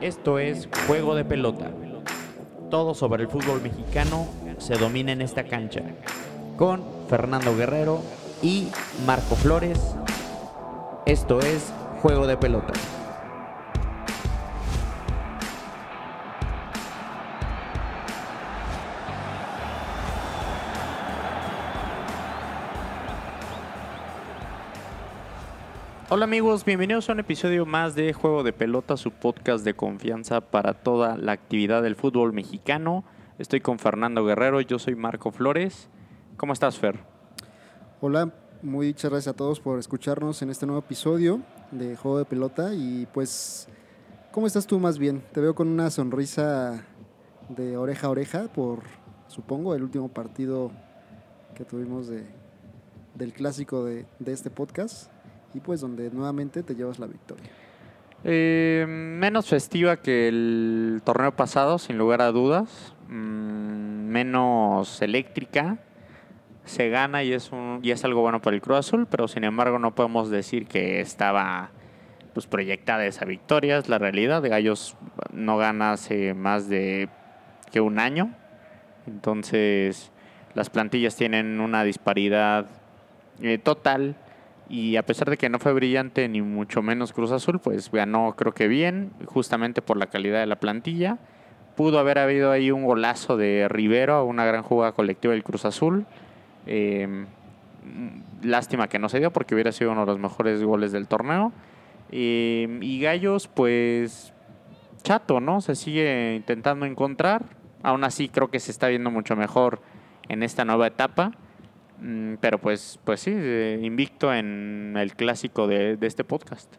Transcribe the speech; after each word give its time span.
Esto 0.00 0.38
es 0.38 0.68
Juego 0.86 1.14
de 1.14 1.24
Pelota. 1.24 1.70
Todo 2.70 2.94
sobre 2.94 3.22
el 3.22 3.28
fútbol 3.28 3.62
mexicano 3.62 4.26
se 4.58 4.74
domina 4.74 5.12
en 5.12 5.22
esta 5.22 5.44
cancha. 5.44 5.82
Con 6.56 6.82
Fernando 7.08 7.56
Guerrero 7.56 8.00
y 8.42 8.68
Marco 9.06 9.36
Flores. 9.36 9.78
Esto 11.06 11.40
es 11.40 11.72
Juego 12.02 12.26
de 12.26 12.36
Pelota. 12.36 12.72
Hola 26.16 26.26
amigos, 26.26 26.64
bienvenidos 26.64 27.10
a 27.10 27.12
un 27.14 27.18
episodio 27.18 27.66
más 27.66 27.96
de 27.96 28.12
Juego 28.12 28.44
de 28.44 28.52
Pelota, 28.52 28.96
su 28.96 29.10
podcast 29.10 29.64
de 29.64 29.74
confianza 29.74 30.40
para 30.40 30.72
toda 30.72 31.16
la 31.16 31.32
actividad 31.32 31.82
del 31.82 31.96
fútbol 31.96 32.32
mexicano. 32.32 33.02
Estoy 33.40 33.60
con 33.60 33.80
Fernando 33.80 34.24
Guerrero, 34.24 34.60
yo 34.60 34.78
soy 34.78 34.94
Marco 34.94 35.32
Flores. 35.32 35.88
¿Cómo 36.36 36.52
estás, 36.52 36.78
Fer? 36.78 37.00
Hola, 38.00 38.32
muchas 38.62 39.10
gracias 39.10 39.34
a 39.34 39.36
todos 39.36 39.58
por 39.58 39.80
escucharnos 39.80 40.40
en 40.42 40.50
este 40.50 40.66
nuevo 40.66 40.82
episodio 40.82 41.40
de 41.72 41.96
Juego 41.96 42.18
de 42.18 42.26
Pelota 42.26 42.72
y 42.72 43.08
pues, 43.12 43.66
¿cómo 44.30 44.46
estás 44.46 44.68
tú 44.68 44.78
más 44.78 45.00
bien? 45.00 45.20
Te 45.32 45.40
veo 45.40 45.56
con 45.56 45.66
una 45.66 45.90
sonrisa 45.90 46.86
de 47.48 47.76
oreja 47.76 48.06
a 48.06 48.10
oreja 48.10 48.44
por, 48.54 48.84
supongo, 49.26 49.74
el 49.74 49.82
último 49.82 50.06
partido 50.06 50.70
que 51.56 51.64
tuvimos 51.64 52.06
de, 52.06 52.24
del 53.16 53.32
clásico 53.32 53.84
de, 53.84 54.06
de 54.20 54.32
este 54.32 54.48
podcast 54.48 55.10
y 55.54 55.60
pues 55.60 55.80
donde 55.80 56.10
nuevamente 56.10 56.62
te 56.62 56.74
llevas 56.74 56.98
la 56.98 57.06
victoria. 57.06 57.48
Eh, 58.24 58.86
menos 58.88 59.46
festiva 59.46 59.98
que 59.98 60.28
el 60.28 61.02
torneo 61.04 61.36
pasado, 61.36 61.78
sin 61.78 61.96
lugar 61.96 62.22
a 62.22 62.32
dudas. 62.32 62.94
Mm, 63.08 64.08
menos 64.08 65.00
eléctrica. 65.02 65.78
Se 66.64 66.88
gana 66.88 67.22
y 67.22 67.32
es, 67.32 67.52
un, 67.52 67.80
y 67.82 67.90
es 67.90 68.04
algo 68.04 68.22
bueno 68.22 68.40
para 68.40 68.56
el 68.56 68.62
Cruz 68.62 68.78
Azul, 68.78 69.06
pero 69.10 69.28
sin 69.28 69.44
embargo 69.44 69.78
no 69.78 69.94
podemos 69.94 70.30
decir 70.30 70.66
que 70.66 71.00
estaba 71.00 71.70
pues, 72.32 72.46
proyectada 72.46 73.04
esa 73.04 73.26
victoria. 73.26 73.76
Es 73.78 73.88
la 73.90 73.98
realidad. 73.98 74.42
De 74.42 74.48
Gallos 74.48 74.96
no 75.30 75.58
gana 75.58 75.92
hace 75.92 76.32
más 76.32 76.68
de 76.68 77.10
que 77.70 77.80
un 77.82 77.98
año. 77.98 78.34
Entonces 79.06 80.10
las 80.54 80.70
plantillas 80.70 81.16
tienen 81.16 81.60
una 81.60 81.84
disparidad 81.84 82.66
eh, 83.42 83.58
total 83.58 84.16
y 84.68 84.96
a 84.96 85.04
pesar 85.04 85.30
de 85.30 85.36
que 85.36 85.48
no 85.48 85.58
fue 85.58 85.72
brillante 85.72 86.28
ni 86.28 86.40
mucho 86.40 86.82
menos 86.82 87.12
Cruz 87.12 87.32
Azul, 87.32 87.58
pues 87.60 87.90
ganó 87.90 88.34
creo 88.36 88.54
que 88.54 88.68
bien, 88.68 89.12
justamente 89.26 89.82
por 89.82 89.96
la 89.96 90.06
calidad 90.06 90.40
de 90.40 90.46
la 90.46 90.56
plantilla. 90.56 91.18
Pudo 91.76 91.98
haber 91.98 92.18
habido 92.18 92.50
ahí 92.50 92.70
un 92.70 92.84
golazo 92.84 93.36
de 93.36 93.66
Rivero, 93.68 94.24
una 94.24 94.44
gran 94.44 94.62
jugada 94.62 94.92
colectiva 94.92 95.34
del 95.34 95.42
Cruz 95.42 95.64
Azul. 95.64 96.06
Eh, 96.66 97.26
lástima 98.42 98.88
que 98.88 98.98
no 98.98 99.08
se 99.08 99.18
dio 99.18 99.32
porque 99.32 99.54
hubiera 99.54 99.72
sido 99.72 99.92
uno 99.92 100.02
de 100.02 100.06
los 100.06 100.18
mejores 100.18 100.62
goles 100.62 100.92
del 100.92 101.08
torneo. 101.08 101.52
Eh, 102.10 102.78
y 102.80 103.00
Gallos, 103.00 103.48
pues 103.48 104.32
chato, 105.02 105.40
¿no? 105.40 105.60
Se 105.60 105.74
sigue 105.74 106.36
intentando 106.36 106.86
encontrar. 106.86 107.44
Aún 107.82 108.04
así 108.04 108.28
creo 108.28 108.48
que 108.48 108.60
se 108.60 108.70
está 108.70 108.88
viendo 108.88 109.10
mucho 109.10 109.36
mejor 109.36 109.82
en 110.28 110.42
esta 110.42 110.64
nueva 110.64 110.86
etapa. 110.86 111.32
Mm, 112.00 112.34
pero 112.40 112.60
pues, 112.60 112.98
pues 113.04 113.20
sí, 113.20 113.30
invicto 113.30 114.32
en 114.32 114.96
el 114.96 115.14
clásico 115.14 115.66
de, 115.66 115.96
de, 115.96 116.06
este 116.06 116.24
podcast. 116.24 116.72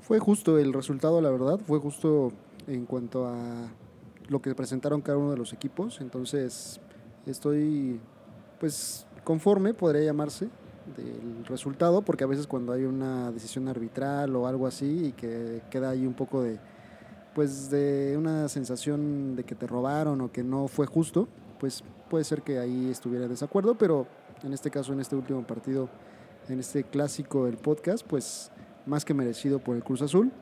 Fue 0.00 0.18
justo 0.18 0.58
el 0.58 0.72
resultado, 0.72 1.20
la 1.20 1.30
verdad, 1.30 1.60
fue 1.66 1.78
justo 1.78 2.32
en 2.66 2.86
cuanto 2.86 3.26
a 3.26 3.68
lo 4.28 4.40
que 4.40 4.54
presentaron 4.54 5.00
cada 5.02 5.18
uno 5.18 5.30
de 5.30 5.36
los 5.36 5.52
equipos. 5.52 6.00
Entonces, 6.00 6.80
estoy 7.26 8.00
pues 8.58 9.06
conforme, 9.24 9.74
podría 9.74 10.04
llamarse, 10.04 10.48
del 10.96 11.44
resultado, 11.46 12.02
porque 12.02 12.24
a 12.24 12.26
veces 12.26 12.46
cuando 12.46 12.72
hay 12.72 12.84
una 12.84 13.30
decisión 13.30 13.68
arbitral 13.68 14.34
o 14.36 14.46
algo 14.46 14.66
así 14.66 15.06
y 15.06 15.12
que 15.12 15.62
queda 15.70 15.90
ahí 15.90 16.06
un 16.06 16.14
poco 16.14 16.42
de 16.42 16.58
pues 17.34 17.70
de 17.70 18.16
una 18.18 18.48
sensación 18.48 19.36
de 19.36 19.44
que 19.44 19.54
te 19.54 19.66
robaron 19.66 20.20
o 20.20 20.32
que 20.32 20.42
no 20.42 20.66
fue 20.66 20.86
justo, 20.86 21.28
pues 21.60 21.84
puede 22.08 22.24
ser 22.24 22.42
que 22.42 22.58
ahí 22.58 22.90
estuviera 22.90 23.28
desacuerdo, 23.28 23.76
pero 23.76 24.06
en 24.42 24.52
este 24.52 24.70
caso, 24.70 24.92
en 24.92 25.00
este 25.00 25.14
último 25.14 25.46
partido, 25.46 25.88
en 26.48 26.58
este 26.58 26.82
clásico 26.82 27.44
del 27.44 27.58
podcast, 27.58 28.04
pues 28.04 28.50
más 28.86 29.04
que 29.04 29.14
merecido 29.14 29.58
por 29.58 29.76
el 29.76 29.84
Cruz 29.84 30.02
Azul. 30.02 30.32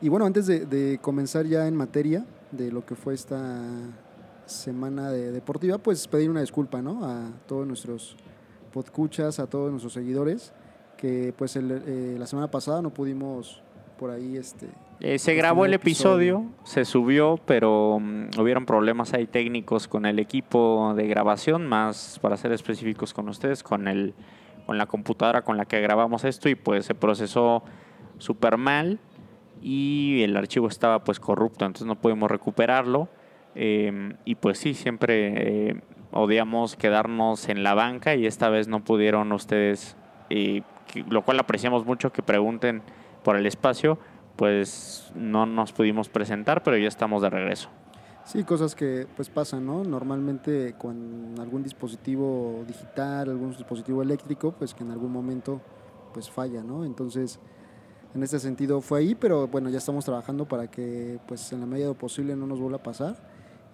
Y 0.00 0.08
bueno, 0.10 0.26
antes 0.26 0.46
de, 0.46 0.66
de 0.66 0.98
comenzar 1.00 1.46
ya 1.46 1.66
en 1.66 1.74
materia 1.74 2.26
de 2.52 2.70
lo 2.70 2.84
que 2.84 2.94
fue 2.94 3.14
esta 3.14 3.62
semana 4.46 5.10
de 5.10 5.32
deportiva, 5.32 5.78
pues 5.78 6.06
pedir 6.06 6.30
una 6.30 6.42
disculpa, 6.42 6.82
¿no? 6.82 7.04
A 7.04 7.30
todos 7.46 7.66
nuestros 7.66 8.16
podcuchas, 8.72 9.38
a 9.38 9.46
todos 9.46 9.70
nuestros 9.70 9.94
seguidores, 9.94 10.52
que 10.96 11.34
pues 11.36 11.56
el, 11.56 11.70
eh, 11.70 12.16
la 12.18 12.26
semana 12.26 12.50
pasada 12.50 12.82
no 12.82 12.92
pudimos 12.92 13.62
por 13.98 14.10
ahí 14.10 14.36
este 14.36 14.68
eh, 15.06 15.18
se 15.18 15.34
grabó 15.34 15.66
el 15.66 15.74
episodio, 15.74 16.38
episodio, 16.38 16.64
se 16.64 16.86
subió, 16.86 17.38
pero 17.44 17.96
um, 17.96 18.30
hubieron 18.38 18.64
problemas 18.64 19.12
ahí 19.12 19.26
técnicos 19.26 19.86
con 19.86 20.06
el 20.06 20.18
equipo 20.18 20.94
de 20.96 21.06
grabación, 21.06 21.66
más 21.66 22.18
para 22.22 22.38
ser 22.38 22.52
específicos 22.52 23.12
con 23.12 23.28
ustedes, 23.28 23.62
con 23.62 23.86
el 23.86 24.14
con 24.64 24.78
la 24.78 24.86
computadora 24.86 25.42
con 25.42 25.58
la 25.58 25.66
que 25.66 25.78
grabamos 25.82 26.24
esto 26.24 26.48
y 26.48 26.54
pues 26.54 26.86
se 26.86 26.94
procesó 26.94 27.62
súper 28.16 28.56
mal 28.56 28.98
y 29.60 30.22
el 30.22 30.34
archivo 30.38 30.68
estaba 30.68 31.04
pues 31.04 31.20
corrupto, 31.20 31.66
entonces 31.66 31.86
no 31.86 31.96
pudimos 31.96 32.30
recuperarlo. 32.30 33.10
Eh, 33.54 34.14
y 34.24 34.36
pues 34.36 34.56
sí, 34.56 34.72
siempre 34.72 35.68
eh, 35.68 35.80
odiamos 36.12 36.76
quedarnos 36.76 37.50
en 37.50 37.62
la 37.62 37.74
banca 37.74 38.14
y 38.14 38.24
esta 38.24 38.48
vez 38.48 38.68
no 38.68 38.82
pudieron 38.82 39.32
ustedes, 39.32 39.98
lo 41.08 41.22
cual 41.22 41.40
apreciamos 41.40 41.84
mucho 41.84 42.10
que 42.10 42.22
pregunten 42.22 42.80
por 43.22 43.36
el 43.36 43.44
espacio 43.46 43.98
pues 44.36 45.12
no 45.14 45.46
nos 45.46 45.72
pudimos 45.72 46.08
presentar, 46.08 46.62
pero 46.62 46.76
ya 46.76 46.88
estamos 46.88 47.22
de 47.22 47.30
regreso. 47.30 47.68
Sí, 48.24 48.42
cosas 48.42 48.74
que 48.74 49.06
pues 49.16 49.28
pasan, 49.28 49.66
¿no? 49.66 49.84
Normalmente 49.84 50.74
con 50.78 51.34
algún 51.38 51.62
dispositivo 51.62 52.64
digital, 52.66 53.28
algún 53.28 53.50
dispositivo 53.50 54.02
eléctrico, 54.02 54.52
pues 54.52 54.72
que 54.72 54.82
en 54.82 54.90
algún 54.90 55.12
momento 55.12 55.60
pues 56.14 56.30
falla, 56.30 56.62
¿no? 56.62 56.84
Entonces, 56.84 57.38
en 58.14 58.22
ese 58.22 58.38
sentido 58.38 58.80
fue 58.80 59.00
ahí, 59.00 59.14
pero 59.14 59.46
bueno, 59.48 59.68
ya 59.68 59.78
estamos 59.78 60.06
trabajando 60.06 60.46
para 60.46 60.68
que 60.70 61.18
pues 61.26 61.52
en 61.52 61.60
la 61.60 61.66
medida 61.66 61.88
de 61.88 61.94
posible 61.94 62.34
no 62.34 62.46
nos 62.46 62.60
vuelva 62.60 62.78
a 62.78 62.82
pasar. 62.82 63.16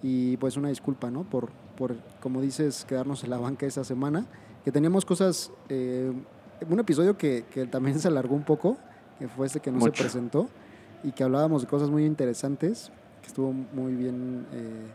Y 0.03 0.37
pues 0.39 0.57
una 0.57 0.71
disculpa, 0.71 1.11
¿no? 1.11 1.25
Por, 1.25 1.51
por 1.77 1.95
como 2.21 2.41
dices, 2.41 2.85
quedarnos 2.87 3.23
en 3.23 3.31
la 3.31 3.39
banca 3.39 3.67
esa 3.67 3.85
semana, 3.85 4.27
que 4.65 4.73
teníamos 4.73 5.05
cosas, 5.05 5.53
eh, 5.69 6.11
un 6.69 6.81
episodio 6.81 7.17
que, 7.17 7.45
que 7.51 7.67
también 7.67 7.99
se 8.01 8.09
alargó 8.09 8.35
un 8.35 8.45
poco, 8.45 8.79
que 9.21 9.29
fue 9.29 9.47
este 9.47 9.61
que 9.61 9.71
no 9.71 9.79
Mucho. 9.79 9.95
se 9.95 10.03
presentó 10.03 10.49
y 11.05 11.13
que 11.13 11.23
hablábamos 11.23 11.63
de 11.63 11.69
cosas 11.69 11.91
muy 11.91 12.07
interesantes, 12.07 12.91
que 13.21 13.29
estuvo 13.29 13.53
muy 13.53 13.95
bien, 13.95 14.47
eh, 14.53 14.87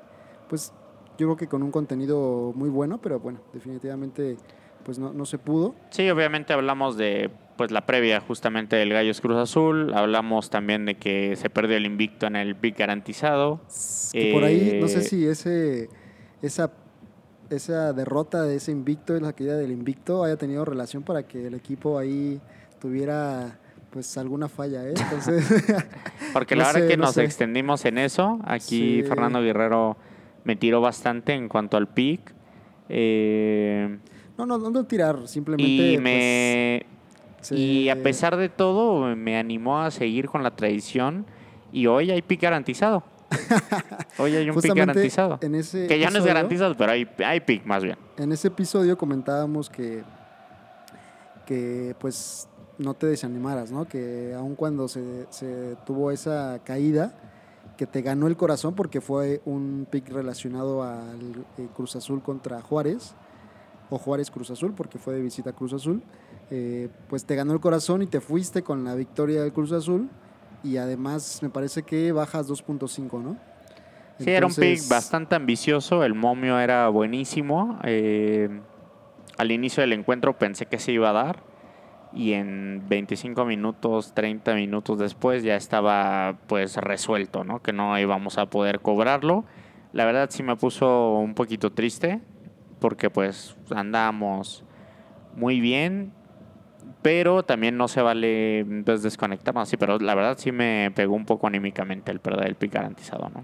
pues 0.50 0.74
yo 1.18 1.28
creo 1.28 1.38
que 1.38 1.47
con 1.47 1.62
un 1.62 1.72
contenido 1.72 2.52
muy 2.56 2.69
bueno, 2.69 3.00
pero 3.00 3.19
bueno, 3.19 3.40
definitivamente 3.53 4.36
pues 4.84 5.00
no, 5.00 5.13
no 5.13 5.25
se 5.25 5.38
pudo. 5.38 5.75
Sí, 5.91 6.09
obviamente 6.09 6.53
hablamos 6.53 6.97
de 6.97 7.30
pues 7.56 7.72
la 7.72 7.86
previa 7.86 8.19
justamente 8.19 8.75
del 8.75 8.90
Gallos 8.90 9.22
Cruz 9.22 9.38
Azul, 9.38 9.94
hablamos 9.94 10.50
también 10.50 10.86
de 10.86 10.96
que 10.96 11.36
se 11.36 11.50
perdió 11.50 11.78
el 11.78 11.86
invicto 11.86 12.25
en 12.25 12.36
el 12.36 12.56
pick 12.56 12.80
garantizado. 12.80 13.62
Que 14.12 14.31
eh, 14.31 14.34
por 14.34 14.44
ahí, 14.44 14.80
no 14.81 14.88
sé 14.88 15.03
si 15.03 15.25
ese, 15.25 15.90
esa, 16.42 16.72
esa 17.52 17.94
derrota 17.94 18.44
de 18.44 18.56
ese 18.56 18.71
invicto, 18.71 19.18
la 19.19 19.33
caída 19.33 19.56
del 19.56 19.71
invicto, 19.71 20.24
haya 20.24 20.36
tenido 20.36 20.66
relación 20.66 21.04
para 21.04 21.24
que 21.24 21.48
el 21.48 21.54
equipo 21.54 21.98
ahí 21.98 22.42
tuviera 22.80 23.60
pues 23.95 24.18
alguna 24.18 24.50
falla, 24.50 24.83
¿eh? 24.83 24.94
Entonces, 24.94 25.47
Porque 26.33 26.53
la 26.53 26.63
no 26.63 26.68
verdad 26.68 26.81
sé, 26.81 26.88
que 26.89 26.97
no 26.97 27.06
nos 27.06 27.15
sé. 27.15 27.24
extendimos 27.24 27.86
en 27.86 27.97
eso. 27.97 28.42
Aquí 28.44 29.00
sí. 29.01 29.03
Fernando 29.07 29.42
Guerrero 29.42 29.95
me 30.44 30.57
tiró 30.57 30.81
bastante 30.81 31.31
en 31.31 31.47
cuanto 31.47 31.77
al 31.77 31.88
pick. 31.88 32.33
Eh, 32.89 33.97
no, 34.38 34.45
no, 34.45 34.57
no 34.57 34.83
tirar, 34.83 35.25
simplemente. 35.30 35.94
Y, 35.94 35.97
me, 35.97 36.86
pues, 37.38 37.53
y 37.53 37.88
a 37.88 38.03
pesar 38.03 38.36
de 38.36 38.50
todo, 38.50 39.15
me 39.15 39.38
animó 39.38 39.81
a 39.81 39.89
seguir 39.92 40.27
con 40.27 40.44
la 40.44 40.57
tradición. 40.57 41.25
Y 41.71 41.88
hoy 41.88 42.12
hay 42.12 42.21
pick 42.21 42.42
garantizado. 42.42 43.01
Hoy 44.18 44.36
hay 44.36 44.50
un 44.50 44.59
pick 44.59 44.75
garantizado. 44.75 45.39
En 45.42 45.56
ese 45.56 45.88
que 45.88 45.97
ya 46.00 46.07
episodio, 46.07 46.12
no 46.12 46.19
es 46.19 46.25
garantizado, 46.25 46.75
pero 46.75 46.92
hay, 46.92 47.07
hay 47.25 47.39
pick 47.39 47.65
más 47.65 47.81
bien. 47.81 47.97
En 48.18 48.33
ese 48.33 48.50
episodio 48.50 48.97
comentábamos 48.97 49.69
que, 49.69 50.03
que 51.45 51.95
pues 51.97 52.50
no 52.77 52.94
te 52.94 53.07
desanimaras, 53.07 53.72
¿no? 53.72 53.86
Que 53.88 54.33
aun 54.38 54.56
cuando 54.56 54.88
se, 54.88 55.25
se, 55.30 55.75
tuvo 55.86 56.12
esa 56.12 56.60
caída, 56.63 57.13
que 57.77 57.86
te 57.86 58.01
ganó 58.01 58.27
el 58.27 58.38
corazón 58.38 58.74
porque 58.74 59.01
fue 59.01 59.42
un 59.45 59.88
pick 59.89 60.10
relacionado 60.10 60.83
al 60.83 61.45
eh, 61.57 61.68
Cruz 61.75 61.95
Azul 61.95 62.22
contra 62.22 62.62
Juárez, 62.62 63.16
o 63.89 63.98
Juárez 63.98 64.31
Cruz 64.31 64.50
Azul, 64.50 64.74
porque 64.75 64.98
fue 64.98 65.16
de 65.16 65.22
visita 65.22 65.51
a 65.51 65.54
Cruz 65.54 65.74
Azul, 65.74 66.01
eh, 66.50 66.89
pues 67.07 67.25
te 67.25 67.36
ganó 67.36 67.54
el 67.54 67.60
corazón 67.60 68.01
y 68.01 68.07
te 68.07 68.19
fuiste 68.19 68.63
con 68.63 68.83
la 68.83 68.95
victoria 68.95 69.42
del 69.42 69.54
Cruz 69.54 69.71
Azul. 69.71 70.10
y 70.63 70.78
además 70.78 71.39
me 71.44 71.50
parece 71.50 71.83
que 71.83 72.12
bajas 72.12 72.50
2.5, 72.50 73.21
¿no? 73.21 73.38
Sí, 74.18 74.31
era 74.31 74.48
un 74.48 74.54
pick 74.54 74.88
bastante 74.88 75.36
ambicioso, 75.36 76.04
el 76.04 76.16
momio 76.16 76.57
era 76.57 76.88
buenísimo. 76.88 77.78
Eh, 77.83 78.50
al 79.38 79.51
inicio 79.51 79.81
del 79.81 79.94
encuentro 79.94 80.38
pensé 80.39 80.66
que 80.66 80.80
se 80.80 80.92
iba 80.94 81.10
a 81.10 81.13
dar 81.13 81.55
y 82.15 82.33
en 82.33 82.81
25 82.88 83.45
minutos, 83.45 84.13
30 84.13 84.56
minutos 84.56 84.97
después 84.97 85.44
ya 85.44 85.56
estaba 85.56 86.38
pues 86.47 86.77
resuelto, 86.77 87.44
¿no? 87.44 87.62
Que 87.62 87.73
no 87.73 88.00
íbamos 88.00 88.38
a 88.38 88.45
poder 88.45 88.79
cobrarlo. 88.79 89.44
La 89.91 90.06
verdad 90.06 90.29
sí 90.31 90.41
me 90.41 90.56
puso 90.56 91.15
un 91.15 91.35
poquito 91.35 91.73
triste 91.73 92.21
porque 92.79 93.09
pues 93.09 93.56
andábamos 93.69 94.63
muy 95.35 95.59
bien, 95.59 96.13
pero 97.01 97.44
también 97.44 97.75
no 97.77 97.89
se 97.89 98.01
vale 98.01 98.65
pues, 98.85 99.03
desconectarnos 99.03 99.63
así, 99.63 99.75
pero 99.75 100.00
la 100.00 100.15
verdad 100.15 100.38
sí 100.38 100.53
me 100.53 100.91
pegó 100.95 101.15
un 101.15 101.25
poco 101.25 101.47
anímicamente 101.47 102.11
el 102.11 102.21
perder 102.21 102.47
el 102.47 102.56
pick 102.56 102.73
garantizado, 102.73 103.29
¿no? 103.29 103.44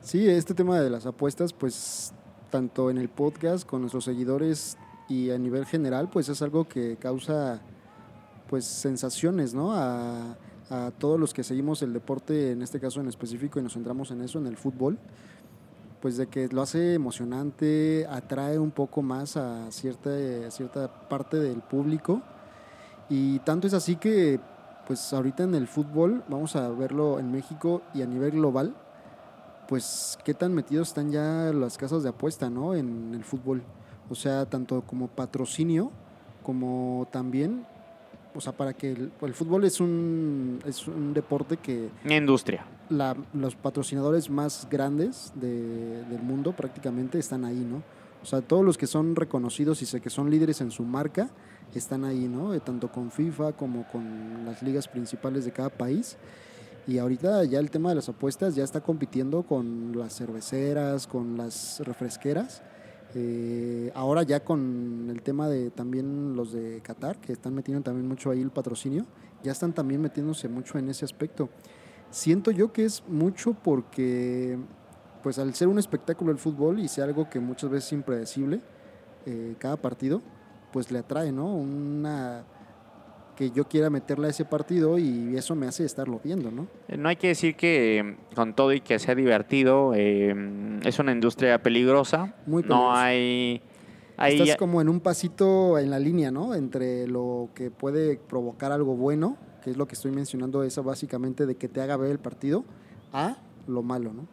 Sí, 0.00 0.28
este 0.28 0.54
tema 0.54 0.80
de 0.80 0.90
las 0.90 1.06
apuestas, 1.06 1.52
pues 1.52 2.12
tanto 2.50 2.90
en 2.90 2.98
el 2.98 3.08
podcast 3.08 3.68
con 3.68 3.80
nuestros 3.80 4.04
seguidores 4.04 4.76
y 5.08 5.30
a 5.30 5.38
nivel 5.38 5.66
general, 5.66 6.08
pues 6.10 6.28
es 6.28 6.42
algo 6.42 6.68
que 6.68 6.96
causa 6.96 7.60
pues 8.48 8.64
sensaciones, 8.64 9.54
¿no? 9.54 9.72
A, 9.74 10.36
todos 10.98 11.18
los 11.18 11.32
que 11.32 11.42
seguimos 11.44 11.80
el 11.80 11.94
deporte, 11.94 12.52
en 12.52 12.60
este 12.60 12.78
caso 12.78 13.00
en 13.00 13.08
específico, 13.08 13.58
y 13.58 13.62
nos 13.62 13.72
centramos 13.72 14.10
en 14.10 14.20
eso, 14.20 14.38
en 14.38 14.46
el 14.46 14.58
fútbol, 14.58 14.98
pues 16.02 16.18
de 16.18 16.26
que 16.26 16.46
lo 16.48 16.60
hace 16.60 16.92
emocionante, 16.92 18.06
atrae 18.10 18.58
un 18.58 18.70
poco 18.70 19.00
más 19.00 19.38
a 19.38 19.70
cierta, 19.70 20.10
cierta 20.50 21.08
parte 21.08 21.38
del 21.38 21.62
público. 21.62 22.20
Y 23.08 23.38
tanto 23.38 23.66
es 23.66 23.72
así 23.72 23.96
que, 23.96 24.38
pues 24.86 25.10
ahorita 25.14 25.44
en 25.44 25.54
el 25.54 25.66
fútbol, 25.66 26.22
vamos 26.28 26.54
a 26.54 26.68
verlo 26.68 27.18
en 27.18 27.32
México 27.32 27.80
y 27.94 28.02
a 28.02 28.06
nivel 28.06 28.32
global, 28.32 28.74
pues 29.68 30.18
qué 30.22 30.34
tan 30.34 30.52
metidos 30.52 30.88
están 30.88 31.10
ya 31.10 31.50
las 31.54 31.78
casas 31.78 32.02
de 32.02 32.10
apuesta, 32.10 32.50
¿no? 32.50 32.74
En 32.74 33.14
el 33.14 33.24
fútbol. 33.24 33.62
O 34.10 34.14
sea, 34.14 34.44
tanto 34.44 34.82
como 34.82 35.08
patrocinio, 35.08 35.90
como 36.42 37.08
también 37.10 37.66
o 38.34 38.40
sea, 38.40 38.52
para 38.52 38.72
que 38.72 38.90
el, 38.90 39.34
fútbol 39.34 39.64
es 39.64 39.80
un, 39.80 40.60
es 40.66 40.86
un 40.86 41.14
deporte 41.14 41.56
que... 41.56 41.90
Industria. 42.04 42.64
La, 42.88 43.16
los 43.34 43.54
patrocinadores 43.54 44.30
más 44.30 44.66
grandes 44.70 45.32
del 45.34 46.22
mundo 46.22 46.52
prácticamente 46.52 47.18
están 47.18 47.44
ahí, 47.44 47.66
¿no? 47.68 47.82
O 48.22 48.26
sea, 48.26 48.40
todos 48.40 48.64
los 48.64 48.76
que 48.76 48.86
son 48.86 49.14
reconocidos 49.14 49.80
y 49.82 49.86
sé 49.86 50.00
que 50.00 50.10
son 50.10 50.30
líderes 50.30 50.60
en 50.60 50.70
su 50.70 50.82
marca 50.82 51.30
están 51.74 52.04
ahí, 52.04 52.28
¿no? 52.28 52.54
Eh, 52.54 52.60
tanto 52.60 52.90
con 52.90 53.10
FIFA 53.10 53.52
como 53.52 53.86
con 53.90 54.44
las 54.44 54.62
ligas 54.62 54.88
principales 54.88 55.44
de 55.44 55.52
cada 55.52 55.68
país. 55.68 56.16
Y 56.86 56.98
ahorita 56.98 57.44
ya 57.44 57.58
el 57.58 57.70
tema 57.70 57.90
de 57.90 57.96
las 57.96 58.08
apuestas 58.08 58.54
ya 58.54 58.64
está 58.64 58.80
compitiendo 58.80 59.42
con 59.42 59.92
las 59.96 60.16
cerveceras, 60.16 61.06
con 61.06 61.36
las 61.36 61.80
refresqueras 61.84 62.62
eh, 63.14 63.90
ahora 63.94 64.22
ya 64.22 64.40
con 64.44 65.08
el 65.10 65.22
tema 65.22 65.48
de 65.48 65.70
también 65.70 66.36
los 66.36 66.52
de 66.52 66.80
Qatar, 66.82 67.18
que 67.20 67.32
están 67.32 67.54
metiendo 67.54 67.82
también 67.82 68.06
mucho 68.06 68.30
ahí 68.30 68.40
el 68.40 68.50
patrocinio, 68.50 69.06
ya 69.42 69.52
están 69.52 69.72
también 69.72 70.00
metiéndose 70.00 70.48
mucho 70.48 70.78
en 70.78 70.88
ese 70.88 71.04
aspecto. 71.04 71.48
Siento 72.10 72.50
yo 72.50 72.72
que 72.72 72.84
es 72.84 73.02
mucho 73.08 73.54
porque, 73.54 74.58
pues 75.22 75.38
al 75.38 75.54
ser 75.54 75.68
un 75.68 75.78
espectáculo 75.78 76.32
el 76.32 76.38
fútbol 76.38 76.80
y 76.80 76.88
sea 76.88 77.04
algo 77.04 77.28
que 77.28 77.40
muchas 77.40 77.70
veces 77.70 77.86
es 77.86 77.92
impredecible, 77.92 78.60
eh, 79.26 79.54
cada 79.58 79.76
partido, 79.76 80.22
pues 80.72 80.90
le 80.90 80.98
atrae, 80.98 81.32
¿no? 81.32 81.54
Una 81.54 82.44
que 83.38 83.52
yo 83.52 83.68
quiera 83.68 83.88
meterle 83.88 84.26
a 84.26 84.30
ese 84.30 84.44
partido 84.44 84.98
y 84.98 85.36
eso 85.36 85.54
me 85.54 85.68
hace 85.68 85.84
estarlo 85.84 86.20
viendo, 86.24 86.50
¿no? 86.50 86.66
Eh, 86.88 86.96
no 86.96 87.08
hay 87.08 87.14
que 87.14 87.28
decir 87.28 87.54
que 87.54 88.16
con 88.34 88.52
todo 88.52 88.72
y 88.72 88.80
que 88.80 88.98
sea 88.98 89.14
divertido, 89.14 89.92
eh, 89.94 90.34
es 90.82 90.98
una 90.98 91.12
industria 91.12 91.62
peligrosa. 91.62 92.34
Muy 92.46 92.62
peligrosa. 92.64 92.82
No 92.82 92.96
hay... 92.96 93.62
Estás 94.18 94.56
como 94.56 94.80
en 94.80 94.88
un 94.88 94.98
pasito 94.98 95.78
en 95.78 95.88
la 95.88 96.00
línea, 96.00 96.32
¿no? 96.32 96.52
Entre 96.56 97.06
lo 97.06 97.50
que 97.54 97.70
puede 97.70 98.16
provocar 98.16 98.72
algo 98.72 98.96
bueno, 98.96 99.36
que 99.62 99.70
es 99.70 99.76
lo 99.76 99.86
que 99.86 99.94
estoy 99.94 100.10
mencionando, 100.10 100.64
eso 100.64 100.82
básicamente 100.82 101.46
de 101.46 101.54
que 101.54 101.68
te 101.68 101.80
haga 101.80 101.96
ver 101.96 102.10
el 102.10 102.18
partido, 102.18 102.64
a 103.12 103.36
lo 103.68 103.84
malo, 103.84 104.12
¿no? 104.12 104.26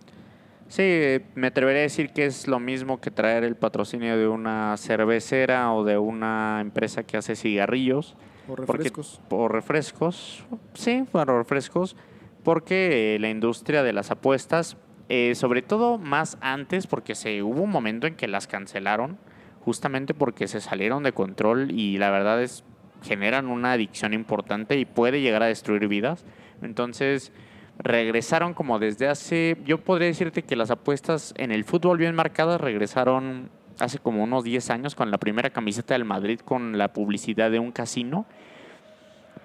Sí, 0.67 1.21
me 1.35 1.45
atrevería 1.45 1.81
a 1.81 1.83
decir 1.83 2.11
que 2.11 2.25
es 2.25 2.47
lo 2.47 2.59
mismo 2.59 2.99
que 2.99 3.11
traer 3.11 3.43
el 3.43 3.55
patrocinio 3.55 4.17
de 4.17 4.27
una 4.27 4.75
cervecera 4.77 5.71
o 5.73 5.83
de 5.83 5.99
una 5.99 6.57
empresa 6.59 7.03
que 7.03 7.17
hace 7.17 7.35
cigarrillos 7.35 8.15
o 8.47 8.55
refrescos. 8.55 9.21
o 9.29 9.47
refrescos, 9.47 10.45
sí, 10.73 11.03
para 11.11 11.37
refrescos, 11.37 11.95
porque 12.43 13.17
la 13.19 13.29
industria 13.29 13.83
de 13.83 13.93
las 13.93 14.11
apuestas, 14.11 14.77
eh, 15.09 15.35
sobre 15.35 15.61
todo 15.61 15.97
más 15.97 16.37
antes, 16.41 16.87
porque 16.87 17.15
se 17.15 17.43
hubo 17.43 17.61
un 17.61 17.71
momento 17.71 18.07
en 18.07 18.15
que 18.15 18.27
las 18.27 18.47
cancelaron, 18.47 19.17
justamente 19.61 20.13
porque 20.13 20.47
se 20.47 20.61
salieron 20.61 21.03
de 21.03 21.11
control 21.11 21.71
y 21.71 21.97
la 21.97 22.11
verdad 22.11 22.41
es 22.41 22.63
generan 23.05 23.47
una 23.47 23.73
adicción 23.73 24.13
importante 24.13 24.77
y 24.77 24.85
puede 24.85 25.21
llegar 25.21 25.43
a 25.43 25.47
destruir 25.47 25.87
vidas. 25.87 26.25
Entonces 26.61 27.31
regresaron 27.77 28.53
como 28.53 28.79
desde 28.79 29.07
hace, 29.07 29.57
yo 29.65 29.79
podría 29.79 30.07
decirte 30.07 30.43
que 30.43 30.55
las 30.55 30.71
apuestas 30.71 31.33
en 31.37 31.51
el 31.51 31.63
fútbol 31.63 31.97
bien 31.97 32.15
marcadas 32.15 32.59
regresaron 32.59 33.49
hace 33.79 33.99
como 33.99 34.23
unos 34.23 34.43
10 34.43 34.69
años 34.69 34.95
con 34.95 35.11
la 35.11 35.17
primera 35.17 35.49
camiseta 35.49 35.93
del 35.93 36.05
Madrid 36.05 36.39
con 36.39 36.77
la 36.77 36.93
publicidad 36.93 37.51
de 37.51 37.59
un 37.59 37.71
casino. 37.71 38.25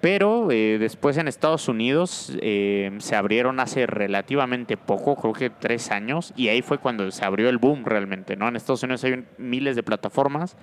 Pero 0.01 0.49
eh, 0.49 0.77
después 0.79 1.17
en 1.17 1.27
Estados 1.27 1.67
Unidos 1.67 2.35
eh, 2.41 2.91
se 2.99 3.15
abrieron 3.15 3.59
hace 3.59 3.85
relativamente 3.85 4.75
poco, 4.75 5.15
creo 5.15 5.33
que 5.33 5.49
tres 5.51 5.91
años, 5.91 6.33
y 6.35 6.47
ahí 6.47 6.63
fue 6.63 6.79
cuando 6.79 7.11
se 7.11 7.23
abrió 7.23 7.49
el 7.49 7.59
boom 7.59 7.85
realmente, 7.85 8.35
¿no? 8.35 8.47
En 8.47 8.55
Estados 8.55 8.81
Unidos 8.81 9.03
hay 9.03 9.25
miles 9.37 9.75
de 9.75 9.83
plataformas 9.83 10.57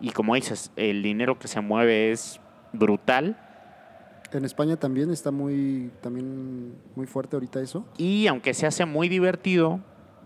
y 0.00 0.10
como 0.10 0.34
dices, 0.34 0.70
el 0.76 1.02
dinero 1.02 1.38
que 1.38 1.48
se 1.48 1.60
mueve 1.60 2.12
es 2.12 2.40
brutal. 2.72 3.36
En 4.32 4.44
España 4.44 4.76
también 4.76 5.10
está 5.10 5.30
muy, 5.30 5.90
también 6.00 6.74
muy 6.94 7.06
fuerte 7.06 7.36
ahorita 7.36 7.60
eso. 7.60 7.86
Y 7.96 8.26
aunque 8.26 8.54
se 8.54 8.66
hace 8.66 8.84
muy 8.84 9.08
divertido, 9.08 9.80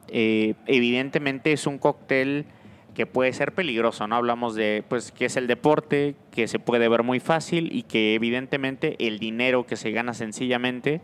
eh, 0.09 0.55
evidentemente 0.67 1.53
es 1.53 1.67
un 1.67 1.79
cóctel 1.79 2.47
que 2.95 3.07
puede 3.07 3.33
ser 3.33 3.53
peligroso, 3.53 4.07
¿no? 4.07 4.17
Hablamos 4.17 4.55
de, 4.55 4.85
pues, 4.89 5.13
que 5.13 5.25
es 5.25 5.37
el 5.37 5.47
deporte, 5.47 6.15
que 6.31 6.47
se 6.47 6.59
puede 6.59 6.89
ver 6.89 7.03
muy 7.03 7.21
fácil 7.21 7.75
y 7.75 7.85
que 7.85 8.15
evidentemente 8.15 8.97
el 9.07 9.19
dinero 9.19 9.67
que 9.67 9.77
se 9.77 9.91
gana 9.93 10.15
sencillamente 10.15 11.01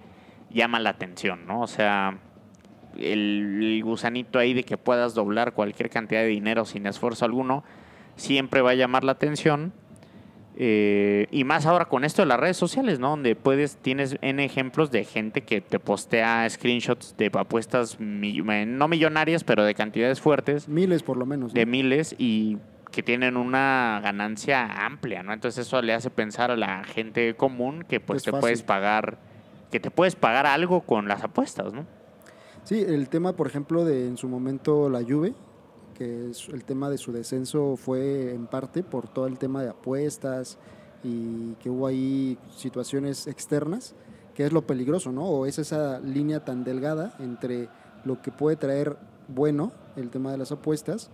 llama 0.50 0.80
la 0.80 0.90
atención, 0.90 1.47
¿no? 1.47 1.61
O 1.62 1.66
sea, 1.66 2.18
el, 2.99 3.80
gusanito 3.85 4.38
ahí 4.38 4.54
de 4.54 4.64
que 4.64 4.76
puedas 4.76 5.14
doblar 5.14 5.52
cualquier 5.52 5.90
cantidad 5.90 6.21
de 6.21 6.28
dinero 6.28 6.64
sin 6.64 6.87
esfuerzo 6.87 7.25
alguno, 7.25 7.64
siempre 8.16 8.61
va 8.61 8.71
a 8.71 8.75
llamar 8.75 9.04
la 9.04 9.12
atención 9.12 9.73
eh, 10.60 11.28
y 11.30 11.44
más 11.44 11.66
ahora 11.66 11.84
con 11.84 12.04
esto 12.04 12.22
de 12.22 12.26
las 12.26 12.40
redes 12.40 12.56
sociales, 12.56 12.98
¿no? 12.98 13.10
Donde 13.10 13.36
puedes, 13.36 13.76
tienes 13.76 14.18
en 14.22 14.40
ejemplos 14.40 14.90
de 14.90 15.04
gente 15.04 15.42
que 15.42 15.60
te 15.60 15.78
postea 15.78 16.50
screenshots 16.50 17.16
de 17.16 17.30
apuestas 17.32 18.00
no 18.00 18.88
millonarias, 18.88 19.44
pero 19.44 19.64
de 19.64 19.74
cantidades 19.74 20.20
fuertes. 20.20 20.68
Miles 20.68 21.04
por 21.04 21.16
lo 21.16 21.26
menos. 21.26 21.54
De 21.54 21.64
miles 21.64 22.16
y 22.18 22.58
que 22.90 23.04
tienen 23.04 23.36
una 23.36 24.00
ganancia 24.02 24.84
amplia, 24.84 25.22
¿no? 25.22 25.32
Entonces 25.32 25.64
eso 25.64 25.80
le 25.80 25.94
hace 25.94 26.10
pensar 26.10 26.50
a 26.50 26.56
la 26.56 26.82
gente 26.82 27.36
común 27.36 27.84
que 27.88 28.00
pues 28.00 28.24
te 28.24 28.32
puedes 28.32 28.64
pagar, 28.64 29.18
que 29.70 29.78
te 29.78 29.92
puedes 29.92 30.16
pagar 30.16 30.46
algo 30.46 30.80
con 30.80 31.06
las 31.06 31.22
apuestas, 31.22 31.72
¿no? 31.72 31.86
Sí, 32.64 32.84
el 32.84 33.08
tema, 33.08 33.34
por 33.34 33.46
ejemplo, 33.46 33.84
de 33.84 34.08
en 34.08 34.16
su 34.16 34.28
momento 34.28 34.90
la 34.90 35.04
Juve, 35.04 35.34
que 35.99 36.31
el 36.52 36.64
tema 36.64 36.88
de 36.88 36.97
su 36.97 37.11
descenso 37.11 37.76
fue 37.76 38.33
en 38.33 38.47
parte 38.47 38.85
por 38.85 39.09
todo 39.09 39.26
el 39.26 39.37
tema 39.37 39.62
de 39.62 39.71
apuestas 39.71 40.57
y 41.02 41.55
que 41.55 41.69
hubo 41.71 41.88
ahí 41.88 42.38
situaciones 42.57 43.26
externas, 43.26 43.97
que 44.35 44.47
es 44.47 44.52
lo 44.52 44.64
peligroso, 44.64 45.11
¿no? 45.11 45.25
O 45.25 45.47
es 45.47 45.59
esa 45.59 45.99
línea 45.99 46.45
tan 46.45 46.62
delgada 46.62 47.17
entre 47.19 47.69
lo 48.05 48.23
que 48.23 48.31
puede 48.31 48.57
traer 48.57 48.97
bueno, 49.26 49.73
el 49.97 50.11
tema 50.11 50.31
de 50.31 50.38
las 50.38 50.52
apuestas, 50.52 51.11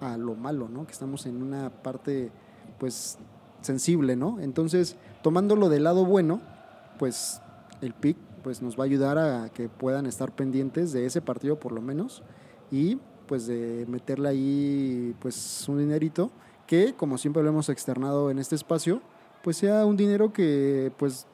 a 0.00 0.16
lo 0.16 0.34
malo, 0.34 0.68
¿no? 0.68 0.86
Que 0.86 0.92
estamos 0.92 1.26
en 1.26 1.42
una 1.42 1.70
parte, 1.70 2.32
pues, 2.78 3.18
sensible, 3.60 4.16
¿no? 4.16 4.40
Entonces, 4.40 4.96
tomándolo 5.22 5.68
del 5.68 5.84
lado 5.84 6.06
bueno, 6.06 6.40
pues 6.98 7.40
el 7.82 7.92
PIC 7.92 8.16
pues 8.42 8.60
nos 8.60 8.78
va 8.78 8.82
a 8.82 8.86
ayudar 8.86 9.18
a 9.18 9.50
que 9.50 9.68
puedan 9.68 10.06
estar 10.06 10.34
pendientes 10.34 10.92
de 10.92 11.06
ese 11.06 11.20
partido 11.20 11.60
por 11.60 11.70
lo 11.70 11.80
menos 11.80 12.22
y 12.72 12.98
pues 13.32 13.46
de 13.46 13.86
meterle 13.88 14.28
ahí 14.28 15.16
pues 15.18 15.66
un 15.66 15.78
dinerito 15.78 16.30
que 16.66 16.92
como 16.92 17.16
siempre 17.16 17.42
lo 17.42 17.48
hemos 17.48 17.70
externado 17.70 18.30
en 18.30 18.38
este 18.38 18.56
espacio, 18.56 19.00
pues 19.42 19.56
sea 19.56 19.86
un 19.86 19.96
dinero 19.96 20.34
que 20.34 20.92
pues 20.98 21.26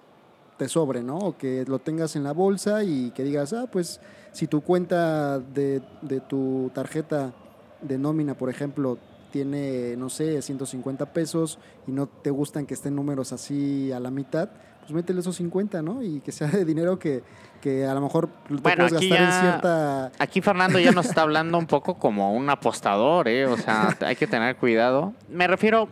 te 0.58 0.68
sobre, 0.68 1.02
¿no? 1.02 1.18
O 1.18 1.36
que 1.36 1.64
lo 1.66 1.80
tengas 1.80 2.14
en 2.14 2.22
la 2.22 2.30
bolsa 2.30 2.84
y 2.84 3.10
que 3.10 3.24
digas, 3.24 3.52
ah, 3.52 3.66
pues 3.68 4.00
si 4.30 4.46
tu 4.46 4.60
cuenta 4.60 5.40
de, 5.40 5.82
de 6.02 6.20
tu 6.20 6.70
tarjeta 6.72 7.34
de 7.82 7.98
nómina, 7.98 8.38
por 8.38 8.48
ejemplo, 8.48 8.96
tiene, 9.32 9.96
no 9.96 10.08
sé, 10.08 10.40
150 10.40 11.12
pesos 11.12 11.58
y 11.88 11.90
no 11.90 12.06
te 12.06 12.30
gustan 12.30 12.64
que 12.64 12.74
estén 12.74 12.94
números 12.94 13.32
así 13.32 13.90
a 13.90 13.98
la 13.98 14.12
mitad, 14.12 14.50
pues 14.88 14.94
métele 14.94 15.20
esos 15.20 15.36
50, 15.36 15.82
¿no? 15.82 16.02
Y 16.02 16.20
que 16.20 16.32
sea 16.32 16.46
de 16.48 16.64
dinero 16.64 16.98
que, 16.98 17.22
que 17.60 17.84
a 17.84 17.92
lo 17.92 18.00
mejor 18.00 18.28
te 18.48 18.54
Bueno, 18.54 18.86
puedes 18.88 18.92
aquí 18.94 19.08
gastar 19.10 19.26
en 19.26 19.32
cierta... 19.50 20.12
Aquí 20.18 20.40
Fernando 20.40 20.78
ya 20.78 20.92
nos 20.92 21.04
está 21.06 21.22
hablando 21.22 21.58
un 21.58 21.66
poco 21.66 21.98
como 21.98 22.32
un 22.34 22.48
apostador, 22.48 23.28
¿eh? 23.28 23.44
O 23.46 23.58
sea, 23.58 23.94
hay 24.00 24.16
que 24.16 24.26
tener 24.26 24.56
cuidado. 24.56 25.12
Me 25.28 25.46
refiero, 25.46 25.88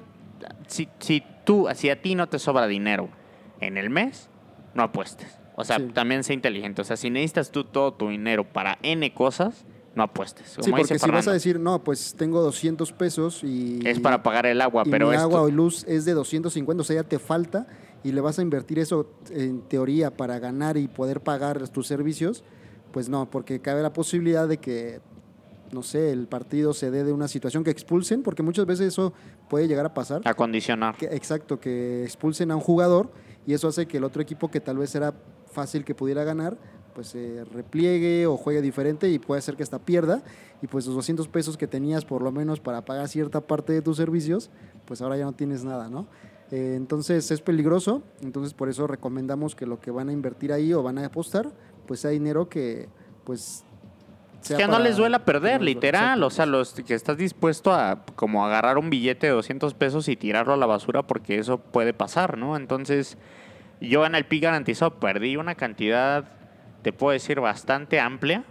si, 0.66 0.88
si 0.98 1.22
tú, 1.44 1.68
si 1.74 1.90
a 1.90 2.00
ti 2.00 2.14
no 2.14 2.26
te 2.26 2.38
sobra 2.38 2.66
dinero 2.66 3.10
en 3.60 3.76
el 3.76 3.90
mes, 3.90 4.30
no 4.72 4.82
apuestes. 4.84 5.38
O 5.56 5.64
sea, 5.64 5.76
Sí. 5.76 5.90
también 5.92 6.24
sé 6.24 6.32
inteligente. 6.32 6.80
O 6.80 6.84
sea, 6.84 6.96
si 6.96 7.10
necesitas 7.10 7.50
tú 7.50 7.64
todo 7.64 7.92
tu 7.92 8.08
dinero 8.08 8.44
para 8.44 8.78
N 8.82 9.12
cosas, 9.12 9.66
no 9.94 10.04
apuestes. 10.04 10.52
Como 10.54 10.64
Sí, 10.64 10.70
porque 10.70 10.94
dice 10.94 10.98
si 10.98 11.10
vas 11.10 11.28
a 11.28 11.32
decir, 11.32 11.60
no, 11.60 11.82
pues 11.84 12.14
tengo 12.18 12.40
200 12.40 12.92
pesos 12.92 13.44
y... 13.44 13.80
es 13.84 14.00
para 14.00 14.22
pagar 14.22 14.46
el 14.46 14.60
agua, 14.62 14.84
y 14.86 14.90
pero 14.90 15.08
mi 15.08 15.14
esto- 15.14 15.24
agua 15.26 15.42
o 15.42 15.50
luz 15.50 15.84
es 15.88 16.04
de 16.06 16.12
250, 16.14 16.80
o 16.80 16.84
sea, 16.84 16.96
ya 16.96 17.02
te 17.02 17.18
falta 17.18 17.66
y 18.06 18.12
le 18.12 18.20
vas 18.20 18.38
a 18.38 18.42
invertir 18.42 18.78
eso 18.78 19.10
en 19.30 19.62
teoría 19.62 20.16
para 20.16 20.38
ganar 20.38 20.76
y 20.76 20.86
poder 20.86 21.20
pagar 21.20 21.68
tus 21.70 21.88
servicios, 21.88 22.44
pues 22.92 23.08
no, 23.08 23.28
porque 23.28 23.60
cabe 23.60 23.82
la 23.82 23.92
posibilidad 23.92 24.46
de 24.46 24.58
que, 24.58 25.00
no 25.72 25.82
sé, 25.82 26.12
el 26.12 26.28
partido 26.28 26.72
se 26.72 26.92
dé 26.92 27.02
de 27.02 27.12
una 27.12 27.26
situación 27.26 27.64
que 27.64 27.70
expulsen, 27.70 28.22
porque 28.22 28.44
muchas 28.44 28.64
veces 28.64 28.88
eso 28.88 29.12
puede 29.50 29.66
llegar 29.66 29.84
a 29.86 29.92
pasar. 29.92 30.22
acondicionar. 30.24 30.96
Que- 30.96 31.06
exacto, 31.06 31.58
que 31.58 32.04
expulsen 32.04 32.52
a 32.52 32.54
un 32.54 32.62
jugador 32.62 33.10
y 33.44 33.54
eso 33.54 33.66
hace 33.66 33.86
que 33.86 33.96
el 33.96 34.04
otro 34.04 34.22
equipo 34.22 34.50
que 34.52 34.60
tal 34.60 34.78
vez 34.78 34.94
era 34.94 35.12
fácil 35.50 35.84
que 35.84 35.94
pudiera 35.94 36.22
ganar, 36.22 36.56
pues 36.94 37.08
se 37.08 37.44
repliegue 37.52 38.26
o 38.26 38.36
juegue 38.36 38.62
diferente 38.62 39.10
y 39.10 39.18
puede 39.18 39.42
ser 39.42 39.56
que 39.56 39.62
hasta 39.64 39.78
pierda 39.80 40.22
y 40.62 40.66
pues 40.68 40.86
los 40.86 40.94
200 40.94 41.28
pesos 41.28 41.56
que 41.58 41.66
tenías 41.66 42.04
por 42.04 42.22
lo 42.22 42.30
menos 42.32 42.60
para 42.60 42.84
pagar 42.84 43.08
cierta 43.08 43.40
parte 43.42 43.72
de 43.72 43.82
tus 43.82 43.96
servicios, 43.96 44.50
pues 44.86 45.02
ahora 45.02 45.16
ya 45.18 45.24
no 45.24 45.32
tienes 45.34 45.64
nada, 45.64 45.90
¿no? 45.90 46.06
Eh, 46.52 46.74
entonces 46.76 47.30
es 47.30 47.40
peligroso, 47.40 48.02
entonces 48.22 48.54
por 48.54 48.68
eso 48.68 48.86
recomendamos 48.86 49.56
que 49.56 49.66
lo 49.66 49.80
que 49.80 49.90
van 49.90 50.08
a 50.08 50.12
invertir 50.12 50.52
ahí 50.52 50.72
o 50.72 50.82
van 50.82 50.98
a 50.98 51.06
apostar, 51.06 51.50
pues 51.86 52.00
sea 52.00 52.10
dinero 52.10 52.48
que 52.48 52.88
pues... 53.24 53.64
sea 54.40 54.56
que 54.56 54.68
no 54.68 54.78
les 54.78 54.96
duela 54.96 55.24
perder, 55.24 55.60
literal. 55.60 56.22
O 56.22 56.30
sea, 56.30 56.46
los 56.46 56.74
que 56.74 56.94
estás 56.94 57.16
dispuesto 57.16 57.72
a 57.72 58.04
como 58.14 58.46
agarrar 58.46 58.78
un 58.78 58.90
billete 58.90 59.26
de 59.26 59.32
200 59.32 59.74
pesos 59.74 60.08
y 60.08 60.16
tirarlo 60.16 60.52
a 60.52 60.56
la 60.56 60.66
basura 60.66 61.02
porque 61.02 61.38
eso 61.38 61.58
puede 61.58 61.92
pasar, 61.92 62.38
¿no? 62.38 62.56
Entonces, 62.56 63.18
yo 63.80 64.06
en 64.06 64.14
el 64.14 64.24
PI 64.24 64.40
garantizado 64.40 65.00
perdí 65.00 65.36
una 65.36 65.56
cantidad, 65.56 66.28
te 66.82 66.92
puedo 66.92 67.12
decir, 67.12 67.40
bastante 67.40 67.98
amplia, 67.98 68.44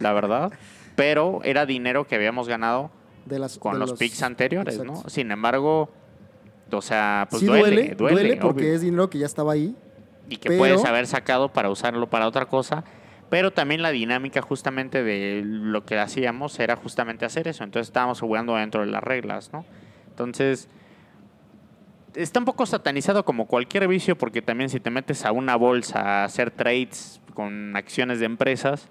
la 0.00 0.12
verdad. 0.14 0.52
Pero 0.96 1.40
era 1.44 1.66
dinero 1.66 2.06
que 2.06 2.16
habíamos 2.16 2.48
ganado 2.48 2.90
de 3.24 3.38
las, 3.38 3.58
con 3.58 3.74
de 3.74 3.78
los, 3.78 3.92
picks 3.94 4.22
anteriores, 4.22 4.82
¿no? 4.84 5.08
Sin 5.08 5.30
embargo, 5.30 5.90
o 6.78 6.82
sea, 6.82 7.26
pues 7.30 7.40
sí 7.40 7.46
duele, 7.46 7.94
duele, 7.94 8.22
duele, 8.22 8.36
porque 8.36 8.62
obvio. 8.62 8.74
es 8.74 8.80
dinero 8.80 9.10
que 9.10 9.18
ya 9.18 9.26
estaba 9.26 9.52
ahí. 9.52 9.74
y 10.28 10.36
que 10.36 10.48
pero- 10.48 10.58
puedes 10.58 10.84
haber 10.84 11.06
sacado 11.06 11.52
para 11.52 11.68
usarlo 11.70 12.08
para 12.08 12.26
otra 12.26 12.46
cosa. 12.46 12.84
Pero 13.28 13.50
también 13.50 13.80
la 13.80 13.90
dinámica 13.90 14.42
justamente 14.42 15.02
de 15.02 15.42
lo 15.44 15.84
que 15.86 15.98
hacíamos 15.98 16.58
era 16.60 16.76
justamente 16.76 17.24
hacer 17.24 17.48
eso. 17.48 17.64
Entonces 17.64 17.88
estábamos 17.88 18.20
jugando 18.20 18.54
dentro 18.56 18.82
de 18.82 18.88
las 18.88 19.02
reglas, 19.02 19.52
¿no? 19.54 19.64
Entonces, 20.08 20.68
está 22.14 22.38
un 22.40 22.44
poco 22.44 22.66
satanizado 22.66 23.24
como 23.24 23.46
cualquier 23.46 23.88
vicio 23.88 24.16
porque 24.16 24.42
también 24.42 24.68
si 24.68 24.80
te 24.80 24.90
metes 24.90 25.24
a 25.24 25.32
una 25.32 25.56
bolsa 25.56 26.00
a 26.00 26.24
hacer 26.24 26.50
trades 26.50 27.20
con 27.34 27.74
acciones 27.76 28.20
de 28.20 28.26
empresas 28.26 28.88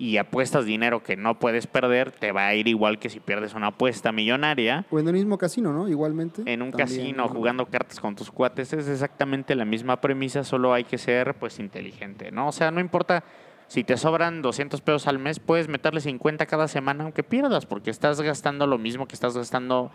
y 0.00 0.16
apuestas 0.16 0.64
dinero 0.64 1.02
que 1.02 1.14
no 1.14 1.38
puedes 1.38 1.66
perder, 1.66 2.10
te 2.10 2.32
va 2.32 2.46
a 2.46 2.54
ir 2.54 2.68
igual 2.68 2.98
que 2.98 3.10
si 3.10 3.20
pierdes 3.20 3.52
una 3.52 3.66
apuesta 3.66 4.12
millonaria 4.12 4.86
O 4.90 4.98
en 4.98 5.06
el 5.06 5.12
mismo 5.12 5.36
casino, 5.36 5.74
¿no? 5.74 5.90
Igualmente. 5.90 6.42
en 6.46 6.62
un 6.62 6.70
también, 6.70 6.88
casino 6.88 7.24
¿no? 7.24 7.28
jugando 7.28 7.66
cartas 7.66 8.00
con 8.00 8.16
tus 8.16 8.30
cuates 8.30 8.72
es 8.72 8.88
exactamente 8.88 9.54
la 9.54 9.66
misma 9.66 10.00
premisa, 10.00 10.42
solo 10.42 10.72
hay 10.72 10.84
que 10.84 10.96
ser 10.96 11.34
pues 11.34 11.58
inteligente, 11.58 12.30
¿no? 12.32 12.48
O 12.48 12.52
sea, 12.52 12.70
no 12.70 12.80
importa 12.80 13.24
si 13.66 13.84
te 13.84 13.98
sobran 13.98 14.40
200 14.40 14.80
pesos 14.80 15.06
al 15.06 15.18
mes, 15.18 15.38
puedes 15.38 15.68
meterle 15.68 16.00
50 16.00 16.46
cada 16.46 16.66
semana 16.66 17.04
aunque 17.04 17.22
pierdas, 17.22 17.66
porque 17.66 17.90
estás 17.90 18.22
gastando 18.22 18.66
lo 18.66 18.78
mismo 18.78 19.06
que 19.06 19.14
estás 19.14 19.36
gastando 19.36 19.90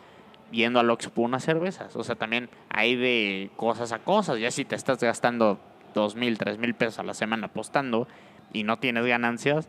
yendo 0.51 0.79
al 0.79 0.88
Oxxo 0.91 1.09
por 1.09 1.25
unas 1.25 1.43
cervezas. 1.43 1.95
O 1.95 2.03
sea, 2.03 2.13
también 2.13 2.47
hay 2.69 2.95
de 2.95 3.50
cosas 3.55 3.91
a 3.91 3.97
cosas, 3.97 4.38
ya 4.38 4.51
si 4.51 4.65
te 4.65 4.75
estás 4.75 5.00
gastando 5.00 5.59
dos 5.95 6.15
mil, 6.15 6.38
tres 6.38 6.59
mil 6.59 6.75
pesos 6.75 7.00
a 7.00 7.03
la 7.03 7.15
semana 7.15 7.47
apostando 7.47 8.07
y 8.53 8.63
no 8.63 8.77
tienes 8.77 9.03
ganancias, 9.07 9.67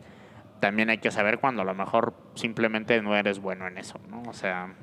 también 0.59 0.89
hay 0.89 0.99
que 0.99 1.11
saber 1.11 1.39
cuando 1.39 1.61
a 1.61 1.65
lo 1.65 1.73
mejor 1.73 2.13
simplemente 2.35 3.01
no 3.01 3.15
eres 3.15 3.39
bueno 3.39 3.67
en 3.67 3.77
eso, 3.77 3.99
¿no? 4.09 4.23
O 4.27 4.33
sea, 4.33 4.73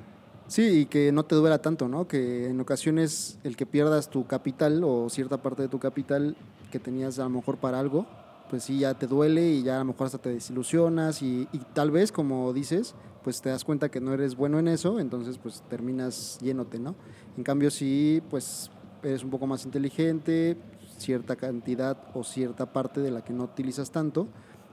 Sí, 0.47 0.81
y 0.81 0.85
que 0.85 1.11
no 1.11 1.25
te 1.25 1.33
duela 1.33 1.57
tanto, 1.59 1.87
¿no? 1.87 2.07
Que 2.07 2.47
en 2.49 2.59
ocasiones 2.59 3.39
el 3.43 3.57
que 3.57 3.65
pierdas 3.65 4.09
tu 4.09 4.27
capital 4.27 4.83
o 4.83 5.09
cierta 5.09 5.41
parte 5.41 5.63
de 5.63 5.69
tu 5.69 5.79
capital 5.79 6.35
que 6.71 6.77
tenías 6.77 7.17
a 7.17 7.23
lo 7.23 7.31
mejor 7.31 7.57
para 7.57 7.79
algo, 7.79 8.05
pues 8.51 8.63
sí, 8.63 8.79
ya 8.79 8.93
te 8.93 9.07
duele 9.07 9.49
y 9.49 9.63
ya 9.63 9.77
a 9.77 9.79
lo 9.79 9.85
mejor 9.85 10.05
hasta 10.05 10.19
te 10.19 10.29
desilusionas 10.29 11.23
y, 11.23 11.47
y 11.51 11.59
tal 11.73 11.89
vez, 11.89 12.11
como 12.11 12.53
dices, 12.53 12.93
pues 13.23 13.41
te 13.41 13.49
das 13.49 13.63
cuenta 13.63 13.89
que 13.89 13.99
no 13.99 14.13
eres 14.13 14.35
bueno 14.35 14.59
en 14.59 14.67
eso, 14.67 14.99
entonces 14.99 15.39
pues 15.39 15.63
terminas 15.67 16.37
yéndote, 16.41 16.77
¿no? 16.77 16.93
En 17.37 17.43
cambio, 17.43 17.71
si 17.71 18.21
pues 18.29 18.69
eres 19.01 19.23
un 19.23 19.31
poco 19.31 19.47
más 19.47 19.65
inteligente, 19.65 20.57
cierta 20.99 21.35
cantidad 21.35 21.97
o 22.13 22.23
cierta 22.23 22.71
parte 22.71 23.01
de 23.01 23.09
la 23.09 23.23
que 23.23 23.33
no 23.33 23.45
utilizas 23.45 23.89
tanto, 23.89 24.27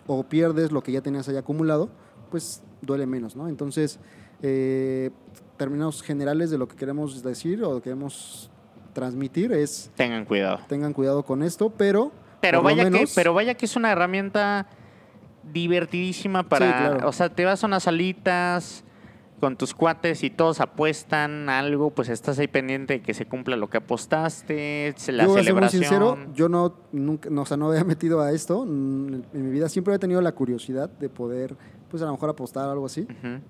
o 0.06 0.22
pierdes 0.24 0.72
lo 0.72 0.82
que 0.82 0.92
ya 0.92 1.00
tenías 1.00 1.28
ahí 1.28 1.36
acumulado, 1.36 1.90
pues 2.30 2.62
duele 2.80 3.06
menos, 3.06 3.36
¿no? 3.36 3.48
Entonces, 3.48 3.98
eh, 4.42 5.10
términos 5.56 6.02
generales 6.02 6.50
de 6.50 6.58
lo 6.58 6.66
que 6.68 6.76
queremos 6.76 7.22
decir 7.22 7.62
o 7.62 7.80
queremos 7.80 8.50
transmitir 8.92 9.52
es 9.52 9.90
tengan 9.94 10.24
cuidado. 10.24 10.60
tengan 10.68 10.92
cuidado 10.92 11.24
con 11.24 11.42
esto, 11.42 11.70
pero 11.70 12.12
Pero 12.40 12.62
vaya, 12.62 12.90
que, 12.90 13.06
pero 13.14 13.32
vaya 13.32 13.54
que 13.54 13.66
es 13.66 13.76
una 13.76 13.92
herramienta 13.92 14.66
divertidísima 15.52 16.48
para... 16.48 16.66
Sí, 16.66 16.72
claro. 16.72 17.08
O 17.08 17.12
sea, 17.12 17.28
te 17.28 17.44
vas 17.44 17.62
a 17.62 17.66
unas 17.66 17.84
salitas 17.84 18.84
con 19.42 19.56
tus 19.56 19.74
cuates 19.74 20.22
y 20.22 20.30
todos 20.30 20.60
apuestan 20.60 21.48
algo, 21.48 21.90
pues 21.90 22.08
estás 22.08 22.38
ahí 22.38 22.46
pendiente 22.46 22.94
de 22.94 23.02
que 23.02 23.12
se 23.12 23.26
cumpla 23.26 23.56
lo 23.56 23.68
que 23.68 23.78
apostaste, 23.78 24.94
se- 24.96 25.10
la 25.10 25.24
yo 25.26 25.34
celebración. 25.34 25.82
sincero, 25.82 26.16
yo 26.32 26.48
no 26.48 26.74
nunca, 26.92 27.28
no, 27.28 27.42
o 27.42 27.44
sea, 27.46 27.56
no 27.56 27.68
había 27.68 27.82
metido 27.84 28.20
a 28.20 28.30
esto 28.30 28.62
en 28.62 29.24
mi 29.32 29.50
vida, 29.50 29.68
siempre 29.68 29.92
he 29.94 29.98
tenido 29.98 30.20
la 30.20 30.30
curiosidad 30.30 30.88
de 30.88 31.08
poder, 31.08 31.56
pues 31.90 32.04
a 32.04 32.06
lo 32.06 32.12
mejor 32.12 32.30
apostar 32.30 32.68
algo 32.68 32.86
así, 32.86 33.04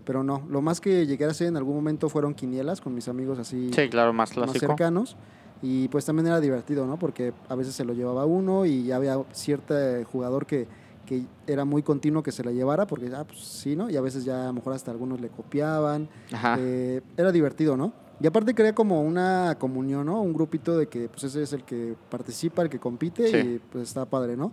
pero 0.07 0.25
no, 0.25 0.47
lo 0.49 0.63
más 0.63 0.81
que 0.81 1.07
llegué 1.07 1.27
a 1.27 1.29
hacer 1.29 1.49
en 1.49 1.59
algún 1.59 1.75
momento 1.77 2.09
fueron 2.09 2.33
quinielas 2.33 2.81
con 2.81 2.95
mis 2.95 3.07
amigos 3.09 3.39
así 3.39 3.71
Sí, 3.75 3.91
claro, 3.91 4.15
más 4.15 4.35
más 4.35 4.51
cercanos. 4.53 5.19
Y 5.65 5.89
pues 5.89 6.07
también 6.07 6.27
era 6.27 6.41
divertido, 6.41 6.87
¿no? 6.87 6.99
Porque 6.99 7.35
a 7.51 7.55
veces 7.55 7.75
se 7.75 7.85
lo 7.85 7.93
llevaba 7.93 8.25
uno 8.25 8.65
y 8.67 8.83
ya 8.85 8.97
había 8.97 9.19
cierto 9.31 9.75
jugador 10.11 10.45
que, 10.47 10.67
que 11.07 11.25
era 11.47 11.65
muy 11.65 11.83
continuo 11.83 12.23
que 12.23 12.33
se 12.33 12.45
la 12.45 12.51
llevara, 12.53 12.87
porque, 12.87 13.11
ah, 13.15 13.25
pues 13.25 13.41
sí, 13.41 13.75
¿no? 13.77 13.91
Y 13.91 13.97
a 13.97 14.01
veces 14.01 14.25
ya 14.25 14.45
a 14.45 14.47
lo 14.47 14.53
mejor 14.55 14.73
hasta 14.73 14.91
algunos 14.91 15.21
le 15.21 15.29
copiaban. 15.29 16.09
Ajá. 16.33 16.57
Eh, 16.61 17.01
era 17.17 17.33
divertido, 17.33 17.77
¿no? 17.77 17.93
Y 18.21 18.27
aparte 18.27 18.55
crea 18.55 18.73
como 18.75 19.03
una 19.03 19.57
comunión, 19.59 20.07
¿no? 20.07 20.23
Un 20.23 20.33
grupito 20.33 20.77
de 20.79 20.87
que 20.87 21.09
pues 21.09 21.25
ese 21.25 21.43
es 21.43 21.53
el 21.53 21.65
que 21.65 21.97
participa, 22.09 22.63
el 22.63 22.69
que 22.71 22.79
compite 22.79 23.27
Sí. 23.29 23.37
y 23.37 23.59
pues 23.59 23.89
está 23.89 24.05
padre, 24.05 24.37
¿no? 24.37 24.53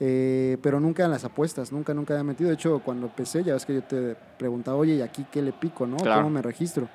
Eh, 0.00 0.56
pero 0.62 0.80
nunca 0.80 1.04
en 1.04 1.10
las 1.10 1.24
apuestas, 1.24 1.70
nunca, 1.72 1.92
nunca 1.94 2.14
había 2.14 2.24
metido. 2.24 2.48
De 2.48 2.54
hecho, 2.54 2.80
cuando 2.84 3.06
empecé, 3.06 3.44
ya 3.44 3.52
ves 3.52 3.66
que 3.66 3.74
yo 3.74 3.82
te 3.82 4.16
preguntaba, 4.38 4.76
oye, 4.78 4.94
¿y 4.94 5.02
aquí 5.02 5.26
qué 5.30 5.42
le 5.42 5.52
pico, 5.52 5.86
no? 5.86 5.96
Claro. 5.98 6.22
¿Cómo 6.22 6.30
me 6.30 6.42
registro? 6.42 6.88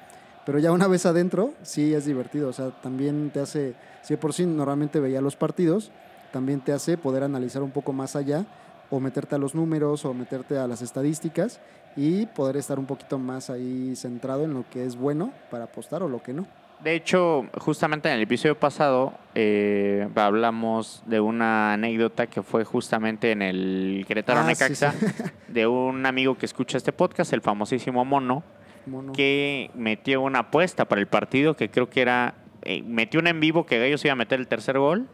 Pero 0.46 0.60
ya 0.60 0.72
una 0.72 0.88
vez 0.88 1.06
adentro, 1.06 1.54
sí 1.62 1.94
es 1.94 2.06
divertido. 2.06 2.50
O 2.50 2.54
sea, 2.54 2.72
también 2.82 3.30
te 3.34 3.40
hace, 3.40 3.76
si 4.02 4.16
por 4.18 4.34
sí 4.34 4.46
normalmente 4.46 5.00
veía 5.00 5.22
los 5.22 5.36
partidos, 5.36 5.92
también 6.34 6.62
te 6.62 6.74
hace 6.74 6.98
poder 6.98 7.24
analizar 7.24 7.62
un 7.64 7.72
poco 7.72 7.94
más 7.94 8.16
allá 8.16 8.46
o 8.90 9.00
meterte 9.00 9.36
a 9.36 9.38
los 9.38 9.54
números 9.56 10.06
o 10.06 10.14
meterte 10.14 10.58
a 10.58 10.68
las 10.68 10.82
estadísticas 10.82 11.60
y 11.96 12.26
poder 12.28 12.58
estar 12.58 12.80
un 12.80 12.86
poquito 12.86 13.18
más 13.18 13.50
ahí 13.50 13.96
centrado 13.96 14.44
en 14.44 14.54
lo 14.54 14.66
que 14.70 14.86
es 14.86 14.96
bueno 14.96 15.34
para 15.52 15.66
apostar 15.66 16.04
o 16.04 16.08
lo 16.10 16.22
que 16.22 16.34
no. 16.34 16.48
De 16.84 16.94
hecho, 16.94 17.48
justamente 17.58 18.08
en 18.08 18.16
el 18.16 18.22
episodio 18.22 18.60
pasado 18.60 19.14
eh, 19.34 20.08
hablamos 20.16 21.02
de 21.08 21.20
una 21.20 21.74
anécdota 21.74 22.28
que 22.28 22.44
fue 22.44 22.66
justamente 22.66 23.32
en 23.32 23.42
el 23.42 24.06
Querétaro 24.08 24.42
Ah, 24.42 24.44
sí, 24.44 24.50
Necaxa 24.50 24.92
sí. 24.92 25.06
de 25.48 25.66
un 25.66 26.06
amigo 26.06 26.38
que 26.38 26.46
escucha 26.46 26.78
este 26.78 26.94
podcast, 26.94 27.34
el 27.34 27.42
famosísimo 27.42 28.06
Mono, 28.06 28.44
Mono. 28.86 29.12
que 29.14 29.72
metió 29.74 30.22
una 30.22 30.40
apuesta 30.40 30.86
para 30.86 31.02
el 31.02 31.08
partido 31.08 31.56
que 31.56 31.72
creo 31.72 31.90
que 31.90 32.02
era 32.02 32.36
eh, 32.62 32.84
metió 32.84 33.20
una 33.22 33.32
en 33.32 33.40
vivo 33.40 33.66
que 33.66 33.80
Gallos 33.80 34.06
iba 34.06 34.12
a 34.12 34.16
meter 34.16 34.40
el 34.40 34.48
tercer 34.48 34.78
gol 34.78 35.08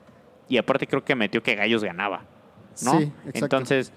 y 0.50 0.58
aparte 0.58 0.86
creo 0.86 1.06
que 1.06 1.16
metió 1.16 1.42
que 1.44 1.56
Gallos 1.56 1.82
ganaba, 1.84 2.26
¿no? 2.82 3.00
Sí. 3.00 3.12
Entonces 3.34 3.92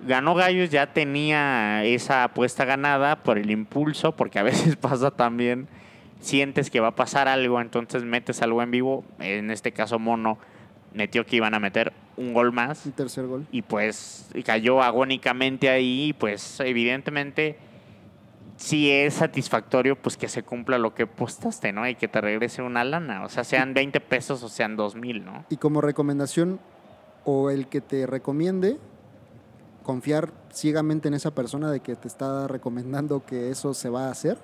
ganó 0.00 0.34
Gallos, 0.34 0.70
ya 0.70 0.92
tenía 0.92 1.84
esa 1.84 2.24
apuesta 2.24 2.64
ganada 2.64 3.22
por 3.22 3.38
el 3.38 3.50
impulso, 3.50 4.12
porque 4.12 4.38
a 4.38 4.42
veces 4.42 4.76
pasa 4.80 5.10
también 5.10 5.68
sientes 6.20 6.70
que 6.70 6.80
va 6.80 6.88
a 6.88 6.94
pasar 6.94 7.28
algo, 7.28 7.60
entonces 7.60 8.04
metes 8.04 8.42
algo 8.42 8.62
en 8.62 8.70
vivo, 8.70 9.04
en 9.18 9.50
este 9.50 9.72
caso 9.72 9.98
Mono 9.98 10.38
metió 10.92 11.26
que 11.26 11.36
iban 11.36 11.54
a 11.54 11.60
meter 11.60 11.92
un 12.16 12.32
gol 12.32 12.52
más 12.52 12.86
un 12.86 12.92
tercer 12.92 13.26
gol. 13.26 13.46
y 13.52 13.60
pues 13.60 14.30
cayó 14.46 14.82
agónicamente 14.82 15.68
ahí 15.68 16.14
pues 16.18 16.58
evidentemente 16.60 17.58
sí 18.56 18.90
es 18.90 19.14
satisfactorio 19.14 19.96
pues 19.96 20.16
que 20.16 20.28
se 20.28 20.42
cumpla 20.42 20.78
lo 20.78 20.94
que 20.94 21.04
apostaste, 21.04 21.72
¿no? 21.72 21.86
Y 21.88 21.94
que 21.94 22.08
te 22.08 22.20
regrese 22.20 22.62
una 22.62 22.84
lana. 22.84 23.24
O 23.24 23.28
sea, 23.28 23.44
sean 23.44 23.74
20 23.74 24.00
pesos 24.00 24.42
o 24.42 24.48
sean 24.48 24.76
2 24.76 24.96
mil, 24.96 25.24
¿no? 25.24 25.44
Y 25.50 25.56
como 25.56 25.80
recomendación, 25.80 26.58
o 27.26 27.50
el 27.50 27.68
que 27.68 27.80
te 27.82 28.06
recomiende, 28.06 28.78
confiar 29.82 30.32
ciegamente 30.52 31.08
en 31.08 31.14
esa 31.14 31.32
persona 31.32 31.70
de 31.70 31.80
que 31.80 31.94
te 31.96 32.08
está 32.08 32.48
recomendando 32.48 33.24
que 33.24 33.50
eso 33.50 33.74
se 33.74 33.88
va 33.90 34.06
a 34.08 34.10
hacer. 34.10 34.38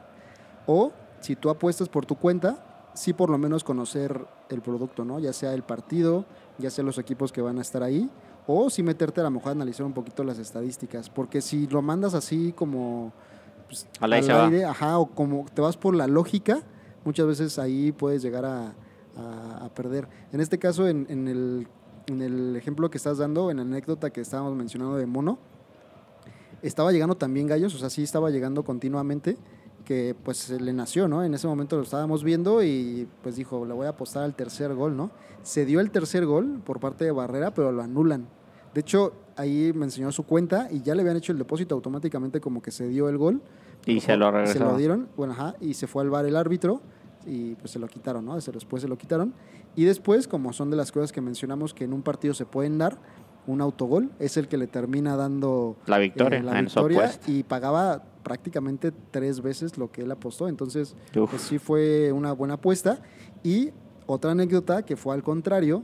O 0.66 0.92
si 1.20 1.34
tú 1.36 1.48
apuestas 1.50 1.88
por 1.88 2.06
tu 2.06 2.16
cuenta, 2.16 2.90
sí 2.94 3.12
por 3.12 3.30
lo 3.30 3.38
menos 3.38 3.64
conocer 3.64 4.24
el 4.50 4.60
producto, 4.60 5.04
¿no? 5.04 5.18
Ya 5.18 5.32
sea 5.32 5.54
el 5.54 5.62
partido, 5.62 6.24
ya 6.58 6.70
sea 6.70 6.84
los 6.84 6.98
equipos 6.98 7.32
que 7.32 7.40
van 7.40 7.58
a 7.58 7.62
estar 7.62 7.82
ahí, 7.82 8.10
o 8.46 8.68
si 8.70 8.82
meterte 8.82 9.20
a 9.20 9.24
lo 9.24 9.30
mejor 9.30 9.48
a 9.48 9.52
analizar 9.52 9.86
un 9.86 9.92
poquito 9.94 10.22
las 10.24 10.38
estadísticas. 10.38 11.08
Porque 11.08 11.40
si 11.40 11.66
lo 11.68 11.80
mandas 11.82 12.14
así 12.14 12.52
como 12.52 13.12
pues, 13.68 13.86
Al 14.00 14.12
va. 14.12 14.44
aire, 14.44 14.64
ajá, 14.64 14.98
o 14.98 15.06
como 15.06 15.46
te 15.54 15.62
vas 15.62 15.76
por 15.76 15.94
la 15.94 16.06
lógica, 16.06 16.60
muchas 17.04 17.26
veces 17.26 17.58
ahí 17.58 17.90
puedes 17.92 18.22
llegar 18.22 18.44
a, 18.44 18.74
a- 19.16 19.64
a 19.64 19.68
perder. 19.74 20.06
En 20.32 20.40
este 20.40 20.58
caso, 20.58 20.86
en, 20.88 21.06
en 21.08 21.26
el, 21.28 21.66
en 22.06 22.22
el 22.22 22.56
ejemplo 22.56 22.90
que 22.90 22.98
estás 22.98 23.18
dando, 23.18 23.50
en 23.50 23.58
la 23.58 23.62
anécdota 23.62 24.10
que 24.10 24.20
estábamos 24.20 24.54
mencionando 24.56 24.96
de 24.96 25.06
Mono, 25.06 25.38
estaba 26.62 26.92
llegando 26.92 27.16
también 27.16 27.46
Gallos, 27.46 27.74
o 27.74 27.78
sea, 27.78 27.90
sí 27.90 28.02
estaba 28.02 28.30
llegando 28.30 28.64
continuamente, 28.64 29.36
que 29.84 30.14
pues 30.22 30.36
se 30.38 30.60
le 30.60 30.72
nació, 30.72 31.08
¿no? 31.08 31.24
En 31.24 31.34
ese 31.34 31.46
momento 31.48 31.76
lo 31.76 31.82
estábamos 31.82 32.22
viendo 32.22 32.62
y 32.62 33.08
pues 33.22 33.36
dijo, 33.36 33.64
le 33.66 33.74
voy 33.74 33.86
a 33.86 33.90
apostar 33.90 34.22
al 34.22 34.34
tercer 34.34 34.72
gol, 34.74 34.96
¿no? 34.96 35.10
Se 35.42 35.64
dio 35.66 35.80
el 35.80 35.90
tercer 35.90 36.24
gol 36.24 36.60
por 36.64 36.78
parte 36.78 37.04
de 37.04 37.10
Barrera, 37.10 37.52
pero 37.52 37.72
lo 37.72 37.82
anulan. 37.82 38.28
De 38.74 38.80
hecho, 38.80 39.12
ahí 39.36 39.72
me 39.74 39.84
enseñó 39.84 40.12
su 40.12 40.24
cuenta 40.24 40.68
y 40.70 40.82
ya 40.82 40.94
le 40.94 41.02
habían 41.02 41.16
hecho 41.16 41.32
el 41.32 41.38
depósito 41.38 41.74
automáticamente 41.74 42.40
como 42.40 42.62
que 42.62 42.70
se 42.70 42.86
dio 42.88 43.08
el 43.08 43.18
gol. 43.18 43.42
Y 43.84 44.00
se 44.00 44.16
lo 44.16 44.26
Se 44.26 44.30
regresó. 44.32 44.64
lo 44.64 44.76
dieron, 44.76 45.08
bueno, 45.16 45.32
ajá, 45.32 45.56
y 45.60 45.74
se 45.74 45.88
fue 45.88 46.04
al 46.04 46.10
bar 46.10 46.24
el 46.26 46.36
árbitro 46.36 46.80
y 47.26 47.54
pues 47.56 47.70
se 47.70 47.78
lo 47.78 47.86
quitaron, 47.88 48.24
¿no? 48.24 48.36
Después 48.36 48.82
se 48.82 48.88
lo 48.88 48.96
quitaron. 48.98 49.34
Y 49.76 49.84
después, 49.84 50.28
como 50.28 50.52
son 50.52 50.70
de 50.70 50.76
las 50.76 50.92
cosas 50.92 51.12
que 51.12 51.20
mencionamos 51.20 51.72
que 51.74 51.84
en 51.84 51.92
un 51.92 52.02
partido 52.02 52.34
se 52.34 52.44
pueden 52.46 52.78
dar, 52.78 52.98
un 53.46 53.60
autogol 53.60 54.10
es 54.20 54.36
el 54.36 54.46
que 54.48 54.56
le 54.56 54.66
termina 54.68 55.16
dando 55.16 55.76
La 55.86 55.98
victoria 55.98 56.38
eh, 56.38 56.42
la 56.42 56.58
en 56.58 56.68
su 56.68 56.78
victoria 56.80 56.98
apuesta. 57.06 57.30
y 57.30 57.42
pagaba 57.42 58.04
prácticamente 58.22 58.92
tres 59.10 59.40
veces 59.40 59.76
lo 59.78 59.90
que 59.90 60.02
él 60.02 60.10
apostó. 60.12 60.46
Entonces, 60.48 60.94
pues 61.12 61.42
sí 61.42 61.58
fue 61.58 62.12
una 62.12 62.32
buena 62.32 62.54
apuesta. 62.54 63.00
Y 63.42 63.70
otra 64.06 64.30
anécdota 64.32 64.84
que 64.84 64.96
fue 64.96 65.14
al 65.14 65.22
contrario, 65.24 65.82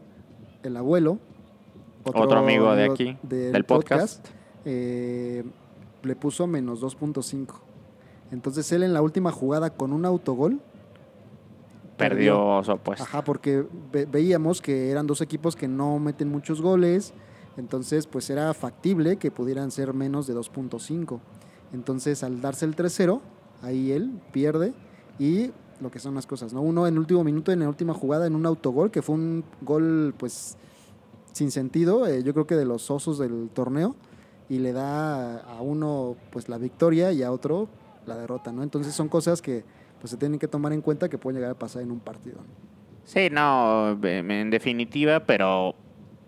el 0.62 0.76
abuelo, 0.76 1.18
Otro 2.04 2.38
amigo 2.38 2.74
de 2.74 2.84
aquí, 2.84 3.16
del 3.22 3.64
podcast. 3.64 4.28
eh, 4.64 5.44
le 6.02 6.14
puso 6.16 6.46
menos 6.46 6.80
2.5. 6.80 7.54
Entonces 8.30 8.70
él 8.72 8.82
en 8.82 8.92
la 8.92 9.02
última 9.02 9.32
jugada 9.32 9.70
con 9.70 9.92
un 9.92 10.04
autogol, 10.04 10.60
Perdió 11.98 12.62
su 12.64 12.72
apuesta. 12.72 13.04
ajá, 13.04 13.22
porque 13.24 13.66
ve- 13.92 14.06
veíamos 14.06 14.60
que 14.62 14.90
eran 14.90 15.06
dos 15.06 15.20
equipos 15.20 15.56
que 15.56 15.68
no 15.68 15.98
meten 15.98 16.28
muchos 16.30 16.60
goles, 16.62 17.12
entonces 17.56 18.06
pues 18.06 18.30
era 18.30 18.54
factible 18.54 19.16
que 19.16 19.30
pudieran 19.30 19.70
ser 19.70 19.92
menos 19.94 20.26
de 20.26 20.34
2.5. 20.34 21.20
Entonces 21.72 22.22
al 22.22 22.40
darse 22.40 22.64
el 22.64 22.74
3-0, 22.76 23.20
ahí 23.62 23.92
él 23.92 24.20
pierde 24.32 24.72
y 25.18 25.50
lo 25.80 25.90
que 25.90 25.98
son 25.98 26.14
las 26.14 26.26
cosas, 26.26 26.52
¿no? 26.52 26.60
Uno 26.60 26.86
en 26.86 26.94
el 26.94 26.98
último 27.00 27.22
minuto, 27.24 27.52
en 27.52 27.60
la 27.60 27.68
última 27.68 27.94
jugada, 27.94 28.26
en 28.26 28.34
un 28.34 28.46
autogol, 28.46 28.90
que 28.90 29.02
fue 29.02 29.14
un 29.14 29.44
gol 29.60 30.14
pues 30.18 30.56
sin 31.32 31.50
sentido, 31.50 32.06
eh, 32.06 32.22
yo 32.24 32.32
creo 32.32 32.46
que 32.46 32.56
de 32.56 32.64
los 32.64 32.90
osos 32.90 33.18
del 33.18 33.48
torneo, 33.52 33.94
y 34.48 34.58
le 34.58 34.72
da 34.72 35.38
a 35.40 35.60
uno 35.60 36.16
pues 36.32 36.48
la 36.48 36.58
victoria 36.58 37.12
y 37.12 37.22
a 37.22 37.30
otro 37.30 37.68
la 38.06 38.16
derrota, 38.16 38.50
¿no? 38.50 38.62
Entonces 38.62 38.94
son 38.94 39.08
cosas 39.08 39.42
que 39.42 39.62
pues 40.00 40.10
se 40.10 40.16
tienen 40.16 40.38
que 40.38 40.48
tomar 40.48 40.72
en 40.72 40.80
cuenta 40.80 41.08
que 41.08 41.18
pueden 41.18 41.36
llegar 41.36 41.52
a 41.52 41.58
pasar 41.58 41.82
en 41.82 41.90
un 41.90 42.00
partido. 42.00 42.38
Sí, 43.04 43.28
no, 43.30 43.98
en 44.02 44.50
definitiva, 44.50 45.20
pero 45.20 45.74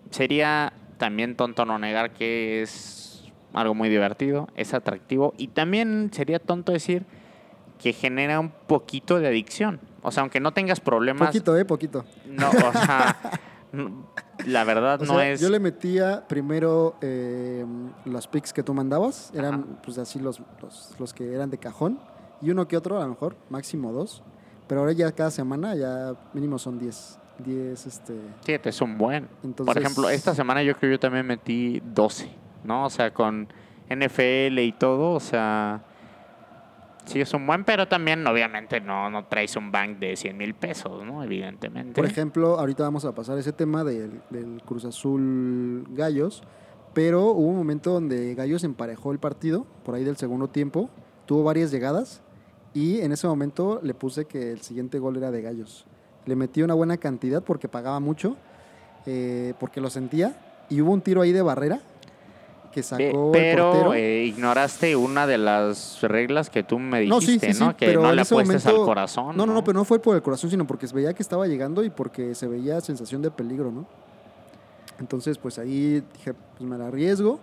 sería 0.09 0.73
también 0.97 1.35
tonto 1.35 1.65
no 1.65 1.77
negar 1.79 2.11
que 2.13 2.61
es 2.61 3.23
algo 3.53 3.73
muy 3.73 3.89
divertido, 3.89 4.47
es 4.55 4.73
atractivo 4.73 5.33
y 5.37 5.49
también 5.49 6.09
sería 6.13 6.39
tonto 6.39 6.71
decir 6.71 7.05
que 7.79 7.93
genera 7.93 8.39
un 8.39 8.49
poquito 8.49 9.19
de 9.19 9.27
adicción. 9.27 9.79
O 10.03 10.11
sea, 10.11 10.21
aunque 10.21 10.39
no 10.39 10.53
tengas 10.53 10.79
problemas, 10.79 11.27
Poquito, 11.27 11.57
¿eh? 11.57 11.65
Poquito. 11.65 12.05
no, 12.27 12.49
o 12.49 12.71
sea, 12.71 13.17
la 14.45 14.63
verdad 14.63 15.01
O 15.01 15.05
no 15.05 15.15
sea, 15.15 15.29
es 15.29 15.39
Yo 15.39 15.49
le 15.49 15.59
metía 15.59 16.27
primero 16.27 16.95
eh, 17.01 17.65
los 18.05 18.27
picks 18.27 18.53
que 18.53 18.63
tú 18.63 18.73
mandabas, 18.73 19.31
eran 19.35 19.53
Ajá. 19.53 19.81
pues 19.83 19.97
así 19.97 20.19
los, 20.19 20.41
los, 20.61 20.95
los 20.99 21.13
que 21.13 21.33
eran 21.33 21.49
de 21.49 21.57
cajón, 21.57 21.99
y 22.41 22.49
uno 22.49 22.67
que 22.67 22.77
otro 22.77 22.97
a 22.99 23.03
lo 23.03 23.09
mejor, 23.09 23.35
máximo 23.49 23.91
dos, 23.91 24.23
pero 24.67 24.81
ahora 24.81 24.93
ya 24.93 25.11
cada 25.11 25.31
semana 25.31 25.75
ya 25.75 26.13
mínimo 26.33 26.57
son 26.57 26.79
10. 26.79 27.19
10, 27.39 27.87
este... 27.87 28.13
Siete 28.41 28.69
es 28.69 28.81
un 28.81 28.97
buen. 28.97 29.27
Entonces, 29.43 29.73
Por 29.73 29.81
ejemplo, 29.81 30.09
esta 30.09 30.35
semana 30.35 30.63
yo 30.63 30.75
creo 30.75 30.89
que 30.89 30.95
yo 30.95 30.99
también 30.99 31.25
metí 31.25 31.81
12, 31.83 32.29
¿no? 32.63 32.85
O 32.85 32.89
sea, 32.89 33.13
con 33.13 33.47
NFL 33.89 34.59
y 34.59 34.71
todo, 34.77 35.11
o 35.13 35.19
sea, 35.19 35.81
sí 37.05 37.19
es 37.19 37.33
un 37.33 37.45
buen, 37.45 37.63
pero 37.63 37.87
también 37.87 38.25
obviamente 38.25 38.79
no, 38.79 39.09
no 39.09 39.25
traes 39.25 39.55
un 39.55 39.71
bank 39.71 39.97
de 39.99 40.15
100 40.15 40.37
mil 40.37 40.53
pesos, 40.53 41.03
¿no? 41.05 41.23
Evidentemente. 41.23 41.93
Por 41.93 42.05
ejemplo, 42.05 42.59
ahorita 42.59 42.83
vamos 42.83 43.05
a 43.05 43.13
pasar 43.13 43.37
ese 43.37 43.53
tema 43.53 43.83
del, 43.83 44.21
del 44.29 44.61
Cruz 44.65 44.85
Azul 44.85 45.85
Gallos, 45.89 46.43
pero 46.93 47.31
hubo 47.31 47.47
un 47.47 47.57
momento 47.57 47.91
donde 47.91 48.35
Gallos 48.35 48.63
emparejó 48.63 49.11
el 49.11 49.19
partido, 49.19 49.65
por 49.83 49.95
ahí 49.95 50.03
del 50.03 50.17
segundo 50.17 50.47
tiempo, 50.47 50.89
tuvo 51.25 51.43
varias 51.43 51.71
llegadas 51.71 52.21
y 52.73 53.01
en 53.01 53.11
ese 53.11 53.27
momento 53.27 53.79
le 53.83 53.93
puse 53.93 54.25
que 54.25 54.51
el 54.51 54.61
siguiente 54.61 54.99
gol 54.99 55.17
era 55.17 55.31
de 55.31 55.41
Gallos. 55.41 55.85
Le 56.25 56.35
metí 56.35 56.61
una 56.61 56.73
buena 56.73 56.97
cantidad 56.97 57.43
porque 57.43 57.67
pagaba 57.67 57.99
mucho, 57.99 58.35
eh, 59.05 59.53
porque 59.59 59.81
lo 59.81 59.89
sentía, 59.89 60.65
y 60.69 60.81
hubo 60.81 60.91
un 60.91 61.01
tiro 61.01 61.21
ahí 61.21 61.31
de 61.31 61.41
barrera 61.41 61.79
que 62.71 62.81
sacó 62.83 63.03
el 63.03 63.31
pero 63.33 63.71
portero. 63.71 63.93
eh, 63.95 64.23
ignoraste 64.25 64.95
una 64.95 65.27
de 65.27 65.37
las 65.37 66.01
reglas 66.03 66.49
que 66.49 66.63
tú 66.63 66.79
me 66.79 67.05
No, 67.05 67.19
sí, 67.19 67.25
dijiste, 67.33 67.47
sí, 67.47 67.53
sí, 67.55 67.63
¿no? 67.65 67.75
Que 67.75 67.87
pero 67.87 68.01
no 68.01 68.13
le 68.13 68.21
apuestes 68.21 68.63
momento- 68.63 68.81
al 68.81 68.85
corazón. 68.87 69.35
No, 69.35 69.45
no, 69.45 69.53
no, 69.53 69.61
pero 69.63 69.77
no 69.79 69.83
fue 69.83 69.99
por 69.99 70.15
el 70.15 70.21
corazón, 70.21 70.49
sino 70.49 70.65
porque 70.65 70.87
se 70.87 70.95
veía 70.95 71.13
que 71.13 71.21
estaba 71.21 71.47
llegando 71.47 71.83
y 71.83 71.89
porque 71.89 72.33
se 72.33 72.47
veía 72.47 72.79
sensación 72.79 73.21
de 73.21 73.29
peligro, 73.31 73.71
¿no? 73.71 73.85
Entonces, 74.99 75.37
pues 75.37 75.57
ahí 75.59 76.01
dije, 76.13 76.33
pues 76.33 76.61
me 76.69 76.77
la 76.77 76.87
arriesgo 76.87 77.39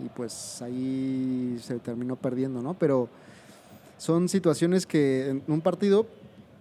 y 0.00 0.08
pues 0.08 0.60
ahí 0.62 1.56
se 1.62 1.78
terminó 1.78 2.16
perdiendo, 2.16 2.60
¿no? 2.62 2.74
Pero 2.74 3.08
son 4.04 4.28
situaciones 4.28 4.86
que 4.86 5.30
en 5.30 5.42
un 5.48 5.62
partido, 5.62 6.06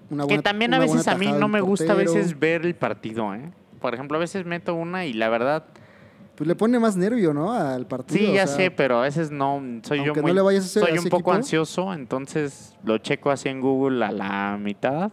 una 0.09 0.23
Que 0.23 0.27
buena 0.27 0.43
también 0.43 0.73
a 0.73 0.79
veces 0.79 1.05
a 1.09 1.15
mí 1.17 1.27
no 1.33 1.49
me 1.49 1.59
gusta 1.59 1.91
a 1.91 1.95
veces 1.95 2.39
ver 2.39 2.65
el 2.65 2.73
partido, 2.73 3.35
¿eh? 3.35 3.51
Por 3.81 3.93
ejemplo, 3.93 4.15
a 4.15 4.19
veces 4.21 4.45
meto 4.45 4.73
una 4.75 5.05
y 5.05 5.11
la 5.11 5.27
verdad, 5.27 5.65
Pues 6.37 6.47
le 6.47 6.55
pone 6.55 6.79
más 6.79 6.95
nervio, 6.95 7.33
¿no? 7.33 7.51
Al 7.51 7.85
partido. 7.85 8.17
sí, 8.17 8.27
o 8.31 8.33
ya 8.33 8.47
sea, 8.47 8.55
sé, 8.55 8.71
pero 8.71 8.99
a 8.99 9.01
veces 9.01 9.29
no, 9.29 9.61
soy 9.83 10.05
yo 10.05 10.13
muy, 10.15 10.31
no 10.31 10.33
le 10.33 10.41
vayas 10.41 10.63
a 10.63 10.67
ese- 10.67 10.79
soy 10.79 10.97
un 10.97 11.03
poco 11.05 11.17
equipo. 11.17 11.33
ansioso, 11.33 11.93
entonces 11.93 12.75
lo 12.85 12.97
checo 12.99 13.29
así 13.29 13.49
en 13.49 13.59
Google 13.59 14.03
a 14.05 14.11
la 14.13 14.57
mitad 14.59 15.11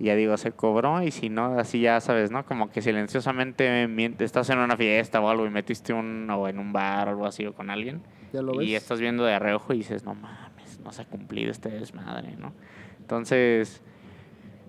y 0.00 0.04
ya 0.06 0.16
digo, 0.16 0.36
se 0.36 0.50
cobró 0.50 1.00
y 1.02 1.10
si 1.12 1.28
no, 1.28 1.58
así 1.58 1.80
ya 1.80 2.00
sabes, 2.00 2.30
¿no? 2.32 2.44
Como 2.44 2.70
que 2.70 2.82
silenciosamente 2.82 3.86
estás 4.24 4.50
en 4.50 4.58
una 4.58 4.76
fiesta 4.76 5.20
o 5.20 5.28
algo 5.30 5.46
y 5.46 5.50
metiste 5.50 5.92
un, 5.92 6.28
o 6.30 6.48
en 6.48 6.58
un 6.58 6.72
bar 6.72 7.06
o 7.08 7.10
algo 7.12 7.26
así 7.26 7.46
o 7.46 7.52
con 7.54 7.70
alguien 7.70 8.00
Ya 8.32 8.42
lo 8.42 8.56
ves. 8.56 8.66
y 8.68 8.74
estás 8.74 8.98
viendo 9.00 9.24
de 9.24 9.38
reojo 9.38 9.72
y 9.74 9.78
dices, 9.78 10.04
no 10.04 10.14
mames, 10.14 10.49
no 10.82 10.92
se 10.92 11.02
ha 11.02 11.04
cumplido 11.04 11.50
este 11.50 11.68
desmadre, 11.68 12.36
¿no? 12.36 12.52
Entonces, 12.98 13.82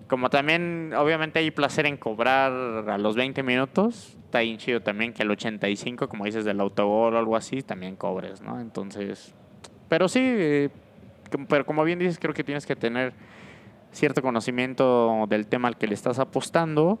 como 0.08 0.30
también, 0.30 0.92
obviamente 0.96 1.38
hay 1.38 1.50
placer 1.50 1.86
en 1.86 1.96
cobrar 1.96 2.52
a 2.88 2.98
los 2.98 3.16
20 3.16 3.42
minutos, 3.42 4.16
está 4.24 4.40
bien 4.40 4.58
chido 4.58 4.80
también 4.80 5.12
que 5.12 5.22
al 5.22 5.30
85, 5.30 6.08
como 6.08 6.24
dices, 6.24 6.44
del 6.44 6.60
autogol 6.60 7.14
o 7.14 7.18
algo 7.18 7.36
así, 7.36 7.62
también 7.62 7.96
cobres, 7.96 8.42
¿no? 8.42 8.60
Entonces, 8.60 9.34
pero 9.88 10.08
sí, 10.08 10.68
pero 11.48 11.64
como 11.64 11.84
bien 11.84 11.98
dices, 11.98 12.18
creo 12.18 12.34
que 12.34 12.44
tienes 12.44 12.66
que 12.66 12.76
tener 12.76 13.12
cierto 13.92 14.22
conocimiento 14.22 15.26
del 15.28 15.46
tema 15.46 15.68
al 15.68 15.76
que 15.76 15.86
le 15.86 15.94
estás 15.94 16.18
apostando 16.18 16.98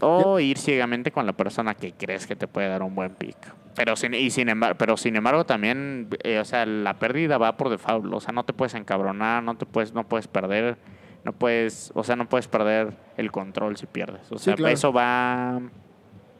o 0.00 0.38
ir 0.40 0.58
ciegamente 0.58 1.10
con 1.10 1.26
la 1.26 1.32
persona 1.32 1.74
que 1.74 1.92
crees 1.92 2.26
que 2.26 2.36
te 2.36 2.46
puede 2.48 2.68
dar 2.68 2.82
un 2.82 2.94
buen 2.94 3.14
pick. 3.14 3.36
Pero 3.76 3.96
sin, 3.96 4.14
y 4.14 4.30
sin 4.30 4.48
embargo, 4.48 4.76
pero 4.78 4.96
sin 4.96 5.16
embargo 5.16 5.44
también, 5.46 6.08
eh, 6.24 6.38
o 6.38 6.44
sea, 6.44 6.66
la 6.66 6.98
pérdida 6.98 7.38
va 7.38 7.56
por 7.56 7.68
default, 7.70 8.12
o 8.12 8.20
sea, 8.20 8.32
no 8.32 8.44
te 8.44 8.52
puedes 8.52 8.74
encabronar, 8.74 9.42
no 9.42 9.56
te 9.56 9.64
puedes, 9.66 9.94
no 9.94 10.04
puedes 10.06 10.26
perder, 10.26 10.76
no 11.24 11.32
puedes, 11.32 11.92
o 11.94 12.02
sea, 12.04 12.16
no 12.16 12.28
puedes 12.28 12.48
perder 12.48 12.94
el 13.16 13.30
control 13.30 13.76
si 13.76 13.86
pierdes. 13.86 14.30
O 14.32 14.38
Sí, 14.38 14.46
sea, 14.46 14.54
claro. 14.56 14.74
eso 14.74 14.92
va 14.92 15.60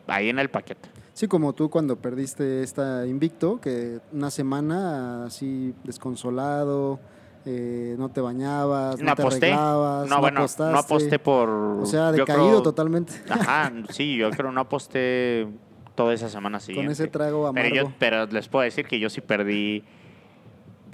ahí 0.08 0.28
en 0.28 0.38
el 0.38 0.50
paquete. 0.50 0.88
Sí, 1.12 1.28
como 1.28 1.52
tú 1.52 1.68
cuando 1.70 1.96
perdiste 1.96 2.62
esta 2.62 3.06
invicto, 3.06 3.60
que 3.60 4.00
una 4.12 4.30
semana 4.30 5.26
así 5.26 5.74
desconsolado, 5.84 6.98
eh, 7.46 7.96
no 7.98 8.08
te 8.10 8.20
bañabas, 8.20 8.98
no, 8.98 9.04
No 9.06 9.14
te 9.16 9.22
aposté. 9.22 9.46
arreglabas, 9.46 10.08
No, 10.08 10.20
bueno, 10.20 10.40
apostaste. 10.40 10.72
no 10.72 10.78
aposté 10.78 11.18
por. 11.18 11.48
O 11.48 11.86
sea, 11.86 12.12
decaído 12.12 12.48
creo- 12.48 12.62
totalmente 12.62 13.12
Ajá, 13.28 13.72
sí, 13.90 14.16
yo 14.16 14.30
creo 14.30 14.52
no 14.52 14.60
aposté 14.60 15.48
toda 15.94 16.12
esa 16.14 16.28
semana 16.28 16.58
con 16.58 16.66
siguiente. 16.66 16.92
ese 16.92 17.06
trago 17.08 17.46
amargo. 17.46 17.68
Pero, 17.72 17.88
yo, 17.88 17.92
pero 17.98 18.26
les 18.26 18.48
puedo 18.48 18.62
decir 18.64 18.86
que 18.86 18.98
yo 19.00 19.08
sí 19.10 19.20
perdí 19.20 19.84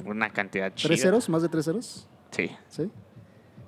una 0.05 0.31
cantidad 0.31 0.73
chida. 0.75 0.89
¿Tres 0.89 1.03
ceros? 1.03 1.29
¿Más 1.29 1.43
de 1.43 1.49
tres 1.49 1.65
ceros? 1.65 2.09
Sí. 2.31 2.51
¿Sí? 2.69 2.91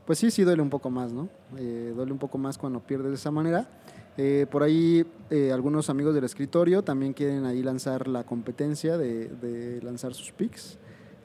Pues 0.06 0.18
sí, 0.18 0.30
sí 0.30 0.42
duele 0.42 0.62
un 0.62 0.70
poco 0.70 0.90
más, 0.90 1.12
¿no? 1.12 1.28
Eh, 1.56 1.92
duele 1.94 2.12
un 2.12 2.18
poco 2.18 2.38
más 2.38 2.56
cuando 2.58 2.80
pierdes 2.80 3.08
de 3.10 3.14
esa 3.16 3.30
manera. 3.30 3.68
Eh, 4.16 4.46
por 4.50 4.62
ahí 4.62 5.06
eh, 5.30 5.52
algunos 5.52 5.90
amigos 5.90 6.14
del 6.14 6.24
escritorio 6.24 6.82
también 6.82 7.12
quieren 7.12 7.44
ahí 7.44 7.62
lanzar 7.62 8.08
la 8.08 8.24
competencia 8.24 8.96
de, 8.98 9.28
de 9.28 9.80
lanzar 9.82 10.14
sus 10.14 10.32
picks. 10.32 10.78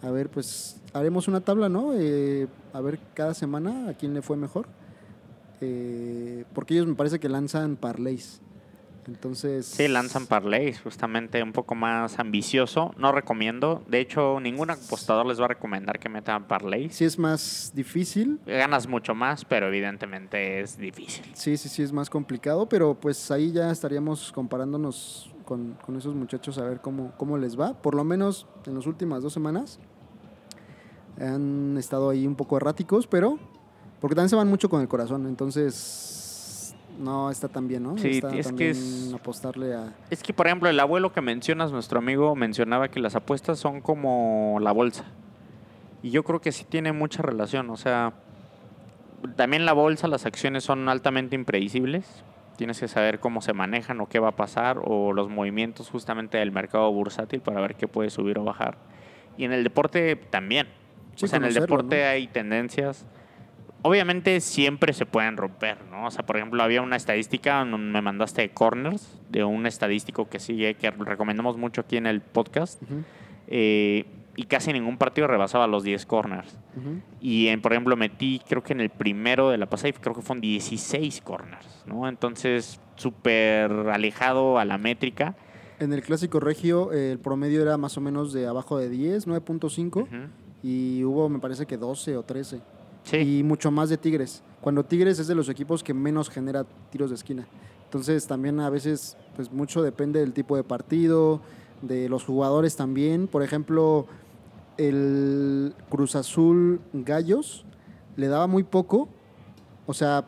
A 0.04 0.12
ver, 0.12 0.30
pues 0.30 0.82
haremos 0.94 1.28
una 1.28 1.40
tabla, 1.42 1.70
¿no? 1.70 1.94
Eh, 1.94 2.48
a 2.74 2.82
ver 2.82 3.00
cada 3.14 3.34
semana 3.34 3.90
a 3.90 3.94
quién 3.94 4.14
le 4.14 4.22
fue 4.22 4.36
mejor. 4.36 4.68
Eh, 5.62 6.44
porque 6.54 6.74
ellos 6.74 6.88
me 6.88 6.96
parece 6.96 7.20
que 7.20 7.30
lanzan 7.30 7.78
parlays. 7.78 8.42
Entonces. 9.08 9.66
Sí, 9.66 9.88
lanzan 9.88 10.28
parlays, 10.28 10.82
justamente 10.82 11.42
un 11.42 11.54
poco 11.54 11.76
más 11.76 12.20
ambicioso. 12.20 12.94
No 12.98 13.12
recomiendo. 13.12 13.84
De 13.88 14.00
hecho, 14.00 14.40
ningún 14.42 14.70
apostador 14.70 15.26
les 15.26 15.40
va 15.40 15.46
a 15.46 15.50
recomendar 15.50 16.00
que 16.00 16.10
metan 16.10 16.48
parlays. 16.48 16.96
Sí 16.96 17.06
es 17.06 17.18
más 17.18 17.72
difícil. 17.74 18.40
Ganas 18.46 18.88
mucho 18.88 19.16
más, 19.16 19.46
pero 19.46 19.68
evidentemente 19.68 20.62
es 20.62 20.78
difícil. 20.78 21.26
Sí, 21.34 21.56
sí, 21.58 21.70
sí 21.70 21.82
es 21.82 21.92
más 21.92 22.10
complicado, 22.10 22.68
pero 22.68 22.96
pues 22.96 23.32
ahí 23.32 23.52
ya 23.52 23.72
estaríamos 23.72 24.32
comparándonos 24.32 25.34
con, 25.46 25.78
con 25.86 25.96
esos 25.96 26.16
muchachos 26.16 26.58
a 26.58 26.66
ver 26.66 26.82
cómo, 26.82 27.14
cómo 27.18 27.38
les 27.38 27.60
va. 27.60 27.74
Por 27.74 27.96
lo 27.96 28.04
menos 28.04 28.48
en 28.66 28.76
las 28.76 28.86
últimas 28.86 29.24
dos 29.24 29.34
semanas 29.34 29.80
han 31.20 31.76
estado 31.78 32.10
ahí 32.10 32.26
un 32.28 32.36
poco 32.36 32.58
erráticos, 32.58 33.08
pero 33.08 33.38
porque 34.02 34.16
también 34.16 34.30
se 34.30 34.36
van 34.36 34.48
mucho 34.48 34.70
con 34.70 34.82
el 34.82 34.88
corazón, 34.88 35.26
entonces 35.28 36.76
no 37.00 37.32
está 37.32 37.48
tan 37.48 37.68
bien, 37.68 37.84
¿no? 37.84 37.98
Sí, 37.98 38.10
está 38.10 38.36
es 38.36 38.52
que 38.52 38.70
es- 38.72 39.14
apostarle 39.14 39.74
a... 39.74 39.94
Es 40.10 40.22
que, 40.22 40.34
por 40.34 40.46
ejemplo, 40.48 40.70
el 40.70 40.80
abuelo 40.80 41.12
que 41.12 41.22
mencionas, 41.22 41.72
nuestro 41.72 42.00
amigo 42.00 42.36
mencionaba 42.36 42.90
que 42.90 43.00
las 43.00 43.16
apuestas 43.16 43.58
son 43.60 43.82
como 43.82 44.58
la 44.62 44.72
bolsa. 44.72 45.06
Y 46.04 46.12
yo 46.12 46.24
creo 46.24 46.42
que 46.42 46.52
sí 46.52 46.66
tiene 46.68 46.92
mucha 46.92 47.22
relación. 47.24 47.70
O 47.70 47.78
sea, 47.78 48.14
también 49.36 49.66
la 49.66 49.74
bolsa, 49.74 50.08
las 50.08 50.26
acciones 50.26 50.64
son 50.66 50.90
altamente 50.90 51.36
impredecibles. 51.36 52.06
Tienes 52.58 52.80
que 52.80 52.88
saber 52.88 53.20
cómo 53.20 53.42
se 53.42 53.54
manejan 53.54 54.00
o 54.02 54.08
qué 54.08 54.20
va 54.20 54.28
a 54.30 54.36
pasar 54.36 54.80
o 54.84 55.14
los 55.14 55.30
movimientos 55.30 55.90
justamente 55.90 56.38
del 56.38 56.52
mercado 56.52 56.92
bursátil 56.92 57.40
para 57.42 57.62
ver 57.62 57.76
qué 57.76 57.88
puede 57.88 58.10
subir 58.10 58.38
o 58.38 58.44
bajar. 58.44 58.78
Y 59.38 59.46
en 59.46 59.54
el 59.54 59.64
deporte 59.64 60.16
también. 60.16 60.68
Sí, 61.16 61.26
o 61.26 61.28
sea, 61.28 61.38
en 61.38 61.46
el 61.46 61.54
deporte 61.54 62.02
¿no? 62.02 62.08
hay 62.08 62.28
tendencias. 62.28 63.06
Obviamente 63.82 64.40
siempre 64.40 64.94
se 64.94 65.06
pueden 65.06 65.36
romper, 65.36 65.78
¿no? 65.92 66.08
O 66.08 66.12
sea, 66.12 66.26
por 66.26 66.38
ejemplo, 66.38 66.64
había 66.64 66.82
una 66.82 66.96
estadística, 66.96 67.66
me 67.66 68.02
mandaste 68.02 68.42
de 68.42 68.50
corners, 68.50 69.20
de 69.30 69.44
un 69.44 69.66
estadístico 69.66 70.30
que 70.30 70.40
sigue, 70.40 70.76
que 70.76 70.90
recomendamos 70.92 71.58
mucho 71.58 71.82
aquí 71.82 71.98
en 71.98 72.08
el 72.08 72.22
podcast, 72.22 72.82
eh, 73.48 74.06
y 74.36 74.44
casi 74.46 74.74
ningún 74.74 74.98
partido 74.98 75.28
rebasaba 75.28 75.68
los 75.68 75.84
10 75.84 76.06
corners. 76.06 76.58
Y, 77.22 77.50
en, 77.50 77.62
por 77.62 77.74
ejemplo, 77.74 77.96
metí, 77.96 78.42
creo 78.48 78.64
que 78.64 78.74
en 78.74 78.82
el 78.82 78.90
primero 78.90 79.50
de 79.50 79.58
la 79.58 79.68
pasada, 79.68 79.94
creo 80.00 80.16
que 80.16 80.22
fueron 80.22 80.42
16 80.42 81.22
corners, 81.22 81.84
¿no? 81.86 82.08
Entonces, 82.08 82.80
súper 82.96 83.72
alejado 83.72 84.58
a 84.58 84.66
la 84.66 84.78
métrica. 84.78 85.36
En 85.80 85.94
el 85.94 86.02
clásico 86.02 86.40
regio 86.40 86.94
eh, 86.94 87.12
el 87.12 87.20
promedio 87.20 87.62
era 87.62 87.78
más 87.78 87.98
o 87.98 88.02
menos 88.02 88.32
de 88.32 88.48
abajo 88.48 88.78
de 88.78 88.90
10, 88.90 89.28
9.5, 89.28 90.02
Ujú. 90.04 90.08
Y 90.64 91.04
hubo 91.04 91.30
me 91.30 91.40
parece 91.40 91.66
que 91.66 91.78
12 91.78 92.18
o 92.18 92.24
13. 92.24 92.62
Sí. 93.04 93.18
y 93.18 93.44
mucho 93.44 93.70
más 93.70 93.90
de 93.90 93.98
Tigres. 93.98 94.42
Cuando 94.62 94.86
Tigres 94.86 95.20
es 95.20 95.28
de 95.28 95.36
los 95.36 95.50
equipos 95.50 95.84
que 95.84 95.94
menos 95.94 96.30
genera 96.30 96.66
tiros 96.90 97.10
de 97.10 97.16
esquina. 97.18 97.46
Entonces 97.84 98.26
también 98.28 98.62
a 98.62 98.70
veces 98.70 99.18
pues 99.36 99.52
mucho 99.52 99.84
depende 99.84 100.22
del 100.22 100.32
tipo 100.32 100.56
de 100.56 100.64
partido, 100.64 101.42
de 101.82 102.08
los 102.08 102.24
jugadores 102.24 102.78
también. 102.78 103.28
Por 103.28 103.44
ejemplo, 103.44 104.08
el 104.78 105.74
Cruz 105.90 106.16
Azul 106.16 106.80
Gallos 106.94 107.66
le 108.16 108.28
daba 108.28 108.48
muy 108.48 108.64
poco, 108.64 109.10
o 109.86 109.94
sea, 109.94 110.26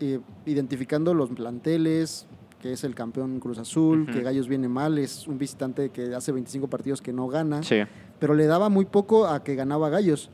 eh, 0.00 0.20
identificando 0.44 1.14
los 1.14 1.30
planteles, 1.30 2.26
que 2.60 2.72
es 2.72 2.84
el 2.84 2.94
campeón 2.94 3.38
Cruz 3.38 3.58
Azul, 3.58 4.06
que 4.12 4.22
Gallos 4.22 4.48
viene 4.48 4.68
mal, 4.68 4.98
es 4.98 5.28
un 5.28 5.38
visitante 5.38 5.90
que 5.90 6.14
hace 6.14 6.32
25 6.32 6.68
partidos 6.68 7.00
que 7.00 7.12
no 7.12 7.28
gana 7.28 7.62
Sí. 7.62 7.76
Pero 8.18 8.34
le 8.34 8.46
daba 8.46 8.68
muy 8.68 8.84
poco 8.84 9.26
a 9.26 9.42
que 9.42 9.54
ganaba 9.54 9.88
Gallos. 9.88 10.30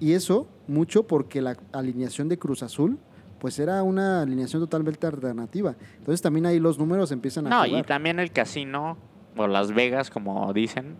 Y 0.00 0.12
eso 0.14 0.46
mucho 0.66 1.06
porque 1.06 1.42
la 1.42 1.56
alineación 1.72 2.28
de 2.28 2.38
Cruz 2.38 2.62
Azul 2.62 2.98
pues 3.40 3.58
era 3.58 3.82
una 3.82 4.22
alineación 4.22 4.62
totalmente 4.62 5.06
alternativa. 5.06 5.74
Entonces 5.98 6.22
también 6.22 6.46
ahí 6.46 6.60
los 6.60 6.78
números 6.78 7.10
empiezan 7.10 7.46
a 7.46 7.50
No, 7.50 7.66
y 7.66 7.82
también 7.82 8.20
el 8.20 8.30
casino, 8.30 8.98
o 9.36 9.46
Las 9.46 9.72
Vegas, 9.72 10.10
como 10.10 10.52
dicen, 10.52 10.96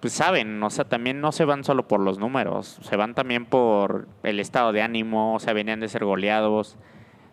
pues 0.00 0.12
saben, 0.12 0.62
o 0.62 0.70
sea, 0.70 0.84
también 0.84 1.20
no 1.20 1.32
se 1.32 1.44
van 1.44 1.64
solo 1.64 1.88
por 1.88 2.00
los 2.00 2.18
números, 2.18 2.78
se 2.82 2.96
van 2.96 3.14
también 3.14 3.46
por 3.46 4.06
el 4.22 4.38
estado 4.38 4.72
de 4.72 4.82
ánimo, 4.82 5.34
o 5.34 5.40
sea, 5.40 5.52
venían 5.52 5.80
de 5.80 5.88
ser 5.88 6.04
goleados. 6.04 6.76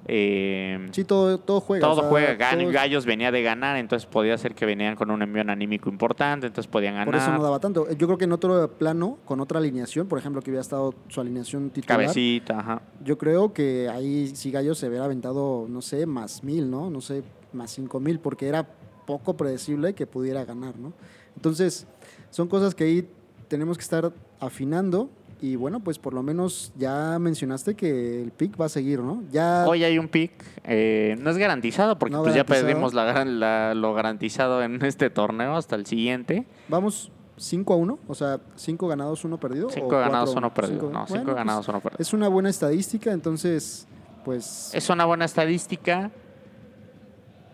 Eh, 0.06 0.88
Sí, 0.92 1.04
todo, 1.04 1.38
todo 1.40 1.60
juega. 1.60 1.82
todo 1.82 1.98
o 1.98 2.00
sea, 2.02 2.10
juega, 2.10 2.38
Gan- 2.38 2.72
Gallos 2.72 3.06
venía 3.06 3.32
de 3.32 3.42
ganar, 3.42 3.78
entonces 3.78 4.06
podía 4.08 4.38
ser 4.38 4.56
que 4.56 4.66
venían 4.66 4.96
con 4.96 5.12
un 5.12 5.22
envío 5.22 5.42
anímico 5.48 5.90
importante, 5.90 6.48
entonces 6.48 6.70
podían 6.72 6.94
ganar. 6.94 7.08
Por 7.08 7.16
eso 7.16 7.32
no 7.32 7.42
daba 7.44 7.60
tanto. 7.60 7.90
Yo 7.92 8.08
creo 8.08 8.18
que 8.18 8.26
en 8.26 8.32
otro 8.32 8.70
plano, 8.78 9.18
con 9.26 9.40
otra 9.42 9.60
alineación, 9.60 10.08
por 10.08 10.20
ejemplo, 10.20 10.42
que 10.42 10.50
hubiera 10.52 10.62
estado 10.62 10.94
su 11.10 11.20
alineación 11.22 11.70
titular, 11.70 12.00
Cabecita, 12.00 12.60
ajá. 12.60 12.82
yo 13.04 13.18
creo 13.18 13.54
que 13.54 13.90
ahí 13.90 14.28
sí 14.36 14.52
Gallos 14.52 14.78
se 14.78 14.88
hubiera 14.88 15.06
aventado, 15.06 15.66
no 15.70 15.82
sé, 15.82 16.06
más 16.06 16.44
mil, 16.44 16.70
¿no? 16.70 16.90
No 16.90 17.02
sé, 17.02 17.24
más 17.54 17.72
cinco 17.72 18.00
mil, 18.00 18.20
porque 18.20 18.48
era 18.48 18.68
poco 19.06 19.36
predecible 19.38 19.94
que 19.94 20.06
pudiera 20.08 20.46
ganar, 20.46 20.78
¿no? 20.78 20.94
Entonces, 21.36 21.88
son 22.30 22.48
cosas 22.48 22.76
que 22.76 22.84
ahí 22.84 23.10
tenemos 23.48 23.78
que 23.78 23.84
estar 23.84 24.12
afinando 24.40 25.10
y 25.42 25.56
bueno, 25.56 25.80
pues 25.82 26.00
por 26.00 26.14
lo 26.14 26.24
menos 26.24 26.72
ya 26.78 27.18
mencionaste 27.20 27.76
que 27.76 28.22
el 28.24 28.32
pick 28.32 28.60
va 28.60 28.66
a 28.66 28.70
seguir, 28.70 29.00
¿no? 29.02 29.24
Ya 29.32 29.66
Hoy 29.68 29.84
hay 29.84 30.00
un 30.00 30.08
pick, 30.08 30.32
eh, 30.64 31.16
no 31.20 31.30
es 31.30 31.38
garantizado 31.38 32.00
porque 32.00 32.16
No 32.16 32.24
pues 32.24 32.34
ya 32.36 32.44
perdimos 32.46 32.94
la, 32.94 33.24
la- 33.26 33.74
lo 33.76 33.94
garantizado 33.94 34.64
en 34.64 34.84
este 34.84 35.10
torneo 35.10 35.56
hasta 35.56 35.76
el 35.76 35.86
siguiente. 35.86 36.46
vamos 36.68 37.12
5 37.40 37.72
a 37.74 37.78
1, 37.78 38.00
o 38.08 38.16
sea, 38.16 38.40
5 38.56 38.88
ganados, 38.88 39.24
1 39.24 39.40
perdido. 39.40 39.68
o 39.68 39.70
Cinco 39.70 39.90
cuatro 39.90 40.04
a 40.06 40.08
ganados, 40.08 40.32
uno? 40.32 40.40
uno 40.40 40.54
perdido. 40.56 40.80
Cinco- 40.80 40.92
No, 40.94 41.00
cinco 41.06 41.10
bueno, 41.10 41.26
pues, 41.26 41.36
ganados, 41.36 41.68
uno 41.68 41.80
perdido. 41.82 42.02
Es 42.02 42.14
una 42.14 42.28
buena 42.30 42.50
estadística, 42.50 43.12
entonces, 43.12 43.88
pues 44.26 44.72
Es 44.74 44.90
una 44.90 45.06
buena 45.06 45.26
estadística. 45.26 46.10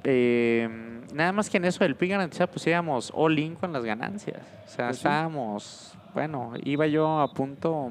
Eh, 0.06 0.70
nada 1.14 1.32
más 1.32 1.50
que 1.50 1.58
en 1.58 1.66
eso 1.66 1.84
del 1.84 1.96
pick 1.96 2.12
garantizado, 2.12 2.52
pues 2.52 2.66
íbamos 2.68 3.12
all 3.14 3.38
in 3.40 3.56
con 3.56 3.72
las 3.74 3.84
ganancias. 3.84 4.42
O 4.66 4.70
sea, 4.70 4.88
Pues 4.88 4.98
sí. 5.00 5.04
Bueno, 6.14 6.54
iba 6.64 6.88
yo 6.88 7.20
a 7.20 7.34
punto. 7.34 7.90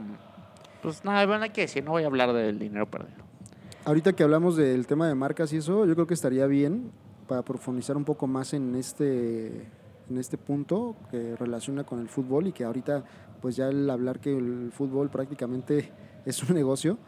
Pues 0.83 1.05
nada, 1.05 1.25
bueno, 1.27 1.45
hay 1.45 1.51
que 1.51 1.63
decir, 1.63 1.85
no 1.85 1.93
voy 1.93 2.03
a 2.05 2.07
hablar 2.07 2.33
del 2.33 2.59
dinero 2.59 2.87
perdido. 2.91 3.23
Ahorita 3.85 4.13
que 4.13 4.23
hablamos 4.23 4.57
del 4.57 4.87
tema 4.87 5.09
de 5.09 5.15
marcas 5.15 5.53
y 5.53 5.57
eso, 5.57 5.85
yo 5.87 5.95
creo 5.95 6.07
que 6.07 6.15
estaría 6.15 6.47
bien 6.47 6.91
para 7.29 7.43
profundizar 7.43 7.97
un 7.97 8.05
poco 8.05 8.27
más 8.27 8.53
en 8.55 8.75
este, 8.77 9.47
en 10.09 10.19
este 10.19 10.39
punto 10.39 10.97
que 11.11 11.35
relaciona 11.37 11.85
con 11.85 12.01
el 12.01 12.09
fútbol 12.09 12.47
y 12.49 12.53
que 12.53 12.65
ahorita, 12.65 13.05
pues 13.41 13.57
ya 13.57 13.69
el 13.69 13.89
hablar 13.91 14.21
que 14.21 14.37
el 14.37 14.71
fútbol 14.73 15.09
prácticamente 15.11 15.91
es 16.27 16.43
un 16.49 16.55
negocio, 16.55 16.99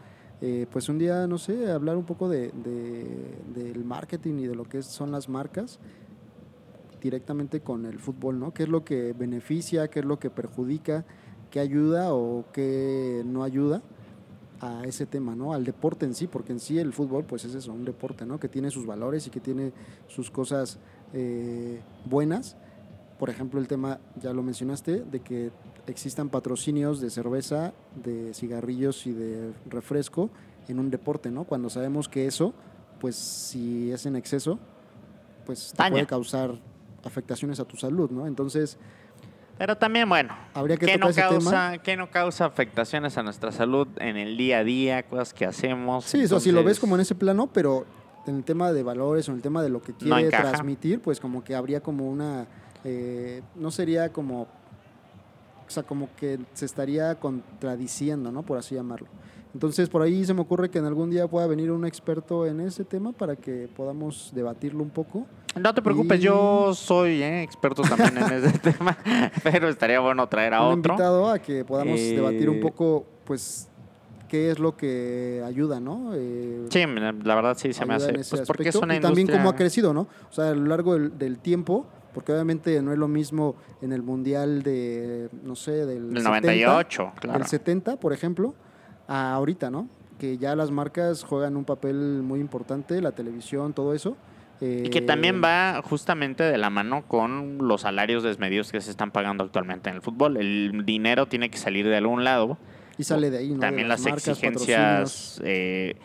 eh, 0.40 0.66
pues 0.70 0.88
un 0.88 0.98
día, 0.98 1.26
no 1.28 1.38
sé, 1.38 1.70
hablar 1.70 1.96
un 1.96 2.04
poco 2.04 2.28
de, 2.28 2.50
de- 2.52 3.38
del 3.54 3.84
marketing 3.84 4.34
y 4.40 4.46
de 4.48 4.54
lo 4.56 4.64
que 4.64 4.82
son 4.82 5.12
las 5.12 5.28
marcas 5.28 5.78
directamente 7.04 7.60
con 7.60 7.84
el 7.84 7.98
fútbol, 7.98 8.40
¿no? 8.40 8.54
¿Qué 8.54 8.62
es 8.62 8.68
lo 8.68 8.82
que 8.82 9.12
beneficia, 9.12 9.88
qué 9.88 10.00
es 10.00 10.06
lo 10.06 10.18
que 10.18 10.30
perjudica, 10.30 11.04
qué 11.50 11.60
ayuda 11.60 12.14
o 12.14 12.46
qué 12.52 13.22
no 13.24 13.44
ayuda? 13.44 13.82
a 14.60 14.84
ese 14.84 15.04
tema, 15.04 15.34
¿no? 15.34 15.52
Al 15.52 15.64
deporte 15.64 16.06
en 16.06 16.14
sí, 16.14 16.26
porque 16.26 16.52
en 16.52 16.60
sí 16.60 16.78
el 16.78 16.94
fútbol, 16.94 17.24
pues 17.24 17.44
es 17.44 17.54
eso, 17.54 17.72
un 17.72 17.84
deporte, 17.84 18.24
¿no? 18.24 18.40
Que 18.40 18.48
tiene 18.48 18.70
sus 18.70 18.86
valores 18.86 19.26
y 19.26 19.30
que 19.30 19.40
tiene 19.40 19.72
sus 20.06 20.30
cosas 20.30 20.78
eh, 21.12 21.80
buenas. 22.06 22.56
Por 23.18 23.28
ejemplo, 23.28 23.60
el 23.60 23.68
tema, 23.68 23.98
ya 24.22 24.32
lo 24.32 24.42
mencionaste, 24.42 25.04
de 25.04 25.20
que 25.20 25.50
existan 25.86 26.30
patrocinios 26.30 27.00
de 27.00 27.10
cerveza, 27.10 27.74
de 28.02 28.32
cigarrillos 28.32 29.06
y 29.06 29.12
de 29.12 29.52
refresco 29.68 30.30
en 30.68 30.78
un 30.78 30.88
deporte, 30.88 31.30
¿no? 31.30 31.44
Cuando 31.44 31.68
sabemos 31.68 32.08
que 32.08 32.26
eso, 32.26 32.54
pues 33.00 33.16
si 33.16 33.92
es 33.92 34.06
en 34.06 34.16
exceso, 34.16 34.58
pues 35.44 35.74
te 35.76 35.90
puede 35.90 36.06
causar 36.06 36.54
afectaciones 37.06 37.60
a 37.60 37.64
tu 37.64 37.76
salud, 37.76 38.10
¿no? 38.10 38.26
Entonces, 38.26 38.78
Pero 39.58 39.76
también, 39.76 40.08
bueno, 40.08 40.36
habría 40.52 40.76
que 40.76 40.86
¿qué 40.86 40.98
no, 40.98 41.12
causa. 41.12 41.78
¿qué 41.78 41.96
no 41.96 42.10
causa 42.10 42.44
afectaciones 42.44 43.16
a 43.18 43.22
nuestra 43.22 43.52
salud 43.52 43.86
en 43.98 44.16
el 44.16 44.36
día 44.36 44.58
a 44.58 44.64
día? 44.64 45.02
Cosas 45.04 45.32
que 45.32 45.46
hacemos. 45.46 46.04
Sí, 46.04 46.22
eso 46.22 46.40
si 46.40 46.50
lo 46.52 46.64
ves 46.64 46.80
como 46.80 46.96
en 46.96 47.02
ese 47.02 47.14
plano, 47.14 47.48
pero 47.52 47.86
en 48.26 48.36
el 48.36 48.44
tema 48.44 48.72
de 48.72 48.82
valores 48.82 49.28
o 49.28 49.32
en 49.32 49.36
el 49.36 49.42
tema 49.42 49.62
de 49.62 49.68
lo 49.68 49.82
que 49.82 49.92
quiere 49.92 50.28
transmitir, 50.28 51.00
pues 51.00 51.20
como 51.20 51.44
que 51.44 51.54
habría 51.54 51.80
como 51.80 52.08
una, 52.08 52.46
eh, 52.82 53.42
no 53.54 53.70
sería 53.70 54.12
como, 54.12 54.42
o 54.42 54.48
sea, 55.68 55.82
como 55.82 56.08
que 56.16 56.38
se 56.54 56.64
estaría 56.64 57.14
contradiciendo, 57.16 58.32
¿no? 58.32 58.42
Por 58.42 58.58
así 58.58 58.74
llamarlo. 58.74 59.08
Entonces, 59.52 59.88
por 59.88 60.02
ahí 60.02 60.24
se 60.24 60.34
me 60.34 60.40
ocurre 60.40 60.68
que 60.68 60.78
en 60.78 60.84
algún 60.84 61.10
día 61.10 61.28
pueda 61.28 61.46
venir 61.46 61.70
un 61.70 61.86
experto 61.86 62.44
en 62.44 62.60
ese 62.60 62.84
tema 62.84 63.12
para 63.12 63.36
que 63.36 63.68
podamos 63.76 64.32
debatirlo 64.34 64.82
un 64.82 64.90
poco. 64.90 65.26
No 65.60 65.72
te 65.74 65.82
preocupes, 65.82 66.18
Y- 66.20 66.22
yo 66.24 66.74
soy 66.74 67.22
eh, 67.22 67.42
experto 67.42 67.82
también 67.82 68.16
en 68.18 68.32
ese 68.44 68.58
tema, 68.58 68.96
pero 69.42 69.68
estaría 69.68 70.00
bueno 70.00 70.26
traer 70.28 70.54
a 70.54 70.62
Un 70.66 70.80
otro. 70.80 70.94
invitado 70.94 71.30
a 71.30 71.38
que 71.38 71.64
podamos 71.64 71.98
Eh, 71.98 72.14
debatir 72.16 72.50
un 72.50 72.60
poco, 72.60 73.04
pues, 73.24 73.68
qué 74.28 74.50
es 74.50 74.58
lo 74.58 74.76
que 74.76 75.42
ayuda, 75.46 75.78
¿no? 75.80 76.10
Eh, 76.14 76.66
Sí, 76.70 76.80
la 77.24 77.34
verdad 77.34 77.56
sí 77.56 77.72
se 77.72 77.86
me 77.86 77.94
hace. 77.94 78.12
Pues 78.12 78.42
porque 78.46 78.68
es 78.68 78.74
una 78.76 78.96
y 78.96 79.00
también 79.00 79.20
industria- 79.26 79.38
cómo 79.38 79.50
ha 79.50 79.56
crecido, 79.56 79.94
¿no? 79.94 80.08
O 80.28 80.32
sea, 80.32 80.50
a 80.50 80.54
lo 80.54 80.66
largo 80.66 80.94
del, 80.94 81.16
del 81.16 81.38
tiempo, 81.38 81.86
porque 82.12 82.32
obviamente 82.32 82.80
no 82.82 82.92
es 82.92 82.98
lo 82.98 83.06
mismo 83.08 83.54
en 83.80 83.92
el 83.92 84.02
mundial 84.02 84.62
de, 84.62 85.28
no 85.44 85.54
sé, 85.54 85.86
del 85.86 86.08
70, 86.16 86.22
98, 86.30 87.12
claro. 87.20 87.38
del 87.38 87.46
70, 87.48 87.96
por 87.96 88.12
ejemplo, 88.12 88.54
a 89.06 89.34
ahorita, 89.34 89.70
¿no? 89.70 89.88
Que 90.18 90.36
ya 90.38 90.56
las 90.56 90.70
marcas 90.72 91.22
juegan 91.22 91.56
un 91.56 91.64
papel 91.64 92.22
muy 92.22 92.40
importante, 92.40 93.00
la 93.00 93.12
televisión, 93.12 93.72
todo 93.72 93.94
eso. 93.94 94.16
Y 94.84 94.90
que 94.90 94.98
Eh, 94.98 95.02
también 95.02 95.42
va 95.42 95.80
justamente 95.82 96.42
de 96.42 96.58
la 96.58 96.70
mano 96.70 97.06
con 97.06 97.58
los 97.58 97.82
salarios 97.82 98.22
desmedidos 98.22 98.72
que 98.72 98.80
se 98.80 98.90
están 98.90 99.10
pagando 99.10 99.44
actualmente 99.44 99.90
en 99.90 99.96
el 99.96 100.02
fútbol. 100.02 100.36
El 100.36 100.84
dinero 100.84 101.26
tiene 101.26 101.50
que 101.50 101.58
salir 101.58 101.86
de 101.88 101.96
algún 101.96 102.24
lado. 102.24 102.58
Y 102.98 103.04
sale 103.04 103.30
de 103.30 103.38
ahí, 103.38 103.48
¿no? 103.48 103.54
De 103.54 103.60
También 103.60 103.88
las, 103.88 104.02
marcas, 104.02 104.28
exigencias 104.28 105.40
eh, 105.44 105.96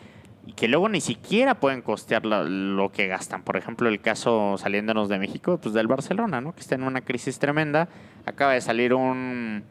que 0.56 0.68
luego 0.68 0.90
ni 0.90 1.02
siquiera 1.02 1.60
pueden 1.60 1.82
costear 1.84 2.26
la- 2.26 2.44
lo 2.44 2.92
que 2.92 3.06
gastan. 3.08 3.44
Por 3.44 3.56
ejemplo, 3.58 3.88
el 3.90 4.02
caso 4.02 4.56
saliéndonos 4.58 5.08
de 5.10 5.20
México, 5.20 5.60
pues 5.62 5.76
del 5.76 5.86
Barcelona, 5.88 6.42
¿no? 6.42 6.54
Que 6.56 6.62
está 6.62 6.76
en 6.76 6.84
una 6.84 7.02
crisis 7.02 7.38
tremenda. 7.38 7.88
Acaba 8.26 8.54
de 8.54 8.62
salir 8.62 8.94
un 8.96 9.64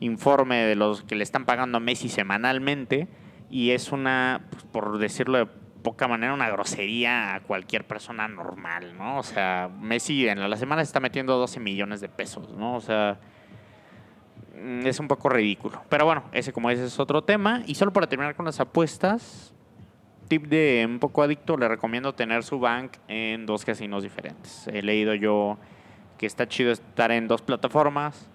informe 0.00 0.64
de 0.64 0.76
los 0.76 1.02
que 1.02 1.14
le 1.14 1.22
están 1.22 1.44
pagando 1.44 1.76
a 1.78 1.80
Messi 1.80 2.08
semanalmente 2.08 3.08
y 3.50 3.70
es 3.70 3.92
una, 3.92 4.40
pues, 4.50 4.64
por 4.64 4.98
decirlo 4.98 5.38
de 5.38 5.46
poca 5.84 6.08
manera, 6.08 6.34
una 6.34 6.50
grosería 6.50 7.36
a 7.36 7.40
cualquier 7.40 7.86
persona 7.86 8.26
normal, 8.26 8.96
¿no? 8.96 9.18
O 9.18 9.22
sea, 9.22 9.70
Messi 9.80 10.26
en 10.26 10.50
la 10.50 10.56
semana 10.56 10.82
se 10.82 10.88
está 10.88 10.98
metiendo 10.98 11.36
12 11.36 11.60
millones 11.60 12.00
de 12.00 12.08
pesos, 12.08 12.50
¿no? 12.56 12.74
O 12.74 12.80
sea, 12.80 13.20
mm, 14.60 14.86
es 14.86 14.98
un 14.98 15.06
poco 15.06 15.28
ridículo. 15.28 15.80
Pero 15.88 16.06
bueno, 16.06 16.24
ese 16.32 16.52
como 16.52 16.70
ese 16.70 16.86
es 16.86 16.98
otro 16.98 17.22
tema. 17.22 17.62
Y 17.66 17.76
solo 17.76 17.92
para 17.92 18.08
terminar 18.08 18.34
con 18.34 18.46
las 18.46 18.58
apuestas, 18.58 19.54
tip 20.26 20.46
de 20.46 20.84
un 20.88 20.98
poco 20.98 21.22
adicto, 21.22 21.56
le 21.56 21.68
recomiendo 21.68 22.14
tener 22.14 22.42
su 22.42 22.58
bank 22.58 22.96
en 23.06 23.46
dos 23.46 23.64
casinos 23.64 24.02
diferentes. 24.02 24.66
He 24.68 24.82
leído 24.82 25.14
yo 25.14 25.58
que 26.18 26.26
está 26.26 26.48
chido 26.48 26.72
estar 26.72 27.12
en 27.12 27.28
dos 27.28 27.42
plataformas 27.42 28.28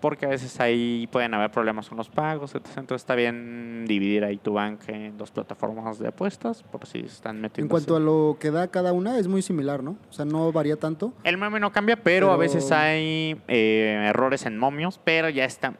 porque 0.00 0.26
a 0.26 0.28
veces 0.28 0.60
ahí 0.60 1.08
pueden 1.10 1.34
haber 1.34 1.50
problemas 1.50 1.88
con 1.88 1.98
los 1.98 2.08
pagos, 2.08 2.54
etc. 2.54 2.66
Entonces 2.78 3.02
está 3.02 3.14
bien 3.14 3.84
dividir 3.86 4.24
ahí 4.24 4.36
tu 4.38 4.52
bank 4.54 4.80
en 4.88 5.16
dos 5.16 5.30
plataformas 5.30 5.98
de 5.98 6.08
apuestas 6.08 6.62
por 6.62 6.86
si 6.86 7.00
están 7.00 7.40
metiendo. 7.40 7.66
En 7.66 7.68
cuanto 7.68 7.96
a 7.96 8.00
lo 8.00 8.36
que 8.40 8.50
da 8.50 8.68
cada 8.68 8.92
una, 8.92 9.18
es 9.18 9.28
muy 9.28 9.42
similar, 9.42 9.82
¿no? 9.82 9.96
O 10.10 10.12
sea, 10.12 10.24
no 10.24 10.52
varía 10.52 10.76
tanto. 10.76 11.12
El 11.24 11.38
meme 11.38 11.60
no 11.60 11.72
cambia, 11.72 11.96
pero, 11.96 12.28
a 12.28 12.30
Pero- 12.30 12.38
veces 12.38 12.70
hay 12.72 13.40
eh, 13.48 14.06
errores 14.08 14.46
en 14.46 14.58
momios, 14.58 15.00
pero 15.02 15.28
ya 15.28 15.44
está. 15.44 15.74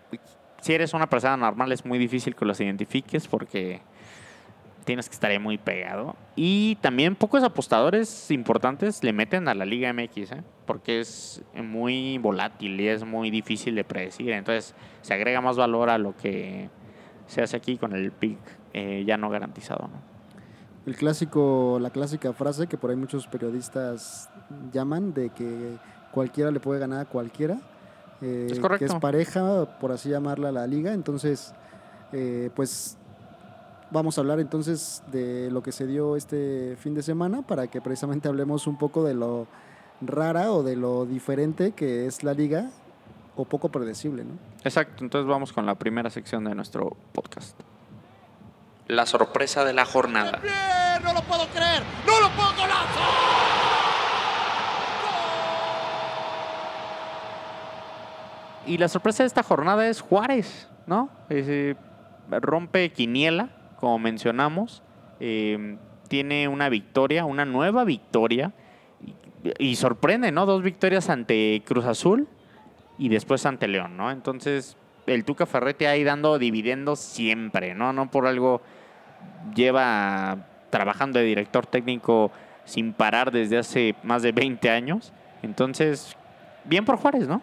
Si 0.61 0.73
eres 0.73 0.95
una 0.95 1.09
persona 1.11 1.37
normal 1.37 1.73
es 1.73 1.85
muy 1.85 1.99
difícil 1.99 2.35
que 2.35 2.45
los 2.47 2.59
identifiques 2.61 3.29
porque 3.29 3.83
tienes 4.85 5.09
que 5.09 5.15
estar 5.15 5.31
ahí 5.31 5.39
muy 5.39 5.59
pegado. 5.59 6.17
Y 6.37 6.77
también 6.77 7.15
pocos 7.17 7.43
apostadores 7.43 8.31
importantes 8.31 9.03
le 9.03 9.13
meten 9.13 9.49
a 9.49 9.55
la 9.55 9.65
Liga 9.65 9.93
MX, 9.93 10.33
¿eh? 10.33 10.43
porque 10.67 11.01
es 11.01 11.43
muy 11.55 12.19
volátil 12.19 12.81
y 12.81 12.89
es 12.89 13.05
muy 13.05 13.31
difícil 13.31 13.75
de 13.75 13.85
predecir. 13.85 14.31
Entonces 14.31 14.75
se 15.03 15.15
agrega 15.15 15.41
más 15.41 15.57
valor 15.57 15.91
a 15.91 15.99
lo 15.99 16.17
que 16.17 16.69
se 17.27 17.43
hace 17.43 17.57
aquí 17.57 17.79
con 17.79 17.93
el 17.95 18.13
pick 18.13 18.39
eh, 18.73 19.05
ya 19.07 19.17
no 19.17 19.31
garantizado. 19.31 19.89
¿no? 19.89 20.15
El 20.87 20.97
clásico, 20.97 21.79
la 21.81 21.91
clásica 21.91 22.33
frase 22.33 22.67
que 22.67 22.77
por 22.77 22.91
ahí 22.91 22.97
muchos 22.97 23.27
periodistas 23.27 24.29
llaman 24.73 25.15
de 25.15 25.31
que 25.31 25.77
cualquiera 26.13 26.51
le 26.51 26.61
puede 26.61 26.81
ganar 26.81 27.01
a 27.01 27.05
cualquiera. 27.07 27.59
eh, 28.21 28.49
Es 28.51 28.61
correcto. 28.61 28.85
Que 28.87 28.93
es 28.93 29.01
pareja, 29.01 29.79
por 29.81 29.93
así 29.93 30.11
llamarla, 30.11 30.53
la 30.53 30.67
liga. 30.67 30.93
Entonces, 30.93 31.55
eh, 32.13 32.51
pues 32.55 32.99
vamos 33.91 34.19
a 34.19 34.21
hablar 34.21 34.41
entonces 34.41 35.03
de 35.13 35.51
lo 35.51 35.63
que 35.63 35.73
se 35.73 35.87
dio 35.87 36.17
este 36.17 36.77
fin 36.79 36.95
de 36.95 37.03
semana 37.03 37.43
para 37.43 37.67
que 37.67 37.81
precisamente 37.81 38.29
hablemos 38.29 38.67
un 38.67 38.79
poco 38.79 39.05
de 39.05 39.15
lo 39.15 39.47
rara 40.01 40.53
o 40.53 40.63
de 40.63 40.77
lo 40.77 41.07
diferente 41.07 41.73
que 41.73 42.07
es 42.07 42.25
la 42.25 42.35
liga 42.35 42.71
o 43.37 43.45
poco 43.45 43.69
predecible, 43.69 44.25
¿no? 44.25 44.33
Exacto, 44.63 45.03
entonces 45.03 45.29
vamos 45.29 45.53
con 45.53 45.67
la 45.67 45.75
primera 45.75 46.11
sección 46.11 46.45
de 46.45 46.55
nuestro 46.55 46.97
podcast. 47.13 47.59
La 48.87 49.07
sorpresa 49.07 49.65
de 49.65 49.73
la 49.73 49.85
jornada. 49.85 50.41
No 51.03 51.13
lo 51.13 51.23
puedo 51.23 51.47
creer, 51.49 51.83
no 52.07 52.21
lo 52.21 52.29
puedo 52.35 52.51
golazo. 52.53 53.01
Y 58.67 58.79
la 58.79 58.89
sorpresa 58.89 59.23
de 59.23 59.27
esta 59.27 59.43
jornada 59.43 59.87
es 59.89 60.01
Juárez, 60.01 60.69
¿no? 60.87 61.11
Eh, 61.29 61.75
rompe 62.31 62.93
Quiniela, 62.93 63.51
como 63.85 63.99
mencionamos. 63.99 64.83
Eh, 65.21 65.77
tiene 66.09 66.49
una 66.49 66.71
victoria, 66.71 67.27
una 67.27 67.45
nueva 67.45 67.85
victoria. 67.85 68.55
Y, 69.59 69.77
sorprende, 69.77 70.33
¿no? 70.33 70.47
Dos 70.47 70.63
victorias 70.63 71.11
ante 71.11 71.63
Cruz 71.67 71.85
Azul 71.85 72.27
y 72.97 73.11
después 73.11 73.45
ante 73.45 73.69
León, 73.69 73.99
¿no? 73.99 74.11
Entonces, 74.11 74.79
el 75.07 75.27
Tuca 75.27 75.45
Ferretti 75.45 75.85
ahí 75.85 76.03
dando 76.03 76.39
dividendos 76.39 76.99
siempre, 76.99 77.75
¿no? 77.75 77.93
No 77.93 78.11
por 78.11 78.27
algo 78.27 78.63
lleva 79.55 80.47
trabajando 80.71 81.19
de 81.19 81.27
director 81.27 81.67
técnico 81.67 82.33
sin 82.65 82.95
parar 82.95 83.33
desde 83.33 83.59
hace 83.59 83.97
más 84.03 84.23
de 84.23 84.33
20 84.33 84.71
años. 84.71 85.13
Entonces, 85.43 86.17
bien 86.65 86.87
por 86.87 86.97
Juárez, 86.97 87.29
¿no? 87.29 87.43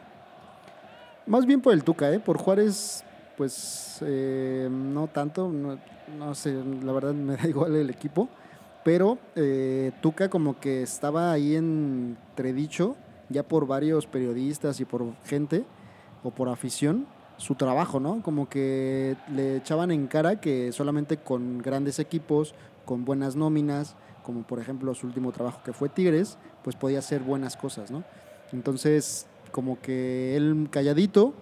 Más 1.27 1.45
bien 1.45 1.61
por 1.61 1.73
el 1.73 1.83
Tuca, 1.83 2.11
¿eh? 2.11 2.19
Por 2.19 2.39
Juárez, 2.39 3.05
pues 3.37 3.99
eh, 4.01 4.69
no 4.71 5.07
tanto, 5.07 5.49
no, 5.49 5.77
no 6.17 6.35
sé, 6.35 6.53
la 6.83 6.91
verdad 6.91 7.13
me 7.13 7.37
da 7.37 7.47
igual 7.49 7.75
el 7.75 7.89
equipo, 7.89 8.29
pero 8.83 9.17
eh, 9.35 9.91
Tuca 10.01 10.29
como 10.29 10.59
que 10.59 10.81
estaba 10.81 11.31
ahí 11.31 11.55
entredicho 11.55 12.95
ya 13.29 13.43
por 13.43 13.67
varios 13.67 14.07
periodistas 14.07 14.79
y 14.79 14.85
por 14.85 15.05
gente 15.25 15.63
o 16.23 16.31
por 16.31 16.49
afición 16.49 17.07
su 17.37 17.55
trabajo, 17.55 17.99
¿no? 17.99 18.21
Como 18.21 18.49
que 18.49 19.15
le 19.33 19.57
echaban 19.57 19.91
en 19.91 20.07
cara 20.07 20.39
que 20.39 20.71
solamente 20.71 21.17
con 21.17 21.59
grandes 21.59 21.97
equipos, 21.97 22.53
con 22.85 23.05
buenas 23.05 23.35
nóminas, 23.35 23.95
como 24.23 24.43
por 24.43 24.59
ejemplo 24.59 24.93
su 24.93 25.07
último 25.07 25.31
trabajo 25.31 25.61
que 25.63 25.73
fue 25.73 25.89
Tigres, 25.89 26.37
pues 26.63 26.75
podía 26.75 26.99
hacer 26.99 27.21
buenas 27.21 27.57
cosas, 27.57 27.89
¿no? 27.89 28.03
Entonces, 28.51 29.25
como 29.51 29.79
que 29.81 30.35
él 30.35 30.67
calladito, 30.69 31.33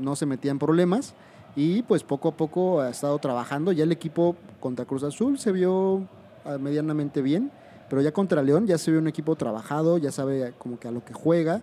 no 0.00 0.16
se 0.16 0.26
metía 0.26 0.50
en 0.50 0.58
problemas 0.58 1.14
y 1.56 1.82
pues 1.82 2.02
poco 2.02 2.28
a 2.28 2.32
poco 2.36 2.80
ha 2.80 2.88
estado 2.90 3.18
trabajando. 3.18 3.72
Ya 3.72 3.84
el 3.84 3.92
equipo 3.92 4.36
contra 4.60 4.84
Cruz 4.84 5.02
Azul 5.02 5.38
se 5.38 5.52
vio 5.52 6.06
ah, 6.44 6.58
medianamente 6.58 7.20
bien, 7.22 7.50
pero 7.88 8.00
ya 8.02 8.12
contra 8.12 8.42
León 8.42 8.66
ya 8.66 8.78
se 8.78 8.90
vio 8.90 9.00
un 9.00 9.08
equipo 9.08 9.36
trabajado, 9.36 9.98
ya 9.98 10.10
sabe 10.12 10.52
como 10.58 10.78
que 10.78 10.88
a 10.88 10.90
lo 10.90 11.04
que 11.04 11.12
juega, 11.12 11.62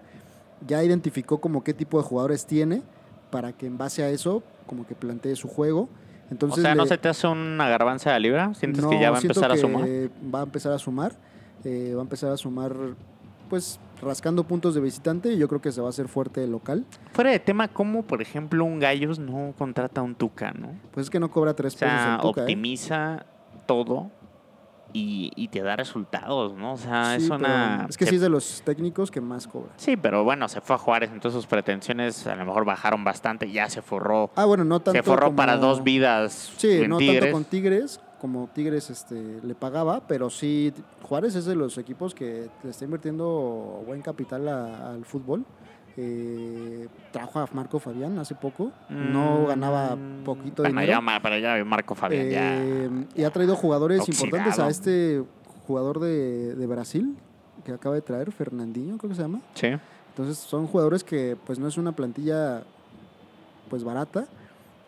ya 0.67 0.83
identificó 0.83 1.39
como 1.39 1.63
qué 1.63 1.73
tipo 1.73 1.97
de 1.97 2.03
jugadores 2.03 2.45
tiene 2.45 2.81
para 3.31 3.51
que 3.53 3.65
en 3.65 3.77
base 3.77 4.03
a 4.03 4.09
eso 4.09 4.43
como 4.67 4.85
que 4.85 4.93
plantee 4.95 5.35
su 5.35 5.47
juego. 5.47 5.89
Entonces, 6.31 6.59
o 6.59 6.61
sea, 6.61 6.75
¿no 6.75 6.83
le- 6.83 6.89
se 6.89 6.97
te 6.99 7.09
hace 7.09 7.25
una 7.27 7.67
garbanza 7.67 8.11
de 8.13 8.19
libra? 8.19 8.53
¿Sientes 8.53 8.85
que 8.85 8.99
ya 9.01 9.09
va 9.09 9.17
a 9.17 9.21
empezar 9.21 9.51
a 9.51 9.55
sumar? 9.57 9.87
Va 10.33 10.39
a 10.41 10.43
empezar 10.43 10.71
a 10.73 10.77
sumar. 10.77 11.13
eh, 11.63 11.93
va 11.95 12.01
a 12.01 12.03
empezar 12.03 12.31
a 12.31 12.37
sumar, 12.37 12.75
pues, 13.49 13.79
rascando 14.01 14.43
puntos 14.45 14.75
de 14.75 14.81
visitante. 14.81 15.33
Y 15.33 15.37
yo 15.37 15.47
creo 15.47 15.61
que 15.61 15.71
se 15.71 15.81
va 15.81 15.87
a 15.87 15.89
hacer 15.89 16.07
fuerte 16.07 16.43
el 16.43 16.51
local. 16.51 16.85
Fuera 17.11 17.31
de 17.31 17.39
tema, 17.39 17.67
¿cómo, 17.67 18.03
por 18.03 18.21
ejemplo, 18.21 18.63
un 18.63 18.79
Gallos 18.79 19.19
no 19.19 19.53
contrata 19.57 20.01
a 20.01 20.03
un 20.03 20.15
Tuca, 20.15 20.51
no? 20.51 20.69
Pues 20.91 21.05
es 21.07 21.09
que 21.09 21.19
no 21.19 21.29
cobra 21.31 21.53
tres 21.55 21.75
O 21.75 21.79
pesos 21.79 21.93
sea, 22.01 22.15
el 22.15 22.21
Tuca, 22.21 22.41
¿eh? 22.41 22.43
optimiza 22.43 23.25
todo 23.65 24.11
y, 24.91 25.31
y 25.35 25.49
te 25.49 25.61
da 25.61 25.75
resultados, 25.75 26.55
¿no? 26.55 26.73
O 26.73 26.77
sea, 26.77 27.15
Sí, 27.19 27.25
es 27.25 27.29
una... 27.29 27.85
Es 27.87 27.95
que 27.97 28.05
se- 28.05 28.09
sí 28.09 28.15
es 28.15 28.21
de 28.21 28.29
los 28.29 28.63
técnicos 28.65 29.11
que 29.11 29.21
más 29.21 29.47
cobra. 29.47 29.69
Sí, 29.77 29.95
pero 29.97 30.23
bueno, 30.23 30.47
se 30.47 30.61
fue 30.61 30.75
a 30.75 30.79
Juárez, 30.79 31.11
entonces 31.13 31.35
sus 31.39 31.45
pretensiones 31.45 32.25
a 32.25 32.35
lo 32.35 32.43
mejor 32.45 32.65
bajaron 32.65 33.03
bastante, 33.03 33.51
ya 33.51 33.69
se 33.69 33.83
forró. 33.83 34.31
Ah, 34.35 34.45
bueno, 34.45 34.63
no 34.63 34.79
tanto 34.79 34.97
se 34.97 35.03
forró 35.03 35.25
como- 35.27 35.35
para 35.35 35.57
dos 35.57 35.83
vidas 35.83 36.53
Sí, 36.57 36.87
no 36.87 36.97
Tigres. 36.97 37.19
tanto 37.19 37.33
con 37.33 37.43
Tigres, 37.45 37.99
como 38.19 38.47
Tigres 38.53 38.89
este, 38.89 39.39
le 39.43 39.55
pagaba, 39.55 40.01
pero 40.07 40.29
sí, 40.29 40.73
Juárez 41.03 41.35
es 41.35 41.45
de 41.45 41.55
los 41.55 41.77
equipos 41.77 42.13
que 42.13 42.49
le 42.63 42.69
está 42.69 42.85
invirtiendo 42.85 43.83
buen 43.85 44.01
capital 44.01 44.47
a- 44.47 44.91
al 44.91 45.05
fútbol. 45.05 45.45
Eh, 45.97 46.87
trajo 47.11 47.39
a 47.39 47.47
Marco 47.53 47.79
Fabián 47.79 48.17
hace 48.19 48.33
poco, 48.35 48.71
no 48.89 49.41
Mm, 49.41 49.47
ganaba 49.47 49.97
poquito 50.23 50.63
bueno, 50.63 50.79
dinero. 50.81 51.01
ya, 51.05 51.19
pero 51.21 51.37
ya 51.39 51.65
Marco 51.65 51.93
Fabián 51.95 52.29
ya... 52.29 52.63
Eh, 52.63 52.89
y 53.15 53.23
ha 53.23 53.31
traído 53.31 53.55
jugadores 53.55 53.99
Oxidado. 54.01 54.25
importantes 54.25 54.59
a 54.59 54.69
este 54.69 55.23
jugador 55.67 55.99
de, 55.99 56.55
de 56.55 56.67
Brasil 56.67 57.17
que 57.65 57.73
acaba 57.73 57.95
de 57.95 58.01
traer, 58.01 58.31
Fernandinho, 58.31 58.97
creo 58.97 59.09
que 59.09 59.15
se 59.15 59.21
llama. 59.23 59.41
Sí. 59.55 59.67
Entonces 60.09 60.37
son 60.37 60.67
jugadores 60.67 61.03
que 61.03 61.35
pues 61.45 61.59
no 61.59 61.67
es 61.67 61.77
una 61.77 61.91
plantilla 61.91 62.63
pues 63.69 63.83
barata. 63.83 64.25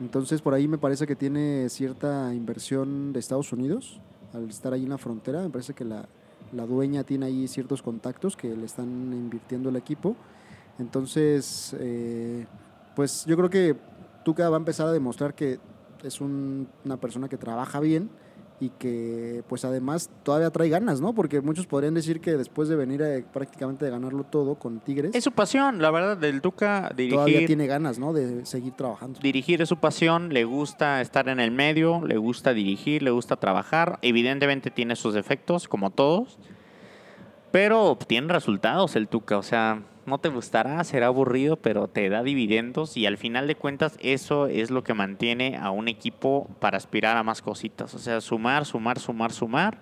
Entonces 0.02 0.42
por 0.42 0.54
ahí 0.54 0.68
me 0.68 0.78
parece 0.78 1.06
que 1.08 1.16
tiene 1.16 1.70
cierta 1.70 2.34
inversión 2.34 3.14
de 3.14 3.20
Estados 3.20 3.54
Unidos 3.54 4.02
al 4.34 4.50
estar 4.50 4.74
ahí 4.74 4.84
en 4.84 4.90
la 4.90 4.98
frontera. 4.98 5.42
Me 5.42 5.50
parece 5.50 5.74
que 5.74 5.86
la, 5.86 6.06
la 6.52 6.66
dueña 6.66 7.04
tiene 7.04 7.28
ahí 7.28 7.48
ciertos 7.48 7.82
contactos 7.82 8.36
que 8.36 8.54
le 8.56 8.66
están 8.66 8.88
invirtiendo 9.14 9.70
el 9.70 9.76
equipo. 9.76 10.16
Entonces, 10.80 11.76
eh, 11.80 12.46
pues 12.96 13.26
yo 13.26 13.38
creo 13.38 13.50
que 13.50 13.76
Tuca 14.26 14.50
va 14.50 14.58
a 14.58 14.60
empezar 14.60 14.88
a 14.88 14.92
demostrar 14.92 15.36
que 15.36 15.60
es 16.04 16.20
un- 16.20 16.68
una 16.84 16.98
persona 16.98 17.30
que 17.30 17.38
trabaja 17.38 17.80
bien 17.80 18.10
y 18.62 18.70
que 18.70 19.44
pues 19.50 19.66
además 19.66 20.10
todavía 20.24 20.52
trae 20.52 20.70
ganas, 20.70 21.02
¿no? 21.02 21.14
Porque 21.16 21.42
muchos 21.42 21.66
podrían 21.66 21.96
decir 21.96 22.22
que 22.22 22.38
después 22.38 22.70
de 22.70 22.76
venir 22.76 23.02
a- 23.04 23.20
prácticamente 23.34 23.86
de 23.86 23.92
ganarlo 23.92 24.24
todo 24.24 24.54
con 24.56 24.80
Tigres, 24.80 25.16
Es 25.16 25.24
su 25.24 25.32
pasión, 25.32 25.82
la 25.82 25.90
verdad, 25.90 26.16
del 26.16 26.42
Tuca 26.42 26.84
todavía 26.96 27.16
dirigir. 27.26 27.48
tiene 27.48 27.66
ganas, 27.66 27.98
¿no? 27.98 28.14
De 28.14 28.46
seguir 28.46 28.74
trabajando. 28.74 29.20
Dirigir 29.20 29.64
es 29.64 29.68
su 29.70 29.78
pasión, 29.78 30.32
le 30.32 30.44
gusta 30.46 31.02
estar 31.02 31.28
en 31.28 31.40
el 31.40 31.50
medio, 31.50 32.06
le 32.06 32.18
gusta 32.18 32.54
dirigir, 32.54 33.02
le 33.02 33.10
gusta 33.10 33.36
trabajar. 33.36 33.98
Evidentemente 34.04 34.70
tiene 34.70 34.96
sus 34.96 35.16
defectos, 35.16 35.68
como 35.68 35.90
todos, 35.90 36.38
pero 37.52 37.98
tiene 38.08 38.32
resultados 38.32 38.96
el 38.96 39.08
Tuca. 39.08 39.38
O 39.38 39.44
sea, 39.44 39.82
no 40.06 40.18
te 40.18 40.30
gustará, 40.30 40.84
será 40.84 41.08
aburrido, 41.08 41.58
pero 41.58 41.88
te 41.88 42.10
da 42.10 42.24
dividendos 42.24 42.98
y 42.98 43.06
al 43.06 43.18
final 43.18 43.48
de 43.48 43.56
cuentas 43.56 43.98
eso 44.02 44.48
es 44.48 44.72
lo 44.72 44.84
que 44.84 44.94
mantiene 44.94 45.58
a 45.58 45.72
un 45.72 45.88
equipo 45.88 46.50
para 46.60 46.78
aspirar 46.78 47.18
a 47.18 47.24
más 47.24 47.42
cositas. 47.42 47.94
O 47.94 48.00
sea, 48.00 48.22
sumar, 48.22 48.66
sumar, 48.66 49.00
sumar, 49.00 49.32
sumar 49.32 49.78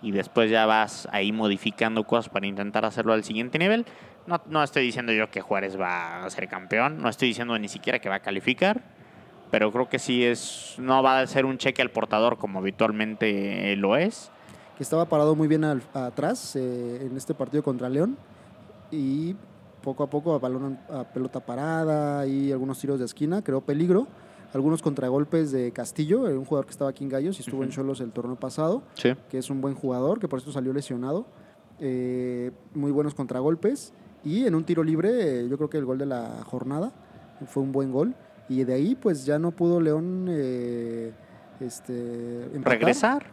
y 0.00 0.12
después 0.12 0.50
ya 0.50 0.64
vas 0.66 1.08
ahí 1.12 1.32
modificando 1.32 2.04
cosas 2.04 2.28
para 2.28 2.46
intentar 2.46 2.84
hacerlo 2.84 3.12
al 3.12 3.24
siguiente 3.24 3.58
nivel. 3.58 3.84
No, 4.26 4.40
no 4.46 4.62
estoy 4.62 4.84
diciendo 4.84 5.12
yo 5.12 5.30
que 5.30 5.40
Juárez 5.40 5.78
va 5.78 6.24
a 6.24 6.30
ser 6.30 6.48
campeón, 6.48 7.00
no 7.00 7.08
estoy 7.08 7.28
diciendo 7.28 7.58
ni 7.58 7.68
siquiera 7.68 7.98
que 7.98 8.08
va 8.08 8.16
a 8.16 8.20
calificar, 8.20 8.82
pero 9.50 9.72
creo 9.72 9.88
que 9.88 9.98
sí 9.98 10.24
es, 10.24 10.74
no 10.78 11.02
va 11.02 11.20
a 11.20 11.26
ser 11.26 11.46
un 11.46 11.58
cheque 11.58 11.82
al 11.82 11.90
portador 11.90 12.38
como 12.38 12.58
habitualmente 12.58 13.74
lo 13.76 13.96
es. 13.96 14.30
que 14.76 14.82
estaba 14.82 15.06
parado 15.06 15.34
muy 15.34 15.48
bien 15.48 15.64
atrás 15.64 16.56
eh, 16.56 17.06
en 17.10 17.16
este 17.16 17.34
partido 17.34 17.62
contra 17.62 17.88
León 17.88 18.16
y 18.90 19.34
poco 19.82 20.02
a 20.04 20.10
poco 20.10 20.34
a, 20.34 20.38
balón, 20.38 20.78
a 20.90 21.04
pelota 21.04 21.40
parada 21.40 22.26
y 22.26 22.52
algunos 22.52 22.78
tiros 22.78 22.98
de 22.98 23.04
esquina, 23.04 23.42
creó 23.42 23.60
peligro, 23.60 24.06
algunos 24.52 24.82
contragolpes 24.82 25.52
de 25.52 25.72
Castillo, 25.72 26.28
eh, 26.28 26.36
un 26.36 26.44
jugador 26.44 26.66
que 26.66 26.72
estaba 26.72 26.90
aquí 26.90 27.04
en 27.04 27.10
Gallos 27.10 27.38
y 27.38 27.42
estuvo 27.42 27.62
en. 27.62 27.70
Cholos 27.70 28.00
el 28.00 28.12
torneo 28.12 28.36
pasado, 28.36 28.82
Sí. 28.94 29.10
que 29.30 29.38
es 29.38 29.50
un 29.50 29.60
buen 29.60 29.74
jugador, 29.74 30.18
que 30.20 30.28
por 30.28 30.38
eso 30.38 30.52
salió 30.52 30.72
lesionado, 30.72 31.26
eh, 31.80 32.50
muy 32.74 32.90
buenos 32.90 33.14
contragolpes 33.14 33.92
y 34.24 34.46
en 34.46 34.54
un 34.54 34.64
tiro 34.64 34.82
libre 34.82 35.42
eh, 35.42 35.48
yo 35.48 35.56
creo 35.56 35.70
que 35.70 35.78
el 35.78 35.84
gol 35.84 35.98
de 35.98 36.06
la 36.06 36.42
jornada 36.44 36.92
fue 37.46 37.62
un 37.62 37.70
buen 37.70 37.92
gol 37.92 38.14
y 38.48 38.64
de 38.64 38.74
ahí 38.74 38.96
pues 38.96 39.24
ya 39.24 39.38
no 39.38 39.52
pudo 39.52 39.80
León 39.80 40.26
eh, 40.28 41.12
este, 41.60 42.44
empatar. 42.46 42.72
Regresar. 42.72 43.26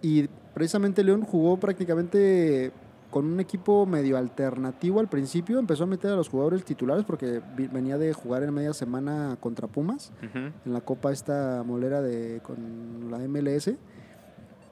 Y 0.00 0.28
precisamente 0.54 1.02
León 1.02 1.22
jugó 1.22 1.56
prácticamente 1.56 2.70
con 3.10 3.26
un 3.26 3.40
equipo 3.40 3.86
medio 3.86 4.16
alternativo 4.18 5.00
al 5.00 5.08
principio. 5.08 5.58
Empezó 5.58 5.84
a 5.84 5.86
meter 5.86 6.12
a 6.12 6.16
los 6.16 6.28
jugadores 6.28 6.64
titulares 6.64 7.04
porque 7.04 7.40
venía 7.72 7.98
de 7.98 8.12
jugar 8.12 8.42
en 8.42 8.52
media 8.52 8.72
semana 8.72 9.36
contra 9.40 9.66
Pumas 9.66 10.12
en 10.32 10.72
la 10.72 10.80
copa 10.80 11.12
esta 11.12 11.62
molera 11.64 12.02
de 12.02 12.40
con 12.42 13.10
la 13.10 13.18
MLS. 13.18 13.72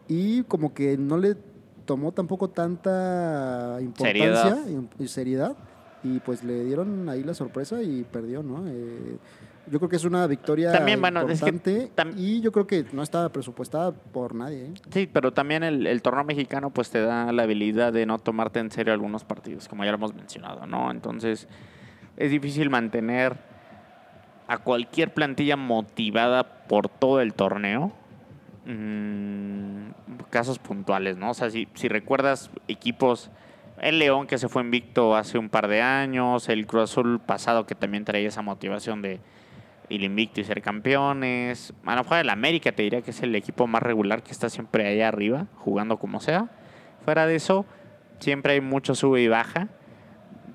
Y 0.09 0.43
como 0.45 0.73
que 0.75 0.97
no 0.97 1.17
le 1.17 1.37
tomó 1.85 2.13
tampoco 2.13 2.51
tanta 2.51 3.79
importancia 3.81 4.55
Seriedad. 4.55 4.89
y, 4.99 5.03
y 5.05 5.09
seriedad. 5.09 5.57
Y 6.03 6.21
pues 6.21 6.45
le 6.45 6.65
dieron 6.65 7.09
ahí 7.09 7.25
la 7.25 7.35
sorpresa 7.35 7.83
y 7.83 8.05
perdió, 8.05 8.43
¿no? 8.43 8.65
Eh, 8.69 9.17
yo 9.71 9.79
creo 9.79 9.89
que 9.89 9.97
es 9.97 10.05
una 10.05 10.27
victoria 10.27 10.73
También, 10.73 11.01
bueno, 11.01 11.21
es 11.29 11.41
que 11.43 11.49
importante 11.51 11.91
tam- 11.97 12.15
y 12.17 12.41
yo 12.41 12.53
creo 12.53 12.67
que 12.67 12.87
no 12.93 13.03
estaba 13.03 13.29
presupuestada 13.31 13.93
por 13.93 14.35
nadie. 14.35 14.67
¿eh? 14.67 14.75
Sí, 14.91 15.09
pero 15.13 15.33
también 15.33 15.63
el, 15.63 15.87
el 15.87 16.03
torneo 16.03 16.25
mexicano 16.25 16.71
pues 16.71 16.91
te 16.91 17.01
da 17.01 17.33
la 17.33 17.43
habilidad 17.45 17.93
de 17.93 18.07
no 18.07 18.19
tomarte 18.19 18.61
en 18.61 18.71
serio 18.71 18.93
algunos 18.93 19.25
partidos, 19.25 19.69
como 19.69 19.85
ya 19.85 19.91
lo 19.91 19.97
hemos 19.97 20.15
mencionado, 20.15 20.67
¿no? 20.67 20.91
Entonces 20.91 21.49
es 22.17 22.31
difícil 22.31 22.71
mantener 22.71 23.37
a 24.49 24.59
cualquier 24.59 25.13
plantilla 25.13 25.57
motivada 25.57 26.45
por 26.69 26.89
todo 26.89 27.21
el 27.21 27.35
torneo. 27.35 27.93
Mm, 28.65 29.91
casos 30.31 30.59
puntuales, 30.59 31.17
¿no? 31.17 31.31
O 31.31 31.35
sea, 31.35 31.51
si, 31.51 31.69
si 31.75 31.89
recuerdas 31.89 32.51
equipos, 32.69 33.31
el 33.81 33.99
León 33.99 34.27
que 34.27 34.39
se 34.39 34.49
fue 34.49 34.63
invicto 34.63 35.15
hace 35.17 35.39
un 35.39 35.49
par 35.49 35.69
de 35.69 35.83
años, 35.83 36.49
el 36.49 36.67
Cruz 36.67 36.91
Azul 36.91 37.21
pasado 37.21 37.67
que 37.67 37.75
también 37.75 38.05
traía 38.05 38.29
esa 38.29 38.43
motivación 38.43 39.03
de 39.03 39.21
el 39.91 40.05
invicto 40.05 40.41
y 40.41 40.45
ser 40.45 40.63
campeones. 40.63 41.73
A 41.85 41.95
lo 41.97 42.03
mejor 42.03 42.19
el 42.19 42.31
América 42.31 42.73
te 42.73 42.83
diría 42.83 43.03
que 43.03 43.11
es 43.11 43.23
el 43.23 43.35
equipo 43.35 43.67
más 43.67 43.83
regular 43.83 44.23
que 44.23 44.33
está 44.33 44.49
siempre 44.49 44.87
allá 44.87 45.09
arriba, 45.09 45.47
jugando 45.57 45.99
como 45.99 46.21
sea. 46.21 46.49
Fuera 47.05 47.27
de 47.27 47.37
eso, 47.37 47.65
siempre 48.19 48.55
hay 48.55 48.61
mucho 48.61 48.95
sube 48.95 49.23
y 49.23 49.29
baja. 49.29 49.69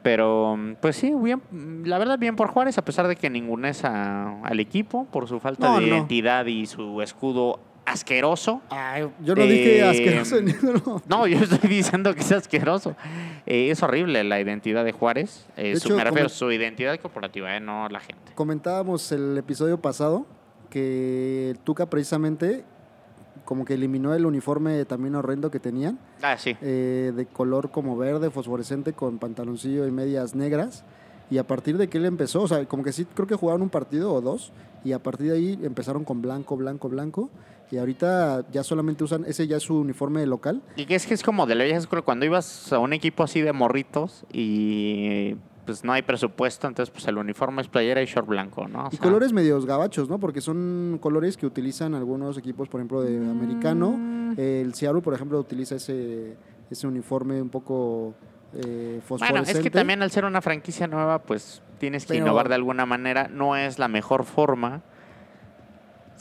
Pero, 0.04 0.58
pues 0.82 0.96
sí, 0.96 1.13
bien, 1.15 1.41
la 1.86 2.00
verdad, 2.00 2.17
bien 2.17 2.36
por 2.36 2.48
Juárez, 2.48 2.78
a 2.80 2.84
pesar 2.84 3.08
de 3.08 3.15
que 3.15 3.30
ningunesa 3.30 4.39
al 4.44 4.60
equipo 4.60 5.06
por 5.06 5.28
su 5.28 5.39
falta 5.39 5.67
No, 5.67 5.80
de 5.80 5.86
no. 5.86 5.96
identidad 5.96 6.48
y 6.48 6.65
su 6.65 7.04
escudo 7.04 7.60
asqueroso. 7.86 8.62
Ay, 8.70 9.10
yo 9.24 9.36
no 9.36 9.44
dije 9.44 9.80
Eh, 9.80 9.84
asqueroso. 9.84 10.41
ni- 10.41 10.54
no. 10.86 11.02
No, 11.08 11.28
yo 11.28 11.39
estoy 11.39 11.70
diciendo 11.70 12.13
que 12.13 12.22
es 12.22 12.32
asqueroso. 12.32 12.96
Eh, 13.46 13.70
es 13.72 13.82
horrible 13.84 14.24
la 14.24 14.39
identidad 14.39 14.86
de 14.86 14.91
Juárez. 14.91 15.46
Eh, 15.58 15.70
De 15.74 15.80
su, 15.80 15.88
hecho, 15.89 15.98
me 15.98 16.04
refiero 16.04 16.30
su 16.30 16.52
identidad 16.52 16.98
corporativa, 17.00 17.56
eh, 17.56 17.60
no 17.60 17.89
la 17.89 18.00
gente. 18.00 18.32
Comentábamos 18.36 19.12
el 19.12 19.38
episodio 19.38 19.80
pasado 19.82 20.26
que 20.70 21.56
Tuca 21.63 21.88
precisamente 21.89 22.63
como 23.46 23.65
que 23.65 23.74
eliminó 23.74 24.13
el 24.13 24.26
uniforme 24.26 24.86
también 24.86 25.15
horrendo 25.15 25.52
que 25.52 25.60
tenían, 25.60 26.00
Ah, 26.22 26.38
sí. 26.38 26.56
eh, 26.62 27.12
de 27.13 27.26
color 27.26 27.70
como 27.72 27.98
verde, 27.98 28.30
fosforescente, 28.30 28.94
con 28.94 29.17
pantaloncillo 29.17 29.86
y 29.88 29.91
medias 29.91 30.36
negras. 30.36 30.86
Y 31.30 31.38
a 31.38 31.46
partir 31.48 31.78
de 31.78 31.89
que 31.89 31.98
él 31.98 32.06
empezó, 32.06 32.44
o 32.44 32.48
sea, 32.48 32.63
como 32.65 32.84
que 32.84 32.94
sí, 32.94 33.06
creo 33.13 33.28
que 33.28 33.36
jugaron 33.36 33.62
un 33.63 33.70
partido 33.70 34.13
o 34.13 34.22
dos, 34.22 34.54
y 34.86 34.94
a 34.94 35.00
partir 35.00 35.28
de 35.32 35.38
ahí 35.38 35.60
empezaron 35.63 36.06
con 36.06 36.22
blanco, 36.22 36.56
blanco, 36.56 36.88
blanco. 36.88 37.30
Y 37.71 37.77
ahorita 37.77 38.45
ya 38.51 38.63
solamente 38.63 39.03
usan, 39.03 39.23
ese 39.25 39.47
ya 39.47 39.57
es 39.57 39.63
su 39.63 39.79
uniforme 39.79 40.25
local. 40.25 40.62
Y 40.75 40.86
que 40.86 40.95
es 40.95 41.05
que 41.07 41.13
es 41.13 41.23
como 41.23 41.45
de 41.45 41.55
la 41.55 41.63
vieja 41.63 41.79
escuela, 41.79 42.01
cuando 42.03 42.25
ibas 42.25 42.71
a 42.73 42.79
un 42.79 42.91
equipo 42.91 43.23
así 43.23 43.39
de 43.41 43.53
morritos 43.53 44.25
y 44.34 45.36
pues 45.65 45.84
no 45.86 45.93
hay 45.93 46.01
presupuesto, 46.01 46.67
entonces 46.67 46.91
pues 46.91 47.07
el 47.07 47.17
uniforme 47.17 47.62
es 47.62 47.67
playera 47.69 48.01
y 48.01 48.05
short 48.07 48.27
blanco, 48.27 48.67
¿no? 48.67 48.86
O 48.86 48.88
Y 48.91 48.97
sea, 48.97 48.99
colores 48.99 49.31
medios 49.31 49.65
gabachos, 49.65 50.10
¿no? 50.10 50.19
Porque 50.19 50.41
son 50.41 50.97
colores 51.01 51.38
que 51.38 51.45
utilizan 51.45 51.93
algunos 51.95 52.38
equipos, 52.38 52.67
por 52.67 52.81
ejemplo, 52.81 53.01
de 53.03 53.15
americano. 53.17 53.91
Mm. 53.97 54.34
El 54.38 54.73
Seattle, 54.73 55.01
por 55.01 55.13
ejemplo, 55.13 55.39
utiliza 55.39 55.75
ese, 55.75 56.36
ese 56.69 56.88
uniforme 56.88 57.41
un 57.41 57.49
poco 57.49 58.15
eh, 58.53 58.60
Bueno, 58.63 59.01
fosforescente. 59.07 59.51
es 59.51 59.60
que 59.63 59.69
también 59.71 60.01
al 60.01 60.12
ser 60.12 60.25
una 60.25 60.41
franquicia 60.41 60.88
nueva, 60.88 61.19
pues 61.19 61.62
tienes 61.77 62.03
que 62.05 62.15
Pero- 62.15 62.25
innovar 62.25 62.49
de 62.49 62.55
alguna 62.55 62.86
manera. 62.86 63.29
No 63.29 63.55
es 63.55 63.79
la 63.79 63.88
mejor 63.88 64.25
forma. 64.25 64.81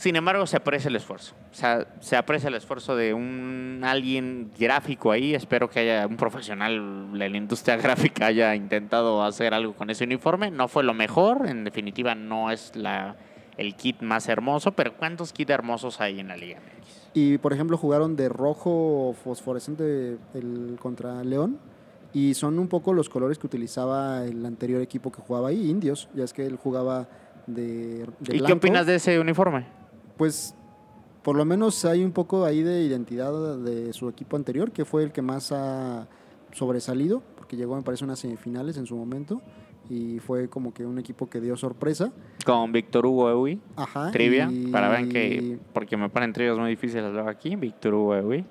Sin 0.01 0.15
embargo, 0.15 0.47
se 0.47 0.57
aprecia 0.57 0.89
el 0.89 0.95
esfuerzo. 0.95 1.35
O 1.51 1.53
sea, 1.53 1.85
se 1.99 2.17
aprecia 2.17 2.47
el 2.47 2.55
esfuerzo 2.55 2.95
de 2.95 3.13
un 3.13 3.81
alguien 3.83 4.49
gráfico 4.57 5.11
ahí. 5.11 5.35
Espero 5.35 5.69
que 5.69 5.79
haya 5.79 6.07
un 6.07 6.17
profesional 6.17 7.11
de 7.13 7.29
la 7.29 7.37
industria 7.37 7.75
gráfica 7.77 8.25
haya 8.25 8.55
intentado 8.55 9.23
hacer 9.23 9.53
algo 9.53 9.75
con 9.75 9.91
ese 9.91 10.05
uniforme. 10.05 10.49
No 10.49 10.67
fue 10.67 10.81
lo 10.81 10.95
mejor. 10.95 11.45
En 11.45 11.63
definitiva, 11.65 12.15
no 12.15 12.49
es 12.49 12.75
la, 12.75 13.15
el 13.57 13.75
kit 13.75 14.01
más 14.01 14.27
hermoso. 14.27 14.71
Pero 14.71 14.97
¿cuántos 14.97 15.33
kits 15.33 15.51
hermosos 15.51 16.01
hay 16.01 16.19
en 16.19 16.29
la 16.29 16.35
Liga 16.35 16.59
MX? 16.59 17.11
Y, 17.13 17.37
por 17.37 17.53
ejemplo, 17.53 17.77
jugaron 17.77 18.15
de 18.15 18.27
rojo 18.27 19.15
fosforescente 19.23 20.17
el, 20.33 20.77
contra 20.81 21.23
León. 21.23 21.59
Y 22.11 22.33
son 22.33 22.57
un 22.57 22.69
poco 22.69 22.93
los 22.93 23.07
colores 23.07 23.37
que 23.37 23.45
utilizaba 23.45 24.25
el 24.25 24.43
anterior 24.47 24.81
equipo 24.81 25.11
que 25.11 25.21
jugaba 25.21 25.49
ahí, 25.49 25.69
Indios. 25.69 26.09
Ya 26.15 26.23
es 26.23 26.33
que 26.33 26.43
él 26.43 26.55
jugaba 26.55 27.07
de, 27.45 28.07
de 28.19 28.37
¿Y 28.37 28.41
qué 28.41 28.53
opinas 28.53 28.87
de 28.87 28.95
ese 28.95 29.19
uniforme? 29.19 29.79
Pues 30.21 30.53
por 31.23 31.35
lo 31.35 31.45
menos 31.45 31.83
hay 31.83 32.03
un 32.03 32.11
poco 32.11 32.45
ahí 32.45 32.61
de 32.61 32.83
identidad 32.83 33.57
de 33.57 33.91
su 33.91 34.07
equipo 34.07 34.37
anterior, 34.37 34.71
que 34.71 34.85
fue 34.85 35.01
el 35.01 35.11
que 35.11 35.23
más 35.23 35.51
ha 35.51 36.07
sobresalido, 36.51 37.23
porque 37.35 37.57
llegó, 37.57 37.75
me 37.75 37.81
parece, 37.81 38.03
a 38.03 38.05
unas 38.05 38.19
semifinales 38.19 38.77
en 38.77 38.85
su 38.85 38.95
momento. 38.95 39.41
Y 39.89 40.19
fue 40.19 40.47
como 40.47 40.75
que 40.75 40.85
un 40.85 40.99
equipo 40.99 41.27
que 41.27 41.41
dio 41.41 41.57
sorpresa. 41.57 42.11
Con 42.45 42.71
Víctor 42.71 43.07
Hugo 43.07 43.31
Ewi. 43.31 43.59
Ajá. 43.75 44.11
Trivia, 44.11 44.47
y- 44.51 44.67
para 44.67 44.89
ver 44.89 45.09
que, 45.09 45.57
porque 45.73 45.97
me 45.97 46.07
ponen 46.07 46.33
trivias 46.33 46.55
muy 46.55 46.69
difíciles 46.69 47.11
luego 47.11 47.27
aquí, 47.27 47.55
Víctor 47.55 47.95
Hugo 47.95 48.15
Ewi. 48.15 48.45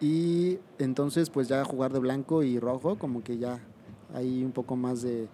Y 0.00 0.58
entonces, 0.80 1.30
pues 1.30 1.46
ya 1.46 1.64
jugar 1.64 1.92
de 1.92 2.00
blanco 2.00 2.42
y 2.42 2.58
rojo, 2.58 2.98
como 2.98 3.22
que 3.22 3.38
ya 3.38 3.60
hay 4.12 4.42
un 4.42 4.50
poco 4.50 4.74
más 4.74 5.02
de, 5.02 5.28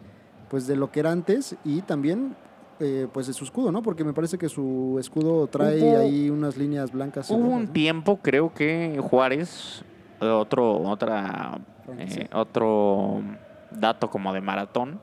pues 0.50 0.66
de 0.66 0.76
lo 0.76 0.92
que 0.92 1.00
era 1.00 1.12
antes 1.12 1.56
y 1.64 1.80
también, 1.80 2.36
eh, 2.80 3.06
pues 3.12 3.26
de 3.26 3.32
su 3.32 3.44
escudo, 3.44 3.72
¿no? 3.72 3.82
Porque 3.82 4.04
me 4.04 4.12
parece 4.12 4.38
que 4.38 4.48
su 4.48 4.96
escudo 5.00 5.46
trae 5.48 5.80
Hubo- 5.82 5.98
ahí 5.98 6.30
unas 6.30 6.56
líneas 6.56 6.92
blancas. 6.92 7.28
Hubo 7.30 7.38
rojas, 7.38 7.52
un 7.56 7.64
¿no? 7.66 7.72
tiempo, 7.72 8.18
creo 8.22 8.52
que 8.54 9.00
Juárez, 9.02 9.84
otro, 10.20 10.80
otra, 10.82 11.58
eh, 11.98 12.28
otro 12.32 13.22
dato 13.70 14.10
como 14.10 14.32
de 14.32 14.40
maratón, 14.40 15.00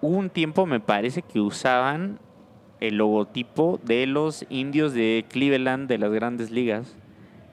hubo 0.00 0.16
un 0.16 0.30
tiempo, 0.30 0.66
me 0.66 0.80
parece, 0.80 1.22
que 1.22 1.40
usaban 1.40 2.18
el 2.80 2.96
logotipo 2.96 3.78
de 3.84 4.06
los 4.06 4.46
indios 4.48 4.92
de 4.94 5.24
Cleveland 5.28 5.88
de 5.88 5.98
las 5.98 6.10
grandes 6.12 6.50
ligas 6.50 6.96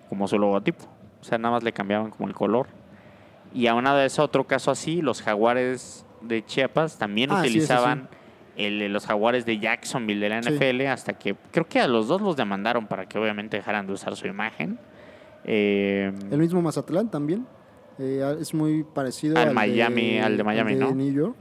como 0.10 0.28
su 0.28 0.40
logotipo. 0.40 0.86
O 1.20 1.24
sea, 1.24 1.38
nada 1.38 1.54
más 1.56 1.64
le 1.64 1.74
cambiaban 1.74 2.12
como 2.12 2.28
el 2.30 2.34
color. 2.36 2.68
Y 3.54 3.68
a 3.68 3.74
eso, 4.06 4.24
otro 4.24 4.46
caso 4.46 4.72
así, 4.72 5.02
los 5.02 5.22
jaguares 5.22 6.06
de 6.22 6.46
Chiapas 6.46 6.98
también 6.98 7.32
Ah, 7.32 7.42
sí. 7.44 7.60
El- 8.58 8.92
los 8.92 9.06
jaguares 9.06 9.46
de 9.46 9.60
Jacksonville 9.60 10.20
de 10.20 10.30
la 10.30 10.44
Sí. 10.44 10.50
NFL 10.50 10.88
hasta 10.88 11.14
que 11.14 11.36
creo 11.52 11.68
que 11.68 11.80
a 11.80 11.88
los 11.88 12.08
dos 12.08 12.22
los 12.22 12.36
demandaron 12.36 12.88
para 12.88 13.06
que 13.08 13.18
obviamente 13.20 13.58
dejaran 13.58 13.88
de 13.88 13.94
usar 13.94 14.16
su 14.16 14.28
imagen. 14.28 14.80
Eh, 15.46 16.12
El 16.32 16.40
mismo 16.40 16.62
Mazatlán 16.62 17.10
también. 17.10 17.46
eh, 18.00 18.36
es 18.40 18.54
muy 18.54 18.84
parecido 18.84 19.38
Al 19.40 19.50
al, 19.50 19.54
Miami- 19.56 20.14
de, 20.16 20.22
al 20.22 20.38
de 20.38 20.44
Miami, 20.44 20.76
¿no? 20.76 20.92
New 20.94 21.12
York. 21.14 21.36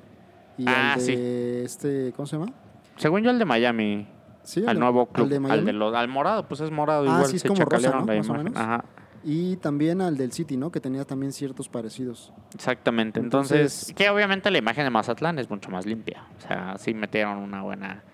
Y 0.59 0.65
Ah, 0.69 0.95
al 0.95 1.01
de 1.01 1.05
sí. 1.05 1.63
este, 1.65 2.13
¿cómo 2.17 2.27
se 2.27 2.39
llama? 2.39 2.53
según 2.97 3.23
yo, 3.23 3.31
el 3.31 3.39
de 3.39 3.45
Miami, 3.45 4.07
Sí, 4.43 4.65
al 4.67 4.75
de- 4.77 4.81
nuevo 4.81 5.05
club, 5.07 5.25
Al 5.25 5.43
de 5.43 5.53
al, 5.53 5.65
de 5.67 5.73
los, 5.75 5.95
al 5.95 6.09
morado, 6.09 6.49
pues 6.49 6.61
es 6.63 6.71
morado 6.71 7.03
Ah, 7.03 7.07
igual. 7.15 7.27
sí, 7.27 7.37
es 7.37 7.43
se 7.43 7.49
como 7.49 7.61
rosa, 7.65 7.77
chacalearon 7.89 8.07
¿no? 8.07 8.13
la 8.13 8.17
Más 8.19 8.27
o 8.29 8.33
imagen. 8.33 8.45
menos. 8.45 8.61
Ajá. 8.63 8.85
Y 9.29 9.57
también 9.57 10.01
al 10.01 10.17
del 10.17 10.31
City, 10.31 10.57
¿no? 10.57 10.71
Que 10.71 10.79
tenía 10.79 11.05
también 11.05 11.33
ciertos 11.33 11.69
parecidos. 11.69 12.33
Exactamente. 12.55 13.19
Entonces, 13.19 13.59
Entonces- 13.89 13.95
que 13.97 14.09
obviamente 14.09 14.53
la 14.53 14.59
imagen 14.59 14.85
de 14.85 14.91
Mazatlán 14.91 15.41
es 15.41 15.51
mucho 15.51 15.69
más 15.69 15.85
limpia. 15.85 16.23
O 16.39 16.41
sea, 16.47 16.77
sí 16.79 16.95
metieron 16.95 17.39
una 17.39 17.63
buena. 17.63 18.05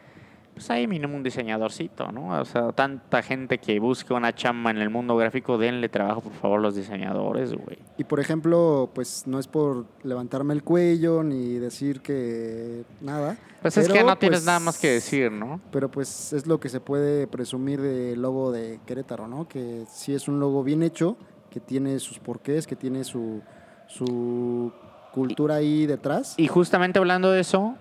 Pues 0.55 0.71
ahí 0.71 0.87
mínimo 0.87 1.17
un 1.17 1.23
diseñadorcito, 1.23 2.13
¿no? 2.13 2.39
O 2.41 2.45
sea, 2.45 2.73
tanta 2.73 3.23
gente 3.23 3.59
que 3.59 3.81
busca 3.81 4.15
una 4.15 4.35
chamba 4.35 4.71
en 4.71 4.79
el 4.79 4.91
mundo 4.91 5.17
gráfico, 5.17 5.57
denle 5.57 5.89
trabajo, 5.89 6.21
por 6.21 6.33
favor, 6.35 6.61
los 6.61 6.75
diseñadores, 6.75 7.55
güey. 7.55 7.79
Y 7.97 8.05
por 8.05 8.21
ejemplo, 8.21 8.91
pues 8.95 9.25
no 9.27 9.39
es 9.39 9.49
por 9.49 9.87
levantarme 10.03 10.53
el 10.53 10.63
cuello 10.63 11.23
ni 11.23 11.55
decir 11.55 12.03
que 12.03 12.85
nada. 13.01 13.39
Pues 13.63 13.77
es 13.79 13.89
que 13.89 14.05
no 14.05 14.17
tienes 14.17 14.41
pues, 14.41 14.47
nada 14.47 14.61
más 14.61 14.79
que 14.79 14.91
decir, 14.91 15.33
¿no? 15.33 15.61
Pero 15.71 15.91
pues 15.91 16.33
es 16.33 16.47
lo 16.47 16.61
que 16.61 16.69
se 16.69 16.81
puede 16.81 17.27
presumir 17.27 17.81
del 17.81 18.21
logo 18.21 18.53
de 18.53 18.79
Querétaro, 18.85 19.29
¿no? 19.29 19.49
Que 19.49 19.85
sí 19.91 20.15
es 20.15 20.29
un 20.29 20.39
logo 20.39 20.63
bien 20.63 20.83
hecho, 20.83 21.17
que 21.49 21.61
tiene 21.61 21.99
sus 21.99 22.19
porqués, 22.19 22.67
que 22.67 22.77
tiene 22.77 23.05
su, 23.05 23.41
su 23.87 24.73
cultura 25.13 25.57
ahí 25.57 25.87
detrás. 25.87 26.35
Y 26.37 26.49
justamente 26.49 26.99
hablando 26.99 27.31
de 27.31 27.41
eso, 27.41 27.77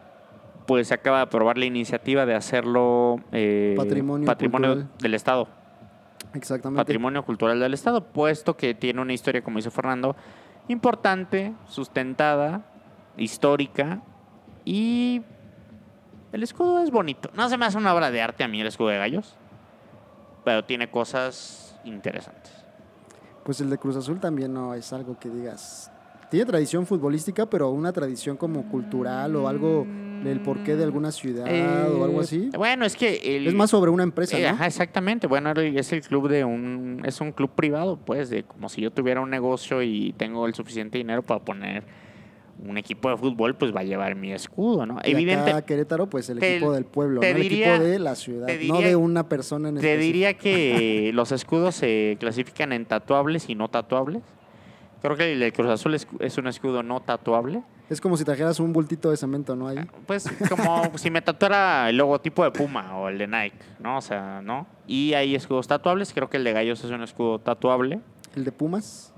pues 0.72 0.88
se 0.88 0.94
acaba 0.94 1.18
de 1.18 1.24
aprobar 1.24 1.58
la 1.58 1.66
iniciativa 1.66 2.26
de 2.26 2.34
hacerlo 2.34 3.18
eh, 3.34 3.74
Patrimonio 3.76 4.88
del 5.00 5.14
Estado. 5.14 5.50
Exactamente. 6.34 6.80
Patrimonio 6.80 7.26
cultural 7.26 7.60
del 7.60 7.74
Estado, 7.74 8.06
puesto 8.06 8.56
que 8.56 8.74
tiene 8.74 9.02
una 9.02 9.12
historia, 9.12 9.44
como 9.44 9.58
dice 9.58 9.70
Fernando, 9.70 10.16
importante, 10.70 11.54
sustentada, 11.68 12.62
histórica 13.18 14.02
y 14.64 15.24
el 16.32 16.42
escudo 16.42 16.82
es 16.82 16.90
bonito. 16.90 17.30
No 17.34 17.50
se 17.50 17.58
me 17.58 17.66
hace 17.66 17.78
una 17.78 17.94
obra 17.94 18.10
de 18.10 18.22
arte 18.22 18.46
a 18.46 18.48
mí 18.48 18.62
el 18.62 18.68
escudo 18.68 18.88
de 18.88 18.98
gallos, 18.98 19.36
pero 20.46 20.64
tiene 20.64 20.90
cosas 20.90 21.78
interesantes. 21.84 22.64
Pues 23.44 23.60
el 23.60 23.70
de 23.70 23.78
Cruz 23.78 23.98
Azul 23.98 24.22
también 24.22 24.54
no 24.54 24.74
es 24.74 24.94
algo 24.94 25.20
que 25.20 25.28
digas. 25.28 25.92
Tiene 26.30 26.46
tradición 26.46 26.86
futbolística, 26.86 27.46
pero 27.46 27.72
una 27.72 27.92
tradición 27.92 28.38
como 28.38 28.70
cultural 28.70 29.36
o 29.36 29.50
algo 29.50 29.86
del 30.24 30.40
porqué 30.42 30.76
de 30.76 30.84
alguna 30.84 31.12
ciudad 31.12 31.46
o 31.46 32.04
algo 32.04 32.22
Eh, 32.22 32.24
así. 32.24 32.50
Bueno, 32.56 32.86
es 32.86 32.96
que 32.96 33.38
el, 33.38 33.48
Es 33.48 33.54
más 33.54 33.70
sobre 33.72 33.90
una 33.92 34.04
empresa, 34.04 34.38
Eh, 34.38 34.44
¿no? 34.44 34.50
Ajá, 34.50 34.68
exactamente. 34.68 35.28
Bueno, 35.28 35.52
es 35.52 35.92
el 35.94 36.02
club 36.02 36.28
de 36.30 36.44
un, 36.46 37.02
es 37.06 37.20
un 37.22 37.32
club 37.32 37.52
privado, 37.56 37.98
pues, 37.98 38.30
de 38.30 38.44
como 38.44 38.70
si 38.70 38.82
yo 38.82 38.92
tuviera 38.92 39.22
un 39.22 39.30
negocio 39.30 39.82
y 39.82 40.14
tengo 40.18 40.46
el 40.46 40.54
suficiente 40.54 40.98
dinero 40.98 41.24
para 41.24 41.40
poner 41.44 41.84
un 42.64 42.78
equipo 42.78 43.10
de 43.10 43.18
fútbol, 43.18 43.56
pues 43.56 43.76
va 43.76 43.80
a 43.80 43.84
llevar 43.84 44.14
mi 44.14 44.32
escudo, 44.32 44.86
¿no? 44.86 45.00
Y 45.04 45.10
Evidente, 45.12 45.50
acá 45.50 45.64
Querétaro, 45.64 46.08
pues 46.08 46.30
el 46.30 46.38
te- 46.38 46.58
equipo 46.58 46.72
del 46.72 46.86
pueblo, 46.86 47.20
¿no? 47.22 47.26
el 47.28 47.42
diría- 47.42 47.72
equipo 47.74 47.84
de 47.90 47.98
la 47.98 48.14
ciudad, 48.16 48.48
no 48.68 48.82
de 48.82 48.96
una 48.96 49.28
persona 49.28 49.70
en 49.70 49.76
te 49.80 49.94
específico. 49.94 50.06
diría 50.06 50.34
que 50.38 51.12
los 51.16 51.32
escudos 51.32 51.74
se 51.74 52.18
clasifican 52.20 52.72
en 52.74 52.86
tatuables 52.86 53.50
y 53.50 53.56
no 53.56 53.68
tatuables. 53.70 54.22
Creo 55.02 55.16
que 55.18 55.32
el 55.34 55.52
Cruz 55.54 55.70
Azul 55.70 55.96
es, 55.96 56.08
es 56.20 56.38
un 56.38 56.46
escudo 56.46 56.84
no 56.84 57.00
tatuable. 57.00 57.64
Es 57.92 58.00
como 58.00 58.16
si 58.16 58.24
trajeras 58.24 58.58
un 58.62 58.72
bultito 58.72 59.12
de 59.12 59.18
cemento, 59.18 59.54
¿no? 59.54 59.68
Ahí. 59.68 59.78
Pues 60.08 60.26
como 60.48 60.82
si 60.98 61.12
me 61.12 61.22
tatuara 61.22 61.89
el 61.89 61.98
logotipo 61.98 62.42
de 62.46 62.52
Puma 62.52 62.98
o 62.98 63.10
el 63.10 63.18
de 63.18 63.28
Nike, 63.28 63.58
¿no? 63.80 63.98
O 63.98 64.02
sea, 64.02 64.42
¿no? 64.42 64.66
Y 64.88 65.14
hay 65.14 65.36
escudos 65.36 65.68
tatuables. 65.68 66.14
Creo 66.14 66.30
que 66.30 66.38
el 66.38 66.46
de 66.46 66.54
Gallos 66.54 66.82
es 66.86 66.89
un 66.89 67.04
escudo 67.04 67.39
tatuable. 67.39 68.00
El 68.34 68.46
de 68.46 68.54
Pumas. 68.54 69.14